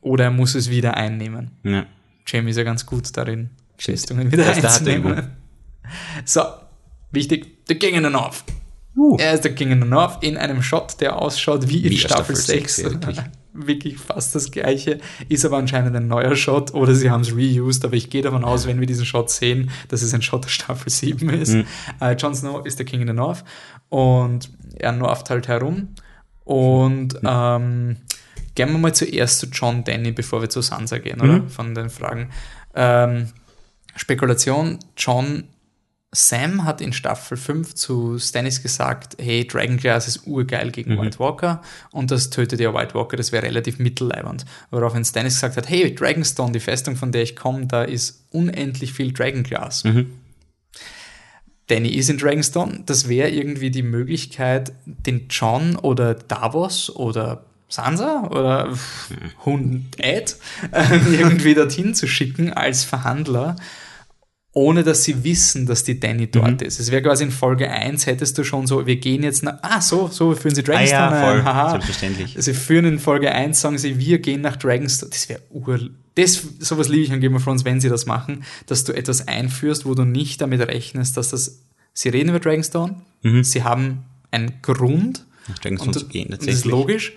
oder 0.00 0.24
er 0.24 0.30
muss 0.30 0.54
es 0.54 0.68
wieder 0.70 0.96
einnehmen. 0.96 1.50
ja. 1.62 1.86
Jamie 2.26 2.50
ist 2.50 2.56
ja 2.56 2.64
ganz 2.64 2.84
gut 2.84 3.16
darin. 3.16 3.50
Festungen 3.78 4.32
wieder 4.32 4.46
er 4.46 4.56
einzunehmen. 4.56 5.30
So, 6.24 6.40
wichtig, 7.12 7.64
der 7.66 7.78
King 7.78 7.94
in 7.94 8.02
the 8.02 8.10
North. 8.10 8.42
Uh. 8.96 9.16
Er 9.20 9.34
ist 9.34 9.44
der 9.44 9.54
King 9.54 9.70
in 9.70 9.80
the 9.82 9.86
North 9.88 10.24
in 10.24 10.36
einem 10.36 10.60
Shot, 10.62 11.00
der 11.00 11.20
ausschaut 11.22 11.68
wie 11.68 11.84
in 11.84 11.90
Wie 11.90 11.98
Staffel, 11.98 12.34
Staffel 12.34 12.36
6. 12.36 12.76
sechs, 12.76 12.92
ja, 13.16 13.24
wirklich. 13.56 13.98
fast 13.98 14.34
das 14.34 14.50
gleiche, 14.50 14.98
ist 15.28 15.44
aber 15.44 15.56
anscheinend 15.56 15.96
ein 15.96 16.08
neuer 16.08 16.36
Shot 16.36 16.74
oder 16.74 16.94
sie 16.94 17.10
haben 17.10 17.22
es 17.22 17.32
reused, 17.34 17.84
aber 17.84 17.94
ich 17.94 18.10
gehe 18.10 18.22
davon 18.22 18.44
aus, 18.44 18.66
wenn 18.66 18.80
wir 18.80 18.86
diesen 18.86 19.06
Shot 19.06 19.30
sehen, 19.30 19.70
dass 19.88 20.02
es 20.02 20.12
ein 20.14 20.22
Shot 20.22 20.44
der 20.44 20.48
Staffel 20.50 20.90
7 20.90 21.28
ist. 21.30 21.54
Mhm. 21.54 21.64
Äh, 22.00 22.12
Jon 22.14 22.34
Snow 22.34 22.64
ist 22.66 22.78
der 22.78 22.86
King 22.86 23.00
in 23.02 23.08
the 23.08 23.12
North 23.14 23.44
und 23.88 24.50
er 24.78 24.92
norft 24.92 25.30
halt 25.30 25.48
herum 25.48 25.88
und 26.44 27.14
Mhm. 27.14 27.28
ähm, 27.28 27.96
gehen 28.54 28.70
wir 28.70 28.78
mal 28.78 28.94
zuerst 28.94 29.38
zu 29.40 29.46
John 29.46 29.84
Danny, 29.84 30.12
bevor 30.12 30.40
wir 30.40 30.48
zu 30.48 30.60
Sansa 30.62 30.98
gehen, 30.98 31.20
oder? 31.20 31.40
Mhm. 31.40 31.48
Von 31.48 31.74
den 31.74 31.90
Fragen. 31.90 32.30
Ähm, 32.74 33.28
Spekulation, 33.96 34.78
John 34.96 35.44
Sam 36.12 36.64
hat 36.64 36.80
in 36.80 36.92
Staffel 36.92 37.36
5 37.36 37.74
zu 37.74 38.18
Stannis 38.18 38.62
gesagt, 38.62 39.16
hey, 39.20 39.46
Dragonglass 39.46 40.08
ist 40.08 40.26
urgeil 40.26 40.70
gegen 40.70 40.94
Mhm. 40.94 41.00
White 41.02 41.18
Walker 41.18 41.60
und 41.90 42.10
das 42.10 42.30
tötet 42.30 42.60
ja 42.60 42.72
White 42.72 42.94
Walker, 42.94 43.16
das 43.16 43.32
wäre 43.32 43.44
relativ 43.44 43.78
mittelleibend. 43.78 44.46
Woraufhin 44.70 45.04
Stannis 45.04 45.34
gesagt 45.34 45.56
hat, 45.56 45.68
hey, 45.68 45.94
Dragonstone, 45.94 46.52
die 46.52 46.60
Festung, 46.60 46.96
von 46.96 47.12
der 47.12 47.22
ich 47.22 47.36
komme, 47.36 47.66
da 47.66 47.82
ist 47.82 48.24
unendlich 48.30 48.92
viel 48.92 49.12
Dragonglass. 49.12 49.84
Mhm. 49.84 50.12
Danny 51.66 51.88
ist 51.88 52.08
in 52.08 52.18
Dragonstone, 52.18 52.84
das 52.86 53.08
wäre 53.08 53.28
irgendwie 53.28 53.70
die 53.72 53.82
Möglichkeit, 53.82 54.72
den 54.84 55.26
John 55.28 55.74
oder 55.76 56.14
Davos 56.14 56.94
oder 56.94 57.44
Sansa 57.68 58.28
oder 58.30 58.72
Hund 59.44 59.98
Ed 59.98 60.36
äh, 60.70 60.96
irgendwie 61.18 61.54
dorthin 61.54 61.94
zu 61.94 62.06
schicken 62.06 62.52
als 62.52 62.84
Verhandler, 62.84 63.56
ohne 64.56 64.82
dass 64.84 65.04
sie 65.04 65.22
wissen, 65.22 65.66
dass 65.66 65.84
die 65.84 66.00
Danny 66.00 66.30
dort 66.30 66.62
ist. 66.62 66.80
Es 66.80 66.90
wäre 66.90 67.02
quasi 67.02 67.24
in 67.24 67.30
Folge 67.30 67.70
1 67.70 68.06
hättest 68.06 68.38
du 68.38 68.42
schon 68.42 68.66
so, 68.66 68.86
wir 68.86 68.96
gehen 68.96 69.22
jetzt 69.22 69.42
nach, 69.42 69.58
ah, 69.60 69.82
so, 69.82 70.08
so 70.08 70.34
führen 70.34 70.54
sie 70.54 70.62
Ah 70.62 70.64
Dragonstone 70.64 70.98
ja, 70.98 71.20
voll. 71.20 71.38
ein, 71.40 71.44
haha. 71.44 71.70
Selbstverständlich. 71.72 72.36
Sie 72.38 72.54
führen 72.54 72.86
in 72.86 72.98
Folge 72.98 73.30
1, 73.32 73.60
sagen 73.60 73.76
sie, 73.76 73.98
wir 73.98 74.18
gehen 74.18 74.40
nach 74.40 74.56
Dragonstone. 74.56 75.10
Das 75.10 75.28
wäre 75.28 75.42
ur. 75.50 75.78
Das, 76.14 76.42
sowas 76.60 76.88
liebe 76.88 77.02
ich 77.02 77.12
an 77.12 77.20
Game 77.20 77.34
of 77.34 77.44
Thrones, 77.44 77.66
wenn 77.66 77.82
sie 77.82 77.90
das 77.90 78.06
machen, 78.06 78.44
dass 78.64 78.84
du 78.84 78.94
etwas 78.94 79.28
einführst, 79.28 79.84
wo 79.84 79.94
du 79.94 80.04
nicht 80.04 80.40
damit 80.40 80.62
rechnest, 80.66 81.18
dass 81.18 81.28
das. 81.28 81.60
Sie 81.92 82.08
reden 82.08 82.30
über 82.30 82.40
Dragonstone, 82.40 82.96
sie 83.42 83.62
haben 83.62 84.04
einen 84.30 84.54
Grund. 84.62 85.26
Nach 85.48 85.58
Dragonstone 85.58 85.92
und 85.92 85.98
zu 86.00 86.08
gehen, 86.08 86.28
das 86.30 86.38
ist 86.40 86.46
tatsächlich. 86.46 86.70
logisch. 86.72 87.12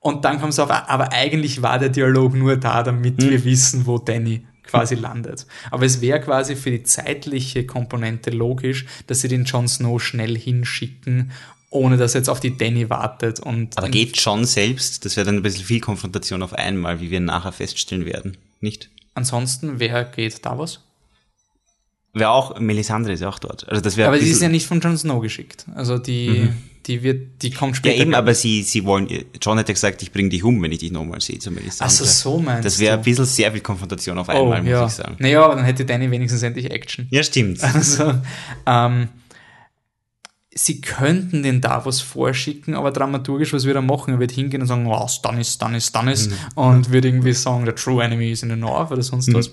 Und 0.00 0.26
dann 0.26 0.38
kommst 0.38 0.58
du 0.58 0.62
auf, 0.62 0.70
aber 0.70 1.12
eigentlich 1.12 1.62
war 1.62 1.78
der 1.78 1.88
Dialog 1.88 2.34
nur 2.34 2.58
da, 2.58 2.82
damit 2.82 3.22
Mhm. 3.22 3.30
wir 3.30 3.44
wissen, 3.46 3.86
wo 3.86 3.96
Danny 3.98 4.46
quasi 4.66 4.94
landet. 4.94 5.46
Aber 5.70 5.84
es 5.84 6.00
wäre 6.00 6.20
quasi 6.20 6.56
für 6.56 6.70
die 6.70 6.82
zeitliche 6.82 7.66
Komponente 7.66 8.30
logisch, 8.30 8.86
dass 9.06 9.20
sie 9.20 9.28
den 9.28 9.44
Jon 9.44 9.68
Snow 9.68 10.02
schnell 10.02 10.36
hinschicken, 10.36 11.32
ohne 11.70 11.96
dass 11.96 12.14
er 12.14 12.20
jetzt 12.20 12.28
auf 12.28 12.40
die 12.40 12.56
Danny 12.56 12.90
wartet. 12.90 13.40
Und 13.40 13.76
Aber 13.78 13.88
geht 13.88 14.16
John 14.20 14.44
selbst, 14.44 15.04
das 15.04 15.16
wäre 15.16 15.26
dann 15.26 15.36
ein 15.36 15.42
bisschen 15.42 15.64
viel 15.64 15.80
Konfrontation 15.80 16.42
auf 16.42 16.52
einmal, 16.52 17.00
wie 17.00 17.10
wir 17.10 17.20
nachher 17.20 17.52
feststellen 17.52 18.06
werden, 18.06 18.36
nicht? 18.60 18.90
ansonsten, 19.14 19.78
wer 19.80 20.04
geht 20.04 20.44
Davos? 20.44 20.80
Wäre 22.12 22.30
auch, 22.30 22.60
Melisandre 22.60 23.12
ist 23.12 23.20
ja 23.20 23.28
auch 23.28 23.38
dort. 23.38 23.68
Also 23.68 23.80
das 23.80 23.96
wäre 23.96 24.08
Aber 24.08 24.18
die 24.18 24.28
ist 24.28 24.40
ja 24.40 24.48
nicht 24.48 24.66
von 24.66 24.80
Jon 24.80 24.96
Snow 24.96 25.20
geschickt. 25.20 25.66
Also 25.74 25.98
die, 25.98 26.48
die 26.86 27.02
wird, 27.02 27.42
die 27.42 27.50
kommt 27.50 27.74
Ja, 27.76 27.78
später. 27.78 27.96
eben, 28.02 28.10
glaub 28.10 28.22
aber 28.22 28.34
sie, 28.34 28.62
sie 28.62 28.84
wollen, 28.84 29.08
John 29.40 29.58
hätte 29.58 29.72
gesagt, 29.72 30.02
ich 30.02 30.12
bringe 30.12 30.28
dich 30.28 30.44
um, 30.44 30.62
wenn 30.62 30.72
ich 30.72 30.78
dich 30.78 30.92
nochmal 30.92 31.20
sehe, 31.20 31.38
zu 31.38 31.50
Melisandre. 31.50 31.84
Ach 31.86 31.90
so, 31.90 32.38
meinst 32.38 32.64
Das 32.64 32.78
wäre 32.78 32.94
du. 32.96 33.00
ein 33.00 33.04
bisschen 33.04 33.24
sehr 33.24 33.52
viel 33.52 33.60
Konfrontation 33.60 34.18
auf 34.18 34.28
oh, 34.28 34.32
einmal, 34.32 34.62
muss 34.62 34.70
ja. 34.70 34.86
ich 34.86 34.92
sagen. 34.92 35.16
Naja, 35.18 35.44
aber 35.44 35.56
dann 35.56 35.64
hätte 35.64 35.84
Danny 35.84 36.10
wenigstens 36.10 36.42
endlich 36.42 36.70
Action. 36.70 37.06
Ja, 37.10 37.22
stimmt. 37.22 37.60
Also, 37.74 38.14
ähm, 38.66 39.08
sie 40.54 40.80
könnten 40.80 41.42
den 41.42 41.60
Davos 41.60 42.00
vorschicken, 42.00 42.74
aber 42.74 42.92
dramaturgisch, 42.92 43.52
was 43.52 43.66
wir 43.66 43.74
da 43.74 43.80
machen, 43.80 44.14
er 44.14 44.20
wird 44.20 44.30
hingehen 44.32 44.62
und 44.62 44.68
sagen, 44.68 44.86
wow, 44.86 45.10
Stannis, 45.10 45.54
Stannis, 45.54 45.86
Stannis 45.86 46.28
Mhm. 46.28 46.34
und 46.54 46.90
wird 46.92 47.04
irgendwie 47.04 47.32
sagen, 47.32 47.66
the 47.66 47.72
true 47.72 48.02
enemy 48.04 48.30
is 48.30 48.42
in 48.42 48.50
the 48.50 48.56
north 48.56 48.92
oder 48.92 49.02
sonst 49.02 49.32
was. 49.34 49.50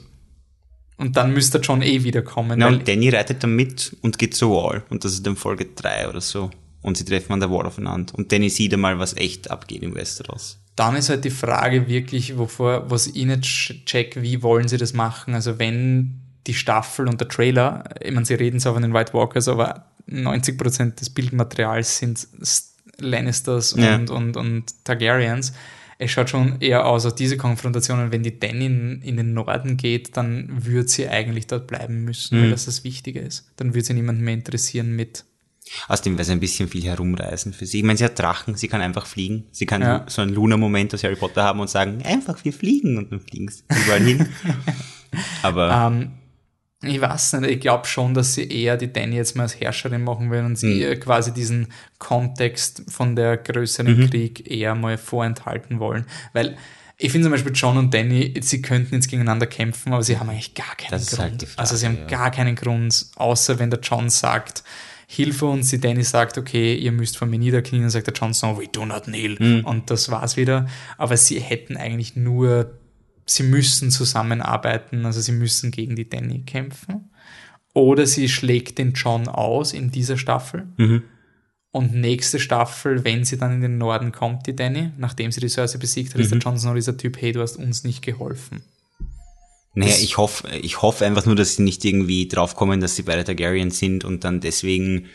Und 0.97 1.17
dann 1.17 1.33
müsste 1.33 1.57
John 1.57 1.81
eh 1.81 2.03
wiederkommen. 2.03 2.61
Weil 2.61 2.73
und 2.75 2.87
Danny 2.87 3.09
reitet 3.09 3.41
dann 3.43 3.55
mit 3.55 3.97
und 4.01 4.19
geht 4.19 4.35
zur 4.35 4.51
Wall. 4.51 4.83
Und 4.91 5.03
das 5.03 5.13
ist 5.13 5.25
dann 5.25 5.35
Folge 5.35 5.65
3 5.75 6.09
oder 6.09 6.21
so. 6.21 6.51
Und 6.81 6.97
sie 6.97 7.05
treffen 7.05 7.33
an 7.33 7.39
der 7.39 7.51
Wall 7.51 7.65
aufeinander. 7.67 8.15
Und 8.15 8.31
Danny 8.31 8.49
sieht 8.49 8.73
einmal, 8.73 8.97
was 8.99 9.15
echt 9.15 9.51
abgeht 9.51 9.83
im 9.83 9.93
Westeros. 9.95 10.57
dann 10.75 10.95
ist 10.95 11.09
halt 11.09 11.23
die 11.25 11.29
Frage 11.29 11.87
wirklich, 11.87 12.37
wovor, 12.37 12.89
was 12.89 13.07
ich 13.07 13.25
nicht 13.25 13.43
ch- 13.43 13.85
check, 13.85 14.19
wie 14.21 14.41
wollen 14.41 14.67
sie 14.67 14.77
das 14.77 14.93
machen? 14.93 15.33
Also 15.35 15.59
wenn 15.59 16.21
die 16.47 16.53
Staffel 16.55 17.07
und 17.07 17.19
der 17.21 17.27
Trailer, 17.27 17.83
ich 18.03 18.11
meine, 18.11 18.25
sie 18.25 18.33
reden 18.33 18.59
zwar 18.59 18.73
von 18.73 18.81
den 18.81 18.93
White 18.93 19.13
Walkers, 19.13 19.47
aber 19.47 19.85
90% 20.09 20.95
des 20.99 21.11
Bildmaterials 21.11 21.99
sind 21.99 22.27
Lannisters 22.99 23.75
Ja. 23.77 23.95
und, 23.95 24.09
und, 24.09 24.37
und 24.37 24.83
Targaryens. 24.85 25.53
Es 25.99 26.09
schaut 26.11 26.29
schon 26.31 26.59
eher 26.61 26.87
aus, 26.87 27.05
aus 27.05 27.13
diese 27.13 27.37
Konfrontationen, 27.37 28.11
wenn 28.11 28.23
die 28.23 28.39
Dany 28.39 28.65
in, 28.65 29.01
in 29.03 29.17
den 29.17 29.33
Norden 29.35 29.77
geht, 29.77 30.17
dann 30.17 30.65
würde 30.65 30.87
sie 30.89 31.07
eigentlich 31.07 31.45
dort 31.45 31.67
bleiben 31.67 32.05
müssen, 32.05 32.41
weil 32.41 32.49
das 32.49 32.65
das 32.65 32.83
Wichtige 32.83 33.19
ist. 33.19 33.51
Dann 33.57 33.75
würde 33.75 33.85
sie 33.85 33.93
niemanden 33.93 34.23
mehr 34.23 34.33
interessieren 34.33 34.95
mit. 34.95 35.25
Außerdem 35.87 36.13
wäre 36.13 36.23
es 36.23 36.29
ein 36.29 36.39
bisschen 36.39 36.67
viel 36.67 36.83
herumreisen 36.83 37.53
für 37.53 37.65
sie. 37.65 37.79
Ich 37.79 37.83
meine, 37.83 37.97
sie 37.97 38.03
hat 38.05 38.17
Drachen, 38.19 38.55
sie 38.55 38.67
kann 38.67 38.81
einfach 38.81 39.05
fliegen. 39.05 39.45
Sie 39.51 39.65
kann 39.65 39.81
Ja. 39.81 40.05
so 40.07 40.21
einen 40.21 40.33
Luna-Moment 40.33 40.93
aus 40.93 41.03
Harry 41.03 41.15
Potter 41.15 41.43
haben 41.43 41.59
und 41.59 41.69
sagen, 41.69 42.01
einfach, 42.03 42.43
wir 42.43 42.53
fliegen 42.53 42.97
und 42.97 43.11
dann 43.11 43.19
fliegen 43.21 43.49
sie 43.49 43.63
überall 43.83 44.01
hin. 44.01 44.27
Aber 45.43 45.71
Ähm, 45.87 46.11
ich 46.83 46.99
weiß 46.99 47.33
nicht, 47.33 47.51
ich 47.51 47.59
glaube 47.59 47.85
schon, 47.87 48.13
dass 48.13 48.33
sie 48.33 48.49
eher 48.49 48.75
die 48.77 48.91
Danny 48.91 49.15
jetzt 49.15 49.35
mal 49.35 49.43
als 49.43 49.59
Herrscherin 49.59 50.03
machen 50.03 50.31
will 50.31 50.43
und 50.43 50.55
sie 50.57 50.67
Mhm. 50.67 50.81
ihr 50.81 50.99
quasi 50.99 51.31
diesen 51.33 51.67
Kontext 51.99 52.83
von 52.89 53.15
der 53.15 53.37
größeren 53.37 53.97
Mhm. 53.99 54.09
Krieg 54.09 54.49
eher 54.49 54.73
mal 54.75 54.97
vorenthalten 54.97 55.79
wollen. 55.79 56.05
Weil 56.33 56.57
ich 56.97 57.11
finde 57.11 57.25
zum 57.25 57.31
Beispiel 57.31 57.53
John 57.55 57.77
und 57.77 57.93
Danny, 57.93 58.33
sie 58.41 58.61
könnten 58.61 58.95
jetzt 58.95 59.09
gegeneinander 59.09 59.47
kämpfen, 59.47 59.93
aber 59.93 60.03
sie 60.03 60.19
haben 60.19 60.29
eigentlich 60.29 60.53
gar 60.53 60.75
keinen 60.75 60.99
ist 60.99 61.09
Grund. 61.11 61.21
halt 61.21 61.43
Frage, 61.43 61.59
also 61.59 61.75
sie 61.75 61.85
haben 61.85 61.97
ja. 61.97 62.05
gar 62.05 62.31
keinen 62.31 62.55
Grund, 62.55 63.07
außer 63.15 63.57
wenn 63.59 63.69
der 63.71 63.79
John 63.79 64.09
sagt, 64.09 64.63
Hilfe 65.13 65.45
uns, 65.45 65.69
die 65.69 65.79
Danny 65.79 66.03
sagt, 66.03 66.37
okay, 66.37 66.73
ihr 66.75 66.93
müsst 66.93 67.17
von 67.17 67.29
mir 67.29 67.37
niederknien, 67.37 67.89
sagt 67.89 68.07
der 68.07 68.13
John 68.13 68.33
so, 68.33 68.57
we 68.57 68.67
do 68.67 68.85
not 68.85 69.03
kneel. 69.03 69.35
Mhm. 69.37 69.65
Und 69.65 69.89
das 69.89 70.09
war's 70.09 70.37
wieder. 70.37 70.67
Aber 70.97 71.17
sie 71.17 71.39
hätten 71.39 71.75
eigentlich 71.75 72.15
nur 72.15 72.79
sie 73.25 73.43
müssen 73.43 73.91
zusammenarbeiten, 73.91 75.05
also 75.05 75.21
sie 75.21 75.31
müssen 75.31 75.71
gegen 75.71 75.95
die 75.95 76.09
Danny 76.09 76.41
kämpfen. 76.41 77.09
Oder 77.73 78.05
sie 78.05 78.27
schlägt 78.27 78.77
den 78.77 78.93
John 78.93 79.27
aus 79.27 79.73
in 79.73 79.91
dieser 79.91 80.17
Staffel. 80.17 80.67
Mhm. 80.77 81.03
Und 81.71 81.93
nächste 81.95 82.39
Staffel, 82.39 83.05
wenn 83.05 83.23
sie 83.23 83.37
dann 83.37 83.53
in 83.53 83.61
den 83.61 83.77
Norden 83.77 84.11
kommt, 84.11 84.45
die 84.45 84.55
Danny, 84.55 84.91
nachdem 84.97 85.31
sie 85.31 85.39
die 85.39 85.47
Cersei 85.47 85.77
besiegt 85.77 86.13
hat, 86.13 86.19
ist 86.19 86.31
der 86.31 86.37
Mhm. 86.37 86.41
Jon 86.41 86.57
Snow 86.57 86.75
dieser 86.75 86.97
Typ, 86.97 87.21
hey, 87.21 87.31
du 87.31 87.41
hast 87.41 87.55
uns 87.55 87.85
nicht 87.85 88.01
geholfen. 88.01 88.61
Naja, 89.73 89.95
ich 90.01 90.17
hoffe, 90.17 90.49
ich 90.61 90.81
hoffe 90.81 91.05
einfach 91.05 91.25
nur, 91.25 91.35
dass 91.35 91.55
sie 91.55 91.63
nicht 91.63 91.83
irgendwie 91.85 92.27
draufkommen, 92.27 92.81
dass 92.81 92.95
sie 92.95 93.03
beide 93.03 93.23
Targaryen 93.23 93.71
sind 93.71 94.03
und 94.03 94.23
dann 94.23 94.41
deswegen 94.41 95.07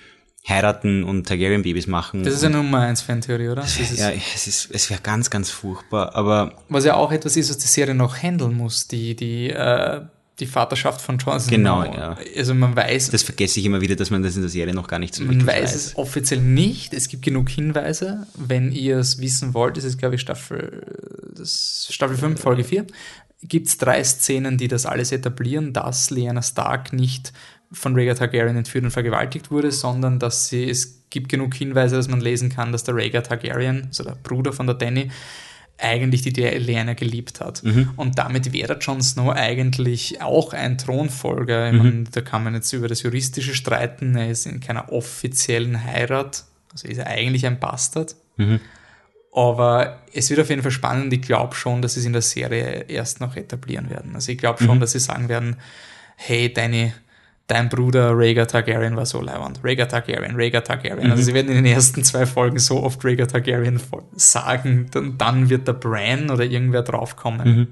heiraten 0.48 1.04
und 1.04 1.26
Targaryen-Babys 1.26 1.86
machen. 1.88 2.22
Das 2.22 2.34
ist 2.34 2.44
eine 2.44 2.58
Nummer 2.58 2.80
1 2.80 3.02
Fantheorie, 3.02 3.48
oder? 3.48 3.64
Ja, 3.96 4.12
es 4.34 4.46
ist, 4.46 4.70
es 4.72 4.90
wäre 4.90 5.00
ganz, 5.00 5.28
ganz 5.28 5.50
furchtbar, 5.50 6.14
aber 6.14 6.54
Was 6.68 6.84
ja 6.84 6.94
auch 6.94 7.12
etwas 7.12 7.36
ist, 7.36 7.50
was 7.50 7.58
die 7.58 7.66
Serie 7.66 7.94
noch 7.94 8.16
handeln 8.22 8.56
muss, 8.56 8.86
die, 8.86 9.16
die, 9.16 9.50
äh, 9.50 10.02
die 10.38 10.46
Vaterschaft 10.46 11.00
von 11.00 11.18
Jon 11.18 11.40
Snow. 11.40 11.50
Genau, 11.50 11.84
ja. 11.84 12.18
Also 12.36 12.54
man 12.54 12.76
weiß, 12.76 13.10
das 13.10 13.22
vergesse 13.22 13.58
ich 13.58 13.66
immer 13.66 13.80
wieder, 13.80 13.96
dass 13.96 14.10
man 14.10 14.22
das 14.22 14.36
in 14.36 14.42
der 14.42 14.50
Serie 14.50 14.74
noch 14.74 14.86
gar 14.86 14.98
nicht 14.98 15.14
so 15.14 15.24
Man 15.24 15.40
wirklich 15.40 15.46
weiß 15.46 15.74
es 15.74 15.96
offiziell 15.96 16.40
nicht. 16.40 16.92
Es 16.92 17.08
gibt 17.08 17.24
genug 17.24 17.48
Hinweise. 17.48 18.26
Wenn 18.34 18.70
ihr 18.70 18.98
es 18.98 19.18
wissen 19.18 19.54
wollt, 19.54 19.78
ist 19.78 19.84
es, 19.84 19.96
glaube 19.96 20.16
ich, 20.16 20.20
Staffel, 20.20 20.82
das 21.34 21.88
Staffel 21.90 22.16
5, 22.16 22.40
Folge 22.40 22.64
4, 22.64 22.86
gibt 23.48 23.68
es 23.68 23.78
drei 23.78 24.02
Szenen, 24.02 24.58
die 24.58 24.68
das 24.68 24.86
alles 24.86 25.12
etablieren, 25.12 25.72
dass 25.72 26.10
Lyanna 26.10 26.42
Stark 26.42 26.92
nicht 26.92 27.32
von 27.72 27.94
Rhaegar 27.94 28.14
Targaryen 28.14 28.56
entführt 28.56 28.84
und 28.84 28.90
vergewaltigt 28.90 29.50
wurde, 29.50 29.72
sondern 29.72 30.18
dass 30.18 30.48
sie, 30.48 30.68
es 30.68 31.04
gibt 31.10 31.28
genug 31.28 31.54
Hinweise, 31.54 31.96
dass 31.96 32.08
man 32.08 32.20
lesen 32.20 32.48
kann, 32.48 32.72
dass 32.72 32.84
der 32.84 32.94
Rhaegar 32.94 33.22
Targaryen, 33.22 33.86
also 33.88 34.04
der 34.04 34.16
Bruder 34.22 34.52
von 34.52 34.66
der 34.66 34.76
Danny, 34.76 35.10
eigentlich 35.78 36.22
die 36.22 36.30
Lyanna 36.30 36.94
geliebt 36.94 37.40
hat. 37.40 37.62
Und 37.96 38.18
damit 38.18 38.52
wäre 38.54 38.78
Jon 38.80 39.02
Snow 39.02 39.30
eigentlich 39.34 40.22
auch 40.22 40.54
ein 40.54 40.78
Thronfolger. 40.78 41.70
Ich 41.70 41.76
meine, 41.78 42.04
da 42.04 42.22
kann 42.22 42.44
man 42.44 42.54
jetzt 42.54 42.72
über 42.72 42.88
das 42.88 43.02
Juristische 43.02 43.54
streiten. 43.54 44.16
Er 44.16 44.30
ist 44.30 44.46
in 44.46 44.60
keiner 44.60 44.90
offiziellen 44.90 45.84
Heirat. 45.84 46.44
Also 46.72 46.88
ist 46.88 46.96
er 46.96 47.08
eigentlich 47.08 47.44
ein 47.44 47.60
Bastard. 47.60 48.16
Aber 49.36 49.98
es 50.14 50.30
wird 50.30 50.40
auf 50.40 50.48
jeden 50.48 50.62
Fall 50.62 50.70
spannend. 50.70 51.12
Ich 51.12 51.20
glaube 51.20 51.54
schon, 51.54 51.82
dass 51.82 51.92
sie 51.92 52.00
es 52.00 52.06
in 52.06 52.14
der 52.14 52.22
Serie 52.22 52.86
erst 52.88 53.20
noch 53.20 53.36
etablieren 53.36 53.90
werden. 53.90 54.14
Also 54.14 54.32
ich 54.32 54.38
glaube 54.38 54.64
schon, 54.64 54.80
dass 54.80 54.92
sie 54.92 54.98
sagen 54.98 55.28
werden, 55.28 55.56
hey, 56.16 56.50
deine, 56.50 56.94
dein 57.46 57.68
Bruder 57.68 58.12
Rhaegar 58.16 58.48
Targaryen 58.48 58.96
war 58.96 59.04
so 59.04 59.20
leibend. 59.20 59.60
Rhaegar 59.62 59.88
Targaryen, 59.88 60.36
Rhaegar 60.36 60.64
Targaryen. 60.64 61.10
Also 61.10 61.22
sie 61.22 61.34
werden 61.34 61.48
in 61.48 61.56
den 61.56 61.66
ersten 61.66 62.02
zwei 62.02 62.24
Folgen 62.24 62.58
so 62.58 62.82
oft 62.82 63.04
Rhaegar 63.04 63.28
Targaryen 63.28 63.78
sagen, 64.14 64.86
dann, 64.92 65.18
dann 65.18 65.50
wird 65.50 65.68
der 65.68 65.74
Bran 65.74 66.30
oder 66.30 66.44
irgendwer 66.44 66.80
draufkommen. 66.80 67.68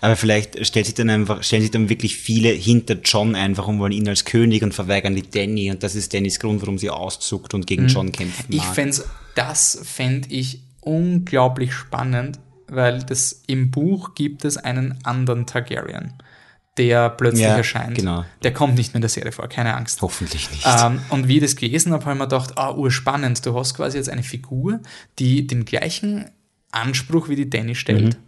Aber 0.00 0.16
vielleicht 0.16 0.66
stellt 0.66 0.86
sich 0.86 0.96
dann 0.96 1.08
einfach, 1.08 1.44
stellen 1.44 1.62
sich 1.62 1.70
dann 1.70 1.88
wirklich 1.88 2.16
viele 2.16 2.48
hinter 2.48 2.94
John 2.94 3.36
einfach 3.36 3.68
und 3.68 3.78
wollen 3.78 3.92
ihn 3.92 4.08
als 4.08 4.24
König 4.24 4.64
und 4.64 4.74
verweigern 4.74 5.14
die 5.14 5.30
Danny 5.30 5.70
und 5.70 5.84
das 5.84 5.94
ist 5.94 6.12
Dannys 6.12 6.40
Grund, 6.40 6.62
warum 6.62 6.78
sie 6.78 6.90
auszuckt 6.90 7.54
und 7.54 7.64
gegen 7.66 7.86
John 7.86 8.10
kämpfen 8.10 8.46
Ich 8.48 8.62
fände 8.62 9.04
das 9.36 9.78
fände 9.84 10.28
ich 10.30 10.65
unglaublich 10.86 11.72
spannend, 11.74 12.38
weil 12.68 13.02
das 13.02 13.42
im 13.46 13.70
Buch 13.70 14.14
gibt 14.14 14.44
es 14.44 14.56
einen 14.56 14.98
anderen 15.04 15.46
Targaryen, 15.46 16.14
der 16.78 17.10
plötzlich 17.10 17.42
Ja, 17.42 17.56
erscheint. 17.56 17.96
genau. 17.98 18.24
Der 18.42 18.52
kommt 18.52 18.76
nicht 18.76 18.92
mehr 18.92 18.96
in 18.96 19.02
der 19.02 19.10
Serie 19.10 19.32
vor, 19.32 19.48
keine 19.48 19.74
Angst. 19.76 20.00
Hoffentlich 20.02 20.50
nicht. 20.50 20.64
Ähm, 20.66 21.00
und 21.10 21.28
wie 21.28 21.36
ich 21.36 21.42
das 21.42 21.56
gelesen 21.56 21.92
habe, 21.92 22.04
habe 22.04 22.14
ich 22.14 22.18
mir 22.18 22.24
gedacht, 22.26 22.52
ah, 22.56 22.72
urspannend, 22.72 23.44
du 23.44 23.54
hast 23.58 23.74
quasi 23.74 23.96
jetzt 23.98 24.08
eine 24.08 24.22
Figur, 24.22 24.80
die 25.18 25.46
den 25.46 25.64
gleichen 25.64 26.30
Anspruch 26.72 27.28
wie 27.28 27.36
die 27.36 27.48
Danny 27.50 27.74
stellt. 27.74 28.14
Der, 28.14 28.20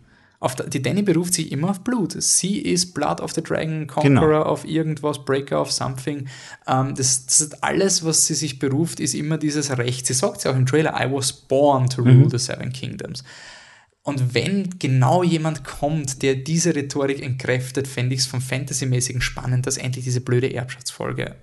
die 0.68 0.82
Danny 0.82 1.02
beruft 1.02 1.34
sich 1.34 1.50
immer 1.50 1.70
auf 1.70 1.80
Blut. 1.80 2.20
Sie 2.22 2.58
ist 2.58 2.94
Blood 2.94 3.20
of 3.20 3.32
the 3.32 3.42
Dragon, 3.42 3.88
Conqueror 3.88 4.50
of 4.50 4.64
irgendwas, 4.64 5.24
Breaker 5.24 5.60
of 5.60 5.72
something. 5.72 6.28
Ähm, 6.66 6.94
das, 6.94 7.26
das 7.26 7.40
ist 7.40 7.64
alles, 7.64 8.04
was 8.04 8.26
sie 8.26 8.34
sich 8.34 8.58
beruft, 8.60 9.00
ist 9.00 9.14
immer 9.14 9.36
dieses 9.36 9.76
Recht. 9.76 10.06
Sie 10.06 10.14
sagt 10.14 10.44
ja 10.44 10.52
auch 10.52 10.56
im 10.56 10.66
Trailer, 10.66 10.94
I 10.98 11.10
was 11.12 11.32
born 11.32 11.88
to 11.88 12.02
rule 12.02 12.30
the 12.30 12.38
Seven 12.38 12.72
Kingdoms. 12.72 13.24
Und 14.02 14.32
wenn 14.34 14.78
genau 14.78 15.22
jemand 15.22 15.64
kommt, 15.64 16.22
der 16.22 16.36
diese 16.36 16.74
Rhetorik 16.74 17.20
entkräftet, 17.20 17.88
fände 17.88 18.14
ich 18.14 18.22
es 18.22 18.26
vom 18.26 18.40
Fantasy-mäßigen 18.40 19.20
spannend, 19.20 19.66
dass 19.66 19.76
endlich 19.76 20.04
diese 20.04 20.20
blöde 20.20 20.54
Erbschaftsfolge 20.54 21.34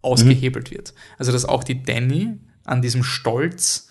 ausgehebelt 0.00 0.70
wird. 0.70 0.94
Also 1.18 1.32
dass 1.32 1.44
auch 1.44 1.64
die 1.64 1.82
Danny 1.82 2.38
an 2.64 2.82
diesem 2.82 3.02
Stolz 3.02 3.87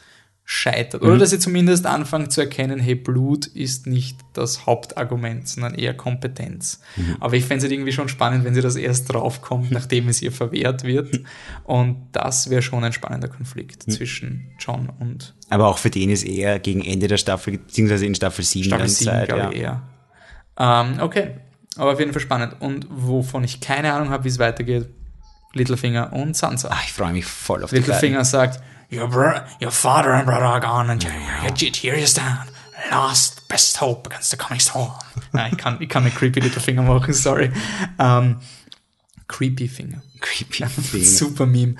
scheitert. 0.49 1.01
Oder 1.01 1.17
dass 1.17 1.31
sie 1.31 1.39
zumindest 1.39 1.85
anfangen 1.85 2.29
zu 2.29 2.39
erkennen, 2.39 2.79
hey, 2.79 2.95
Blut 2.95 3.47
ist 3.47 3.85
nicht 3.85 4.17
das 4.31 4.65
Hauptargument, 4.65 5.45
sondern 5.45 5.75
eher 5.75 5.93
Kompetenz. 5.93 6.79
Aber 7.19 7.33
ich 7.33 7.43
fände 7.43 7.57
es 7.57 7.63
halt 7.63 7.73
irgendwie 7.73 7.91
schon 7.91 8.07
spannend, 8.07 8.45
wenn 8.45 8.55
sie 8.55 8.61
das 8.61 8.77
erst 8.77 9.11
draufkommt, 9.11 9.71
nachdem 9.73 10.07
es 10.07 10.21
ihr 10.21 10.31
verwehrt 10.31 10.85
wird. 10.85 11.19
Und 11.65 12.07
das 12.13 12.49
wäre 12.49 12.61
schon 12.61 12.85
ein 12.85 12.93
spannender 12.93 13.27
Konflikt 13.27 13.91
zwischen 13.91 14.49
John 14.57 14.89
und 15.01 15.35
Aber 15.49 15.67
auch 15.67 15.79
für 15.79 15.89
den 15.89 16.09
ist 16.09 16.23
eher 16.23 16.59
gegen 16.59 16.81
Ende 16.81 17.09
der 17.09 17.17
Staffel, 17.17 17.57
beziehungsweise 17.57 18.05
in 18.05 18.15
Staffel 18.15 18.45
7 18.45 18.63
Staffel 18.67 18.85
dann 18.85 18.89
7, 18.89 19.11
Zeit. 19.11 19.27
glaube 19.27 19.41
Ja. 19.43 19.51
ich 19.51 19.57
eher. 19.59 19.81
Ähm, 20.57 20.99
okay, 21.01 21.31
aber 21.75 21.91
auf 21.91 21.99
jeden 21.99 22.13
Fall 22.13 22.21
spannend. 22.21 22.55
Und 22.61 22.87
wovon 22.89 23.43
ich 23.43 23.59
keine 23.59 23.91
Ahnung 23.91 24.11
habe, 24.11 24.23
wie 24.23 24.29
es 24.29 24.39
weitergeht, 24.39 24.87
Littlefinger 25.51 26.13
und 26.13 26.37
Sansa. 26.37 26.69
Ah, 26.69 26.79
ich 26.85 26.93
freue 26.93 27.11
mich 27.11 27.25
voll 27.25 27.65
auf 27.65 27.69
die 27.69 27.75
beiden. 27.75 27.87
Littlefinger 27.91 28.23
sagt, 28.23 28.61
your, 28.89 29.07
bro 29.07 29.41
your 29.59 29.71
father 29.71 30.13
and 30.13 30.25
brother 30.25 30.45
are 30.45 30.59
gone 30.59 30.89
and 30.89 31.03
your, 31.03 31.13
your 31.13 31.71
here 31.75 31.93
is 31.95 32.13
down. 32.13 32.47
Last 32.91 33.47
best 33.49 33.77
hope 33.77 34.07
against 34.07 34.31
the 34.31 34.37
coming 34.37 34.59
storm. 34.59 34.91
Nein, 35.33 35.51
ich 35.51 35.57
kann, 35.57 35.77
ich 35.81 35.89
kann 35.89 36.09
creepy 36.11 36.39
Littlefinger 36.39 36.83
machen, 36.83 37.13
sorry. 37.13 37.51
Ähm, 37.99 38.37
creepy 39.27 39.67
Finger. 39.67 40.01
Creepy 40.21 40.65
Finger. 40.65 41.05
Super 41.05 41.45
Meme. 41.45 41.75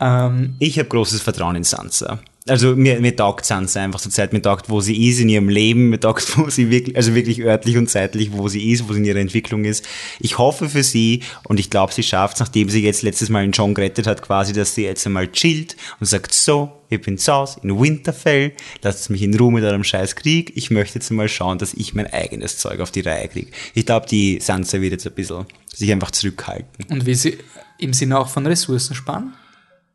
Ähm, 0.00 0.56
Ich 0.58 0.78
habe 0.78 0.88
großes 0.88 1.22
Vertrauen 1.22 1.56
in 1.56 1.64
Sansa. 1.64 2.18
Also 2.48 2.74
mir, 2.74 3.00
mir 3.00 3.14
taugt 3.14 3.44
Sansa 3.44 3.82
einfach 3.82 4.00
zur 4.00 4.10
Zeit, 4.10 4.32
mir 4.32 4.42
taugt, 4.42 4.68
wo 4.68 4.80
sie 4.80 5.08
ist 5.08 5.20
in 5.20 5.28
ihrem 5.28 5.48
Leben, 5.48 5.90
mir 5.90 6.00
taugt, 6.00 6.36
wo 6.36 6.50
sie 6.50 6.70
wirklich, 6.70 6.96
also 6.96 7.14
wirklich 7.14 7.40
örtlich 7.40 7.76
und 7.76 7.88
zeitlich, 7.88 8.32
wo 8.32 8.48
sie 8.48 8.72
ist, 8.72 8.88
wo 8.88 8.92
sie 8.92 8.98
in 8.98 9.04
ihrer 9.04 9.20
Entwicklung 9.20 9.64
ist. 9.64 9.86
Ich 10.18 10.38
hoffe 10.38 10.68
für 10.68 10.82
sie 10.82 11.22
und 11.44 11.60
ich 11.60 11.70
glaube, 11.70 11.92
sie 11.92 12.02
schafft 12.02 12.40
nachdem 12.40 12.68
sie 12.68 12.82
jetzt 12.82 13.02
letztes 13.02 13.28
Mal 13.28 13.44
einen 13.44 13.52
John 13.52 13.74
gerettet 13.74 14.08
hat, 14.08 14.22
quasi, 14.22 14.52
dass 14.52 14.74
sie 14.74 14.82
jetzt 14.84 15.06
einmal 15.06 15.30
chillt 15.30 15.76
und 16.00 16.06
sagt, 16.06 16.34
so, 16.34 16.72
ich 16.88 17.00
bin 17.00 17.16
Saus 17.16 17.58
in 17.62 17.80
Winterfell, 17.80 18.52
lasst 18.82 19.08
mich 19.08 19.22
in 19.22 19.36
Ruhe 19.36 19.52
mit 19.52 19.64
eurem 19.64 19.84
scheiß 19.84 20.16
Krieg, 20.16 20.52
ich 20.56 20.70
möchte 20.70 20.98
jetzt 20.98 21.10
mal 21.10 21.28
schauen, 21.28 21.58
dass 21.58 21.74
ich 21.74 21.94
mein 21.94 22.12
eigenes 22.12 22.58
Zeug 22.58 22.80
auf 22.80 22.90
die 22.90 23.00
Reihe 23.00 23.28
kriege. 23.28 23.52
Ich 23.74 23.86
glaube, 23.86 24.06
die 24.06 24.40
Sansa 24.40 24.80
wird 24.80 24.92
jetzt 24.92 25.06
ein 25.06 25.14
bisschen 25.14 25.46
sich 25.72 25.92
einfach 25.92 26.10
zurückhalten. 26.10 26.86
Und 26.90 27.06
wie 27.06 27.14
sie 27.14 27.38
im 27.78 27.92
Sinne 27.92 28.18
auch 28.18 28.28
von 28.28 28.46
Ressourcen 28.46 28.94
sparen. 28.94 29.32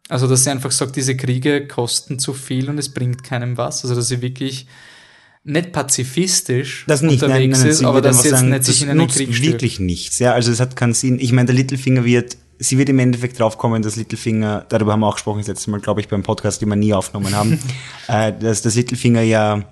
Also, 0.10 0.28
dass 0.28 0.44
sie 0.44 0.52
einfach 0.52 0.72
sagt, 0.72 0.96
diese 0.96 1.18
Kriege 1.18 1.68
kosten 1.68 2.20
zu 2.20 2.34
viel 2.34 2.70
und 2.70 2.78
es 2.78 2.90
bringt 2.90 3.24
keinem 3.24 3.58
was. 3.58 3.84
Also, 3.84 3.96
dass 3.96 4.08
sie 4.08 4.22
wirklich 4.22 4.68
nicht 5.44 5.72
pazifistisch 5.72 6.84
Das 6.88 7.02
nicht, 7.02 7.24
unterwegs 7.24 7.60
nein, 7.60 7.68
nein, 7.68 7.70
ist, 7.70 7.84
aber 7.84 8.02
dass 8.02 8.22
sie 8.22 8.30
jetzt 8.30 8.40
sagen, 8.40 8.50
nicht 8.50 8.66
sich 8.66 8.82
in 8.82 8.90
einen 8.90 9.00
nutzt 9.00 9.16
Krieg 9.16 9.34
stürzt. 9.34 9.54
wirklich 9.54 9.80
nichts. 9.80 10.20
Ja, 10.20 10.34
also 10.34 10.52
es 10.52 10.60
hat 10.60 10.76
keinen 10.76 10.94
Sinn. 10.94 11.20
Ich 11.20 11.32
meine, 11.32 11.46
der 11.46 11.56
Littlefinger 11.56 12.04
wird, 12.04 12.38
sie 12.60 12.78
wird 12.78 12.90
im 12.90 13.00
Endeffekt 13.00 13.40
draufkommen, 13.40 13.82
dass 13.82 13.96
Littlefinger, 13.96 14.66
darüber 14.68 14.92
haben 14.92 15.00
wir 15.00 15.08
auch 15.08 15.16
gesprochen 15.16 15.40
das 15.40 15.48
letzte 15.48 15.72
Mal, 15.72 15.80
glaube 15.80 16.02
ich, 16.02 16.10
beim 16.10 16.22
Podcast, 16.22 16.62
den 16.62 16.68
wir 16.70 16.76
nie 16.76 16.94
aufgenommen 16.94 17.34
haben, 17.34 17.60
äh, 18.10 18.34
dass 18.38 18.62
das 18.62 18.76
Littlefinger 18.76 19.22
ja 19.22 19.64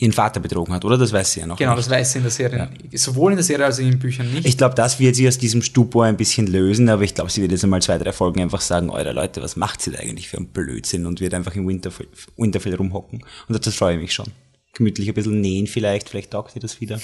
ihren 0.00 0.12
Vater 0.12 0.40
betrogen 0.40 0.72
hat, 0.72 0.84
oder? 0.84 0.96
Das 0.96 1.12
weiß 1.12 1.32
sie 1.32 1.40
ja 1.40 1.46
noch. 1.46 1.58
Genau, 1.58 1.74
nicht. 1.74 1.86
das 1.86 1.90
weiß 1.90 2.12
sie 2.12 2.18
in 2.18 2.24
der 2.24 2.30
Serie. 2.30 2.70
Sowohl 2.94 3.32
in 3.32 3.36
der 3.36 3.44
Serie 3.44 3.66
als 3.66 3.76
auch 3.76 3.82
in 3.82 3.90
den 3.90 3.98
Büchern 3.98 4.32
nicht. 4.32 4.46
Ich 4.46 4.56
glaube, 4.56 4.74
das 4.74 4.98
wird 4.98 5.14
sie 5.14 5.28
aus 5.28 5.36
diesem 5.36 5.60
Stupor 5.62 6.06
ein 6.06 6.16
bisschen 6.16 6.46
lösen, 6.46 6.88
aber 6.88 7.02
ich 7.02 7.14
glaube, 7.14 7.30
sie 7.30 7.42
wird 7.42 7.52
jetzt 7.52 7.64
einmal 7.64 7.82
zwei, 7.82 7.98
drei 7.98 8.12
Folgen 8.12 8.40
einfach 8.40 8.62
sagen, 8.62 8.88
eure 8.88 9.12
Leute, 9.12 9.42
was 9.42 9.56
macht 9.56 9.82
sie 9.82 9.90
da 9.90 9.98
eigentlich 9.98 10.28
für 10.28 10.38
einen 10.38 10.46
Blödsinn 10.46 11.04
und 11.04 11.20
wird 11.20 11.34
einfach 11.34 11.54
im 11.54 11.68
Winterfell, 11.68 12.08
Winterfell 12.38 12.74
rumhocken. 12.74 13.22
Und 13.46 13.66
das 13.66 13.74
freue 13.74 13.96
ich 13.96 14.00
mich 14.00 14.14
schon. 14.14 14.26
Gemütlich 14.72 15.08
ein 15.08 15.14
bisschen 15.14 15.40
nähen 15.40 15.66
vielleicht, 15.66 16.08
vielleicht 16.08 16.30
taugt 16.30 16.56
ihr 16.56 16.62
das 16.62 16.80
wieder. 16.80 16.98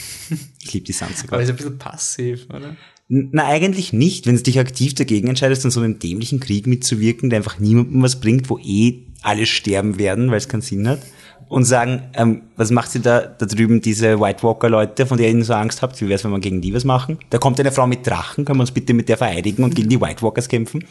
Ich 0.63 0.73
liebe 0.73 0.87
die 0.87 0.93
Sansa. 0.93 1.25
aber 1.29 1.43
ist 1.43 1.51
ein 1.51 1.57
bisschen 1.57 1.79
passiv, 1.79 2.47
oder? 2.49 2.77
Na, 3.09 3.47
eigentlich 3.47 3.93
nicht. 3.93 4.27
Wenn 4.27 4.37
du 4.37 4.43
dich 4.43 4.59
aktiv 4.59 4.95
dagegen 4.95 5.29
entscheidest, 5.29 5.65
an 5.65 5.71
so 5.71 5.81
einem 5.81 5.99
dämlichen 5.99 6.41
Krieg 6.41 6.67
mitzuwirken, 6.67 7.31
der 7.31 7.39
einfach 7.39 7.59
niemandem 7.59 8.03
was 8.03 8.21
bringt, 8.21 8.51
wo 8.51 8.59
eh 8.59 9.05
alle 9.23 9.47
sterben 9.47 9.99
werden, 9.99 10.31
weil 10.31 10.39
es 10.39 10.49
keinen 10.49 10.63
Sinn 10.63 10.89
hat. 10.89 11.01
Und 11.49 11.65
sagen, 11.65 12.03
ähm, 12.15 12.43
was 12.57 12.73
macht 12.73 12.91
sie 12.91 13.01
da, 13.01 13.21
da 13.21 13.47
drüben, 13.47 13.81
diese 13.81 14.21
White 14.21 14.43
Walker-Leute, 14.43 15.07
von 15.07 15.17
denen 15.17 15.39
ihr 15.39 15.45
so 15.45 15.55
Angst 15.55 15.81
habt? 15.81 16.01
Wie 16.01 16.09
wär's, 16.09 16.25
wenn 16.25 16.33
wir 16.33 16.41
gegen 16.41 16.61
die 16.61 16.75
was 16.75 16.85
machen? 16.85 17.19
Da 17.31 17.39
kommt 17.39 17.61
eine 17.61 17.71
Frau 17.71 17.87
mit 17.87 18.05
Drachen, 18.05 18.45
können 18.45 18.59
wir 18.59 18.63
uns 18.63 18.73
bitte 18.73 18.95
mit 18.95 19.09
der 19.09 19.17
vereidigen 19.17 19.63
und 19.63 19.75
gegen 19.77 19.89
die 19.89 20.01
White 20.01 20.23
Walkers 20.23 20.49
kämpfen? 20.49 20.85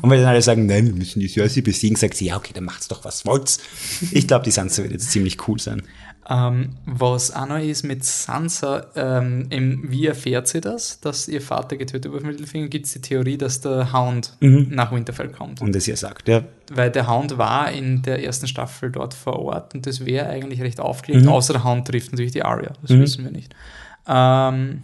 Und 0.00 0.10
wenn 0.10 0.20
dann 0.20 0.28
alle 0.28 0.42
sagen, 0.42 0.66
nein, 0.66 0.86
wir 0.86 0.94
müssen 0.94 1.20
die 1.20 1.28
Cersei 1.28 1.60
besiegen, 1.60 1.96
sagt 1.96 2.16
sie, 2.16 2.26
ja, 2.26 2.36
okay, 2.36 2.52
dann 2.54 2.64
macht's 2.64 2.88
doch, 2.88 3.04
was 3.04 3.26
wollt's. 3.26 3.58
Ich 4.10 4.26
glaube, 4.26 4.44
die 4.44 4.50
Sansa 4.50 4.82
wird 4.82 4.92
jetzt 4.92 5.10
ziemlich 5.10 5.48
cool 5.48 5.58
sein. 5.58 5.82
Ähm, 6.30 6.76
was 6.86 7.34
auch 7.34 7.46
noch 7.48 7.58
ist 7.58 7.82
mit 7.82 8.04
Sansa, 8.04 8.86
ähm, 8.94 9.48
eben, 9.50 9.90
wie 9.90 10.06
erfährt 10.06 10.46
sie 10.46 10.60
das, 10.60 11.00
dass 11.00 11.26
ihr 11.26 11.40
Vater 11.40 11.76
getötet 11.76 12.12
wurde 12.12 12.22
auf 12.24 12.30
Mittelfinger? 12.30 12.68
Gibt 12.68 12.86
es 12.86 12.92
die 12.92 13.00
Theorie, 13.00 13.36
dass 13.36 13.60
der 13.60 13.92
Hound 13.92 14.36
Mhm. 14.40 14.68
nach 14.70 14.92
Winterfell 14.92 15.30
kommt? 15.30 15.60
Und 15.60 15.74
das 15.74 15.88
ihr 15.88 15.96
sagt, 15.96 16.28
ja. 16.28 16.44
Weil 16.72 16.90
der 16.92 17.08
Hound 17.08 17.38
war 17.38 17.72
in 17.72 18.02
der 18.02 18.24
ersten 18.24 18.46
Staffel 18.46 18.90
dort 18.92 19.14
vor 19.14 19.40
Ort 19.40 19.74
und 19.74 19.84
das 19.86 20.06
wäre 20.06 20.28
eigentlich 20.28 20.62
recht 20.62 20.78
aufgelegt, 20.80 21.26
außer 21.26 21.54
der 21.54 21.64
Hound 21.64 21.88
trifft 21.88 22.12
natürlich 22.12 22.32
die 22.32 22.44
Arya, 22.44 22.72
das 22.82 22.90
wissen 22.92 23.24
wir 23.24 23.32
nicht. 23.32 23.54
Ähm, 24.06 24.82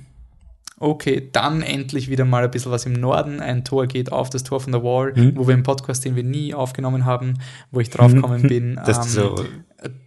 okay, 0.80 1.28
dann 1.32 1.62
endlich 1.62 2.09
wieder 2.09 2.24
mal 2.24 2.44
ein 2.44 2.50
bisschen 2.50 2.72
was 2.72 2.86
im 2.86 2.92
Norden. 2.94 3.40
Ein 3.40 3.64
Tor 3.64 3.86
geht 3.86 4.12
auf 4.12 4.30
das 4.30 4.44
Tor 4.44 4.60
von 4.60 4.72
der 4.72 4.82
Wall, 4.82 5.12
wo 5.36 5.46
wir 5.46 5.55
im 5.55 5.62
Podcast, 5.62 6.05
den 6.05 6.16
wir 6.16 6.24
nie 6.24 6.55
aufgenommen 6.55 7.05
haben, 7.05 7.34
wo 7.70 7.80
ich 7.80 7.90
draufgekommen 7.90 8.42
bin. 8.42 8.80
Das 8.86 9.06
ist 9.06 9.12
so 9.14 9.36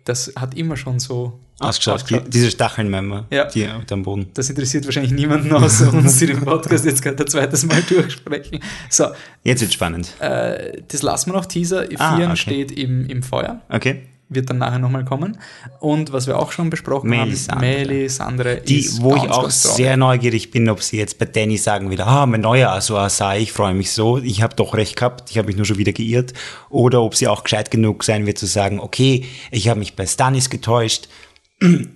das 0.05 0.33
hat 0.35 0.55
immer 0.57 0.75
schon 0.75 0.99
so 0.99 1.39
ausgeschaut. 1.59 2.09
Die, 2.09 2.19
diese 2.29 2.51
Stachelnmember, 2.51 3.25
Ja. 3.29 3.45
die 3.45 3.67
auf 3.69 3.85
dem 3.85 4.03
Boden. 4.03 4.27
Das 4.33 4.49
interessiert 4.49 4.85
wahrscheinlich 4.85 5.13
niemanden 5.13 5.53
außer 5.53 5.93
uns, 5.93 6.17
die 6.17 6.25
den 6.27 6.41
Podcast 6.41 6.85
jetzt 6.85 7.01
gerade 7.01 7.23
ein 7.23 7.27
zweites 7.27 7.65
Mal 7.65 7.81
durchsprechen. 7.83 8.59
So, 8.89 9.07
Jetzt 9.43 9.61
wird 9.61 9.71
spannend. 9.73 10.13
äh, 10.19 10.81
das 10.87 11.01
lassen 11.03 11.29
wir 11.31 11.33
noch. 11.37 11.45
Teaser. 11.45 11.85
Ah, 11.97 12.15
Vieren 12.17 12.31
okay. 12.31 12.35
steht 12.41 12.71
im, 12.71 13.07
im 13.07 13.23
Feuer. 13.23 13.61
Okay. 13.69 14.01
Wird 14.33 14.49
dann 14.49 14.59
nachher 14.59 14.79
nochmal 14.79 15.03
kommen. 15.03 15.37
Und 15.79 16.13
was 16.13 16.25
wir 16.25 16.39
auch 16.39 16.53
schon 16.53 16.69
besprochen 16.69 17.09
Melisandre. 17.09 17.67
haben, 17.67 17.87
Melisandre 17.87 18.61
Die, 18.61 18.79
ist 18.79 19.01
wo 19.01 19.15
ich 19.17 19.29
auch 19.29 19.49
sehr 19.49 19.97
neugierig 19.97 20.51
bin, 20.51 20.69
ob 20.69 20.81
sie 20.81 20.97
jetzt 20.97 21.19
bei 21.19 21.25
Danny 21.25 21.57
sagen 21.57 21.91
wieder, 21.91 22.07
ah, 22.07 22.25
mein 22.25 22.41
neuer 22.41 22.71
Azor 22.71 23.01
Asai, 23.01 23.41
ich 23.41 23.51
freue 23.51 23.73
mich 23.73 23.91
so, 23.91 24.19
ich 24.19 24.41
habe 24.41 24.55
doch 24.55 24.73
recht 24.73 24.95
gehabt, 24.95 25.29
ich 25.29 25.37
habe 25.37 25.47
mich 25.47 25.57
nur 25.57 25.65
schon 25.65 25.77
wieder 25.77 25.91
geirrt. 25.91 26.33
Oder 26.69 27.01
ob 27.01 27.15
sie 27.15 27.27
auch 27.27 27.43
gescheit 27.43 27.71
genug 27.71 28.05
sein 28.05 28.25
wird 28.25 28.37
zu 28.37 28.45
sagen, 28.45 28.79
okay, 28.79 29.25
ich 29.51 29.67
habe 29.67 29.79
mich 29.79 29.95
bei 29.95 30.07
Stannis 30.07 30.49
getäuscht, 30.49 31.09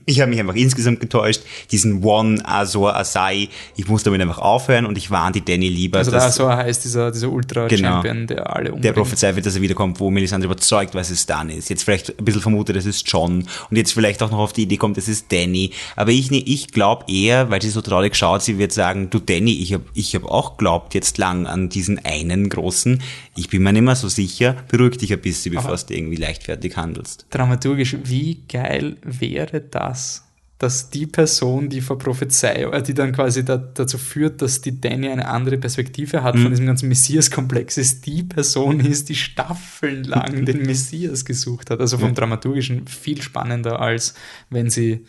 ich 0.06 0.22
habe 0.22 0.30
mich 0.30 0.40
einfach 0.40 0.56
insgesamt 0.56 1.00
getäuscht, 1.00 1.42
diesen 1.72 2.04
One 2.04 2.40
Azor 2.48 2.96
Asai, 2.96 3.50
ich 3.76 3.88
muss 3.88 4.04
damit 4.04 4.22
einfach 4.22 4.38
aufhören 4.38 4.86
und 4.86 4.98
ich 4.98 5.10
warne 5.10 5.34
die 5.34 5.44
Danny 5.44 5.68
lieber, 5.70 5.98
Also 6.00 6.12
dass 6.12 6.36
so 6.36 6.50
heißt 6.50 6.84
dieser, 6.84 7.12
dieser 7.12 7.28
Genau. 7.28 7.36
Ultra-Champion, 7.38 8.28
der 8.28 8.56
alle 8.56 8.66
der 8.66 8.74
umbringt. 8.76 8.96
prophezeit 8.96 9.36
wird, 9.36 9.46
dass 9.46 9.56
er 9.56 9.62
wiederkommt, 9.62 10.00
wo 10.00 10.12
Melisandre 10.12 10.46
überzeugt, 10.46 10.94
was 10.94 11.10
es 11.10 11.26
dann 11.26 11.50
ist. 11.50 11.70
Jetzt 11.70 11.84
vielleicht 11.84 12.18
ein 12.20 12.24
bisschen 12.26 12.42
vermutet, 12.42 12.76
es 12.76 12.86
ist 12.86 13.10
John 13.12 13.48
und 13.70 13.78
jetzt 13.78 13.94
vielleicht 13.94 14.22
auch 14.22 14.30
noch 14.32 14.38
auf 14.40 14.54
die 14.54 14.64
Idee 14.64 14.78
kommt, 14.78 14.98
es 14.98 15.08
ist 15.08 15.32
Danny. 15.32 15.72
Aber 15.96 16.12
ich, 16.12 16.30
ne- 16.30 16.44
ich 16.46 16.68
glaube 16.70 17.06
eher, 17.12 17.50
weil 17.50 17.62
sie 17.62 17.70
so 17.70 17.82
traurig 17.82 18.16
schaut, 18.16 18.44
sie 18.44 18.58
wird 18.60 18.72
sagen, 18.72 19.10
du 19.10 19.20
Danny, 19.20 19.54
ich 19.62 19.74
habe 19.74 19.84
ich 19.96 20.14
hab 20.16 20.26
auch 20.26 20.58
glaubt 20.58 20.94
jetzt 20.94 21.18
lang 21.18 21.48
an 21.48 21.70
diesen 21.70 22.04
einen 22.06 22.50
großen. 22.50 23.02
Ich 23.38 23.50
bin 23.50 23.64
mir 23.64 23.74
nicht 23.74 23.82
mehr 23.82 23.96
so 23.96 24.08
sicher. 24.08 24.56
Beruhig 24.70 24.98
dich 24.98 25.12
ein 25.12 25.20
bisschen, 25.20 25.54
bevor 25.56 25.76
du 25.76 25.94
irgendwie 25.94 26.16
leichtfertig 26.16 26.78
handelst. 26.78 27.26
dramaturgisch, 27.30 27.98
wie 28.04 28.44
geil 28.48 28.98
wäre 29.04 29.60
das, 29.62 30.24
dass 30.58 30.90
die 30.90 31.06
Person, 31.06 31.68
die 31.68 31.82
vor 31.82 31.98
Prophezeiung, 31.98 32.72
äh, 32.72 32.82
die 32.82 32.94
dann 32.94 33.12
quasi 33.12 33.44
da, 33.44 33.58
dazu 33.58 33.98
führt, 33.98 34.42
dass 34.42 34.62
die 34.62 34.80
Danny 34.80 35.10
eine 35.10 35.28
andere 35.28 35.58
Perspektive 35.58 36.24
hat 36.24 36.36
Mhm. 36.36 36.42
von 36.44 36.52
diesem 36.52 36.66
ganzen 36.66 36.88
Messias-Komplex, 36.88 37.78
ist 37.78 38.06
die 38.06 38.24
Person 38.24 38.80
ist, 38.80 39.10
die 39.10 39.16
staffellang 39.16 40.46
den 40.46 40.62
Messias 40.64 41.26
gesucht 41.26 41.72
hat. 41.72 41.82
Also 41.82 41.98
vom 41.98 42.14
Dramaturgischen 42.16 42.88
viel 42.88 43.22
spannender, 43.22 43.82
als 43.82 44.14
wenn 44.50 44.70
sie 44.70 45.06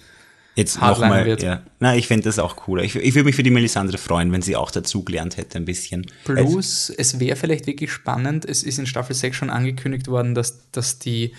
Jetzt 0.57 0.81
nochmal, 0.81 1.27
wird. 1.27 1.43
ja. 1.43 1.63
Na, 1.81 1.95
ich 1.95 2.07
fände 2.07 2.25
das 2.25 2.39
auch 2.39 2.57
cooler. 2.57 2.83
Ich, 2.83 2.97
ich 2.97 3.15
würde 3.15 3.27
mich 3.27 3.37
für 3.37 3.43
die 3.43 3.51
Melisandre 3.51 3.99
freuen, 3.99 4.33
wenn 4.33 4.41
sie 4.41 4.57
auch 4.57 4.71
dazugelernt 4.71 5.37
hätte 5.37 5.59
ein 5.59 5.67
bisschen. 5.67 6.07
Plus, 6.25 6.91
es 6.91 7.21
wäre 7.21 7.37
vielleicht 7.37 7.67
wirklich 7.67 7.93
spannend, 7.93 8.47
es 8.47 8.63
ist 8.63 8.79
in 8.79 8.87
Staffel 8.87 9.15
6 9.15 9.37
schon 9.37 9.51
angekündigt 9.51 10.09
worden, 10.09 10.35
dass, 10.35 10.71
dass 10.71 10.99
die 10.99 11.35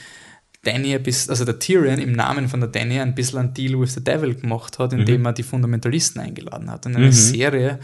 Danny 0.63 0.93
ein 0.93 1.01
bisschen, 1.01 1.31
also 1.31 1.45
der 1.45 1.57
Tyrion 1.57 1.97
im 1.97 2.11
Namen 2.11 2.47
von 2.47 2.59
der 2.59 2.69
Danny 2.69 2.99
ein 2.99 3.15
bisschen 3.15 3.39
einen 3.39 3.53
Deal 3.55 3.79
with 3.79 3.95
the 3.95 4.03
Devil 4.03 4.35
gemacht 4.35 4.77
hat, 4.77 4.93
indem 4.93 5.25
er 5.25 5.33
die 5.33 5.43
Fundamentalisten 5.43 6.21
eingeladen 6.21 6.69
hat. 6.69 6.85
Und 6.85 6.93
in 6.93 7.03
einer 7.03 7.11
Serie, 7.11 7.79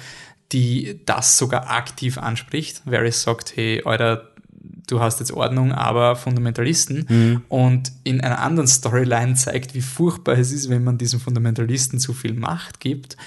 die 0.52 1.02
das 1.06 1.38
sogar 1.38 1.72
aktiv 1.72 2.20
anspricht, 2.20 2.84
Varys 2.86 3.24
sagt, 3.24 3.56
hey, 3.56 3.82
Alter, 3.86 4.33
du 4.88 5.00
hast 5.00 5.20
jetzt 5.20 5.32
Ordnung, 5.32 5.72
aber 5.72 6.16
Fundamentalisten. 6.16 7.44
Und 7.50 7.92
in 8.04 8.22
einer 8.22 8.40
anderen 8.40 8.68
Storyline 8.68 9.36
zeigt, 9.36 9.74
wie 9.76 9.82
furchtbar 9.82 10.38
es 10.38 10.52
ist, 10.52 10.70
wenn 10.70 10.84
man 10.84 10.98
diesen 10.98 11.20
Fundamentalisten 11.20 12.00
zu 12.00 12.14
viel 12.14 12.34
Macht 12.34 12.80
gibt 12.80 13.18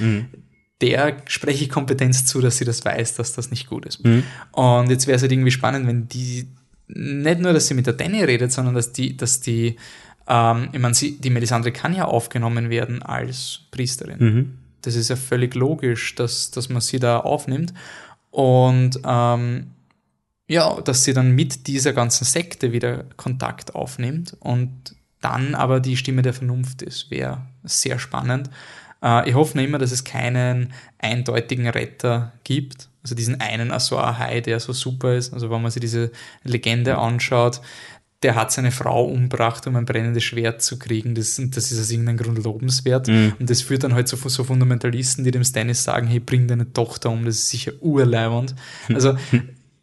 der 0.80 1.16
spreche 1.26 1.64
ich 1.64 1.70
Kompetenz 1.70 2.26
zu, 2.26 2.40
dass 2.40 2.58
sie 2.58 2.64
das 2.64 2.84
weiß, 2.84 3.14
dass 3.14 3.32
das 3.32 3.50
nicht 3.50 3.68
gut 3.68 3.86
ist. 3.86 4.04
Und 4.52 4.90
jetzt 4.90 5.06
wäre 5.06 5.16
es 5.16 5.22
halt 5.22 5.32
irgendwie 5.32 5.50
spannend, 5.50 5.86
wenn 5.86 6.08
die, 6.08 6.48
nicht 6.88 7.40
nur, 7.40 7.52
dass 7.52 7.68
sie 7.68 7.74
mit 7.74 7.86
der 7.86 7.94
Danny 7.94 8.22
redet, 8.22 8.52
sondern 8.52 8.74
dass 8.74 8.92
die, 8.92 9.16
dass 9.16 9.40
die, 9.40 9.76
ähm, 10.28 10.68
ich 10.72 10.78
meine, 10.78 10.94
sie, 10.94 11.18
die 11.18 11.30
Melisandre 11.30 11.72
kann 11.72 11.94
ja 11.94 12.04
aufgenommen 12.04 12.68
werden 12.68 13.02
als 13.02 13.60
Priesterin. 13.70 14.18
Das 14.82 14.94
ist 14.96 15.08
ja 15.08 15.16
völlig 15.16 15.54
logisch, 15.54 16.14
dass, 16.14 16.50
dass 16.50 16.68
man 16.68 16.80
sie 16.80 16.98
da 16.98 17.20
aufnimmt. 17.20 17.72
Und 18.30 19.00
ähm, 19.04 19.68
ja, 20.48 20.80
dass 20.80 21.04
sie 21.04 21.12
dann 21.12 21.32
mit 21.32 21.66
dieser 21.66 21.92
ganzen 21.92 22.24
Sekte 22.24 22.72
wieder 22.72 23.04
Kontakt 23.16 23.74
aufnimmt 23.74 24.36
und 24.40 24.94
dann 25.20 25.54
aber 25.54 25.80
die 25.80 25.96
Stimme 25.96 26.22
der 26.22 26.34
Vernunft 26.34 26.82
ist, 26.82 27.10
wäre 27.10 27.42
sehr 27.64 27.98
spannend. 27.98 28.50
Äh, 29.02 29.28
ich 29.28 29.34
hoffe 29.34 29.60
immer, 29.60 29.78
dass 29.78 29.92
es 29.92 30.04
keinen 30.04 30.72
eindeutigen 30.98 31.68
Retter 31.68 32.32
gibt. 32.44 32.88
Also 33.02 33.14
diesen 33.14 33.40
einen 33.40 33.72
Azor 33.72 34.04
Ahai, 34.04 34.40
der 34.40 34.60
so 34.60 34.72
super 34.72 35.14
ist. 35.14 35.32
Also 35.32 35.50
wenn 35.50 35.62
man 35.62 35.70
sich 35.70 35.80
diese 35.80 36.10
Legende 36.44 36.98
anschaut, 36.98 37.60
der 38.22 38.34
hat 38.34 38.50
seine 38.50 38.72
Frau 38.72 39.04
umgebracht, 39.04 39.66
um 39.66 39.76
ein 39.76 39.84
brennendes 39.84 40.24
Schwert 40.24 40.62
zu 40.62 40.78
kriegen. 40.78 41.14
Das, 41.14 41.40
das 41.40 41.70
ist 41.70 41.80
aus 41.80 41.90
irgendeinem 41.90 42.16
Grund 42.16 42.42
lobenswert. 42.42 43.08
Und 43.38 43.50
das 43.50 43.62
führt 43.62 43.84
dann 43.84 43.94
halt 43.94 44.08
zu 44.08 44.16
so 44.16 44.42
Fundamentalisten, 44.42 45.22
die 45.22 45.30
dem 45.30 45.44
Stannis 45.44 45.84
sagen, 45.84 46.06
hey, 46.06 46.18
bring 46.18 46.48
deine 46.48 46.72
Tochter 46.72 47.10
um, 47.10 47.24
das 47.24 47.36
ist 47.36 47.50
sicher 47.50 47.72
urleibend. 47.80 48.54
Also 48.88 49.16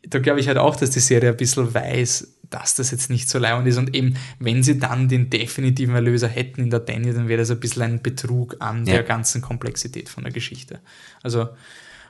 da 0.07 0.19
glaube 0.19 0.39
ich 0.39 0.47
halt 0.47 0.57
auch, 0.57 0.75
dass 0.75 0.89
die 0.91 0.99
Serie 0.99 1.29
ein 1.31 1.37
bisschen 1.37 1.73
weiß, 1.73 2.35
dass 2.49 2.75
das 2.75 2.91
jetzt 2.91 3.09
nicht 3.09 3.29
so 3.29 3.39
leibend 3.39 3.67
ist. 3.67 3.77
Und 3.77 3.95
eben, 3.95 4.15
wenn 4.39 4.61
sie 4.61 4.77
dann 4.77 5.07
den 5.07 5.29
definitiven 5.29 5.95
Erlöser 5.95 6.27
hätten 6.27 6.61
in 6.61 6.69
der 6.69 6.81
Danny, 6.81 7.11
dann 7.13 7.27
wäre 7.27 7.39
das 7.39 7.49
ein 7.51 7.59
bisschen 7.59 7.81
ein 7.83 8.01
Betrug 8.01 8.57
an 8.59 8.85
Ja. 8.85 8.93
der 8.93 9.03
ganzen 9.03 9.41
Komplexität 9.41 10.09
von 10.09 10.23
der 10.23 10.33
Geschichte. 10.33 10.79
Also 11.23 11.49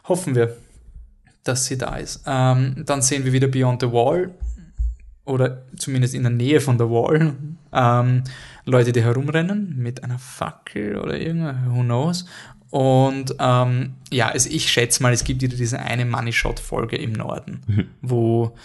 hoffen 0.05 0.35
wir, 0.35 0.57
dass 1.43 1.65
sie 1.65 1.77
da 1.77 1.95
ist. 1.95 2.23
Ähm, 2.25 2.83
dann 2.85 3.01
sehen 3.01 3.25
wir 3.25 3.31
wieder 3.33 3.47
Beyond 3.47 3.81
the 3.81 3.91
Wall 3.91 4.31
oder 5.25 5.63
zumindest 5.77 6.13
in 6.15 6.23
der 6.23 6.31
Nähe 6.31 6.59
von 6.59 6.77
der 6.77 6.89
Wall 6.89 7.33
ähm, 7.71 8.23
Leute, 8.65 8.91
die 8.91 9.01
herumrennen 9.03 9.75
mit 9.77 10.03
einer 10.03 10.19
Fackel 10.19 10.97
oder 10.97 11.17
irgendwas, 11.19 11.55
who 11.67 11.81
knows. 11.81 12.25
Und 12.73 13.35
ähm, 13.37 13.93
ja, 14.11 14.29
also 14.29 14.49
ich 14.49 14.71
schätze 14.71 15.03
mal, 15.03 15.13
es 15.13 15.23
gibt 15.23 15.43
wieder 15.43 15.55
diese 15.55 15.77
eine 15.77 16.05
Money-Shot-Folge 16.05 16.95
im 16.95 17.11
Norden, 17.11 17.61
wo 18.01 18.55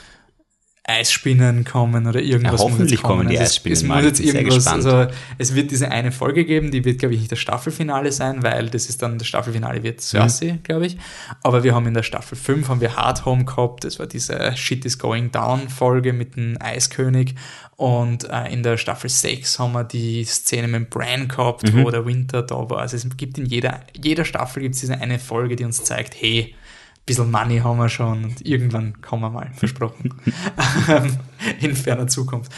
Eisspinnen 0.89 1.65
kommen 1.65 2.07
oder 2.07 2.21
irgendwas. 2.21 2.61
Ja, 2.61 2.67
hoffentlich 2.67 3.03
kommen. 3.03 3.19
kommen 3.19 3.29
die 3.29 3.39
also 3.39 3.51
Eisspinnen 3.51 3.73
es, 3.75 3.83
es 3.83 3.89
mal. 3.89 3.97
muss 4.03 4.05
jetzt 4.05 4.21
irgendwas, 4.21 4.67
also 4.67 5.07
es 5.37 5.55
wird 5.55 5.71
diese 5.71 5.91
eine 5.91 6.11
Folge 6.13 6.45
geben, 6.45 6.71
die 6.71 6.85
wird, 6.85 6.99
glaube 6.99 7.15
ich, 7.15 7.21
nicht 7.21 7.31
das 7.33 7.39
Staffelfinale 7.39 8.11
sein, 8.11 8.43
weil 8.43 8.71
das 8.71 8.89
ist 8.89 9.03
dann, 9.03 9.19
das 9.19 9.27
Staffelfinale 9.29 9.83
wird 9.83 10.01
Cersei, 10.01 10.53
Mhm. 10.55 10.63
glaube 10.63 10.87
ich. 10.87 10.97
Aber 11.43 11.63
wir 11.63 11.75
haben 11.75 11.87
in 11.87 11.95
der 11.95 12.03
Staffel 12.03 12.37
5 12.37 12.69
haben 12.69 12.81
wir 12.81 12.97
Hard 12.97 13.25
Home 13.27 13.45
gehabt, 13.45 13.85
das 13.85 13.99
war 13.99 14.07
diese 14.07 14.57
Shit 14.57 14.85
is 14.85 14.99
Going 14.99 15.31
Down 15.31 15.69
Folge 15.69 16.13
mit 16.13 16.37
dem 16.37 16.57
Eiskönig. 16.61 17.35
Und 17.77 18.29
äh, 18.29 18.53
in 18.53 18.65
der 18.65 18.77
Staffel 18.77 19.09
6 19.09 19.59
haben 19.61 19.73
wir 19.73 19.85
die 19.85 20.25
Szene 20.25 20.67
mit 20.67 20.91
Bran 20.91 21.29
gehabt, 21.29 21.73
Mhm. 21.73 21.85
wo 21.85 21.91
der 21.91 22.05
Winter 22.07 22.43
da 22.43 22.69
war. 22.69 22.79
Also 22.79 22.97
es 22.97 23.07
gibt 23.17 23.39
in 23.39 23.47
jeder, 23.47 23.81
jeder 23.97 24.25
Staffel 24.25 24.63
gibt 24.63 24.75
es 24.75 24.81
diese 24.81 25.01
eine 25.01 25.19
Folge, 25.21 25.55
die 25.55 25.65
uns 25.65 25.85
zeigt, 25.85 26.17
hey, 26.21 26.55
bisschen 27.09 27.31
Money 27.31 27.59
haben 27.59 27.79
wir 27.79 27.89
schon 27.89 28.25
und 28.25 28.47
irgendwann 28.47 29.01
kommen 29.01 29.23
wir 29.23 29.31
mal, 29.31 29.51
versprochen. 29.55 30.15
In 31.61 31.75
ferner 31.75 32.07
Zukunft. 32.07 32.53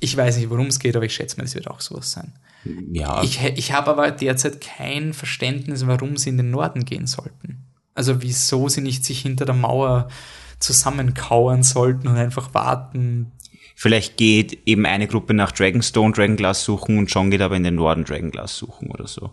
Ich 0.00 0.16
weiß 0.16 0.38
nicht, 0.38 0.50
worum 0.50 0.66
es 0.66 0.78
geht, 0.78 0.96
aber 0.96 1.04
ich 1.04 1.14
schätze 1.14 1.36
mal, 1.36 1.44
es 1.44 1.54
wird 1.54 1.68
auch 1.68 1.80
sowas 1.80 2.10
sein. 2.10 2.32
Ja, 2.92 3.22
Ich, 3.22 3.42
ich 3.42 3.72
habe 3.72 3.90
aber 3.90 4.10
derzeit 4.10 4.60
kein 4.60 5.12
Verständnis, 5.12 5.86
warum 5.86 6.16
sie 6.16 6.30
in 6.30 6.36
den 6.36 6.50
Norden 6.50 6.84
gehen 6.84 7.06
sollten. 7.06 7.64
Also 7.94 8.22
wieso 8.22 8.68
sie 8.68 8.80
nicht 8.80 9.04
sich 9.04 9.20
hinter 9.20 9.44
der 9.44 9.54
Mauer 9.54 10.08
zusammenkauern 10.58 11.62
sollten 11.62 12.08
und 12.08 12.16
einfach 12.16 12.52
warten. 12.54 13.32
vielleicht 13.74 14.18
geht 14.18 14.58
eben 14.66 14.84
eine 14.84 15.06
Gruppe 15.06 15.32
nach 15.32 15.52
Dragonstone 15.52 16.12
Dragonglass 16.12 16.64
suchen 16.64 16.98
und 16.98 17.06
John 17.06 17.30
geht 17.30 17.40
aber 17.40 17.56
in 17.56 17.64
den 17.64 17.76
Norden 17.76 18.04
Dragonglass 18.04 18.56
suchen 18.56 18.90
oder 18.90 19.06
so. 19.06 19.30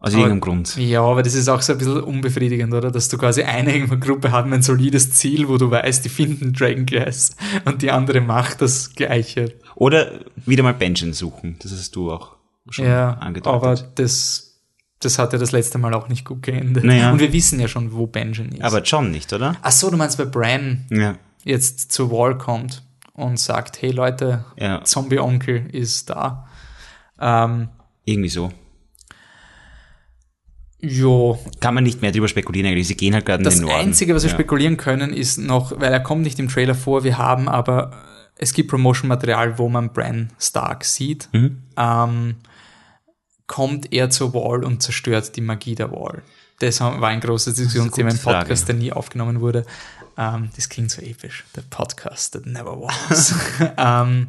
Aus 0.00 0.12
irgendeinem 0.12 0.40
Grund. 0.40 0.76
Ja, 0.76 1.02
aber 1.02 1.24
das 1.24 1.34
ist 1.34 1.48
auch 1.48 1.60
so 1.60 1.72
ein 1.72 1.78
bisschen 1.78 2.00
unbefriedigend, 2.02 2.72
oder? 2.72 2.92
Dass 2.92 3.08
du 3.08 3.18
quasi 3.18 3.42
eine 3.42 3.86
Gruppe 3.98 4.30
haben 4.30 4.52
ein 4.52 4.62
solides 4.62 5.10
Ziel, 5.12 5.48
wo 5.48 5.56
du 5.58 5.70
weißt, 5.72 6.04
die 6.04 6.08
finden 6.08 6.52
Dragonglass 6.52 7.30
und 7.64 7.82
die 7.82 7.90
andere 7.90 8.20
macht 8.20 8.62
das 8.62 8.94
Gleiche. 8.94 9.54
Oder 9.74 10.20
wieder 10.46 10.62
mal 10.62 10.74
Benjen 10.74 11.12
suchen. 11.12 11.56
Das 11.62 11.72
hast 11.72 11.96
du 11.96 12.12
auch 12.12 12.36
schon 12.70 12.84
Ja, 12.86 13.14
angedeutet. 13.14 13.52
aber 13.62 13.74
das, 13.96 14.60
das 15.00 15.18
hat 15.18 15.32
ja 15.32 15.38
das 15.40 15.50
letzte 15.50 15.78
Mal 15.78 15.92
auch 15.94 16.08
nicht 16.08 16.24
gut 16.24 16.42
geendet. 16.42 16.84
Naja. 16.84 17.10
Und 17.10 17.18
wir 17.18 17.32
wissen 17.32 17.58
ja 17.58 17.66
schon, 17.66 17.92
wo 17.92 18.06
Benjen 18.06 18.52
ist. 18.52 18.62
aber 18.62 18.82
John 18.82 19.10
nicht, 19.10 19.32
oder? 19.32 19.56
Ach 19.62 19.72
so, 19.72 19.90
du 19.90 19.96
meinst, 19.96 20.16
weil 20.20 20.26
Bran 20.26 20.86
Ja. 20.90 21.16
jetzt 21.44 21.90
zur 21.90 22.12
Wall 22.12 22.38
kommt 22.38 22.84
und 23.14 23.40
sagt, 23.40 23.82
hey 23.82 23.90
Leute, 23.90 24.44
Ja. 24.56 24.84
Zombie-Onkel 24.84 25.70
ist 25.74 26.08
da. 26.10 26.46
Ähm, 27.20 27.68
Irgendwie 28.04 28.28
so. 28.28 28.52
Jo, 30.80 31.38
Kann 31.60 31.74
man 31.74 31.84
nicht 31.84 32.02
mehr 32.02 32.12
drüber 32.12 32.28
spekulieren 32.28 32.68
eigentlich. 32.68 32.88
Sie 32.88 32.96
gehen 32.96 33.14
halt 33.14 33.26
gerade 33.26 33.40
in 33.40 33.44
das 33.44 33.56
den 33.56 33.66
Norden. 33.66 33.88
Einzige, 33.88 34.14
was 34.14 34.22
wir 34.22 34.30
ja. 34.30 34.34
spekulieren 34.36 34.76
können, 34.76 35.12
ist 35.12 35.38
noch, 35.38 35.72
weil 35.78 35.92
er 35.92 36.00
kommt 36.00 36.22
nicht 36.22 36.38
im 36.38 36.48
Trailer 36.48 36.74
vor, 36.74 37.04
wir 37.04 37.18
haben 37.18 37.48
aber, 37.48 37.92
es 38.36 38.52
gibt 38.52 38.70
Promotion-Material, 38.70 39.58
wo 39.58 39.68
man 39.68 39.92
Bran 39.92 40.30
Stark 40.38 40.84
sieht. 40.84 41.28
Mhm. 41.32 41.62
Ähm, 41.76 42.36
kommt 43.46 43.92
er 43.92 44.10
zur 44.10 44.34
Wall 44.34 44.62
und 44.62 44.82
zerstört 44.82 45.34
die 45.34 45.40
Magie 45.40 45.74
der 45.74 45.90
Wall. 45.90 46.22
Das 46.60 46.80
war 46.80 47.02
ein 47.02 47.20
großes 47.20 47.54
Diskussionsthema 47.54 48.10
im 48.10 48.14
gute 48.14 48.22
Frage. 48.22 48.38
Podcast, 48.40 48.68
der 48.68 48.74
nie 48.74 48.92
aufgenommen 48.92 49.40
wurde. 49.40 49.64
Ähm, 50.16 50.50
das 50.56 50.68
klingt 50.68 50.90
so 50.90 51.00
episch. 51.00 51.44
Der 51.54 51.62
Podcast 51.62 52.32
that 52.32 52.46
never 52.46 52.80
was. 52.80 53.34
ähm, 53.76 54.28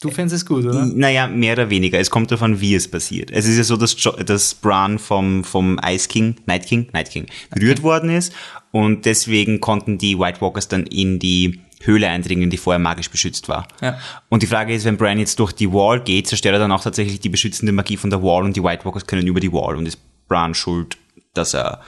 du 0.00 0.10
fändest 0.10 0.36
es 0.36 0.46
gut, 0.46 0.64
oder? 0.64 0.86
Naja, 0.86 1.26
mehr 1.26 1.54
oder 1.54 1.70
weniger. 1.70 1.98
Es 1.98 2.10
kommt 2.10 2.30
davon, 2.30 2.60
wie 2.60 2.74
es 2.74 2.88
passiert. 2.88 3.30
Es 3.30 3.46
ist 3.46 3.56
ja 3.56 3.64
so, 3.64 3.76
dass, 3.76 3.96
jo 4.02 4.12
dass 4.12 4.54
Bran 4.54 4.98
vom, 4.98 5.44
vom 5.44 5.80
Ice 5.84 6.08
King, 6.08 6.36
Night 6.46 6.66
King, 6.66 6.88
Night 6.92 7.10
King, 7.10 7.26
berührt 7.50 7.82
worden 7.82 8.10
ist 8.10 8.32
und 8.70 9.06
deswegen 9.06 9.60
konnten 9.60 9.98
die 9.98 10.18
White 10.18 10.40
Walkers 10.40 10.68
dann 10.68 10.84
in 10.84 11.18
die 11.18 11.60
Höhle 11.82 12.08
eindringen, 12.08 12.50
die 12.50 12.56
vorher 12.56 12.80
magisch 12.80 13.10
beschützt 13.10 13.48
war. 13.48 13.68
Ja. 13.80 13.98
Und 14.28 14.42
die 14.42 14.48
Frage 14.48 14.74
ist, 14.74 14.84
wenn 14.84 14.96
Bran 14.96 15.18
jetzt 15.18 15.38
durch 15.38 15.52
die 15.52 15.72
Wall 15.72 16.00
geht, 16.00 16.26
zerstört 16.26 16.54
er 16.54 16.58
dann 16.58 16.72
auch 16.72 16.82
tatsächlich 16.82 17.20
die 17.20 17.28
beschützende 17.28 17.72
Magie 17.72 17.96
von 17.96 18.10
der 18.10 18.22
Wall 18.22 18.44
und 18.44 18.56
die 18.56 18.62
White 18.62 18.84
Walkers 18.84 19.06
können 19.06 19.26
über 19.26 19.40
die 19.40 19.52
Wall 19.52 19.76
und 19.76 19.86
ist 19.86 19.98
Bran 20.26 20.54
schuld, 20.54 20.98
dass 21.34 21.54
er 21.54 21.80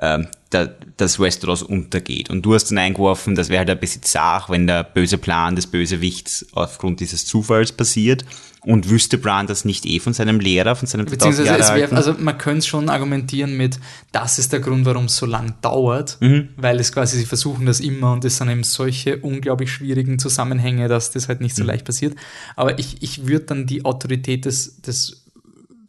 ähm, 0.00 0.28
da, 0.50 0.68
dass 0.96 1.18
Westeros 1.18 1.62
untergeht. 1.62 2.30
Und 2.30 2.42
du 2.42 2.54
hast 2.54 2.70
dann 2.70 2.78
eingeworfen, 2.78 3.34
das 3.34 3.48
wäre 3.48 3.60
halt 3.60 3.70
ein 3.70 3.80
bisschen 3.80 4.02
zart, 4.02 4.48
wenn 4.50 4.66
der 4.66 4.84
böse 4.84 5.18
Plan 5.18 5.56
des 5.56 5.66
Bösewichts 5.66 6.46
aufgrund 6.52 7.00
dieses 7.00 7.26
Zufalls 7.26 7.72
passiert. 7.72 8.24
Und 8.62 8.90
wüsste 8.90 9.16
Bran 9.16 9.46
das 9.46 9.64
nicht 9.64 9.86
eh 9.86 10.00
von 10.00 10.12
seinem 10.12 10.40
Lehrer, 10.40 10.74
von 10.74 10.88
seinem 10.88 11.06
2000 11.06 11.36
Beziehungsweise 11.46 11.60
es 11.62 11.90
wär, 11.90 11.96
also 11.96 12.14
man 12.18 12.36
könnte 12.36 12.58
es 12.58 12.66
schon 12.66 12.88
argumentieren 12.88 13.56
mit, 13.56 13.78
das 14.10 14.40
ist 14.40 14.52
der 14.52 14.58
Grund, 14.58 14.84
warum 14.86 15.04
es 15.04 15.16
so 15.16 15.24
lang 15.24 15.54
dauert, 15.62 16.18
Mhm. 16.20 16.48
weil 16.56 16.80
es 16.80 16.90
quasi, 16.90 17.16
sie 17.18 17.26
versuchen 17.26 17.64
das 17.66 17.78
immer 17.78 18.12
und 18.12 18.24
es 18.24 18.38
sind 18.38 18.50
eben 18.50 18.64
solche 18.64 19.18
unglaublich 19.18 19.70
schwierigen 19.70 20.18
Zusammenhänge, 20.18 20.88
dass 20.88 21.12
das 21.12 21.28
halt 21.28 21.38
Mhm. 21.38 21.44
nicht 21.44 21.54
so 21.56 21.62
leicht 21.62 21.84
passiert. 21.84 22.16
Aber 22.56 22.76
ich, 22.80 23.02
ich 23.04 23.28
würde 23.28 23.46
dann 23.46 23.66
die 23.66 23.84
Autorität 23.84 24.46
des, 24.46 24.80
des 24.82 25.25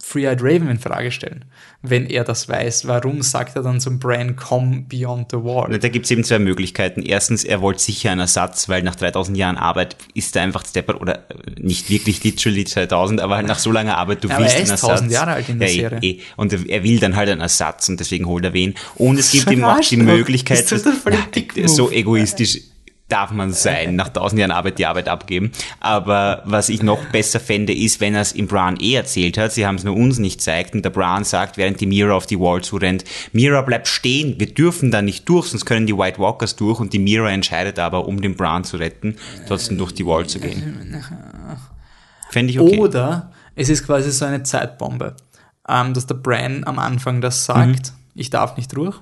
Free-Eyed 0.08 0.42
Raven 0.42 0.70
in 0.70 0.80
Frage 0.80 1.12
stellen, 1.12 1.44
wenn 1.82 2.06
er 2.06 2.24
das 2.24 2.48
weiß. 2.48 2.88
Warum 2.88 3.22
sagt 3.22 3.58
er 3.58 3.62
dann 3.62 3.82
zum 3.82 4.00
Bran, 4.00 4.38
come 4.38 4.86
beyond 4.88 5.32
the 5.32 5.38
wall? 5.38 5.78
Da 5.78 5.90
gibt 5.90 6.06
es 6.06 6.12
eben 6.12 6.24
zwei 6.24 6.40
Möglichkeiten. 6.40 7.02
Erstens, 7.02 7.44
er 7.44 7.60
wollte 7.60 7.82
sicher 7.82 8.12
einen 8.12 8.22
Ersatz, 8.22 8.70
weil 8.70 8.84
nach 8.84 8.96
3000 8.96 9.38
Jahren 9.38 9.58
Arbeit 9.58 9.98
ist 10.14 10.34
er 10.38 10.44
einfach 10.44 10.66
Stepper 10.66 11.02
oder 11.02 11.30
äh, 11.30 11.60
nicht 11.60 11.90
wirklich 11.90 12.24
literally 12.24 12.64
2000, 12.64 13.20
aber 13.20 13.36
halt 13.36 13.48
nach 13.48 13.60
so 13.60 13.70
langer 13.70 13.98
Arbeit, 13.98 14.24
du 14.24 14.30
aber 14.30 14.44
willst 14.44 14.56
er 14.56 14.62
ist 14.62 14.70
einen 14.70 14.76
Ersatz. 14.76 14.90
1000 14.92 15.12
Jahre 15.12 15.32
alt 15.32 15.50
in 15.50 15.60
der 15.60 15.68
ja, 15.68 15.74
eh, 15.74 15.90
Serie. 15.90 16.00
Eh. 16.02 16.20
Und 16.38 16.54
er- 16.54 16.84
will 16.84 17.00
dann 17.00 17.18
halt 17.18 17.30
einen 17.30 17.42
Ersatz 17.42 17.90
und 17.90 18.00
deswegen 18.00 18.28
holt 18.28 18.46
er 18.46 18.54
wen. 18.54 18.76
Und 18.96 19.20
es 19.20 19.32
gibt 19.32 19.52
ihm 19.52 19.66
auch 19.66 19.82
die. 19.82 19.98
Möglichkeit, 19.98 20.72
das 20.72 20.84
Dick-Move. 21.36 21.68
so 21.68 21.92
egoistisch 21.92 22.62
darf 23.10 23.32
man 23.32 23.54
sein, 23.54 23.96
nach 23.96 24.08
1000 24.08 24.40
Jahren 24.40 24.52
Arbeit 24.52 24.80
die 24.80 24.86
Arbeit 24.86 25.08
abgeben. 25.08 25.52
Aber 25.80 26.42
was 26.46 26.68
ich 26.68 26.84
noch 26.84 27.04
besser 27.06 27.40
fände, 27.40 27.74
ist, 27.74 28.02
wenn 28.02 28.16
er 28.16 28.22
es 28.22 28.34
im 28.34 28.48
Bran 28.48 28.78
eh 28.82 28.96
erzählt 28.96 29.38
hat, 29.38 29.54
sie 29.54 29.66
haben 29.66 29.76
es 29.76 29.84
nur 29.86 29.96
uns 29.96 30.20
nicht 30.20 30.42
zeigt 30.42 30.74
und 30.76 30.84
der 30.84 30.90
Bran 30.90 31.24
sagt, 31.24 31.56
während 31.58 31.80
die 31.80 31.86
Mira 31.86 32.14
auf 32.14 32.26
die 32.26 32.40
Wall 32.40 32.62
zurennt, 32.62 33.06
Mira 33.32 33.62
bleibt 33.62 33.88
stehen, 33.88 34.38
wir 34.40 34.54
dürfen 34.54 34.92
da 34.92 35.02
nicht 35.02 35.28
durch, 35.30 35.48
sonst 35.48 35.66
können 35.66 35.88
die 35.88 35.98
White 35.98 36.20
Walkers 36.20 36.58
durch 36.58 36.80
und 36.80 36.92
die 36.92 37.00
Mira 37.00 37.32
entscheidet 37.32 37.80
aber, 37.80 38.08
um 38.08 38.22
den 38.22 38.36
Bran 38.36 38.66
zu 38.66 38.76
retten, 38.78 39.16
trotzdem 39.48 39.78
durch 39.78 39.94
die 39.94 40.06
Wall 40.06 40.28
zu 40.28 40.40
gehen. 40.40 41.02
Fände 42.30 42.52
ich 42.52 42.60
okay. 42.60 42.78
Oder 42.80 43.32
es 43.56 43.70
ist 43.70 43.86
quasi 43.86 44.12
so 44.12 44.26
eine 44.26 44.44
Zeitbombe, 44.44 45.16
ähm, 45.70 45.94
dass 45.94 46.08
der 46.08 46.16
Bran 46.16 46.64
am 46.66 46.78
Anfang 46.78 47.22
das 47.22 47.46
sagt, 47.46 47.68
Mhm. 47.68 47.82
ich 48.16 48.30
darf 48.30 48.58
nicht 48.58 48.76
durch. 48.76 49.00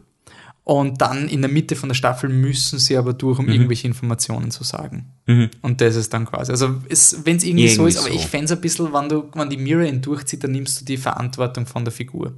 Und 0.65 0.99
dann 0.99 1.29
in 1.29 1.41
der 1.43 1.49
Mitte 1.51 1.75
von 1.75 1.89
der 1.89 1.93
Staffel 1.93 2.27
müssen 2.27 2.79
sie 2.79 2.97
aber 2.97 3.13
durch, 3.13 3.37
Mhm. 3.37 3.45
um 3.45 3.51
irgendwelche 3.51 3.87
Informationen 3.87 4.49
zu 4.49 4.63
sagen. 4.63 5.13
Und 5.61 5.79
das 5.79 5.95
ist 5.95 6.11
dann 6.11 6.25
quasi. 6.25 6.51
Also 6.51 6.81
wenn 6.83 6.91
es 6.91 7.13
irgendwie, 7.43 7.67
so 7.69 7.83
Irgendwie 7.83 7.89
ist, 7.89 7.97
aber 7.99 8.09
so. 8.09 8.15
ich 8.15 8.25
fände 8.25 8.45
es 8.45 8.51
ein 8.51 8.61
bisschen, 8.61 8.91
wenn 8.91 9.07
du, 9.07 9.29
wenn 9.35 9.49
die 9.51 9.57
Mirror 9.57 9.85
ihn 9.85 10.01
durchzieht, 10.01 10.43
dann 10.43 10.51
nimmst 10.53 10.81
du 10.81 10.85
die 10.85 10.97
Verantwortung 10.97 11.67
von 11.67 11.85
der 11.85 11.91
Figur. 11.93 12.33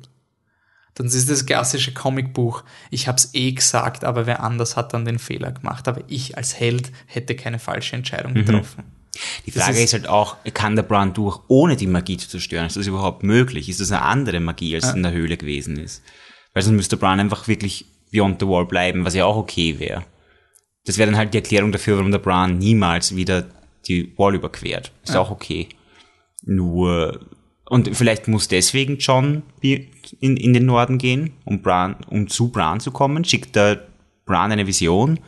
Dann 0.96 1.08
ist 1.08 1.30
das 1.30 1.46
klassische 1.46 1.94
Comicbuch, 1.94 2.64
ich 2.90 3.08
habe 3.08 3.18
es 3.18 3.30
eh 3.34 3.52
gesagt, 3.54 4.04
aber 4.04 4.26
wer 4.26 4.44
anders 4.44 4.76
hat 4.76 4.94
dann 4.94 5.06
den 5.06 5.20
Fehler 5.20 5.52
gemacht. 5.54 5.88
Aber 5.88 6.02
ich 6.08 6.36
als 6.38 6.60
Held 6.60 6.92
hätte 7.06 7.34
keine 7.36 7.60
falsche 7.60 7.96
Entscheidung 7.96 8.34
Mhm. 8.34 8.46
getroffen. 8.46 8.84
Die 9.46 9.52
Frage 9.52 9.78
ist- 9.78 9.86
ist, 9.86 9.94
halt 9.94 10.08
auch, 10.10 10.36
kann 10.54 10.76
der 10.76 10.84
Bran 10.84 11.14
durch, 11.14 11.40
ohne 11.48 11.76
die 11.78 11.88
Magie 11.88 12.18
zu 12.18 12.28
zerstören? 12.28 12.66
Ist 12.68 12.76
das 12.76 12.88
überhaupt 12.88 13.24
möglich? 13.24 13.70
Ist 13.70 13.80
das 13.80 13.92
eine 13.92 14.02
andere 14.02 14.40
Magie, 14.42 14.76
als 14.76 14.92
in 14.94 15.02
der 15.04 15.14
Höhle 15.14 15.38
gewesen 15.38 15.78
ist? 15.78 16.04
Weil 16.54 16.64
sonst 16.64 16.76
müsste 16.76 16.98
Bran 16.98 17.20
einfach 17.20 17.48
wirklich 17.48 17.86
beyond 18.12 18.40
the 18.40 18.48
wall 18.48 18.66
bleiben, 18.66 19.06
was 19.06 19.16
ja 19.16 19.26
auch 19.26 19.36
okay 19.38 19.80
wäre. 19.80 20.04
Das 20.86 20.98
wäre 20.98 21.10
dann 21.12 21.18
halt 21.20 21.34
die 21.34 21.38
Erklärung 21.40 21.72
dafür, 21.72 21.98
warum 21.98 22.12
der 22.12 22.20
Bran 22.20 22.58
niemals 22.58 23.16
wieder 23.16 23.46
die 23.88 24.14
Wall 24.18 24.36
überquert. 24.36 24.92
Ist 25.04 25.16
auch 25.16 25.32
okay. 25.32 25.68
Nur, 26.44 27.20
und 27.66 27.96
vielleicht 27.96 28.28
muss 28.28 28.48
deswegen 28.48 28.98
John 28.98 29.44
in, 29.62 30.38
in 30.38 30.54
den 30.54 30.66
Norden 30.66 30.98
gehen, 30.98 31.34
um 31.44 31.62
Bran, 31.62 31.98
um 32.10 32.28
zu 32.30 32.50
Bran 32.50 32.80
zu 32.80 32.92
kommen. 32.92 33.26
Schickt 33.26 33.56
der 33.56 33.86
Bran 34.26 34.52
eine 34.52 34.66
Vision? 34.68 35.20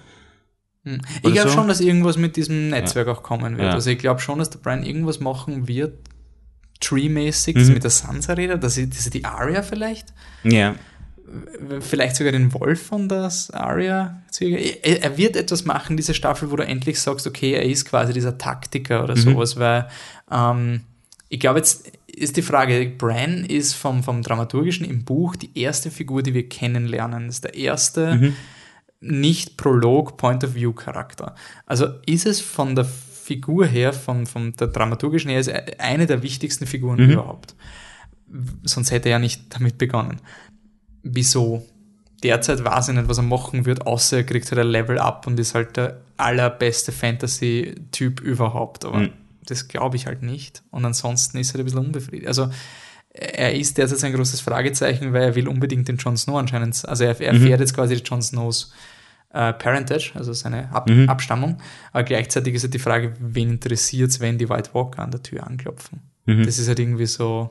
Ich 0.86 0.94
Oder 1.26 1.34
glaube 1.34 1.50
so? 1.50 1.56
schon, 1.56 1.68
dass 1.68 1.82
irgendwas 1.82 2.18
mit 2.18 2.38
diesem 2.38 2.70
Netzwerk 2.70 3.10
auch 3.10 3.22
kommen 3.22 3.58
wird. 3.58 3.68
Ja. 3.68 3.74
Also 3.74 3.90
ich 3.90 4.00
glaube 4.00 4.22
schon, 4.22 4.40
dass 4.40 4.50
der 4.50 4.60
Brian 4.60 4.84
irgendwas 4.84 5.20
machen 5.20 5.68
wird, 5.68 5.98
Tree-mäßig, 6.80 7.56
Mhm. 7.56 7.60
das 7.60 7.70
mit 7.70 7.84
der 7.84 7.92
Sansa-Rede, 7.92 8.58
dass 8.58 8.76
sie, 8.76 8.90
dass 8.90 9.04
sie 9.04 9.10
die 9.10 9.26
Arya 9.26 9.62
vielleicht, 9.62 10.14
Ja. 10.44 10.76
Vielleicht 11.80 12.16
sogar 12.16 12.32
den 12.32 12.54
Wolf 12.54 12.82
von 12.88 13.08
das 13.10 13.52
Arya. 13.52 14.22
Er, 14.40 15.18
wird 15.18 15.36
etwas 15.36 15.66
machen, 15.66 15.98
diese 15.98 16.14
Staffel, 16.14 16.50
wo 16.52 16.56
du 16.56 16.66
endlich 16.66 17.00
sagst, 17.00 17.28
okay, 17.28 17.54
er 17.54 17.64
ist 17.66 17.86
quasi 17.86 18.14
dieser 18.14 18.38
Taktiker 18.38 19.00
Mhm. 19.00 19.04
oder 19.04 19.16
sowas, 19.18 19.58
weil 19.58 19.88
ähm, 20.32 20.82
ich 21.30 21.40
glaube, 21.40 21.60
jetzt 21.60 21.92
ist 22.08 22.38
die 22.38 22.42
Frage, 22.42 22.90
Bran 22.98 23.46
ist 23.46 23.74
vom, 23.74 24.04
vom 24.04 24.22
Dramaturgischen 24.24 24.86
im 24.86 25.06
Buch 25.06 25.36
die 25.36 25.58
erste 25.60 25.92
Figur, 25.92 26.24
die 26.24 26.34
wir 26.34 26.50
kennenlernen. 26.50 27.28
Das 27.28 27.36
ist 27.36 27.44
der 27.44 27.54
erste 27.56 28.16
Mhm. 28.16 28.36
nicht 29.02 29.56
Prolog 29.58 30.18
Point-of-View-Charakter. 30.18 31.36
Also 31.66 31.88
ist 32.06 32.26
es 32.26 32.42
von 32.42 32.76
der 32.76 32.86
Figur 32.86 33.66
her, 33.68 33.94
von, 33.94 34.26
von 34.26 34.54
der 34.54 34.68
dramaturgischen 34.68 35.30
her, 35.30 35.40
ist 35.40 35.52
eine 35.78 36.08
der 36.08 36.24
wichtigsten 36.24 36.66
Figuren 36.66 37.06
Mhm. 37.06 37.12
überhaupt. 37.12 37.56
Sonst 38.64 38.92
hätte 38.92 39.10
er 39.10 39.14
ja 39.14 39.20
nicht 39.20 39.44
damit 39.56 39.78
begonnen. 39.78 40.20
Wieso? 41.04 41.66
derzeit 42.22 42.62
weiß 42.66 42.90
ich 42.90 42.96
nicht, 42.96 43.08
was 43.08 43.16
er 43.18 43.24
machen 43.24 43.66
wird, 43.66 43.88
außer 43.88 44.18
er 44.18 44.24
kriegt 44.26 44.52
halt 44.52 44.60
ein 44.60 44.68
Level 44.68 45.00
up 45.00 45.26
und 45.26 45.40
ist 45.40 45.56
halt 45.56 45.78
der 45.78 46.02
allerbeste 46.18 46.92
Fantasy-Typ 46.92 48.20
überhaupt. 48.22 48.84
Aber 48.86 49.00
Mhm. 49.00 49.12
das 49.46 49.70
glaube 49.70 49.96
ich 49.96 50.06
halt 50.06 50.22
nicht. 50.22 50.62
Und 50.72 50.84
ansonsten 50.86 51.38
ist 51.38 51.50
er 51.50 51.54
halt 51.54 51.62
ein 51.62 51.66
bisschen 51.66 51.80
unbefriedigt. 51.86 52.28
Also 52.28 52.50
er 53.12 53.56
ist 53.56 53.78
derzeit 53.78 54.04
ein 54.04 54.14
großes 54.14 54.42
Fragezeichen, 54.42 55.14
weil 55.14 55.24
er 55.24 55.36
will 55.36 55.48
unbedingt 55.48 55.88
den 55.88 55.96
Jon 55.98 56.18
Snow 56.18 56.38
anscheinend. 56.38 56.88
Also 56.88 57.06
er, 57.06 57.20
er 57.20 57.36
fährt 57.36 57.60
jetzt 57.62 57.74
quasi 57.74 57.96
Jon 57.96 58.22
Snows 58.22 58.74
äh, 59.32 59.54
Parentage, 59.54 60.12
also 60.16 60.34
seine 60.34 60.72
Ab 60.74 60.90
Abstammung. 61.08 61.60
Aber 61.94 62.04
gleichzeitig 62.04 62.54
ist 62.56 62.64
halt 62.64 62.74
die 62.74 62.80
Frage, 62.80 63.14
wen 63.20 63.52
interessiert 63.52 64.10
es, 64.12 64.20
wenn 64.20 64.38
die 64.38 64.50
White 64.50 64.72
Walker 64.74 65.02
an 65.04 65.12
der 65.12 65.24
Tür 65.24 65.48
anklopfen. 65.48 66.02
Das 66.26 66.60
ist 66.60 66.68
halt 66.68 66.80
irgendwie 66.80 67.06
so. 67.08 67.50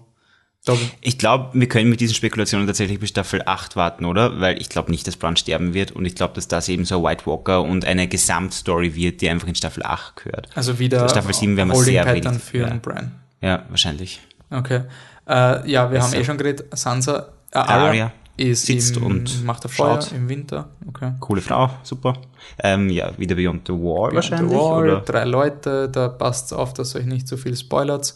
Ich 1.01 1.19
glaube, 1.19 1.51
wir 1.59 1.67
können 1.69 1.89
mit 1.89 2.01
diesen 2.01 2.15
Spekulationen 2.15 2.67
tatsächlich 2.67 3.01
bis 3.01 3.09
Staffel 3.09 3.41
8 3.47 3.75
warten, 3.77 4.05
oder? 4.05 4.39
Weil 4.39 4.61
ich 4.61 4.69
glaube 4.69 4.91
nicht, 4.91 5.07
dass 5.07 5.17
Bran 5.17 5.35
sterben 5.37 5.73
wird 5.73 5.93
und 5.93 6.05
ich 6.05 6.15
glaube, 6.15 6.35
dass 6.35 6.47
das 6.47 6.69
eben 6.69 6.85
so 6.85 7.03
White 7.03 7.25
Walker 7.27 7.63
und 7.63 7.87
eine 7.87 8.07
Gesamtstory 8.07 8.95
wird, 8.95 9.23
die 9.23 9.31
einfach 9.31 9.49
in 9.49 9.55
Staffel 9.55 9.83
8 9.83 10.17
gehört. 10.17 10.49
also 10.55 10.79
wieder 10.79 11.09
Staffel 11.09 11.33
7 11.33 11.57
werden 11.57 11.71
wir 11.71 11.77
sehr 11.77 12.05
Pattern 12.05 12.39
für 12.39 12.59
Ja. 12.59 12.75
Bran. 12.83 13.13
Ja, 13.41 13.65
wahrscheinlich. 13.71 14.21
Okay. 14.51 14.83
Äh, 15.27 15.71
ja, 15.71 15.91
wir 15.91 16.03
haben 16.03 16.11
Besser. 16.11 16.19
eh 16.21 16.25
schon 16.25 16.37
geredet, 16.39 16.67
Sansa, 16.77 17.29
äh, 17.53 17.59
Arya, 17.59 18.13
ist 18.37 18.67
sitzt 18.67 18.97
im, 18.99 19.05
und 19.07 19.45
macht 19.45 19.65
er 19.65 19.71
Feuer 19.71 20.03
schaut. 20.03 20.13
im 20.13 20.29
Winter. 20.29 20.69
Okay. 20.87 21.13
Coole 21.21 21.41
Frau, 21.41 21.71
super. 21.83 22.15
Ähm, 22.63 22.91
ja, 22.91 23.17
wieder 23.19 23.37
Beyond 23.37 23.67
the 23.69 23.73
Wall 23.73 24.11
Beyond 24.11 24.13
the 24.13 24.17
wahrscheinlich, 24.33 24.59
Wall, 24.59 24.91
oder? 24.91 25.01
drei 25.01 25.25
Leute, 25.25 25.89
da 25.89 26.09
passt 26.09 26.47
es 26.47 26.53
auf, 26.53 26.75
dass 26.75 26.95
euch 26.95 27.07
nicht 27.07 27.27
so 27.29 27.37
viel 27.39 27.57
spoilert. 27.57 28.13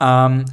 Ähm, 0.00 0.44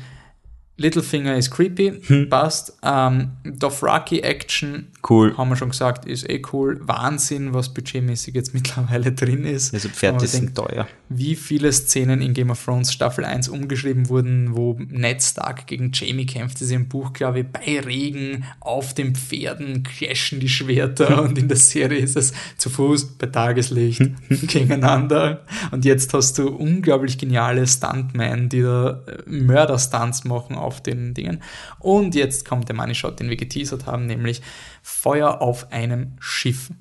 Littlefinger 0.76 1.36
ist 1.36 1.52
creepy, 1.52 2.02
Hm. 2.08 2.30
passt. 2.30 2.78
Ähm, 2.82 3.34
Dothraki 3.44 4.22
Action, 4.22 4.88
Cool. 5.08 5.38
haben 5.38 5.50
wir 5.50 5.56
schon 5.56 5.70
gesagt, 5.70 6.06
ist 6.06 6.28
eh 6.28 6.42
cool. 6.52 6.80
Wahnsinn, 6.82 7.54
was 7.54 7.72
budgetmäßig 7.74 8.34
jetzt 8.34 8.54
mittlerweile 8.56 9.12
drin 9.12 9.46
ist. 9.46 9.72
Also 9.74 9.90
Pferde 9.90 10.26
sind 10.26 10.58
denkt, 10.58 10.58
teuer. 10.58 10.88
wie 11.10 11.36
viele 11.36 11.72
Szenen 11.72 12.22
in 12.22 12.34
Game 12.34 12.50
of 12.50 12.64
Thrones 12.64 12.92
Staffel 12.92 13.24
1 13.24 13.50
umgeschrieben 13.50 14.10
wurden, 14.10 14.56
wo 14.56 14.76
Ned 14.90 15.22
Stark 15.22 15.68
gegen 15.68 15.92
Jamie 15.94 16.26
kämpft, 16.26 16.60
ist 16.60 16.72
im 16.72 16.88
Buch, 16.88 17.14
glaube 17.14 17.42
ich, 17.42 17.46
bei 17.48 17.80
Regen, 17.80 18.44
auf 18.60 18.96
den 18.96 19.14
Pferden 19.14 19.84
clashen 19.84 20.40
die 20.40 20.50
Schwerter 20.50 21.22
und 21.22 21.38
in 21.38 21.50
der 21.50 21.58
Serie 21.58 22.00
ist 22.00 22.18
es 22.18 22.34
zu 22.58 22.72
Fuß, 22.72 23.18
bei 23.20 23.28
Tageslicht, 23.28 24.02
gegeneinander. 24.30 25.46
Und 25.72 25.86
jetzt 25.86 26.14
hast 26.16 26.40
du 26.40 26.48
unglaublich 26.50 27.20
geniale 27.20 27.68
Stuntmen, 27.68 28.50
die 28.50 28.62
da 28.62 29.04
äh, 29.06 29.30
Mörder-Stunts 29.30 30.24
machen 30.24 30.56
auf 30.64 30.82
den 30.82 31.14
Dingen. 31.14 31.42
Und 31.80 32.16
jetzt 32.16 32.46
kommt 32.46 32.70
der 32.70 32.76
Money 32.76 32.96
Shot, 32.96 33.20
den 33.20 33.30
wir 33.30 33.38
geteasert 33.38 33.86
haben, 33.86 34.06
nämlich 34.06 34.42
Feuer 34.82 35.42
auf 35.42 35.72
einem 35.72 36.14
Schiff. 36.20 36.72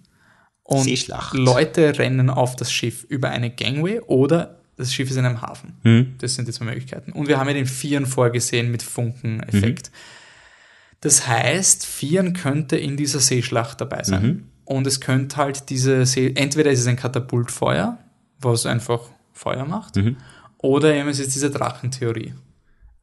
Und 0.65 0.85
Seeschlacht. 0.85 1.35
Leute 1.35 1.99
rennen 1.99 2.31
auf 2.31 2.57
das 2.57 2.73
Schiff 2.73 3.05
über 3.05 3.31
eine 3.31 3.51
Gangway 3.51 4.01
oder 4.01 4.61
das 4.77 4.95
Schiff 4.95 5.11
ist 5.11 5.17
in 5.17 5.27
einem 5.27 5.43
Hafen. 5.43 5.75
Hm. 5.83 6.15
Das 6.19 6.35
sind 6.35 6.49
die 6.49 6.53
zwei 6.53 6.65
Möglichkeiten. 6.65 7.13
Und 7.13 7.29
wir 7.29 7.39
haben 7.39 7.49
ja 7.49 7.55
den 7.55 7.67
Vieren 7.67 8.07
vorgesehen 8.07 8.71
mit 8.71 8.83
Funkeneffekt. 8.83 9.91
Das 11.01 11.27
heißt, 11.27 11.85
Vieren 11.85 12.33
könnte 12.33 12.77
in 12.77 12.97
dieser 12.97 13.19
Seeschlacht 13.21 13.81
dabei 13.81 14.05
sein. 14.05 14.49
Und 14.65 14.87
es 14.87 15.01
könnte 15.01 15.37
halt 15.37 15.69
diese 15.69 16.07
See, 16.07 16.33
entweder 16.35 16.71
ist 16.71 16.81
es 16.81 16.87
ein 16.87 16.97
Katapultfeuer, 16.97 17.99
was 18.39 18.65
einfach 18.65 19.01
Feuer 19.33 19.65
macht, 19.65 19.97
oder 20.59 20.95
eben 20.95 21.09
es 21.09 21.19
ist 21.19 21.35
diese 21.35 21.51
Drachentheorie. 21.51 22.35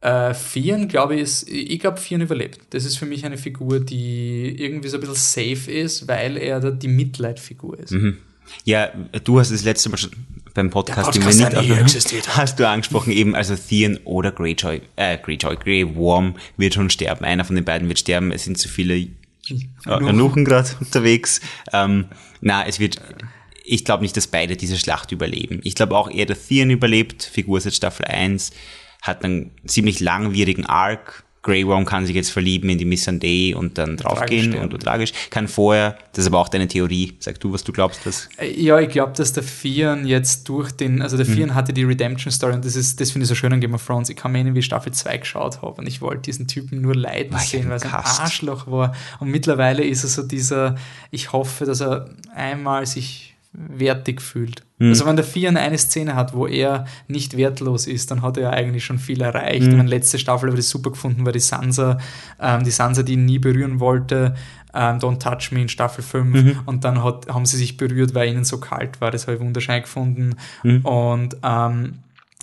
Äh, 0.02 0.32
Vieren, 0.32 0.88
glaube 0.88 1.16
ich, 1.16 1.20
ist, 1.20 1.48
ich 1.48 1.78
glaube, 1.78 2.00
Vieren 2.00 2.22
überlebt. 2.22 2.60
Das 2.70 2.84
ist 2.84 2.96
für 2.96 3.06
mich 3.06 3.24
eine 3.26 3.36
Figur, 3.36 3.80
die 3.80 4.54
irgendwie 4.58 4.88
so 4.88 4.96
ein 4.96 5.00
bisschen 5.00 5.14
safe 5.16 5.70
ist, 5.70 6.08
weil 6.08 6.36
er 6.38 6.60
da 6.60 6.70
die 6.70 6.88
Mitleidfigur 6.88 7.78
ist. 7.78 7.94
Ja, 8.64 8.88
du 9.24 9.38
hast 9.38 9.52
das 9.52 9.62
letzte 9.62 9.90
Mal 9.90 9.98
schon 9.98 10.10
beim 10.54 10.70
Podcast, 10.70 11.14
den 11.14 11.22
wir 11.22 11.30
Podcast 11.30 11.68
nicht 11.68 11.80
existiert. 11.80 12.36
hast 12.36 12.58
du 12.58 12.66
angesprochen, 12.66 13.12
eben, 13.12 13.34
also 13.34 13.54
Theon 13.54 13.98
oder 14.04 14.32
Greyjoy, 14.32 14.80
äh, 14.96 15.18
Greyjoy, 15.18 15.56
Grey 15.56 15.94
Worm 15.94 16.34
wird 16.56 16.74
schon 16.74 16.90
sterben. 16.90 17.24
Einer 17.24 17.44
von 17.44 17.54
den 17.54 17.64
beiden 17.64 17.88
wird 17.88 17.98
sterben. 17.98 18.32
Es 18.32 18.44
sind 18.44 18.58
zu 18.58 18.68
viele 18.68 19.08
Nuchen 19.84 20.44
gerade 20.44 20.70
unterwegs. 20.80 21.40
Ähm, 21.72 22.06
na, 22.40 22.66
es 22.66 22.80
wird, 22.80 23.00
ich 23.64 23.84
glaube 23.84 24.02
nicht, 24.02 24.16
dass 24.16 24.26
beide 24.26 24.56
diese 24.56 24.78
Schlacht 24.78 25.12
überleben. 25.12 25.60
Ich 25.62 25.74
glaube 25.74 25.96
auch 25.96 26.10
eher, 26.10 26.26
dass 26.26 26.46
Theon 26.46 26.70
überlebt, 26.70 27.22
Figur 27.22 27.60
seit 27.60 27.74
Staffel 27.74 28.06
1, 28.06 28.52
hat 29.02 29.24
einen 29.24 29.50
ziemlich 29.66 30.00
langwierigen 30.00 30.66
Arc. 30.66 31.24
Grey 31.42 31.66
Worm 31.66 31.86
kann 31.86 32.04
sich 32.04 32.14
jetzt 32.14 32.30
verlieben 32.30 32.68
in 32.68 32.76
die 32.76 32.84
Missandei 32.84 33.56
und 33.56 33.78
dann 33.78 33.96
draufgehen 33.96 34.52
sterben. 34.52 34.74
und 34.74 34.82
tragisch. 34.82 35.12
Kann 35.30 35.48
vorher, 35.48 35.96
das 36.12 36.24
ist 36.24 36.26
aber 36.26 36.38
auch 36.38 36.48
deine 36.50 36.68
Theorie. 36.68 37.14
Sag 37.18 37.40
du, 37.40 37.50
was 37.50 37.64
du 37.64 37.72
glaubst, 37.72 38.04
was 38.04 38.28
Ja, 38.56 38.78
ich 38.78 38.90
glaube, 38.90 39.12
dass 39.16 39.32
der 39.32 39.42
Vieren 39.42 40.06
jetzt 40.06 40.46
durch 40.50 40.70
den, 40.72 41.00
also 41.00 41.16
der. 41.16 41.24
Vieren 41.24 41.54
hatte 41.54 41.72
die 41.72 41.84
Redemption 41.84 42.30
Story 42.30 42.52
und 42.52 42.64
das 42.66 42.76
ist, 42.76 43.00
das 43.00 43.12
finde 43.12 43.24
ich 43.24 43.28
so 43.30 43.34
schön 43.34 43.52
an 43.54 43.60
Game 43.60 43.72
of 43.72 43.86
Thrones. 43.86 44.10
Ich 44.10 44.16
kann 44.16 44.32
mir 44.32 44.38
erinnern, 44.38 44.54
wie 44.54 44.58
ich 44.58 44.66
Staffel 44.66 44.92
2 44.92 45.16
geschaut 45.16 45.62
habe 45.62 45.80
und 45.80 45.86
ich 45.86 46.02
wollte 46.02 46.22
diesen 46.22 46.46
Typen 46.46 46.82
nur 46.82 46.94
leiden 46.94 47.32
War 47.32 47.40
sehen, 47.40 47.70
weil 47.70 47.80
er 47.80 47.86
ein. 47.86 48.04
Arschloch 48.04 48.66
war. 48.70 48.94
Und 49.18 49.30
mittlerweile 49.30 49.82
ist 49.82 50.04
er 50.04 50.10
so 50.10 50.22
dieser, 50.22 50.74
ich 51.10 51.32
hoffe, 51.32 51.64
dass 51.64 51.80
er 51.80 52.10
einmal 52.34 52.84
sich 52.84 53.29
wertig 53.52 54.22
fühlt. 54.22 54.62
Mhm. 54.78 54.90
Also 54.90 55.06
wenn 55.06 55.16
der 55.16 55.24
Vieren 55.24 55.56
eine 55.56 55.76
Szene 55.76 56.14
hat, 56.14 56.34
wo 56.34 56.46
er 56.46 56.86
nicht 57.08 57.36
wertlos 57.36 57.86
ist, 57.86 58.10
dann 58.10 58.22
hat 58.22 58.36
er 58.36 58.44
ja 58.44 58.50
eigentlich 58.50 58.84
schon 58.84 58.98
viel 58.98 59.20
erreicht. 59.20 59.62
Mhm. 59.66 59.70
Und 59.72 59.76
meine 59.78 59.90
letzte 59.90 60.18
Staffel 60.18 60.50
habe 60.50 60.60
ich 60.60 60.68
super 60.68 60.90
gefunden, 60.90 61.24
weil 61.26 61.32
die 61.32 61.40
Sansa, 61.40 61.98
ähm, 62.40 62.62
die 62.62 62.70
Sansa, 62.70 63.02
die 63.02 63.14
ihn 63.14 63.24
nie 63.24 63.38
berühren 63.40 63.80
wollte, 63.80 64.36
ähm, 64.72 64.98
Don't 64.98 65.18
Touch 65.18 65.50
Me 65.50 65.62
in 65.62 65.68
Staffel 65.68 66.02
5 66.04 66.32
Mhm. 66.44 66.58
und 66.66 66.84
dann 66.84 67.02
hat, 67.02 67.28
haben 67.28 67.44
sie 67.44 67.56
sich 67.56 67.76
berührt, 67.76 68.14
weil 68.14 68.28
ihnen 68.30 68.44
so 68.44 68.58
kalt 68.60 69.00
war. 69.00 69.10
Das 69.10 69.26
habe 69.26 69.36
ich 69.36 69.42
wunderschön 69.42 69.82
gefunden. 69.82 70.36
Mhm. 70.62 70.84
Und 70.86 71.36
ähm, 71.42 71.94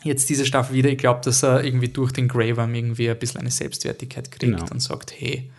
jetzt 0.03 0.29
diese 0.29 0.45
Staffel 0.45 0.75
wieder, 0.75 0.89
ich 0.89 0.97
glaube, 0.97 1.21
dass 1.23 1.41
er 1.41 1.63
irgendwie 1.63 1.87
durch 1.87 2.11
den 2.11 2.27
Grey 2.27 2.57
Worm 2.57 2.75
irgendwie 2.75 3.09
ein 3.09 3.17
bisschen 3.17 3.39
eine 3.39 3.51
Selbstwertigkeit 3.51 4.29
kriegt 4.29 4.57
Genau. 4.57 4.65
und 4.71 4.81
sagt, 4.81 5.13
hey, 5.17 5.49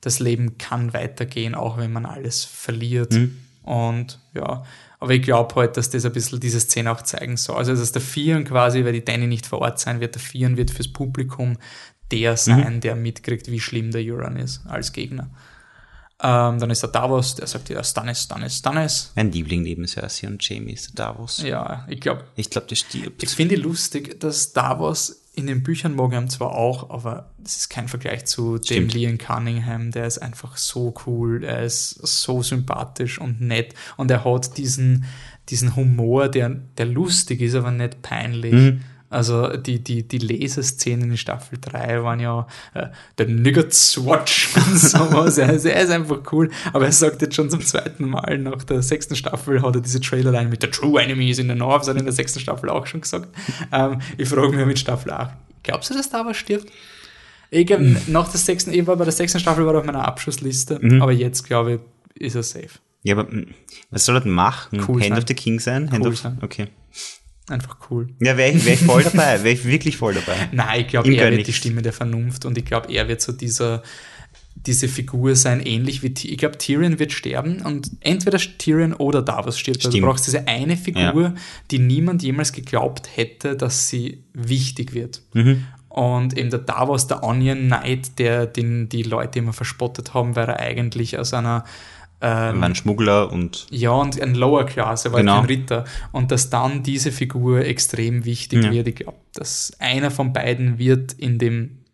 das 0.00 0.20
Leben 0.20 0.56
kann 0.56 0.94
weitergehen, 0.94 1.54
auch 1.54 1.76
wenn 1.76 1.92
man 1.92 2.06
alles 2.06 2.44
verliert. 2.44 3.12
Mhm. 3.12 3.36
Und 3.66 4.18
ja, 4.32 4.64
aber 4.98 5.10
ich 5.12 5.22
glaube 5.22 5.54
halt, 5.56 5.76
dass 5.76 5.90
das 5.90 6.06
ein 6.06 6.12
bisschen 6.12 6.40
diese 6.40 6.60
Szene 6.60 6.90
auch 6.90 7.02
zeigen 7.02 7.36
soll. 7.36 7.56
Also, 7.56 7.74
dass 7.74 7.92
der 7.92 8.00
Vieren 8.00 8.44
quasi, 8.44 8.84
weil 8.84 8.94
die 8.94 9.04
Danny 9.04 9.26
nicht 9.26 9.44
vor 9.46 9.60
Ort 9.60 9.78
sein 9.78 10.00
wird, 10.00 10.14
der 10.14 10.22
Vieren 10.22 10.56
wird 10.56 10.70
fürs 10.70 10.88
Publikum 10.90 11.58
der 12.12 12.36
sein, 12.36 12.80
der 12.80 12.94
mitkriegt, 12.94 13.50
wie 13.50 13.58
schlimm 13.60 13.90
der 13.90 14.00
Euron 14.02 14.36
ist 14.36 14.60
als 14.66 14.92
Gegner. 14.92 15.28
Ähm, 16.22 16.58
dann 16.58 16.70
ist 16.70 16.82
der 16.82 16.90
Davos, 16.90 17.34
der 17.34 17.46
sagt 17.46 17.68
ja 17.68 17.82
Stannis, 17.84 18.22
Stannis, 18.22 18.56
Stannis. 18.58 19.12
Mein 19.16 19.32
Liebling 19.32 19.62
neben 19.62 19.86
Cersei 19.86 20.28
und 20.28 20.48
Jamie 20.48 20.72
ist 20.72 20.96
der 20.96 21.06
Davos. 21.06 21.42
Ja, 21.42 21.84
ich 21.88 22.00
glaube, 22.00 22.24
Ich 22.36 22.48
glaube, 22.48 22.68
der 22.68 22.76
stirbt. 22.76 23.22
ich 23.22 23.30
finde 23.30 23.56
lustig, 23.56 24.18
dass 24.20 24.52
Davos 24.52 25.25
in 25.36 25.46
den 25.46 25.62
Büchern 25.62 25.98
ihn 25.98 26.30
zwar 26.30 26.52
auch, 26.52 26.88
aber 26.88 27.30
das 27.38 27.56
ist 27.56 27.68
kein 27.68 27.88
Vergleich 27.88 28.24
zu 28.24 28.56
dem 28.56 28.64
Stimmt. 28.64 28.94
Liam 28.94 29.18
Cunningham, 29.18 29.90
der 29.90 30.06
ist 30.06 30.18
einfach 30.18 30.56
so 30.56 30.94
cool, 31.06 31.44
er 31.44 31.62
ist 31.62 31.90
so 31.90 32.42
sympathisch 32.42 33.20
und 33.20 33.42
nett 33.42 33.74
und 33.98 34.10
er 34.10 34.24
hat 34.24 34.56
diesen, 34.56 35.04
diesen 35.50 35.76
Humor, 35.76 36.28
der, 36.28 36.48
der 36.48 36.86
lustig 36.86 37.42
ist, 37.42 37.54
aber 37.54 37.70
nicht 37.70 38.00
peinlich. 38.00 38.52
Mhm. 38.52 38.80
Also 39.08 39.56
die, 39.56 39.78
die, 39.82 40.02
die 40.06 40.18
Leseszenen 40.18 41.10
in 41.12 41.16
Staffel 41.16 41.58
3 41.60 42.02
waren 42.02 42.18
ja 42.20 42.46
äh, 42.74 42.88
der 43.18 43.28
Watch 43.28 44.48
und 44.56 44.78
sowas. 44.78 45.38
er, 45.38 45.52
ist, 45.52 45.64
er 45.64 45.80
ist 45.80 45.90
einfach 45.90 46.20
cool. 46.32 46.50
Aber 46.72 46.86
er 46.86 46.92
sagt 46.92 47.22
jetzt 47.22 47.34
schon 47.36 47.48
zum 47.48 47.60
zweiten 47.60 48.08
Mal 48.08 48.38
nach 48.38 48.64
der 48.64 48.82
sechsten 48.82 49.14
Staffel 49.16 49.62
hat 49.62 49.74
er 49.76 49.80
diese 49.80 50.00
Trailerline 50.00 50.48
mit 50.50 50.62
der 50.62 50.70
True 50.70 51.00
Enemies 51.00 51.38
in 51.38 51.48
the 51.48 51.54
North, 51.54 51.82
das 51.82 51.88
hat 51.88 51.96
er 51.96 52.00
in 52.00 52.04
der 52.06 52.14
sechsten 52.14 52.40
Staffel 52.40 52.68
auch 52.68 52.86
schon 52.86 53.00
gesagt. 53.00 53.28
Ähm, 53.72 54.00
ich 54.18 54.28
frage 54.28 54.56
mich 54.56 54.66
mit 54.66 54.78
Staffel 54.78 55.12
8, 55.12 55.30
glaubst 55.62 55.90
du, 55.90 55.94
dass 55.94 56.10
da 56.10 56.24
was 56.26 56.36
stirbt? 56.36 56.70
Ich 57.50 57.66
glaube, 57.66 57.84
Mhm. 57.84 57.96
nach 58.08 58.28
der 58.28 58.40
sechsten, 58.40 58.72
ich 58.72 58.86
war 58.88 58.96
bei 58.96 59.04
der 59.04 59.12
sechsten 59.12 59.38
Staffel 59.38 59.64
war 59.66 59.74
er 59.74 59.80
auf 59.80 59.86
meiner 59.86 60.04
Abschlussliste, 60.04 60.78
Mhm. 60.82 61.00
aber 61.00 61.12
jetzt 61.12 61.44
glaube 61.44 61.80
ich, 62.16 62.22
ist 62.26 62.34
er 62.34 62.42
safe. 62.42 62.70
Ja, 63.04 63.16
aber 63.16 63.30
mh, 63.32 63.46
was 63.90 64.04
soll 64.04 64.16
er 64.16 64.20
denn 64.22 64.32
machen? 64.32 64.80
Cool 64.88 65.00
Hand 65.00 65.10
sein. 65.10 65.18
of 65.18 65.24
the 65.28 65.34
King 65.34 65.60
sein? 65.60 65.92
Hand 65.92 66.04
Cool 66.04 66.12
of, 66.12 66.18
sein. 66.18 66.38
Okay. 66.42 66.66
Einfach 67.48 67.76
cool. 67.90 68.08
Ja, 68.20 68.36
wäre 68.36 68.50
ich, 68.50 68.64
wär 68.64 68.74
ich 68.74 68.80
voll 68.80 69.04
dabei. 69.04 69.44
Wäre 69.44 69.54
ich 69.54 69.64
wirklich 69.64 69.96
voll 69.96 70.14
dabei. 70.14 70.48
Nein, 70.52 70.80
ich 70.80 70.88
glaube, 70.88 71.14
er 71.14 71.24
wird 71.30 71.32
die 71.32 71.36
nichts. 71.36 71.56
Stimme 71.56 71.82
der 71.82 71.92
Vernunft 71.92 72.44
und 72.44 72.58
ich 72.58 72.64
glaube, 72.64 72.92
er 72.92 73.06
wird 73.06 73.20
so 73.20 73.32
dieser, 73.32 73.84
diese 74.56 74.88
Figur 74.88 75.36
sein, 75.36 75.60
ähnlich 75.60 76.02
wie, 76.02 76.12
ich 76.12 76.38
glaube, 76.38 76.58
Tyrion 76.58 76.98
wird 76.98 77.12
sterben 77.12 77.62
und 77.62 77.90
entweder 78.00 78.38
Tyrion 78.38 78.94
oder 78.94 79.22
Davos 79.22 79.58
stirbt. 79.58 79.84
Also 79.86 79.96
du 79.96 80.04
brauchst 80.04 80.26
diese 80.26 80.48
eine 80.48 80.76
Figur, 80.76 81.34
die 81.70 81.78
niemand 81.78 82.22
jemals 82.24 82.52
geglaubt 82.52 83.08
hätte, 83.14 83.54
dass 83.54 83.88
sie 83.88 84.24
wichtig 84.32 84.92
wird. 84.92 85.22
Mhm. 85.32 85.66
Und 85.88 86.36
eben 86.36 86.50
der 86.50 86.58
Davos, 86.58 87.06
der 87.06 87.22
Onion 87.22 87.68
Knight, 87.68 88.18
der 88.18 88.46
den 88.46 88.88
die 88.88 89.04
Leute 89.04 89.38
immer 89.38 89.52
verspottet 89.52 90.14
haben, 90.14 90.36
weil 90.36 90.48
er 90.48 90.58
eigentlich 90.58 91.16
aus 91.18 91.32
einer 91.32 91.64
Er 92.26 92.60
war 92.60 92.68
ein 92.68 92.74
Schmuggler 92.74 93.30
und 93.32 93.66
ja, 93.70 93.90
und 93.90 94.20
ein 94.20 94.34
Lower 94.34 94.64
Class, 94.66 95.04
er 95.04 95.12
war 95.12 95.20
Genau. 95.20 95.36
kein 95.36 95.44
Ritter. 95.46 95.84
Und 96.12 96.30
dass 96.30 96.50
dann 96.50 96.82
diese 96.82 97.12
Figur 97.12 97.60
extrem 97.64 98.24
wichtig 98.24 98.64
Ja. 98.64 98.70
wird. 98.72 98.88
Ich 98.88 98.96
glaube, 98.96 99.18
dass 99.34 99.72
einer 99.78 100.10
von 100.10 100.32
beiden 100.32 100.78
wird 100.78 101.12
in 101.12 101.38
dem 101.38 101.84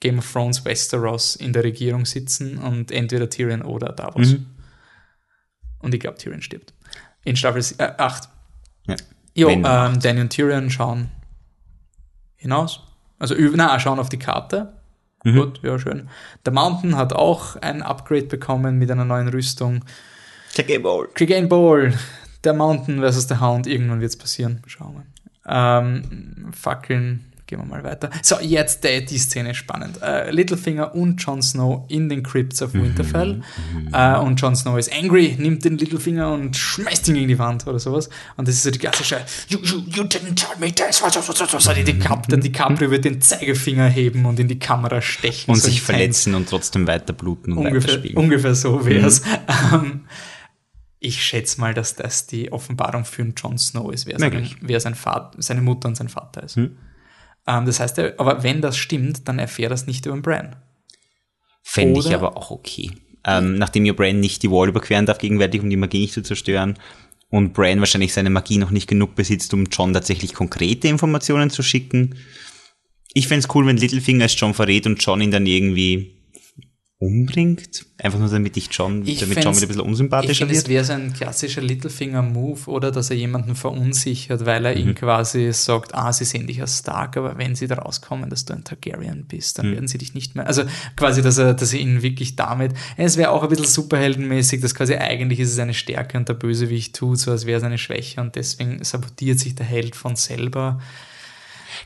Game 0.00 0.18
of 0.18 0.32
Thrones 0.32 0.64
Westeros 0.64 1.36
in 1.36 1.52
der 1.52 1.64
Regierung 1.64 2.06
sitzen 2.06 2.58
und 2.58 2.90
entweder 2.90 3.28
Tyrion 3.28 3.62
oder 3.62 3.92
Davos. 3.92 4.32
Mhm. 4.32 4.46
Und 5.80 5.94
ich 5.94 6.00
glaube, 6.00 6.18
Tyrion 6.18 6.42
stirbt. 6.42 6.72
In 7.24 7.36
Staffel 7.36 7.62
8. 7.78 8.28
Ja. 8.86 8.96
Jo, 9.34 9.48
ähm, 9.50 10.00
Danny 10.00 10.20
und 10.20 10.30
Tyrion 10.30 10.70
schauen 10.70 11.08
hinaus. 12.36 12.80
Also, 13.18 13.34
na, 13.54 13.78
schauen 13.78 13.98
auf 13.98 14.08
die 14.08 14.18
Karte. 14.18 14.72
Mhm. 15.24 15.36
Gut, 15.36 15.60
ja, 15.62 15.78
schön. 15.78 16.08
Der 16.44 16.52
Mountain 16.52 16.96
hat 16.96 17.12
auch 17.12 17.56
ein 17.56 17.82
Upgrade 17.82 18.26
bekommen 18.26 18.78
mit 18.78 18.90
einer 18.90 19.04
neuen 19.04 19.28
Rüstung. 19.28 19.84
It 20.56 20.84
out. 20.84 21.14
Clegane 21.14 21.46
Bowl, 21.46 21.94
der 22.44 22.52
Mountain 22.52 23.00
versus 23.00 23.26
der 23.26 23.40
Hound, 23.40 23.66
irgendwann 23.66 24.00
wird 24.00 24.10
es 24.10 24.18
passieren. 24.18 24.62
Schauen 24.66 24.94
wir. 24.94 25.04
Ähm, 25.46 26.52
Fackeln, 26.52 27.31
gehen 27.46 27.58
wir 27.58 27.66
mal 27.66 27.84
weiter. 27.84 28.10
So, 28.22 28.40
jetzt 28.40 28.84
die, 28.84 29.04
die 29.04 29.18
Szene 29.18 29.54
spannend. 29.54 30.00
Äh, 30.02 30.30
Littlefinger 30.30 30.94
und 30.94 31.22
Jon 31.22 31.42
Snow 31.42 31.84
in 31.88 32.08
den 32.08 32.22
Crypts 32.22 32.62
of 32.62 32.74
Winterfell. 32.74 33.42
Äh, 33.92 34.16
und 34.18 34.40
Jon 34.40 34.56
Snow 34.56 34.78
ist 34.78 34.92
angry, 34.92 35.36
nimmt 35.38 35.64
den 35.64 35.78
Littlefinger 35.78 36.32
und 36.32 36.56
schmeißt 36.56 37.08
ihn 37.08 37.14
gegen 37.14 37.28
die 37.28 37.38
Wand 37.38 37.66
oder 37.66 37.78
sowas. 37.78 38.08
Und 38.36 38.48
das 38.48 38.56
ist 38.56 38.62
so 38.62 38.70
die 38.70 38.78
klassische 38.78 39.20
You, 39.48 39.58
you, 39.58 39.82
you 39.86 40.02
didn't 40.04 40.34
tell 40.34 40.56
me 40.58 40.72
this. 40.72 41.02
Was, 41.02 41.16
was, 41.16 41.28
was, 41.28 41.52
was. 41.52 41.84
Die, 41.84 41.98
Cap, 41.98 42.28
dann 42.28 42.40
die 42.40 42.52
Capri 42.52 42.90
wird 42.90 43.04
den 43.04 43.20
Zeigefinger 43.20 43.88
heben 43.88 44.24
und 44.24 44.38
in 44.40 44.48
die 44.48 44.58
Kamera 44.58 45.00
stechen. 45.02 45.50
Und 45.50 45.56
so 45.56 45.68
sich 45.68 45.82
verletzen 45.82 46.34
und 46.34 46.48
trotzdem 46.48 46.86
weiter 46.86 47.12
bluten 47.12 47.52
und 47.52 47.66
Ungefähr, 47.66 48.00
ungefähr 48.16 48.54
so 48.54 48.84
wäre 48.86 49.06
es. 49.06 49.22
Ähm, 49.72 50.02
ich 50.98 51.24
schätze 51.24 51.60
mal, 51.60 51.74
dass 51.74 51.96
das 51.96 52.26
die 52.26 52.52
Offenbarung 52.52 53.04
für 53.04 53.22
einen 53.22 53.34
Jon 53.34 53.58
Snow 53.58 53.92
ist, 53.92 54.06
wer, 54.06 54.18
seine, 54.18 54.36
Möglich. 54.36 54.56
wer 54.60 54.80
sein 54.80 54.94
Vater, 54.94 55.36
seine 55.42 55.60
Mutter 55.60 55.88
und 55.88 55.96
sein 55.96 56.08
Vater 56.08 56.44
ist. 56.44 56.56
Hm. 56.56 56.76
Ähm, 57.46 57.66
das 57.66 57.80
heißt, 57.80 57.98
er, 57.98 58.14
aber 58.18 58.42
wenn 58.42 58.60
das 58.60 58.76
stimmt, 58.76 59.28
dann 59.28 59.38
erfährt 59.38 59.72
das 59.72 59.86
nicht 59.86 60.06
über 60.06 60.16
den 60.16 60.22
Bran. 60.22 60.56
Fände 61.62 62.00
ich 62.00 62.14
aber 62.14 62.36
auch 62.36 62.50
okay. 62.50 62.90
Ähm, 63.24 63.56
nachdem 63.56 63.84
ja 63.84 63.92
Bran 63.92 64.20
nicht 64.20 64.42
die 64.42 64.50
Wall 64.50 64.68
überqueren 64.68 65.06
darf 65.06 65.18
gegenwärtig, 65.18 65.62
um 65.62 65.70
die 65.70 65.76
Magie 65.76 66.00
nicht 66.00 66.12
zu 66.12 66.22
zerstören 66.22 66.76
und 67.30 67.54
Bran 67.54 67.80
wahrscheinlich 67.80 68.12
seine 68.12 68.30
Magie 68.30 68.58
noch 68.58 68.70
nicht 68.70 68.88
genug 68.88 69.14
besitzt, 69.14 69.54
um 69.54 69.66
John 69.66 69.94
tatsächlich 69.94 70.34
konkrete 70.34 70.88
Informationen 70.88 71.50
zu 71.50 71.62
schicken. 71.62 72.16
Ich 73.14 73.28
fänd's 73.28 73.48
cool, 73.54 73.66
wenn 73.66 73.76
Littlefinger 73.76 74.26
es 74.26 74.38
John 74.38 74.54
verrät 74.54 74.86
und 74.86 75.02
John 75.02 75.20
ihn 75.20 75.30
dann 75.30 75.46
irgendwie 75.46 76.11
umbringt. 77.02 77.84
Einfach 77.98 78.18
nur 78.18 78.28
damit 78.28 78.56
ich 78.56 78.68
John, 78.70 79.04
Ich 79.06 79.18
damit 79.18 79.36
John 79.44 79.54
wieder 79.54 79.62
ein 79.64 79.68
bisschen 79.68 79.80
Ich 79.82 79.86
unsympathischer 79.88 80.46
finde, 80.46 80.52
es 80.54 80.58
wird. 80.60 80.68
wäre 80.68 80.84
so 80.84 80.92
ein 80.92 81.12
klassischer 81.12 81.60
Littlefinger-Move, 81.60 82.70
oder 82.70 82.90
dass 82.92 83.10
er 83.10 83.16
jemanden 83.16 83.56
verunsichert, 83.56 84.46
weil 84.46 84.64
er 84.64 84.74
Mhm. 84.74 84.80
ihm 84.90 84.94
quasi 84.94 85.52
sagt, 85.52 85.94
ah, 85.94 86.12
sie 86.12 86.24
sehen 86.24 86.46
dich 86.46 86.60
als 86.60 86.78
Stark, 86.78 87.16
aber 87.16 87.36
wenn 87.38 87.54
sie 87.56 87.66
da 87.66 87.74
rauskommen, 87.76 88.30
dass 88.30 88.44
du 88.44 88.54
ein 88.54 88.62
Targaryen 88.64 89.24
bist, 89.26 89.58
Mhm. 89.58 89.62
dann 89.62 89.72
werden 89.72 89.88
sie 89.88 89.98
dich 89.98 90.14
nicht 90.14 90.36
mehr. 90.36 90.46
Also 90.46 90.62
quasi, 90.96 91.22
dass 91.22 91.38
er, 91.38 91.54
dass 91.54 91.72
er 91.72 91.80
ihn 91.80 92.02
wirklich 92.02 92.36
damit. 92.36 92.72
Es 92.96 93.16
wäre 93.16 93.30
auch 93.30 93.42
ein 93.42 93.48
bisschen 93.48 93.66
superheldenmäßig, 93.66 94.60
dass 94.60 94.74
quasi 94.74 94.94
eigentlich 94.94 95.40
ist 95.40 95.52
es 95.52 95.58
eine 95.58 95.74
Stärke 95.74 96.16
und 96.18 96.28
der 96.28 96.34
Bösewicht 96.34 96.94
tut 96.94 97.18
so, 97.18 97.30
als 97.32 97.46
wäre 97.46 97.58
es 97.58 97.64
eine 97.64 97.78
Schwäche 97.78 98.20
und 98.20 98.36
deswegen 98.36 98.82
sabotiert 98.84 99.38
sich 99.40 99.54
der 99.54 99.66
Held 99.66 99.96
von 99.96 100.14
selber. 100.16 100.80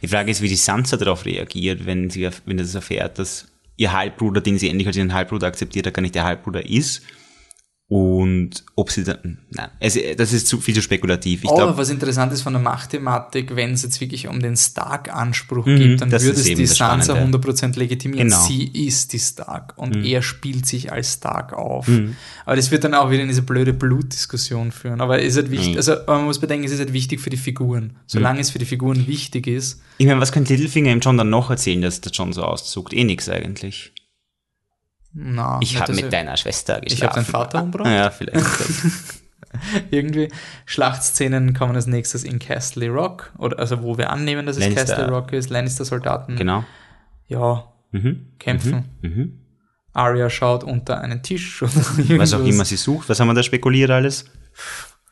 Die 0.02 0.08
Frage 0.08 0.30
ist, 0.30 0.42
wie 0.42 0.48
die 0.48 0.56
Sansa 0.56 0.96
darauf 0.98 1.24
reagiert, 1.24 1.86
wenn 1.86 2.10
sie, 2.10 2.28
wenn 2.44 2.58
das 2.58 2.74
erfährt, 2.74 3.18
dass 3.18 3.46
ihr 3.76 3.92
Halbbruder, 3.92 4.40
den 4.40 4.58
sie 4.58 4.68
endlich 4.68 4.86
als 4.86 4.96
ihren 4.96 5.14
Halbbruder 5.14 5.46
akzeptiert 5.46 5.86
hat, 5.86 5.94
gar 5.94 6.02
nicht 6.02 6.14
der 6.14 6.24
Halbbruder 6.24 6.66
ist. 6.66 7.02
Und 7.88 8.64
ob 8.74 8.90
sie 8.90 9.04
dann, 9.04 9.38
nein, 9.50 9.68
also, 9.80 10.00
das 10.16 10.32
ist 10.32 10.48
zu 10.48 10.60
viel 10.60 10.74
zu 10.74 10.82
spekulativ. 10.82 11.44
Ich 11.44 11.50
Aber 11.50 11.58
glaube, 11.58 11.78
was 11.78 11.88
interessant 11.88 12.32
ist 12.32 12.42
von 12.42 12.52
der 12.52 12.60
Machtthematik, 12.60 13.54
wenn 13.54 13.74
es 13.74 13.82
jetzt 13.84 14.00
wirklich 14.00 14.26
um 14.26 14.40
den 14.40 14.56
Stark-Anspruch 14.56 15.64
geht, 15.66 16.00
dann 16.00 16.08
Mhm, 16.08 16.12
würde 16.14 16.30
es 16.40 16.42
die 16.42 16.66
Sansa 16.66 17.14
Spannende. 17.14 17.38
100% 17.38 17.78
legitimieren. 17.78 18.26
Genau. 18.28 18.42
Mhm. 18.42 18.46
Sie 18.48 18.86
ist 18.86 19.12
die 19.12 19.20
Stark 19.20 19.74
und 19.76 20.04
er 20.04 20.22
spielt 20.22 20.66
sich 20.66 20.90
als 20.90 21.12
Stark 21.14 21.52
auf. 21.52 21.88
Aber 22.44 22.56
das 22.56 22.72
wird 22.72 22.82
dann 22.82 22.94
auch 22.94 23.08
wieder 23.12 23.22
in 23.22 23.28
diese 23.28 23.42
blöde 23.42 23.72
Blutdiskussion 23.72 24.72
führen. 24.72 25.00
Aber 25.00 25.20
es 25.20 25.28
ist 25.28 25.36
halt 25.36 25.52
wichtig, 25.52 25.72
Mhm. 25.72 25.76
also 25.76 25.94
man 26.08 26.24
muss 26.24 26.40
bedenken, 26.40 26.66
es 26.66 26.72
ist 26.72 26.80
halt 26.80 26.92
wichtig 26.92 27.20
für 27.20 27.30
die 27.30 27.36
Figuren. 27.36 27.98
Solange 28.06 28.40
es 28.40 28.50
für 28.50 28.58
die 28.58 28.64
Figuren 28.66 29.06
wichtig 29.06 29.46
ist, 29.46 29.80
ich 29.98 30.06
meine, 30.06 30.20
was 30.20 30.32
könnte 30.32 30.52
Littlefinger 30.54 30.90
ihm 30.90 30.98
John 31.00 31.16
dann 31.16 31.30
noch 31.30 31.50
erzählen, 31.50 31.82
dass 31.82 32.00
der 32.00 32.10
John 32.10 32.32
so 32.32 32.42
auszuckt? 32.42 32.92
Eh 32.92 33.04
nix 33.04 33.28
eigentlich. 33.28 33.92
Na, 35.18 35.58
Ich 35.62 35.80
habe 35.80 35.92
mit 35.94 36.04
er- 36.04 36.10
deiner 36.10 36.36
Schwester 36.36 36.80
geschlafen. 36.80 36.92
Ich 36.92 37.02
habe 37.02 37.14
deinen 37.14 37.24
Vater 37.24 37.62
umgebracht. 37.62 37.88
Ja, 37.90 38.10
vielleicht. 38.10 38.44
Irgendwie. 39.90 40.28
Schlachtszenen 40.66 41.54
kommen 41.54 41.74
als 41.76 41.86
nächstes 41.86 42.24
in 42.24 42.38
Castle 42.38 42.88
Rock, 42.90 43.32
oder 43.38 43.58
also 43.58 43.82
wo 43.82 43.96
wir 43.96 44.10
annehmen, 44.10 44.44
dass 44.46 44.56
es 44.56 44.62
Lannister. 44.62 44.84
Castle 44.96 45.08
Rock 45.08 45.32
ist. 45.32 45.50
Lannister-Soldaten. 45.50 46.36
genau. 46.36 46.64
Ja, 47.28 47.64
Mhm. 47.92 48.26
kämpfen. 48.38 48.84
Mhm. 49.02 49.40
Arya 49.92 50.28
schaut 50.28 50.62
unter 50.64 51.00
einen 51.00 51.22
Tisch 51.22 51.62
oder 51.62 51.72
Was 51.74 51.88
auch 51.94 51.98
irgendwas. 51.98 52.32
immer 52.32 52.64
sie 52.66 52.76
sucht. 52.76 53.08
Was 53.08 53.18
haben 53.18 53.28
wir 53.28 53.34
da 53.34 53.42
spekuliert 53.42 53.90
alles? 53.90 54.26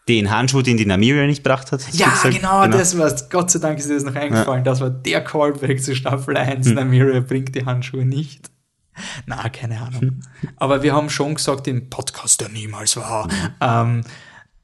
Den 0.08 0.30
Handschuh, 0.30 0.60
den 0.60 0.76
die 0.76 0.84
Namiria 0.84 1.26
nicht 1.26 1.42
gebracht 1.42 1.72
hat. 1.72 1.80
Ja, 1.94 2.10
gesagt? 2.10 2.34
genau, 2.36 2.66
das 2.66 2.98
war's. 2.98 3.30
Gott 3.30 3.50
sei 3.50 3.60
Dank 3.60 3.78
ist 3.78 3.88
dir 3.88 3.94
das 3.94 4.04
noch 4.04 4.14
eingefallen. 4.14 4.62
Das 4.62 4.80
war 4.82 4.90
der 4.90 5.24
Callback 5.24 5.82
zu 5.82 5.94
Staffel 5.96 6.36
1. 6.36 6.66
Hm. 6.66 6.74
Namiria 6.74 7.20
bringt 7.20 7.54
die 7.54 7.64
Handschuhe 7.64 8.04
nicht. 8.04 8.50
Na, 9.26 9.48
keine 9.48 9.80
Ahnung. 9.80 10.22
Aber 10.56 10.82
wir 10.82 10.92
haben 10.92 11.10
schon 11.10 11.34
gesagt 11.34 11.66
im 11.68 11.90
Podcast, 11.90 12.40
der 12.40 12.48
niemals 12.48 12.96
war, 12.96 13.28
ähm, 13.60 14.02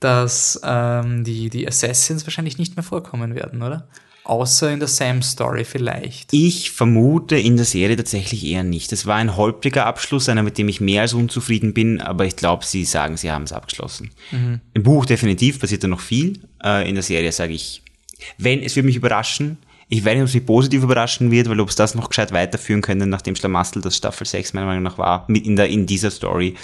dass 0.01 0.61
ähm, 0.65 1.24
die, 1.24 1.51
die 1.51 1.66
Assassins 1.66 2.27
wahrscheinlich 2.27 2.59
nicht 2.59 2.77
mehr 2.77 2.82
vorkommen 2.82 3.35
werden, 3.35 3.62
oder? 3.62 3.89
Außer 4.24 4.70
in 4.70 4.78
der 4.78 4.89
Sam-Story 4.89 5.65
vielleicht. 5.65 6.32
Ich 6.32 6.70
vermute 6.70 7.36
in 7.36 7.57
der 7.57 7.65
Serie 7.65 7.97
tatsächlich 7.97 8.44
eher 8.44 8.62
nicht. 8.62 8.93
Das 8.93 9.07
war 9.07 9.16
ein 9.16 9.36
holpriger 9.36 9.86
Abschluss, 9.86 10.28
einer, 10.28 10.43
mit 10.43 10.59
dem 10.59 10.69
ich 10.69 10.81
mehr 10.81 11.02
als 11.02 11.15
unzufrieden 11.15 11.74
bin, 11.74 12.01
aber 12.01 12.27
ich 12.27 12.36
glaube, 12.36 12.65
sie 12.65 12.85
sagen, 12.85 13.16
sie 13.16 13.32
haben 13.32 13.44
es 13.44 13.52
abgeschlossen. 13.52 14.11
Im 14.74 14.82
Buch 14.82 15.07
definitiv 15.07 15.59
passiert 15.59 15.82
da 15.82 15.89
noch 15.89 16.01
viel. 16.01 16.39
Äh, 16.62 16.89
in 16.89 16.94
der 16.94 17.02
Serie 17.02 17.32
sage 17.32 17.55
ich, 17.55 17.82
wenn, 18.39 18.62
es 18.62 18.77
würde 18.77 18.86
mich 18.86 18.97
überraschen. 18.97 19.59
Ich 19.93 20.05
weiß 20.05 20.15
nicht, 20.15 20.23
ob 20.23 20.29
es 20.29 20.35
mich 20.35 20.47
positiv 20.47 20.85
überraschen 20.85 21.33
wird, 21.33 21.49
weil 21.49 21.59
ob 21.59 21.69
es 21.69 21.75
das 21.75 21.97
noch 21.97 22.09
gescheit 22.09 22.31
weiterführen 22.31 22.81
könnte, 22.81 23.07
nachdem 23.07 23.35
Schlamassel 23.35 23.83
das 23.83 23.97
Staffel 23.97 24.25
6 24.25 24.53
meiner 24.53 24.67
Meinung 24.67 24.85
nach 24.85 24.99
war, 24.99 25.25
mit 25.27 25.45
in, 25.45 25.57
der, 25.57 25.69
in 25.69 25.85
dieser 25.85 26.12
Story. 26.12 26.55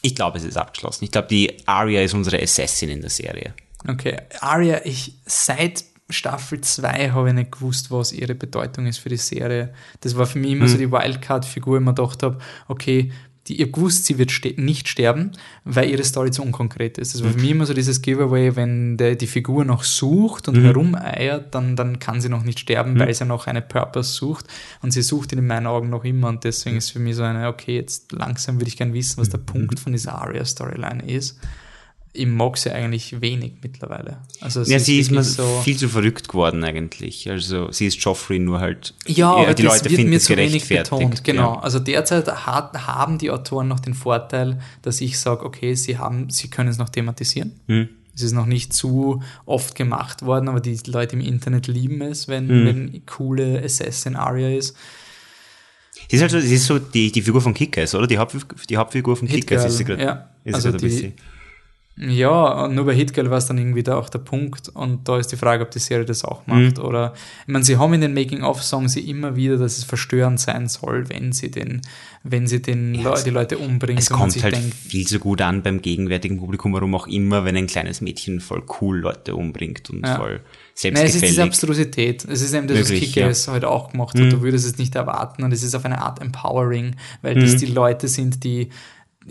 Ich 0.00 0.14
glaube, 0.14 0.38
es 0.38 0.44
ist 0.44 0.56
abgeschlossen. 0.56 1.04
Ich 1.04 1.10
glaube, 1.10 1.26
die 1.26 1.66
Arya 1.66 2.02
ist 2.02 2.14
unsere 2.14 2.40
Assassin 2.40 2.88
in 2.88 3.00
der 3.00 3.10
Serie. 3.10 3.54
Okay, 3.86 4.16
Arya, 4.40 4.82
ich 4.84 5.14
seit 5.26 5.84
Staffel 6.08 6.60
2 6.60 7.10
habe 7.10 7.28
ich 7.28 7.34
nicht 7.34 7.52
gewusst, 7.52 7.90
was 7.90 8.12
ihre 8.12 8.36
Bedeutung 8.36 8.86
ist 8.86 8.98
für 8.98 9.08
die 9.08 9.16
Serie. 9.16 9.74
Das 10.00 10.16
war 10.16 10.26
für 10.26 10.38
mich 10.38 10.52
immer 10.52 10.68
so 10.68 10.76
die 10.76 10.90
Wildcard-Figur, 10.92 11.78
ich 11.78 11.84
mir 11.84 11.94
gedacht 11.94 12.22
habe, 12.22 12.38
okay, 12.68 13.12
die, 13.48 13.58
ihr 13.58 13.72
gewusst, 13.72 14.04
sie 14.04 14.18
wird 14.18 14.30
ste 14.30 14.54
nicht 14.56 14.88
sterben, 14.88 15.32
weil 15.64 15.90
ihre 15.90 16.04
Story 16.04 16.30
zu 16.30 16.42
unkonkret 16.42 16.98
ist. 16.98 17.14
Das 17.14 17.24
war 17.24 17.30
für 17.30 17.40
mich 17.40 17.50
immer 17.50 17.66
so 17.66 17.74
dieses 17.74 18.00
Giveaway, 18.00 18.54
wenn 18.54 18.96
der, 18.96 19.16
die 19.16 19.26
Figur 19.26 19.64
noch 19.64 19.82
sucht 19.82 20.48
und 20.48 20.62
herumeiert, 20.62 21.54
dann, 21.54 21.74
dann 21.74 21.98
kann 21.98 22.20
sie 22.20 22.28
noch 22.28 22.44
nicht 22.44 22.60
sterben, 22.60 22.98
weil 22.98 23.12
sie 23.12 23.24
noch 23.24 23.48
eine 23.48 23.62
Purpose 23.62 24.12
sucht. 24.12 24.46
Und 24.80 24.92
sie 24.92 25.02
sucht 25.02 25.32
ihn 25.32 25.40
in 25.40 25.46
meinen 25.46 25.66
Augen 25.66 25.90
noch 25.90 26.04
immer. 26.04 26.28
Und 26.28 26.44
deswegen 26.44 26.76
ist 26.76 26.90
für 26.90 27.00
mich 27.00 27.16
so 27.16 27.24
eine, 27.24 27.48
okay, 27.48 27.74
jetzt 27.74 28.12
langsam 28.12 28.60
würde 28.60 28.68
ich 28.68 28.76
gerne 28.76 28.94
wissen, 28.94 29.20
was 29.20 29.30
der 29.30 29.38
Punkt 29.38 29.80
von 29.80 29.92
dieser 29.92 30.14
Arya-Storyline 30.14 31.04
ist. 31.10 31.38
Ich 32.14 32.26
mag 32.26 32.58
sie 32.58 32.70
eigentlich 32.70 33.22
wenig 33.22 33.54
mittlerweile. 33.62 34.18
Also 34.42 34.60
Ja, 34.64 34.78
sie 34.78 34.98
ist 34.98 35.10
mir 35.10 35.22
so. 35.24 35.60
viel 35.64 35.78
zu 35.78 35.88
verrückt 35.88 36.28
geworden 36.28 36.62
eigentlich. 36.62 37.30
Also 37.30 37.72
sie 37.72 37.86
ist 37.86 38.04
Joffrey 38.04 38.38
nur 38.38 38.60
halt. 38.60 38.92
Ja, 39.06 39.32
aber 39.34 39.54
die 39.54 39.62
Leute 39.62 39.84
wird 39.84 39.94
finden 39.94 40.10
mir 40.10 40.16
es 40.16 40.24
zu 40.24 40.36
wenig 40.36 40.68
betont. 40.68 41.24
Genau. 41.24 41.54
Ja. 41.54 41.60
Also 41.60 41.78
derzeit 41.78 42.28
hat, 42.46 42.86
haben 42.86 43.16
die 43.16 43.30
Autoren 43.30 43.68
noch 43.68 43.80
den 43.80 43.94
Vorteil, 43.94 44.60
dass 44.82 45.00
ich 45.00 45.18
sage, 45.18 45.42
okay, 45.46 45.74
sie 45.74 45.96
haben, 45.96 46.28
sie 46.28 46.48
können 46.50 46.68
es 46.68 46.76
noch 46.76 46.90
thematisieren. 46.90 47.52
Hm. 47.66 47.88
Es 48.14 48.20
ist 48.20 48.32
noch 48.32 48.44
nicht 48.44 48.74
zu 48.74 49.22
oft 49.46 49.74
gemacht 49.74 50.20
worden, 50.20 50.50
aber 50.50 50.60
die 50.60 50.78
Leute 50.86 51.16
im 51.16 51.22
Internet 51.22 51.66
lieben 51.66 52.02
es, 52.02 52.28
wenn, 52.28 52.46
Hm. 52.46 52.66
wenn 52.66 53.06
coole 53.06 53.62
Assassin 53.64 54.16
Aria 54.16 54.50
ist. 54.54 54.76
Sie 56.10 56.16
ist 56.16 56.20
halt 56.20 56.30
so, 56.32 56.40
sie 56.40 56.54
ist 56.56 56.66
so 56.66 56.78
die, 56.78 57.10
die 57.10 57.22
Figur 57.22 57.40
von 57.40 57.54
Kickers, 57.54 57.94
oder? 57.94 58.06
Die, 58.06 58.18
Hauptfigur, 58.18 58.48
die 58.68 58.76
Hauptfigur 58.76 59.16
von 59.16 59.28
Kickers 59.28 59.64
ist 59.64 59.78
sie 59.78 59.84
gerade. 59.84 60.02
ja. 60.02 60.28
Ist 60.44 60.56
Also 60.56 60.68
also 60.72 60.86
die-. 60.86 61.14
Ja, 61.98 62.64
und 62.64 62.74
nur 62.74 62.86
bei 62.86 62.94
Hitgirl 62.94 63.30
war 63.30 63.36
es 63.36 63.46
dann 63.46 63.58
irgendwie 63.58 63.82
da 63.82 63.96
auch 63.98 64.08
der 64.08 64.18
Punkt. 64.20 64.70
Und 64.70 65.06
da 65.08 65.18
ist 65.18 65.28
die 65.30 65.36
Frage, 65.36 65.62
ob 65.62 65.70
die 65.72 65.78
Serie 65.78 66.06
das 66.06 66.24
auch 66.24 66.46
macht. 66.46 66.78
Mhm. 66.78 66.82
Oder, 66.84 67.12
ich 67.46 67.52
meine, 67.52 67.64
sie 67.66 67.76
haben 67.76 67.92
in 67.92 68.00
den 68.00 68.14
Making-of, 68.14 68.62
sagen 68.62 68.88
sie 68.88 69.00
immer 69.08 69.36
wieder, 69.36 69.58
dass 69.58 69.76
es 69.76 69.84
verstörend 69.84 70.40
sein 70.40 70.68
soll, 70.68 71.10
wenn 71.10 71.32
sie 71.32 71.50
den, 71.50 71.82
wenn 72.24 72.46
sie 72.46 72.62
den 72.62 72.94
Ja, 72.94 73.12
es- 73.12 73.24
die 73.24 73.30
Leute 73.30 73.58
umbringen. 73.58 73.98
Es 73.98 74.08
kommt 74.08 74.42
halt 74.42 74.54
denkt, 74.56 74.72
viel 74.74 75.06
zu 75.06 75.18
gut 75.18 75.42
an 75.42 75.62
beim 75.62 75.82
gegenwärtigen 75.82 76.38
Publikum, 76.38 76.72
warum 76.72 76.94
auch 76.94 77.06
immer, 77.08 77.44
wenn 77.44 77.56
ein 77.58 77.66
kleines 77.66 78.00
Mädchen 78.00 78.40
voll 78.40 78.62
cool 78.80 78.98
Leute 79.00 79.34
umbringt 79.36 79.90
und 79.90 80.04
Ja. 80.06 80.16
voll 80.16 80.40
Nein, 80.84 80.94
es 80.96 81.14
ist 81.14 81.22
diese 81.22 81.34
selbstgefällig. 81.34 81.40
Abstrusität. 81.42 82.24
Es 82.24 82.40
ist 82.40 82.54
eben 82.54 82.66
das, 82.68 82.80
was 82.80 82.88
Wirklich, 82.88 83.12
Kicker 83.12 83.26
ja. 83.26 83.30
es 83.30 83.46
heute 83.48 83.68
auch 83.68 83.92
gemacht 83.92 84.18
hat. 84.18 84.32
Du 84.32 84.40
würdest 84.40 84.64
es 84.64 84.78
nicht 84.78 84.94
erwarten 84.94 85.42
und 85.44 85.52
es 85.52 85.62
ist 85.62 85.74
auf 85.74 85.84
eine 85.84 86.00
Art 86.00 86.22
empowering, 86.22 86.96
weil 87.20 87.36
Mhm. 87.36 87.40
das 87.40 87.56
die 87.56 87.66
Leute 87.66 88.08
sind, 88.08 88.42
die 88.44 88.70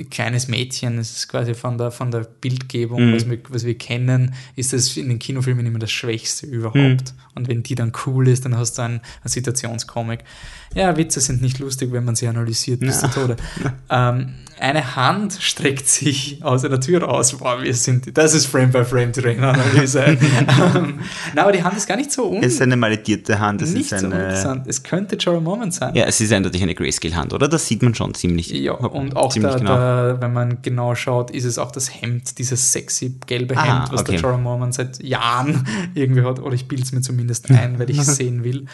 kleines 0.09 0.47
Mädchen, 0.47 0.97
es 0.97 1.11
ist 1.11 1.27
quasi 1.30 1.53
von 1.53 1.77
der, 1.77 1.91
von 1.91 2.11
der 2.11 2.22
Bildgebung, 2.22 3.09
Mhm. 3.11 3.15
was, 3.15 3.30
wir, 3.30 3.38
was 3.49 3.65
wir 3.65 3.77
kennen, 3.77 4.34
ist 4.55 4.73
das 4.73 4.95
in 4.97 5.09
den 5.09 5.19
Kinofilmen 5.19 5.65
immer 5.65 5.80
das 5.80 5.91
Schwächste 5.91 6.45
überhaupt. 6.47 6.76
Mhm. 6.77 6.99
Und 7.35 7.47
wenn 7.47 7.63
die 7.63 7.76
dann 7.76 7.91
cool 8.05 8.27
ist, 8.27 8.43
dann 8.45 8.57
hast 8.57 8.77
du 8.77 8.81
einen, 8.81 8.95
einen 8.95 9.30
Situationscomic. 9.30 10.23
Ja, 10.76 10.95
Witze 10.97 11.19
sind 11.19 11.41
nicht 11.41 11.59
lustig, 11.59 11.91
wenn 11.91 12.03
man 12.05 12.15
sie 12.15 12.27
analysiert 12.27 12.80
bis 12.81 12.99
zu 12.99 13.09
Tode. 13.09 13.35
Ähm, 13.89 14.35
eine 14.57 14.95
Hand 14.95 15.34
streckt 15.39 15.88
sich 15.89 16.43
aus 16.43 16.63
einer 16.63 16.80
Tür 16.80 17.03
raus. 17.03 17.35
Wow, 17.39 17.61
wir 17.61 17.73
sind, 17.73 18.15
das 18.18 18.34
ist 18.34 18.45
Frame-by-Frame-Trainer-Analyse. 18.45 20.03
ähm, 20.76 20.99
na, 21.35 21.41
aber 21.43 21.51
die 21.51 21.63
Hand 21.63 21.76
ist 21.77 21.88
gar 21.88 21.97
nicht 21.97 22.11
so 22.11 22.30
un 22.30 22.43
Es 22.43 22.53
ist 22.53 22.61
eine 22.61 22.77
maledierte 22.77 23.39
Hand, 23.39 23.61
es 23.61 23.73
nicht 23.73 23.91
ist 23.91 23.99
so 23.99 24.05
eine. 24.05 24.15
interessant. 24.15 24.68
Es 24.68 24.84
könnte 24.84 25.15
Jorah 25.18 25.39
Moment 25.39 25.73
sein. 25.73 25.95
ja, 25.95 26.05
es 26.05 26.22
ist 26.22 26.31
eindeutig 26.31 26.61
eine 26.61 26.76
Grayscale-Hand, 26.76 27.34
oder? 27.34 27.47
Das 27.47 27.68
sieht 27.68 27.81
man 27.81 27.93
schon 27.95 28.13
ziemlich. 28.13 28.49
Ja, 28.51 28.73
und 28.73 29.15
auch 29.15 29.31
ziemlich 29.34 29.53
da, 29.53 29.57
genau. 29.59 29.76
Da, 29.82 30.22
wenn 30.22 30.34
man 30.34 30.62
genau 30.62 30.95
schaut, 30.95 31.32
ist 31.32 31.45
es 31.45 31.58
auch 31.58 31.72
das 31.72 32.02
Hemd, 32.02 32.38
dieses 32.38 32.72
sexy 32.72 33.18
gelbe 33.28 33.58
Ah, 33.58 33.64
Hemd, 33.82 33.91
was 33.94 34.02
okay. 34.02 34.12
der 34.14 34.22
Jorah 34.22 34.38
Mormon 34.38 34.72
seit 34.72 35.02
Jahren 35.03 35.68
irgendwie 35.94 36.22
hat, 36.24 36.40
oder 36.40 36.53
ich 36.56 36.68
bilde 36.68 36.84
es 36.84 36.91
mir 36.91 37.02
zumindest 37.02 37.49
ein, 37.52 37.80
weil 37.80 37.90
ich 37.90 37.98
es 37.98 38.16
sehen 38.18 38.44
will. 38.44 38.66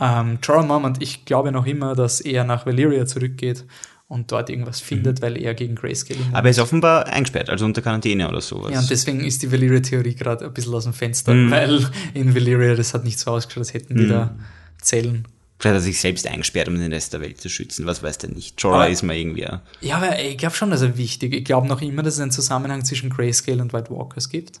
Ähm, 0.00 0.38
Jorah 0.42 0.62
Mormont, 0.64 1.02
ich 1.02 1.24
glaube 1.24 1.52
noch 1.52 1.66
immer, 1.66 1.94
dass 1.94 2.20
er 2.20 2.44
nach 2.44 2.66
Valyria 2.66 3.06
zurückgeht 3.06 3.64
und 4.08 4.30
dort 4.32 4.50
irgendwas 4.50 4.80
findet, 4.80 5.22
weil 5.22 5.36
er 5.40 5.54
gegen 5.54 5.74
Grayscale 5.76 6.20
Mhm. 6.20 6.34
Aber 6.34 6.46
er 6.48 6.50
ist 6.50 6.58
offenbar 6.58 7.06
eingesperrt, 7.06 7.48
also 7.50 7.64
unter 7.64 7.80
Quarantäne 7.82 8.28
oder 8.28 8.40
sowas. 8.40 8.72
ja, 8.72 8.80
und 8.80 8.90
deswegen 8.90 9.20
ist 9.20 9.42
die 9.42 9.50
Valyria-Theorie 9.50 10.14
gerade 10.14 10.44
ein 10.44 10.52
bisschen 10.52 10.74
aus 10.74 10.84
dem 10.84 10.92
Fenster, 10.92 11.32
Mhm. 11.32 11.50
weil 11.50 11.86
in 12.12 12.34
Valyria, 12.34 12.74
das 12.74 12.92
hat 12.92 13.04
nicht 13.04 13.18
so 13.18 13.30
ausgeschaut, 13.30 13.60
als 13.62 13.74
hätten 13.74 13.96
die 13.96 14.08
da 14.08 14.34
Zellen. 14.80 15.26
Vielleicht 15.58 15.76
hat 15.76 15.80
er 15.80 15.84
sich 15.84 16.00
selbst 16.00 16.26
eingesperrt, 16.26 16.68
um 16.68 16.78
den 16.78 16.92
Rest 16.92 17.12
der 17.12 17.20
Welt 17.20 17.40
zu 17.40 17.48
schützen. 17.48 17.86
Was 17.86 18.02
weiß 18.02 18.18
der 18.18 18.30
nicht. 18.30 18.60
Jorah 18.60 18.86
ist 18.86 19.02
mal 19.02 19.16
irgendwie. 19.16 19.46
Ja, 19.80 19.96
aber 19.96 20.20
ich 20.20 20.36
glaube 20.36 20.54
schon, 20.54 20.70
dass 20.70 20.82
er 20.82 20.98
wichtig 20.98 21.32
Ich 21.32 21.44
glaube 21.44 21.68
noch 21.68 21.80
immer, 21.80 22.02
dass 22.02 22.14
es 22.14 22.20
einen 22.20 22.32
Zusammenhang 22.32 22.84
zwischen 22.84 23.08
Grayscale 23.08 23.62
und 23.62 23.72
White 23.72 23.90
Walkers 23.90 24.28
gibt. 24.28 24.60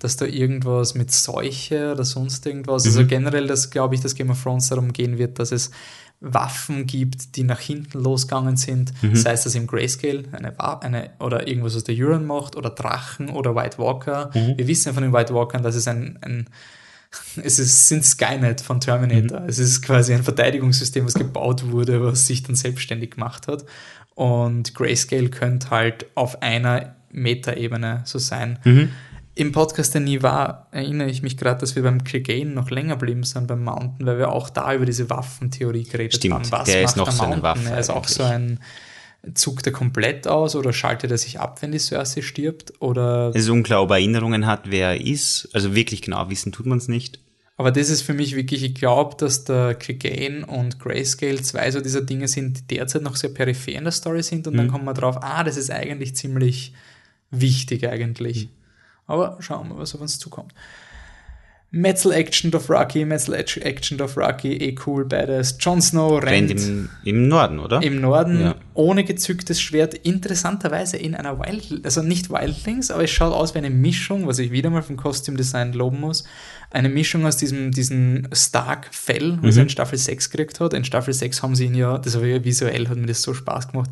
Dass 0.00 0.16
da 0.16 0.26
irgendwas 0.26 0.94
mit 0.94 1.12
Seuche 1.12 1.92
oder 1.92 2.04
sonst 2.04 2.44
irgendwas. 2.46 2.84
Also 2.84 3.06
generell, 3.06 3.46
dass 3.46 3.70
glaube 3.70 3.94
ich, 3.94 4.00
dass 4.00 4.14
Game 4.14 4.30
of 4.30 4.42
Thrones 4.42 4.68
darum 4.68 4.92
gehen 4.92 5.18
wird, 5.18 5.38
dass 5.38 5.52
es 5.52 5.70
Waffen 6.20 6.86
gibt, 6.86 7.36
die 7.36 7.44
nach 7.44 7.60
hinten 7.60 8.02
losgegangen 8.02 8.56
sind. 8.56 8.92
Sei 9.12 9.32
es 9.32 9.44
das 9.44 9.54
im 9.54 9.66
Grayscale, 9.66 10.24
eine, 10.32 10.58
eine 10.82 11.10
oder 11.20 11.46
irgendwas 11.46 11.76
aus 11.76 11.84
der 11.84 11.94
Euron 11.96 12.26
macht, 12.26 12.56
oder 12.56 12.70
Drachen 12.70 13.28
oder 13.28 13.54
White 13.54 13.78
Walker. 13.78 14.30
Wir 14.32 14.66
wissen 14.66 14.88
ja 14.88 14.94
von 14.94 15.02
den 15.02 15.12
White 15.12 15.34
Walkern, 15.34 15.62
dass 15.62 15.74
es 15.74 15.86
ein, 15.86 16.18
ein 16.22 16.48
es 17.42 17.58
ist, 17.58 17.88
sind 17.88 18.04
Skynet 18.04 18.60
von 18.60 18.80
Terminator. 18.80 19.42
Es 19.46 19.58
ist 19.58 19.82
quasi 19.82 20.14
ein 20.14 20.22
Verteidigungssystem, 20.22 21.04
was 21.04 21.14
gebaut 21.14 21.70
wurde, 21.70 22.02
was 22.02 22.26
sich 22.26 22.42
dann 22.42 22.56
selbstständig 22.56 23.12
gemacht 23.12 23.48
hat. 23.48 23.64
Und 24.14 24.74
Grayscale 24.74 25.28
könnte 25.28 25.70
halt 25.70 26.06
auf 26.14 26.42
einer 26.42 26.94
Metaebene 27.10 28.02
so 28.04 28.18
sein. 28.18 28.58
Im 29.36 29.50
Podcast, 29.50 29.94
der 29.94 30.00
nie 30.00 30.22
war, 30.22 30.68
erinnere 30.70 31.08
ich 31.08 31.22
mich 31.22 31.36
gerade, 31.36 31.60
dass 31.60 31.74
wir 31.74 31.82
beim 31.82 32.04
Clegane 32.04 32.50
noch 32.50 32.70
länger 32.70 32.94
blieben 32.96 33.24
sind 33.24 33.48
beim 33.48 33.64
Mountain, 33.64 34.06
weil 34.06 34.18
wir 34.18 34.30
auch 34.30 34.48
da 34.48 34.72
über 34.72 34.86
diese 34.86 35.10
Waffentheorie 35.10 35.82
geredet 35.84 36.14
Stimmt, 36.14 36.34
haben. 36.34 36.52
Was 36.52 36.64
der 36.66 36.82
ist 36.82 36.96
macht 36.96 36.96
noch 36.96 37.04
der 37.06 37.14
so 37.14 37.22
eine 37.24 37.36
Mountain? 37.36 37.64
Waffe 37.64 37.70
Er 37.70 37.80
ist 37.80 37.90
auch 37.90 38.06
so 38.06 38.22
ein 38.22 38.60
Zuckt 39.32 39.66
er 39.66 39.72
komplett 39.72 40.28
aus 40.28 40.54
oder 40.54 40.72
schaltet 40.72 41.10
er 41.10 41.18
sich 41.18 41.40
ab, 41.40 41.62
wenn 41.62 41.72
die 41.72 41.78
Cersei 41.78 42.20
stirbt? 42.20 42.74
Oder 42.80 43.30
Es 43.34 43.44
ist 43.44 43.48
unklar, 43.48 43.82
ob 43.82 43.90
er 43.90 43.96
Erinnerungen 43.96 44.46
hat, 44.46 44.70
wer 44.70 44.88
er 44.88 45.00
ist. 45.00 45.48
Also 45.52 45.74
wirklich 45.74 46.02
genau 46.02 46.28
wissen 46.28 46.52
tut 46.52 46.66
man 46.66 46.78
es 46.78 46.88
nicht. 46.88 47.20
Aber 47.56 47.70
das 47.70 47.88
ist 47.88 48.02
für 48.02 48.14
mich 48.14 48.34
wirklich, 48.34 48.64
ich 48.64 48.74
glaube, 48.74 49.16
dass 49.16 49.44
der 49.44 49.74
Clegane 49.74 50.44
und 50.44 50.80
Grayscale 50.80 51.40
zwei 51.40 51.70
so 51.70 51.80
dieser 51.80 52.02
Dinge 52.02 52.26
sind, 52.26 52.70
die 52.70 52.76
derzeit 52.76 53.02
noch 53.02 53.14
sehr 53.14 53.30
peripher 53.30 53.72
in 53.72 53.84
der 53.84 53.92
Story 53.92 54.22
sind 54.22 54.48
und 54.48 54.56
dann 54.56 54.68
kommt 54.68 54.84
man 54.84 54.94
drauf, 54.94 55.18
ah, 55.20 55.44
das 55.44 55.56
ist 55.56 55.70
eigentlich 55.70 56.16
ziemlich 56.16 56.74
wichtig 57.30 57.86
eigentlich. 57.88 58.48
Aber 59.06 59.36
schauen 59.40 59.68
wir, 59.68 59.78
was 59.78 59.94
auf 59.94 60.00
uns 60.00 60.18
zukommt. 60.18 60.52
Metzel 61.74 62.12
Action 62.12 62.50
Dothraki, 62.52 63.04
Metzel 63.04 63.34
Action 63.34 63.98
Dothraki, 63.98 64.52
eh 64.52 64.76
cool, 64.86 65.04
badass. 65.04 65.56
Jon 65.60 65.82
Snow 65.82 66.22
Rennt 66.22 66.50
rennt 66.50 66.66
im, 66.68 66.88
im 67.02 67.28
Norden, 67.28 67.58
oder? 67.58 67.82
im 67.82 68.00
Norden 68.00 68.40
Ja. 68.40 68.54
ohne 68.74 69.02
gezücktes 69.02 69.60
Schwert, 69.60 69.94
interessanterweise 69.94 70.96
in 70.96 71.14
einer 71.16 71.38
Wild, 71.40 71.84
also 71.84 72.02
nicht 72.02 72.30
Wildlings, 72.30 72.90
aber 72.92 73.02
es 73.04 73.10
schaut 73.10 73.32
aus 73.32 73.54
wie 73.54 73.58
eine 73.58 73.70
Mischung, 73.70 74.26
was 74.28 74.38
ich 74.38 74.52
wieder 74.52 74.70
mal 74.70 74.82
vom 74.82 74.96
Costume-Design 74.96 75.72
loben 75.72 76.00
muss, 76.00 76.24
eine 76.70 76.88
Mischung 76.88 77.26
aus 77.26 77.36
diesem, 77.36 77.72
diesem 77.72 78.28
Stark-Fell, 78.32 79.38
was 79.42 79.56
er 79.56 79.64
in 79.64 79.68
Staffel 79.68 79.98
6 79.98 80.30
gekriegt 80.30 80.60
hat. 80.60 80.74
In 80.74 80.84
Staffel 80.84 81.12
6 81.12 81.42
haben 81.42 81.54
sie 81.56 81.66
ihn 81.66 81.74
ja, 81.74 81.98
das 81.98 82.16
war 82.18 82.26
ja 82.26 82.42
visuell, 82.44 82.88
hat 82.88 82.96
mir 82.96 83.06
das 83.06 83.22
so 83.22 83.34
Spaß 83.34 83.68
gemacht. 83.72 83.90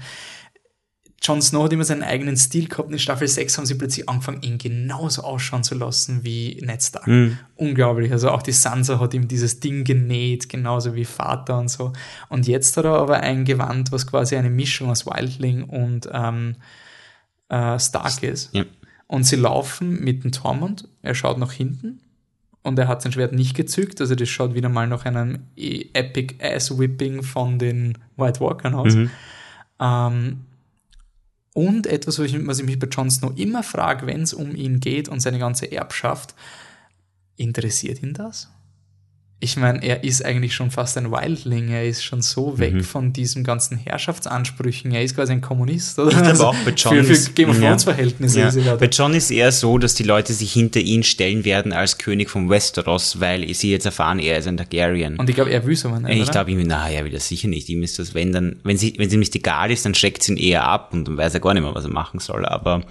Jon 1.23 1.41
Snow 1.41 1.65
hat 1.65 1.73
immer 1.73 1.85
seinen 1.85 2.03
eigenen 2.03 2.37
Stil 2.37 2.67
gehabt. 2.69 2.91
In 2.91 2.99
Staffel 2.99 3.29
6 3.29 3.57
haben 3.57 3.67
sie 3.67 3.77
plötzlich 3.77 4.09
angefangen, 4.09 4.43
ihn 4.43 4.59
genauso 4.59 5.23
ausschauen 5.23 5.63
zu 5.63 5.77
lassen 5.77 6.25
wie 6.25 6.61
Ned 6.65 6.83
Stark. 6.83 7.07
Unglaublich. 7.55 8.11
Also 8.11 8.31
auch 8.31 8.43
die 8.43 8.53
Sansa 8.53 8.99
hat 8.99 9.15
ihm 9.15 9.29
dieses 9.29 9.61
Ding 9.61 9.85
genäht, 9.85 10.49
genauso 10.49 10.97
wie 10.97 11.05
Vater 11.05 11.59
und 11.59 11.69
so. 11.69 11.93
Und 12.29 12.49
jetzt 12.49 12.77
hat 12.77 12.85
er 12.87 12.95
aber 12.95 13.21
ein 13.21 13.45
Gewand, 13.45 13.93
was 13.93 14.07
quasi 14.07 14.35
eine 14.37 14.51
Mischung 14.51 14.91
aus 14.91 15.07
Wildling 15.07 15.63
und 15.63 16.09
ähm, 16.13 16.57
äh, 17.49 17.79
Stark 17.79 18.23
ist. 18.25 18.53
Ja. 18.53 18.65
Und 19.07 19.25
sie 19.25 19.37
laufen 19.37 20.03
mit 20.03 20.25
dem 20.25 20.33
Tormund. 20.33 20.89
Er 21.03 21.15
schaut 21.15 21.39
nach 21.39 21.53
hinten 21.53 22.01
und 22.63 22.79
er 22.79 22.89
hat 22.89 23.03
sein 23.03 23.13
Schwert 23.13 23.33
nicht 23.33 23.55
gezückt. 23.55 24.01
Also 24.01 24.17
das 24.17 24.29
schaut 24.29 24.55
wieder 24.55 24.69
mal 24.71 24.89
nach 24.89 25.05
einem 25.05 25.41
e- 25.55 25.85
Epic 25.93 26.35
Ass-Whipping 26.43 27.23
von 27.23 27.59
den 27.61 27.99
White 28.17 28.41
Walkern 28.41 28.75
aus. 28.75 28.95
Ähm, 29.79 30.41
und 31.55 31.87
etwas, 31.87 32.19
was 32.19 32.27
ich, 32.27 32.47
was 32.47 32.59
ich 32.59 32.65
mich 32.65 32.79
bei 32.79 32.87
Jon 32.87 33.11
Snow 33.11 33.33
immer 33.37 33.63
frage, 33.63 34.07
wenn 34.07 34.23
es 34.23 34.33
um 34.33 34.55
ihn 34.55 34.81
geht 34.81 35.09
und 35.09 35.21
seine 35.21 35.39
ganze 35.39 35.71
Erbschaft, 35.71 36.35
interessiert 37.37 38.03
ihn 38.03 38.15
das? 38.15 38.51
Ich 39.45 39.57
meine, 39.57 39.83
er 39.83 40.05
ist 40.05 40.25
eigentlich 40.25 40.55
schon 40.55 40.71
fast 40.71 40.97
ein 40.97 41.11
Wildling, 41.11 41.71
er 41.71 41.85
ist 41.85 42.05
schon 42.05 42.23
so 42.23 42.61
weg 42.61 42.75
Mhm. 42.75 42.85
von 42.85 43.13
diesen 43.13 43.43
ganzen 43.43 43.77
Herrschaftsansprüchen, 43.77 44.93
er 44.93 45.03
ist 45.03 45.17
quasi 45.17 45.33
ein 45.33 45.41
Kommunist, 45.41 45.99
oder? 45.99 46.11
Ich 46.11 46.15
glaube 46.15 46.29
Also 46.31 46.47
auch 46.47 46.55
bei 46.65 46.71
John 46.71 47.03
für, 47.03 47.15
für 47.17 47.31
Game 47.33 47.51
of 47.51 47.57
ja. 47.61 47.63
Thrones 47.69 47.83
Verhältnisse 47.83 48.39
Ja. 48.41 48.51
er 48.55 48.77
Bei. 48.77 48.87
John 48.87 49.15
ist 49.15 49.33
eher 49.33 49.51
so, 49.51 49.79
dass 49.79 49.95
die 49.95 50.05
Leute 50.05 50.33
sich 50.33 50.53
hinter 50.53 50.79
ihn 50.79 51.03
stellen 51.03 51.45
werden 51.45 51.73
als 51.73 51.99
König 51.99 52.31
von 52.31 52.49
Westeros, 52.51 53.19
weil 53.19 53.53
sie 53.55 53.73
jetzt 53.73 53.85
erfahren, 53.85 54.21
er 54.21 54.39
ist 54.39 54.47
ein 54.47 54.57
Targaryen. 54.57 55.17
Und 55.19 55.29
ich 55.29 55.35
glaube, 55.35 55.51
er 55.51 55.67
will 55.67 55.77
aber 55.83 55.99
nicht, 55.99 56.23
ich 56.23 56.31
glaube 56.31 56.51
irgendwie, 56.53 56.69
na, 56.69 56.89
er 56.89 57.05
will 57.05 57.11
das 57.11 57.27
sicher 57.27 57.49
nicht. 57.49 57.69
Ihm 57.69 57.83
ist 57.83 57.99
das, 57.99 58.15
wenn 58.15 58.31
dann, 58.31 58.61
wenn 58.63 58.77
sie, 58.77 58.95
wenn 58.97 59.09
es 59.09 59.13
ihm 59.13 59.19
nicht 59.21 59.35
egal 59.35 59.73
ist, 59.73 59.85
dann 59.85 59.95
schreckt 59.97 60.23
sie 60.23 60.35
ihn 60.35 60.39
eher 60.39 60.65
ab 60.69 60.91
und 60.93 61.09
dann 61.09 61.17
weiß 61.17 61.35
er 61.35 61.41
gar 61.41 61.53
nicht 61.53 61.65
mehr, 61.65 61.75
was 61.75 61.83
er 61.85 61.91
machen 61.91 62.21
soll. 62.21 62.47
Aber 62.47 62.85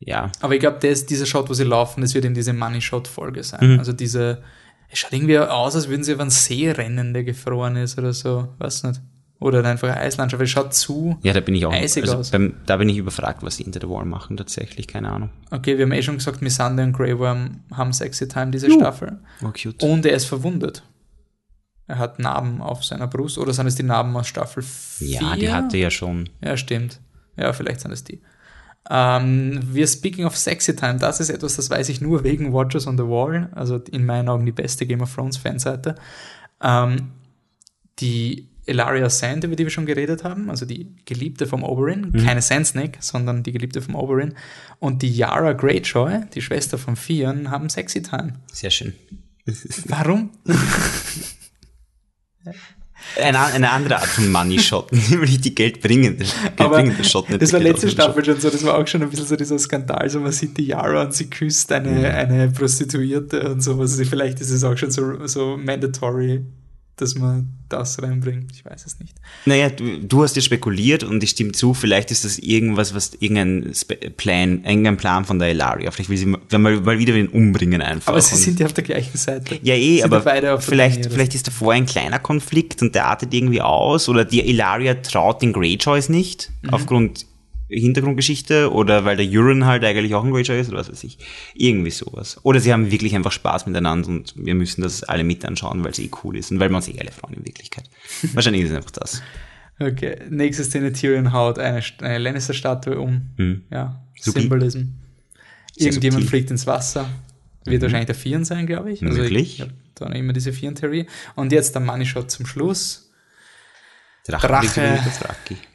ja, 0.00 0.30
Aber 0.40 0.54
ich 0.54 0.60
glaube, 0.60 0.78
dieser 0.80 1.26
Shot, 1.26 1.50
wo 1.50 1.54
sie 1.54 1.64
laufen, 1.64 2.00
das 2.00 2.14
wird 2.14 2.24
in 2.24 2.32
diese 2.32 2.52
Money-Shot-Folge 2.54 3.42
sein. 3.42 3.72
Mhm. 3.74 3.78
Also 3.80 3.92
diese, 3.92 4.42
es 4.90 4.98
schaut 4.98 5.12
irgendwie 5.12 5.38
aus, 5.38 5.74
als 5.76 5.88
würden 5.88 6.02
sie 6.04 6.12
über 6.12 6.22
einen 6.22 6.30
See 6.30 6.70
rennen, 6.70 7.12
der 7.14 7.24
gefroren 7.24 7.76
ist 7.76 7.98
oder 7.98 8.12
so. 8.12 8.48
Weiß 8.58 8.84
nicht. 8.84 9.00
Oder 9.40 9.64
einfach 9.64 9.88
eine 9.88 9.98
Eislandschaft. 10.00 10.42
Es 10.42 10.50
schaut 10.50 10.74
zu. 10.74 11.16
ja, 11.22 11.32
da 11.32 11.38
bin 11.40 11.54
ich 11.54 11.64
auch. 11.64 11.72
Eisig 11.72 12.02
Also 12.02 12.16
aus. 12.16 12.30
beim, 12.32 12.54
da 12.66 12.76
bin 12.76 12.88
ich 12.88 12.96
überfragt, 12.96 13.42
was 13.44 13.56
sie 13.56 13.62
hinter 13.62 13.78
der 13.78 13.88
Wall 13.88 14.04
machen 14.04 14.36
tatsächlich, 14.36 14.88
keine 14.88 15.10
Ahnung. 15.10 15.30
Okay, 15.52 15.78
wir 15.78 15.84
haben 15.84 15.92
eh 15.92 16.02
schon 16.02 16.16
gesagt, 16.16 16.42
Missandei 16.42 16.82
und 16.82 16.92
Grey 16.92 17.16
Worm 17.18 17.60
haben 17.72 17.92
Sexy 17.92 18.26
Time 18.26 18.50
diese 18.50 18.68
Staffel. 18.70 19.18
Oh, 19.44 19.50
cute. 19.52 19.80
Und 19.84 20.04
er 20.06 20.14
ist 20.14 20.24
verwundet. 20.24 20.82
Er 21.86 21.98
hat 21.98 22.18
Narben 22.18 22.60
auf 22.60 22.84
seiner 22.84 23.06
Brust. 23.06 23.38
Oder 23.38 23.52
sind 23.52 23.66
es 23.68 23.76
die 23.76 23.82
Narben 23.84 24.14
aus 24.16 24.26
Staffel 24.26 24.62
4? 24.62 25.08
ja, 25.20 25.36
die 25.36 25.52
hatte 25.52 25.76
ja 25.78 25.90
schon. 25.90 26.28
Ja, 26.42 26.56
stimmt. 26.56 27.00
Ja, 27.36 27.52
vielleicht 27.52 27.80
sind 27.80 27.92
es 27.92 28.02
die. 28.02 28.20
Ähm, 28.90 29.60
wir 29.72 29.86
speaking 29.86 30.24
of 30.24 30.36
Sexy 30.36 30.74
Time, 30.74 30.98
das 30.98 31.20
ist 31.20 31.30
etwas, 31.30 31.56
das 31.56 31.68
weiß 31.68 31.88
ich 31.90 32.00
nur 32.00 32.24
wegen 32.24 32.52
Watchers 32.52 32.86
on 32.86 32.96
the 32.96 33.04
Wall, 33.04 33.50
also 33.54 33.76
in 33.76 34.06
meinen 34.06 34.28
Augen 34.28 34.46
die 34.46 34.52
beste 34.52 34.86
Game 34.86 35.02
of 35.02 35.14
Thrones 35.14 35.36
Fanseite. 35.36 35.96
Ähm, 36.62 37.12
die 37.98 38.48
Elaria 38.66 39.08
Sand, 39.08 39.44
über 39.44 39.56
die 39.56 39.64
wir 39.64 39.70
schon 39.70 39.86
geredet 39.86 40.24
haben, 40.24 40.50
also 40.50 40.66
die 40.66 40.94
Geliebte 41.06 41.46
vom 41.46 41.64
Oberyn, 41.64 42.12
keine 42.24 42.42
Sand 42.42 42.66
Snake, 42.66 42.98
sondern 43.00 43.42
die 43.42 43.52
Geliebte 43.52 43.80
vom 43.80 43.94
Oberyn, 43.94 44.34
und 44.78 45.02
die 45.02 45.10
Yara 45.10 45.54
Greyjoy, 45.54 46.26
die 46.34 46.42
Schwester 46.42 46.76
von 46.76 46.94
Theon, 46.94 47.50
haben 47.50 47.70
Sexy 47.70 48.02
Time. 48.02 48.34
Sehr 48.52 48.70
schön. 48.70 48.94
Warum? 49.86 50.30
Eine, 53.20 53.40
eine 53.40 53.70
andere 53.70 53.96
Art 53.96 54.06
von 54.06 54.30
Money 54.30 54.58
Shot, 54.58 54.92
nämlich 54.92 55.40
die 55.40 55.54
geldbringende, 55.54 56.26
Aber 56.56 56.76
geldbringende 56.76 57.04
Shot. 57.04 57.28
nicht 57.28 57.42
das 57.42 57.52
war 57.52 57.60
letzte 57.60 57.88
Staffel 57.88 58.24
schon 58.24 58.38
so, 58.38 58.50
das 58.50 58.64
war 58.64 58.76
auch 58.76 58.86
schon 58.86 59.02
ein 59.02 59.10
bisschen 59.10 59.26
so 59.26 59.36
dieser 59.36 59.58
Skandal, 59.58 60.08
so 60.10 60.20
man 60.20 60.32
sieht 60.32 60.56
die 60.56 60.66
Yara 60.66 61.02
und 61.02 61.14
sie 61.14 61.28
küsst 61.28 61.72
eine, 61.72 62.12
eine 62.12 62.48
Prostituierte 62.48 63.50
und 63.50 63.62
sowas. 63.62 63.92
Also 63.92 64.04
vielleicht 64.04 64.40
ist 64.40 64.50
es 64.50 64.62
auch 64.62 64.76
schon 64.76 64.90
so, 64.90 65.26
so 65.26 65.56
mandatory, 65.56 66.44
dass 67.00 67.14
man 67.14 67.48
das 67.68 68.02
reinbringt. 68.02 68.50
Ich 68.52 68.64
weiß 68.64 68.86
es 68.86 68.98
nicht. 68.98 69.14
Naja, 69.44 69.68
du, 69.68 69.98
du 70.00 70.22
hast 70.22 70.36
ja 70.36 70.42
spekuliert 70.42 71.02
und 71.04 71.22
ich 71.22 71.30
stimme 71.30 71.52
zu, 71.52 71.74
vielleicht 71.74 72.10
ist 72.10 72.24
das 72.24 72.38
irgendwas, 72.38 72.94
was 72.94 73.12
irgendein 73.20 73.74
Spe 73.74 73.96
Plan, 74.10 74.64
irgendein 74.64 74.96
Plan 74.96 75.24
von 75.24 75.38
der 75.38 75.48
Elaria. 75.48 75.90
Vielleicht 75.90 76.10
will 76.10 76.16
sie 76.16 76.26
mal, 76.26 76.40
mal, 76.80 76.98
wieder 76.98 77.14
wen 77.14 77.28
umbringen 77.28 77.82
einfach. 77.82 78.08
Aber 78.12 78.20
sie 78.20 78.36
sind 78.36 78.58
ja 78.60 78.66
auf 78.66 78.72
der 78.72 78.84
gleichen 78.84 79.16
Seite. 79.16 79.58
ja 79.62 79.74
eh, 79.74 80.00
sind 80.00 80.12
aber 80.12 80.60
vielleicht, 80.60 80.96
Linie, 80.96 81.10
vielleicht 81.10 81.34
ist 81.34 81.46
davor 81.46 81.72
ein 81.72 81.86
kleiner 81.86 82.18
Konflikt 82.18 82.82
und 82.82 82.94
der 82.94 83.06
artet 83.06 83.34
irgendwie 83.34 83.60
aus 83.60 84.08
oder 84.08 84.24
die 84.24 84.48
Elaria 84.48 84.94
traut 84.94 85.42
den 85.42 85.52
Greyjoys 85.52 86.08
nicht 86.08 86.50
Mhm. 86.62 86.70
aufgrund 86.70 87.26
Hintergrundgeschichte 87.68 88.72
oder 88.72 89.04
weil 89.04 89.16
der 89.16 89.26
Euron 89.28 89.66
halt 89.66 89.84
eigentlich 89.84 90.14
auch 90.14 90.24
ein 90.24 90.32
Rager 90.32 90.58
ist 90.58 90.68
oder 90.70 90.78
was 90.78 90.90
weiß 90.90 91.04
ich. 91.04 91.18
Irgendwie 91.54 91.90
sowas. 91.90 92.38
Oder 92.42 92.60
sie 92.60 92.72
haben 92.72 92.90
wirklich 92.90 93.14
einfach 93.14 93.32
Spaß 93.32 93.66
miteinander 93.66 94.08
und 94.08 94.34
wir 94.36 94.54
müssen 94.54 94.82
das 94.82 95.02
alle 95.02 95.24
mit 95.24 95.44
anschauen, 95.44 95.84
weil 95.84 95.92
es 95.92 95.98
eh 95.98 96.10
cool 96.24 96.36
ist 96.36 96.50
und 96.50 96.60
weil 96.60 96.70
wir 96.70 96.76
uns 96.76 96.88
eh 96.88 96.98
alle 96.98 97.10
freuen 97.10 97.34
in 97.34 97.46
Wirklichkeit. 97.46 97.84
Wahrscheinlich 98.32 98.62
ist 98.62 98.70
es 98.70 98.76
einfach 98.76 98.90
das. 98.92 99.22
Okay, 99.80 100.16
nächste 100.28 100.64
Szene, 100.64 100.92
Tyrion 100.92 101.32
haut 101.32 101.58
eine, 101.58 101.82
eine 102.00 102.18
Lannister-Statue 102.18 102.98
um. 102.98 103.30
Hm. 103.36 103.62
Ja. 103.70 104.02
Symbolism. 104.18 104.94
Sehr 105.76 105.88
Irgendjemand 105.88 106.22
subtil. 106.22 106.28
fliegt 106.28 106.50
ins 106.50 106.66
Wasser. 106.66 107.08
Wird 107.64 107.82
wahrscheinlich 107.82 108.06
der 108.06 108.14
Vieren 108.14 108.44
sein, 108.44 108.66
glaube 108.66 108.90
ich. 108.90 109.04
Also 109.04 109.20
Möglich. 109.20 109.42
Ich, 109.42 109.54
ich 109.56 109.60
habe 109.60 109.72
da 109.94 110.06
immer 110.06 110.32
diese 110.32 110.52
Vieren-Theorie. 110.52 111.06
Und 111.36 111.52
jetzt 111.52 111.74
der 111.74 111.82
Money 111.82 112.06
Shot 112.06 112.30
zum 112.30 112.46
Schluss 112.46 113.07
Drache. 114.28 114.46
Drache. 114.46 115.00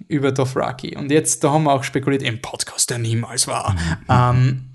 über 0.07 0.31
Dothraki. 0.31 0.95
Und 0.95 1.11
jetzt, 1.11 1.43
da 1.43 1.51
haben 1.51 1.63
wir 1.63 1.73
auch 1.73 1.83
spekuliert, 1.83 2.21
im 2.21 2.41
Podcast, 2.41 2.89
der 2.89 2.99
niemals 2.99 3.47
war. 3.47 3.75
Ähm, 4.09 4.69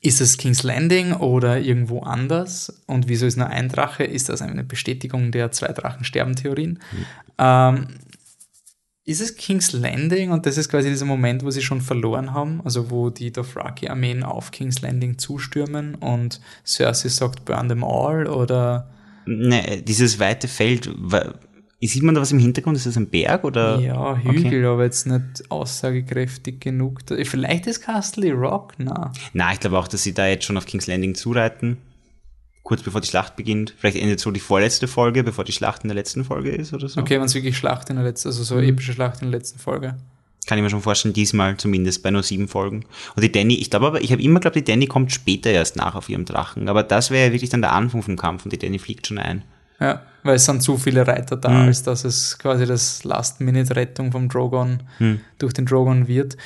ist 0.00 0.20
es 0.20 0.36
King's 0.36 0.62
Landing 0.62 1.12
oder 1.12 1.58
irgendwo 1.58 2.00
anders? 2.00 2.82
Und 2.86 3.08
wieso 3.08 3.26
ist 3.26 3.36
nur 3.36 3.46
ein 3.46 3.68
Drache? 3.68 4.04
Ist 4.04 4.28
das 4.28 4.42
eine 4.42 4.64
Bestätigung 4.64 5.32
der 5.32 5.50
zwei 5.52 5.68
Drachen 5.68 6.04
sterben 6.04 6.36
Theorien? 6.36 6.80
Ähm, 7.38 7.88
ist 9.06 9.20
es 9.20 9.36
King's 9.36 9.72
Landing 9.72 10.30
und 10.30 10.46
das 10.46 10.56
ist 10.56 10.68
quasi 10.68 10.88
dieser 10.88 11.04
Moment, 11.04 11.44
wo 11.44 11.50
sie 11.50 11.62
schon 11.62 11.80
verloren 11.80 12.32
haben, 12.32 12.62
also 12.64 12.90
wo 12.90 13.10
die 13.10 13.32
Dothraki-Armeen 13.32 14.22
auf 14.22 14.50
King's 14.50 14.80
Landing 14.80 15.18
zustürmen 15.18 15.94
und 15.94 16.40
Cersei 16.66 17.08
sagt, 17.08 17.44
burn 17.44 17.68
them 17.68 17.84
all 17.84 18.26
oder 18.26 18.88
Ne, 19.26 19.82
dieses 19.82 20.18
weite 20.18 20.48
Feld, 20.48 20.90
sieht 21.86 22.02
man 22.02 22.14
da 22.14 22.20
was 22.20 22.32
im 22.32 22.38
Hintergrund? 22.38 22.76
Ist 22.76 22.86
das 22.86 22.96
ein 22.96 23.08
Berg 23.08 23.44
oder? 23.44 23.78
ja, 23.80 24.16
Hügel, 24.16 24.64
aber 24.66 24.84
jetzt 24.84 25.06
nicht 25.06 25.50
aussagekräftig 25.50 26.60
genug. 26.60 27.00
Vielleicht 27.24 27.66
ist 27.66 27.80
Castle 27.80 28.32
Rock, 28.32 28.74
na. 28.78 29.12
Na, 29.32 29.52
ich 29.52 29.60
glaube 29.60 29.78
auch, 29.78 29.88
dass 29.88 30.02
sie 30.02 30.14
da 30.14 30.26
jetzt 30.26 30.44
schon 30.44 30.56
auf 30.56 30.66
King's 30.66 30.86
Landing 30.86 31.14
zureiten. 31.14 31.78
Kurz 32.62 32.82
bevor 32.82 33.02
die 33.02 33.08
Schlacht 33.08 33.36
beginnt. 33.36 33.74
Vielleicht 33.76 33.98
endet 33.98 34.20
so 34.20 34.30
die 34.30 34.40
vorletzte 34.40 34.88
Folge, 34.88 35.22
bevor 35.22 35.44
die 35.44 35.52
Schlacht 35.52 35.82
in 35.84 35.88
der 35.88 35.94
letzten 35.94 36.24
Folge 36.24 36.50
ist 36.50 36.72
oder 36.72 36.88
so. 36.88 37.00
Okay, 37.00 37.16
wenn 37.16 37.26
es 37.26 37.34
wirklich 37.34 37.58
Schlacht 37.58 37.90
in 37.90 37.96
der 37.96 38.04
letzten, 38.04 38.28
also 38.28 38.42
so 38.42 38.58
epische 38.58 38.94
Schlacht 38.94 39.20
in 39.20 39.30
der 39.30 39.38
letzten 39.38 39.58
Folge. 39.58 39.96
Kann 40.46 40.58
ich 40.58 40.64
mir 40.64 40.70
schon 40.70 40.80
vorstellen, 40.80 41.14
diesmal 41.14 41.56
zumindest 41.56 42.02
bei 42.02 42.10
nur 42.10 42.22
sieben 42.22 42.48
Folgen. 42.48 42.84
Und 43.16 43.22
die 43.22 43.32
Danny, 43.32 43.56
ich 43.56 43.70
glaube 43.70 43.86
aber, 43.86 44.00
ich 44.00 44.12
habe 44.12 44.22
immer 44.22 44.40
geglaubt, 44.40 44.56
die 44.56 44.64
Danny 44.64 44.86
kommt 44.86 45.12
später 45.12 45.50
erst 45.50 45.76
nach 45.76 45.94
auf 45.94 46.08
ihrem 46.08 46.24
Drachen. 46.24 46.68
Aber 46.68 46.82
das 46.82 47.10
wäre 47.10 47.26
ja 47.26 47.32
wirklich 47.32 47.50
dann 47.50 47.62
der 47.62 47.72
Anfang 47.72 48.02
vom 48.02 48.16
Kampf 48.16 48.44
und 48.44 48.52
die 48.52 48.58
Danny 48.58 48.78
fliegt 48.78 49.06
schon 49.06 49.18
ein. 49.18 49.44
Ja, 49.80 50.02
weil 50.22 50.36
es 50.36 50.44
sind 50.44 50.62
zu 50.62 50.78
viele 50.78 51.06
Reiter 51.06 51.36
da, 51.36 51.64
als 51.64 51.82
dass 51.82 52.04
es 52.04 52.38
quasi 52.38 52.64
das 52.64 53.04
Last-Minute-Rettung 53.04 54.12
vom 54.12 54.28
Drogon 54.28 54.82
durch 55.38 55.52
den 55.52 55.66
Drogon 55.66 56.08
wird. 56.08 56.36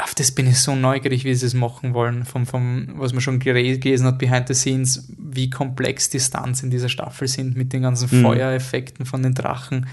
Auf 0.00 0.14
das 0.14 0.30
bin 0.30 0.46
ich 0.46 0.60
so 0.60 0.76
neugierig, 0.76 1.24
wie 1.24 1.34
sie 1.34 1.46
es 1.46 1.54
machen 1.54 1.92
wollen, 1.92 2.24
vom, 2.24 2.46
vom, 2.46 2.94
was 2.98 3.12
man 3.12 3.20
schon 3.20 3.40
gelesen 3.40 4.06
hat, 4.06 4.18
behind 4.18 4.46
the 4.46 4.54
scenes, 4.54 5.12
wie 5.18 5.50
komplex 5.50 6.08
die 6.08 6.20
Stunts 6.20 6.62
in 6.62 6.70
dieser 6.70 6.88
Staffel 6.88 7.26
sind 7.26 7.56
mit 7.56 7.72
den 7.72 7.82
ganzen 7.82 8.08
Feuereffekten 8.08 9.06
von 9.06 9.24
den 9.24 9.34
Drachen. 9.34 9.88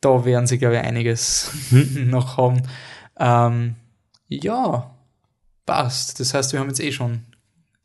Da 0.00 0.24
werden 0.24 0.48
sie, 0.48 0.58
glaube 0.58 0.76
ich, 0.76 0.80
einiges 0.82 1.52
noch 1.94 2.38
haben. 2.38 2.62
Ähm, 3.20 3.76
ja, 4.26 4.90
passt. 5.66 6.18
Das 6.18 6.34
heißt, 6.34 6.52
wir 6.52 6.58
haben 6.58 6.68
jetzt 6.68 6.80
eh 6.80 6.90
schon 6.90 7.20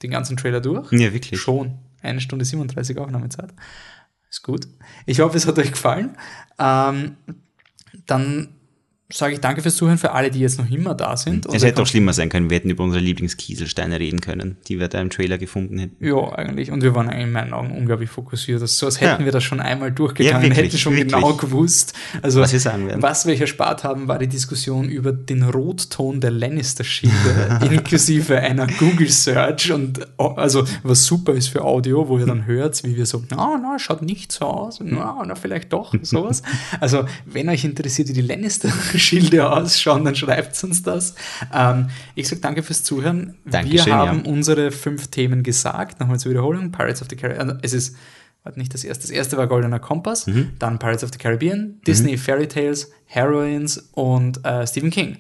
den 0.02 0.10
ganzen 0.10 0.38
Trailer 0.38 0.62
durch. 0.62 0.92
Ja, 0.92 1.14
wirklich. 1.14 1.40
Schon. 1.40 1.76
Eine 2.02 2.22
Stunde 2.22 2.46
37 2.46 2.98
Aufnahmezeit. 2.98 3.54
Ist 4.36 4.44
gut. 4.44 4.68
Ich 5.06 5.22
hoffe, 5.22 5.38
es 5.38 5.48
hat 5.48 5.58
euch 5.60 5.72
gefallen. 5.72 6.18
Ähm, 6.60 7.16
dann 8.06 8.50
sage 9.12 9.34
ich 9.36 9.40
danke 9.40 9.62
fürs 9.62 9.76
Zuhören 9.76 10.00
für 10.00 10.12
alle, 10.14 10.32
die 10.32 10.40
jetzt 10.40 10.58
noch 10.58 10.70
immer 10.70 10.96
da 10.96 11.16
sind. 11.16 11.46
Es 11.54 11.64
hätte 11.64 11.82
auch 11.82 11.86
schlimmer 11.88 12.12
sein 12.14 12.30
können, 12.30 12.50
wir 12.50 12.58
hätten 12.58 12.72
über 12.72 12.84
unsere 12.84 13.04
Lieblingskieselsteine 13.04 14.00
reden 14.00 14.20
können, 14.20 14.58
die 14.68 14.80
wir 14.80 14.88
da 14.88 15.00
im 15.00 15.12
Trailer 15.12 15.38
gefunden 15.38 15.78
hätten. 15.78 16.04
Ja, 16.04 16.32
eigentlich. 16.34 16.72
Und 16.72 16.82
wir 16.82 16.96
waren 16.96 17.10
in 17.10 17.32
meinen 17.32 17.54
Augen 17.54 17.72
unglaublich 17.78 18.10
fokussiert. 18.10 18.62
Das 18.64 18.72
ist 18.72 18.80
so, 18.80 18.88
als 18.88 19.00
hätten 19.02 19.22
Ja. 19.22 19.26
wir 19.26 19.32
das 19.32 19.44
schon 19.44 19.60
einmal 19.60 19.92
durchgegangen, 19.92 20.42
Ja, 20.42 20.50
wirklich, 20.50 20.68
hätten 20.70 20.78
schon 20.80 20.96
wirklich. 20.96 21.14
genau 21.14 21.34
gewusst. 21.34 21.94
Also, 22.24 22.42
Was 22.42 22.52
wir 22.52 22.60
sagen 22.60 22.88
werden. 22.88 23.04
Was 23.04 23.28
wir 23.28 23.34
euch 23.36 23.42
erspart 23.42 23.84
haben, 23.84 24.08
war 24.08 24.18
die 24.18 24.28
Diskussion 24.28 24.90
über 24.90 25.12
den 25.12 25.44
Rotton 25.44 26.20
der 26.20 26.32
Lannister-Schilde, 26.32 27.60
inklusive 27.72 28.40
einer 28.40 28.66
Google-Search 28.68 29.72
und 29.72 30.08
also 30.18 30.66
was 30.84 31.06
super 31.06 31.34
ist 31.34 31.50
für 31.50 31.64
Audio, 31.64 32.08
wo 32.10 32.18
ihr 32.18 32.26
dann 32.26 32.46
hört, 32.48 32.84
wie 32.84 32.96
wir 32.98 33.06
so, 33.06 33.24
na, 33.30 33.60
na, 33.62 33.78
schaut 33.78 34.02
nicht 34.02 34.32
so 34.32 34.46
aus, 34.46 34.80
na, 34.82 35.24
na, 35.26 35.36
vielleicht 35.36 35.72
doch, 35.74 35.94
sowas. 36.02 36.42
Also, 36.80 37.06
wenn 37.26 37.50
euch 37.50 37.64
interessiert, 37.64 38.10
wie 38.10 38.14
die 38.14 38.22
Lannister-Schilde 38.96 39.52
ausschauen, 39.52 40.04
dann 40.06 40.16
schreibt 40.16 40.64
uns 40.64 40.84
das. 40.84 41.16
Ähm, 41.54 41.90
ich 42.16 42.28
sage 42.28 42.42
danke 42.42 42.64
fürs 42.64 42.84
Zuhören. 42.84 43.36
Dankeschön, 43.46 43.86
wir 43.88 43.96
haben 43.96 44.24
ja. 44.26 44.32
unsere 44.32 44.72
fünf 44.72 45.08
Themen 45.08 45.44
gesagt. 45.44 46.00
Nochmal 46.00 46.20
zur 46.20 46.32
Wiederholung. 46.32 46.72
Pirates 46.72 47.02
of 47.02 47.08
the 47.10 47.16
Caribbean. 47.16 47.50
Also 47.50 47.60
es 47.62 47.74
ist, 47.74 47.96
warte 48.44 48.60
nicht 48.60 48.74
das 48.74 48.84
erste. 48.84 49.04
Das 49.04 49.12
erste 49.12 49.38
war 49.38 49.48
Goldener 49.48 49.80
Kompass, 49.80 50.28
Mhm. 50.28 50.54
dann 50.60 50.80
Pirates 50.80 51.04
of 51.04 51.12
the 51.12 51.18
Caribbean, 51.18 51.80
Disney 51.86 52.18
Fairy 52.18 52.48
Tales, 52.48 52.92
Heroines 53.06 53.90
und 53.94 54.44
äh, 54.46 54.66
Stephen 54.68 54.90
King. 54.90 55.18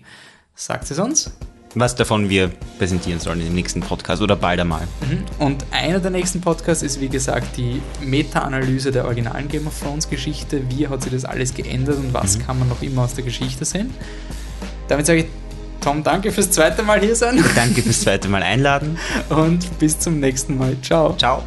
Sagt 0.55 0.89
es 0.89 0.99
uns? 0.99 1.31
Was 1.75 1.95
davon 1.95 2.29
wir 2.29 2.51
präsentieren 2.77 3.19
sollen 3.19 3.45
im 3.45 3.53
nächsten 3.53 3.81
Podcast 3.81 4.21
oder 4.21 4.35
bald 4.37 4.61
einmal. 4.61 4.87
Und 5.39 5.65
einer 5.71 5.99
der 5.99 6.11
nächsten 6.11 6.39
Podcasts 6.39 6.83
ist, 6.83 7.01
wie 7.01 7.09
gesagt, 7.09 7.57
die 7.57 7.81
Meta-Analyse 8.01 8.91
der 8.91 9.05
originalen 9.05 9.49
Game 9.49 9.67
of 9.67 9.77
Thrones 9.79 10.09
Geschichte. 10.09 10.61
Wie 10.69 10.87
hat 10.87 11.03
sich 11.03 11.11
das 11.11 11.25
alles 11.25 11.53
geändert 11.53 11.97
und 11.97 12.13
was 12.13 12.39
kann 12.39 12.59
man 12.59 12.69
noch 12.69 12.81
immer 12.81 13.03
aus 13.03 13.13
der 13.13 13.25
Geschichte 13.25 13.65
sehen? 13.65 13.93
Damit 14.87 15.05
sage 15.05 15.19
ich, 15.19 15.25
Tom, 15.81 16.03
danke 16.03 16.31
fürs 16.31 16.49
zweite 16.49 16.81
Mal 16.81 16.99
hier 16.99 17.15
sein 17.15 17.43
Danke 17.55 17.81
fürs 17.83 18.01
zweite 18.01 18.27
Mal 18.27 18.41
einladen. 18.41 18.97
und 19.29 19.77
bis 19.77 19.99
zum 19.99 20.19
nächsten 20.19 20.57
Mal. 20.57 20.75
Ciao. 20.81 21.15
Ciao. 21.15 21.43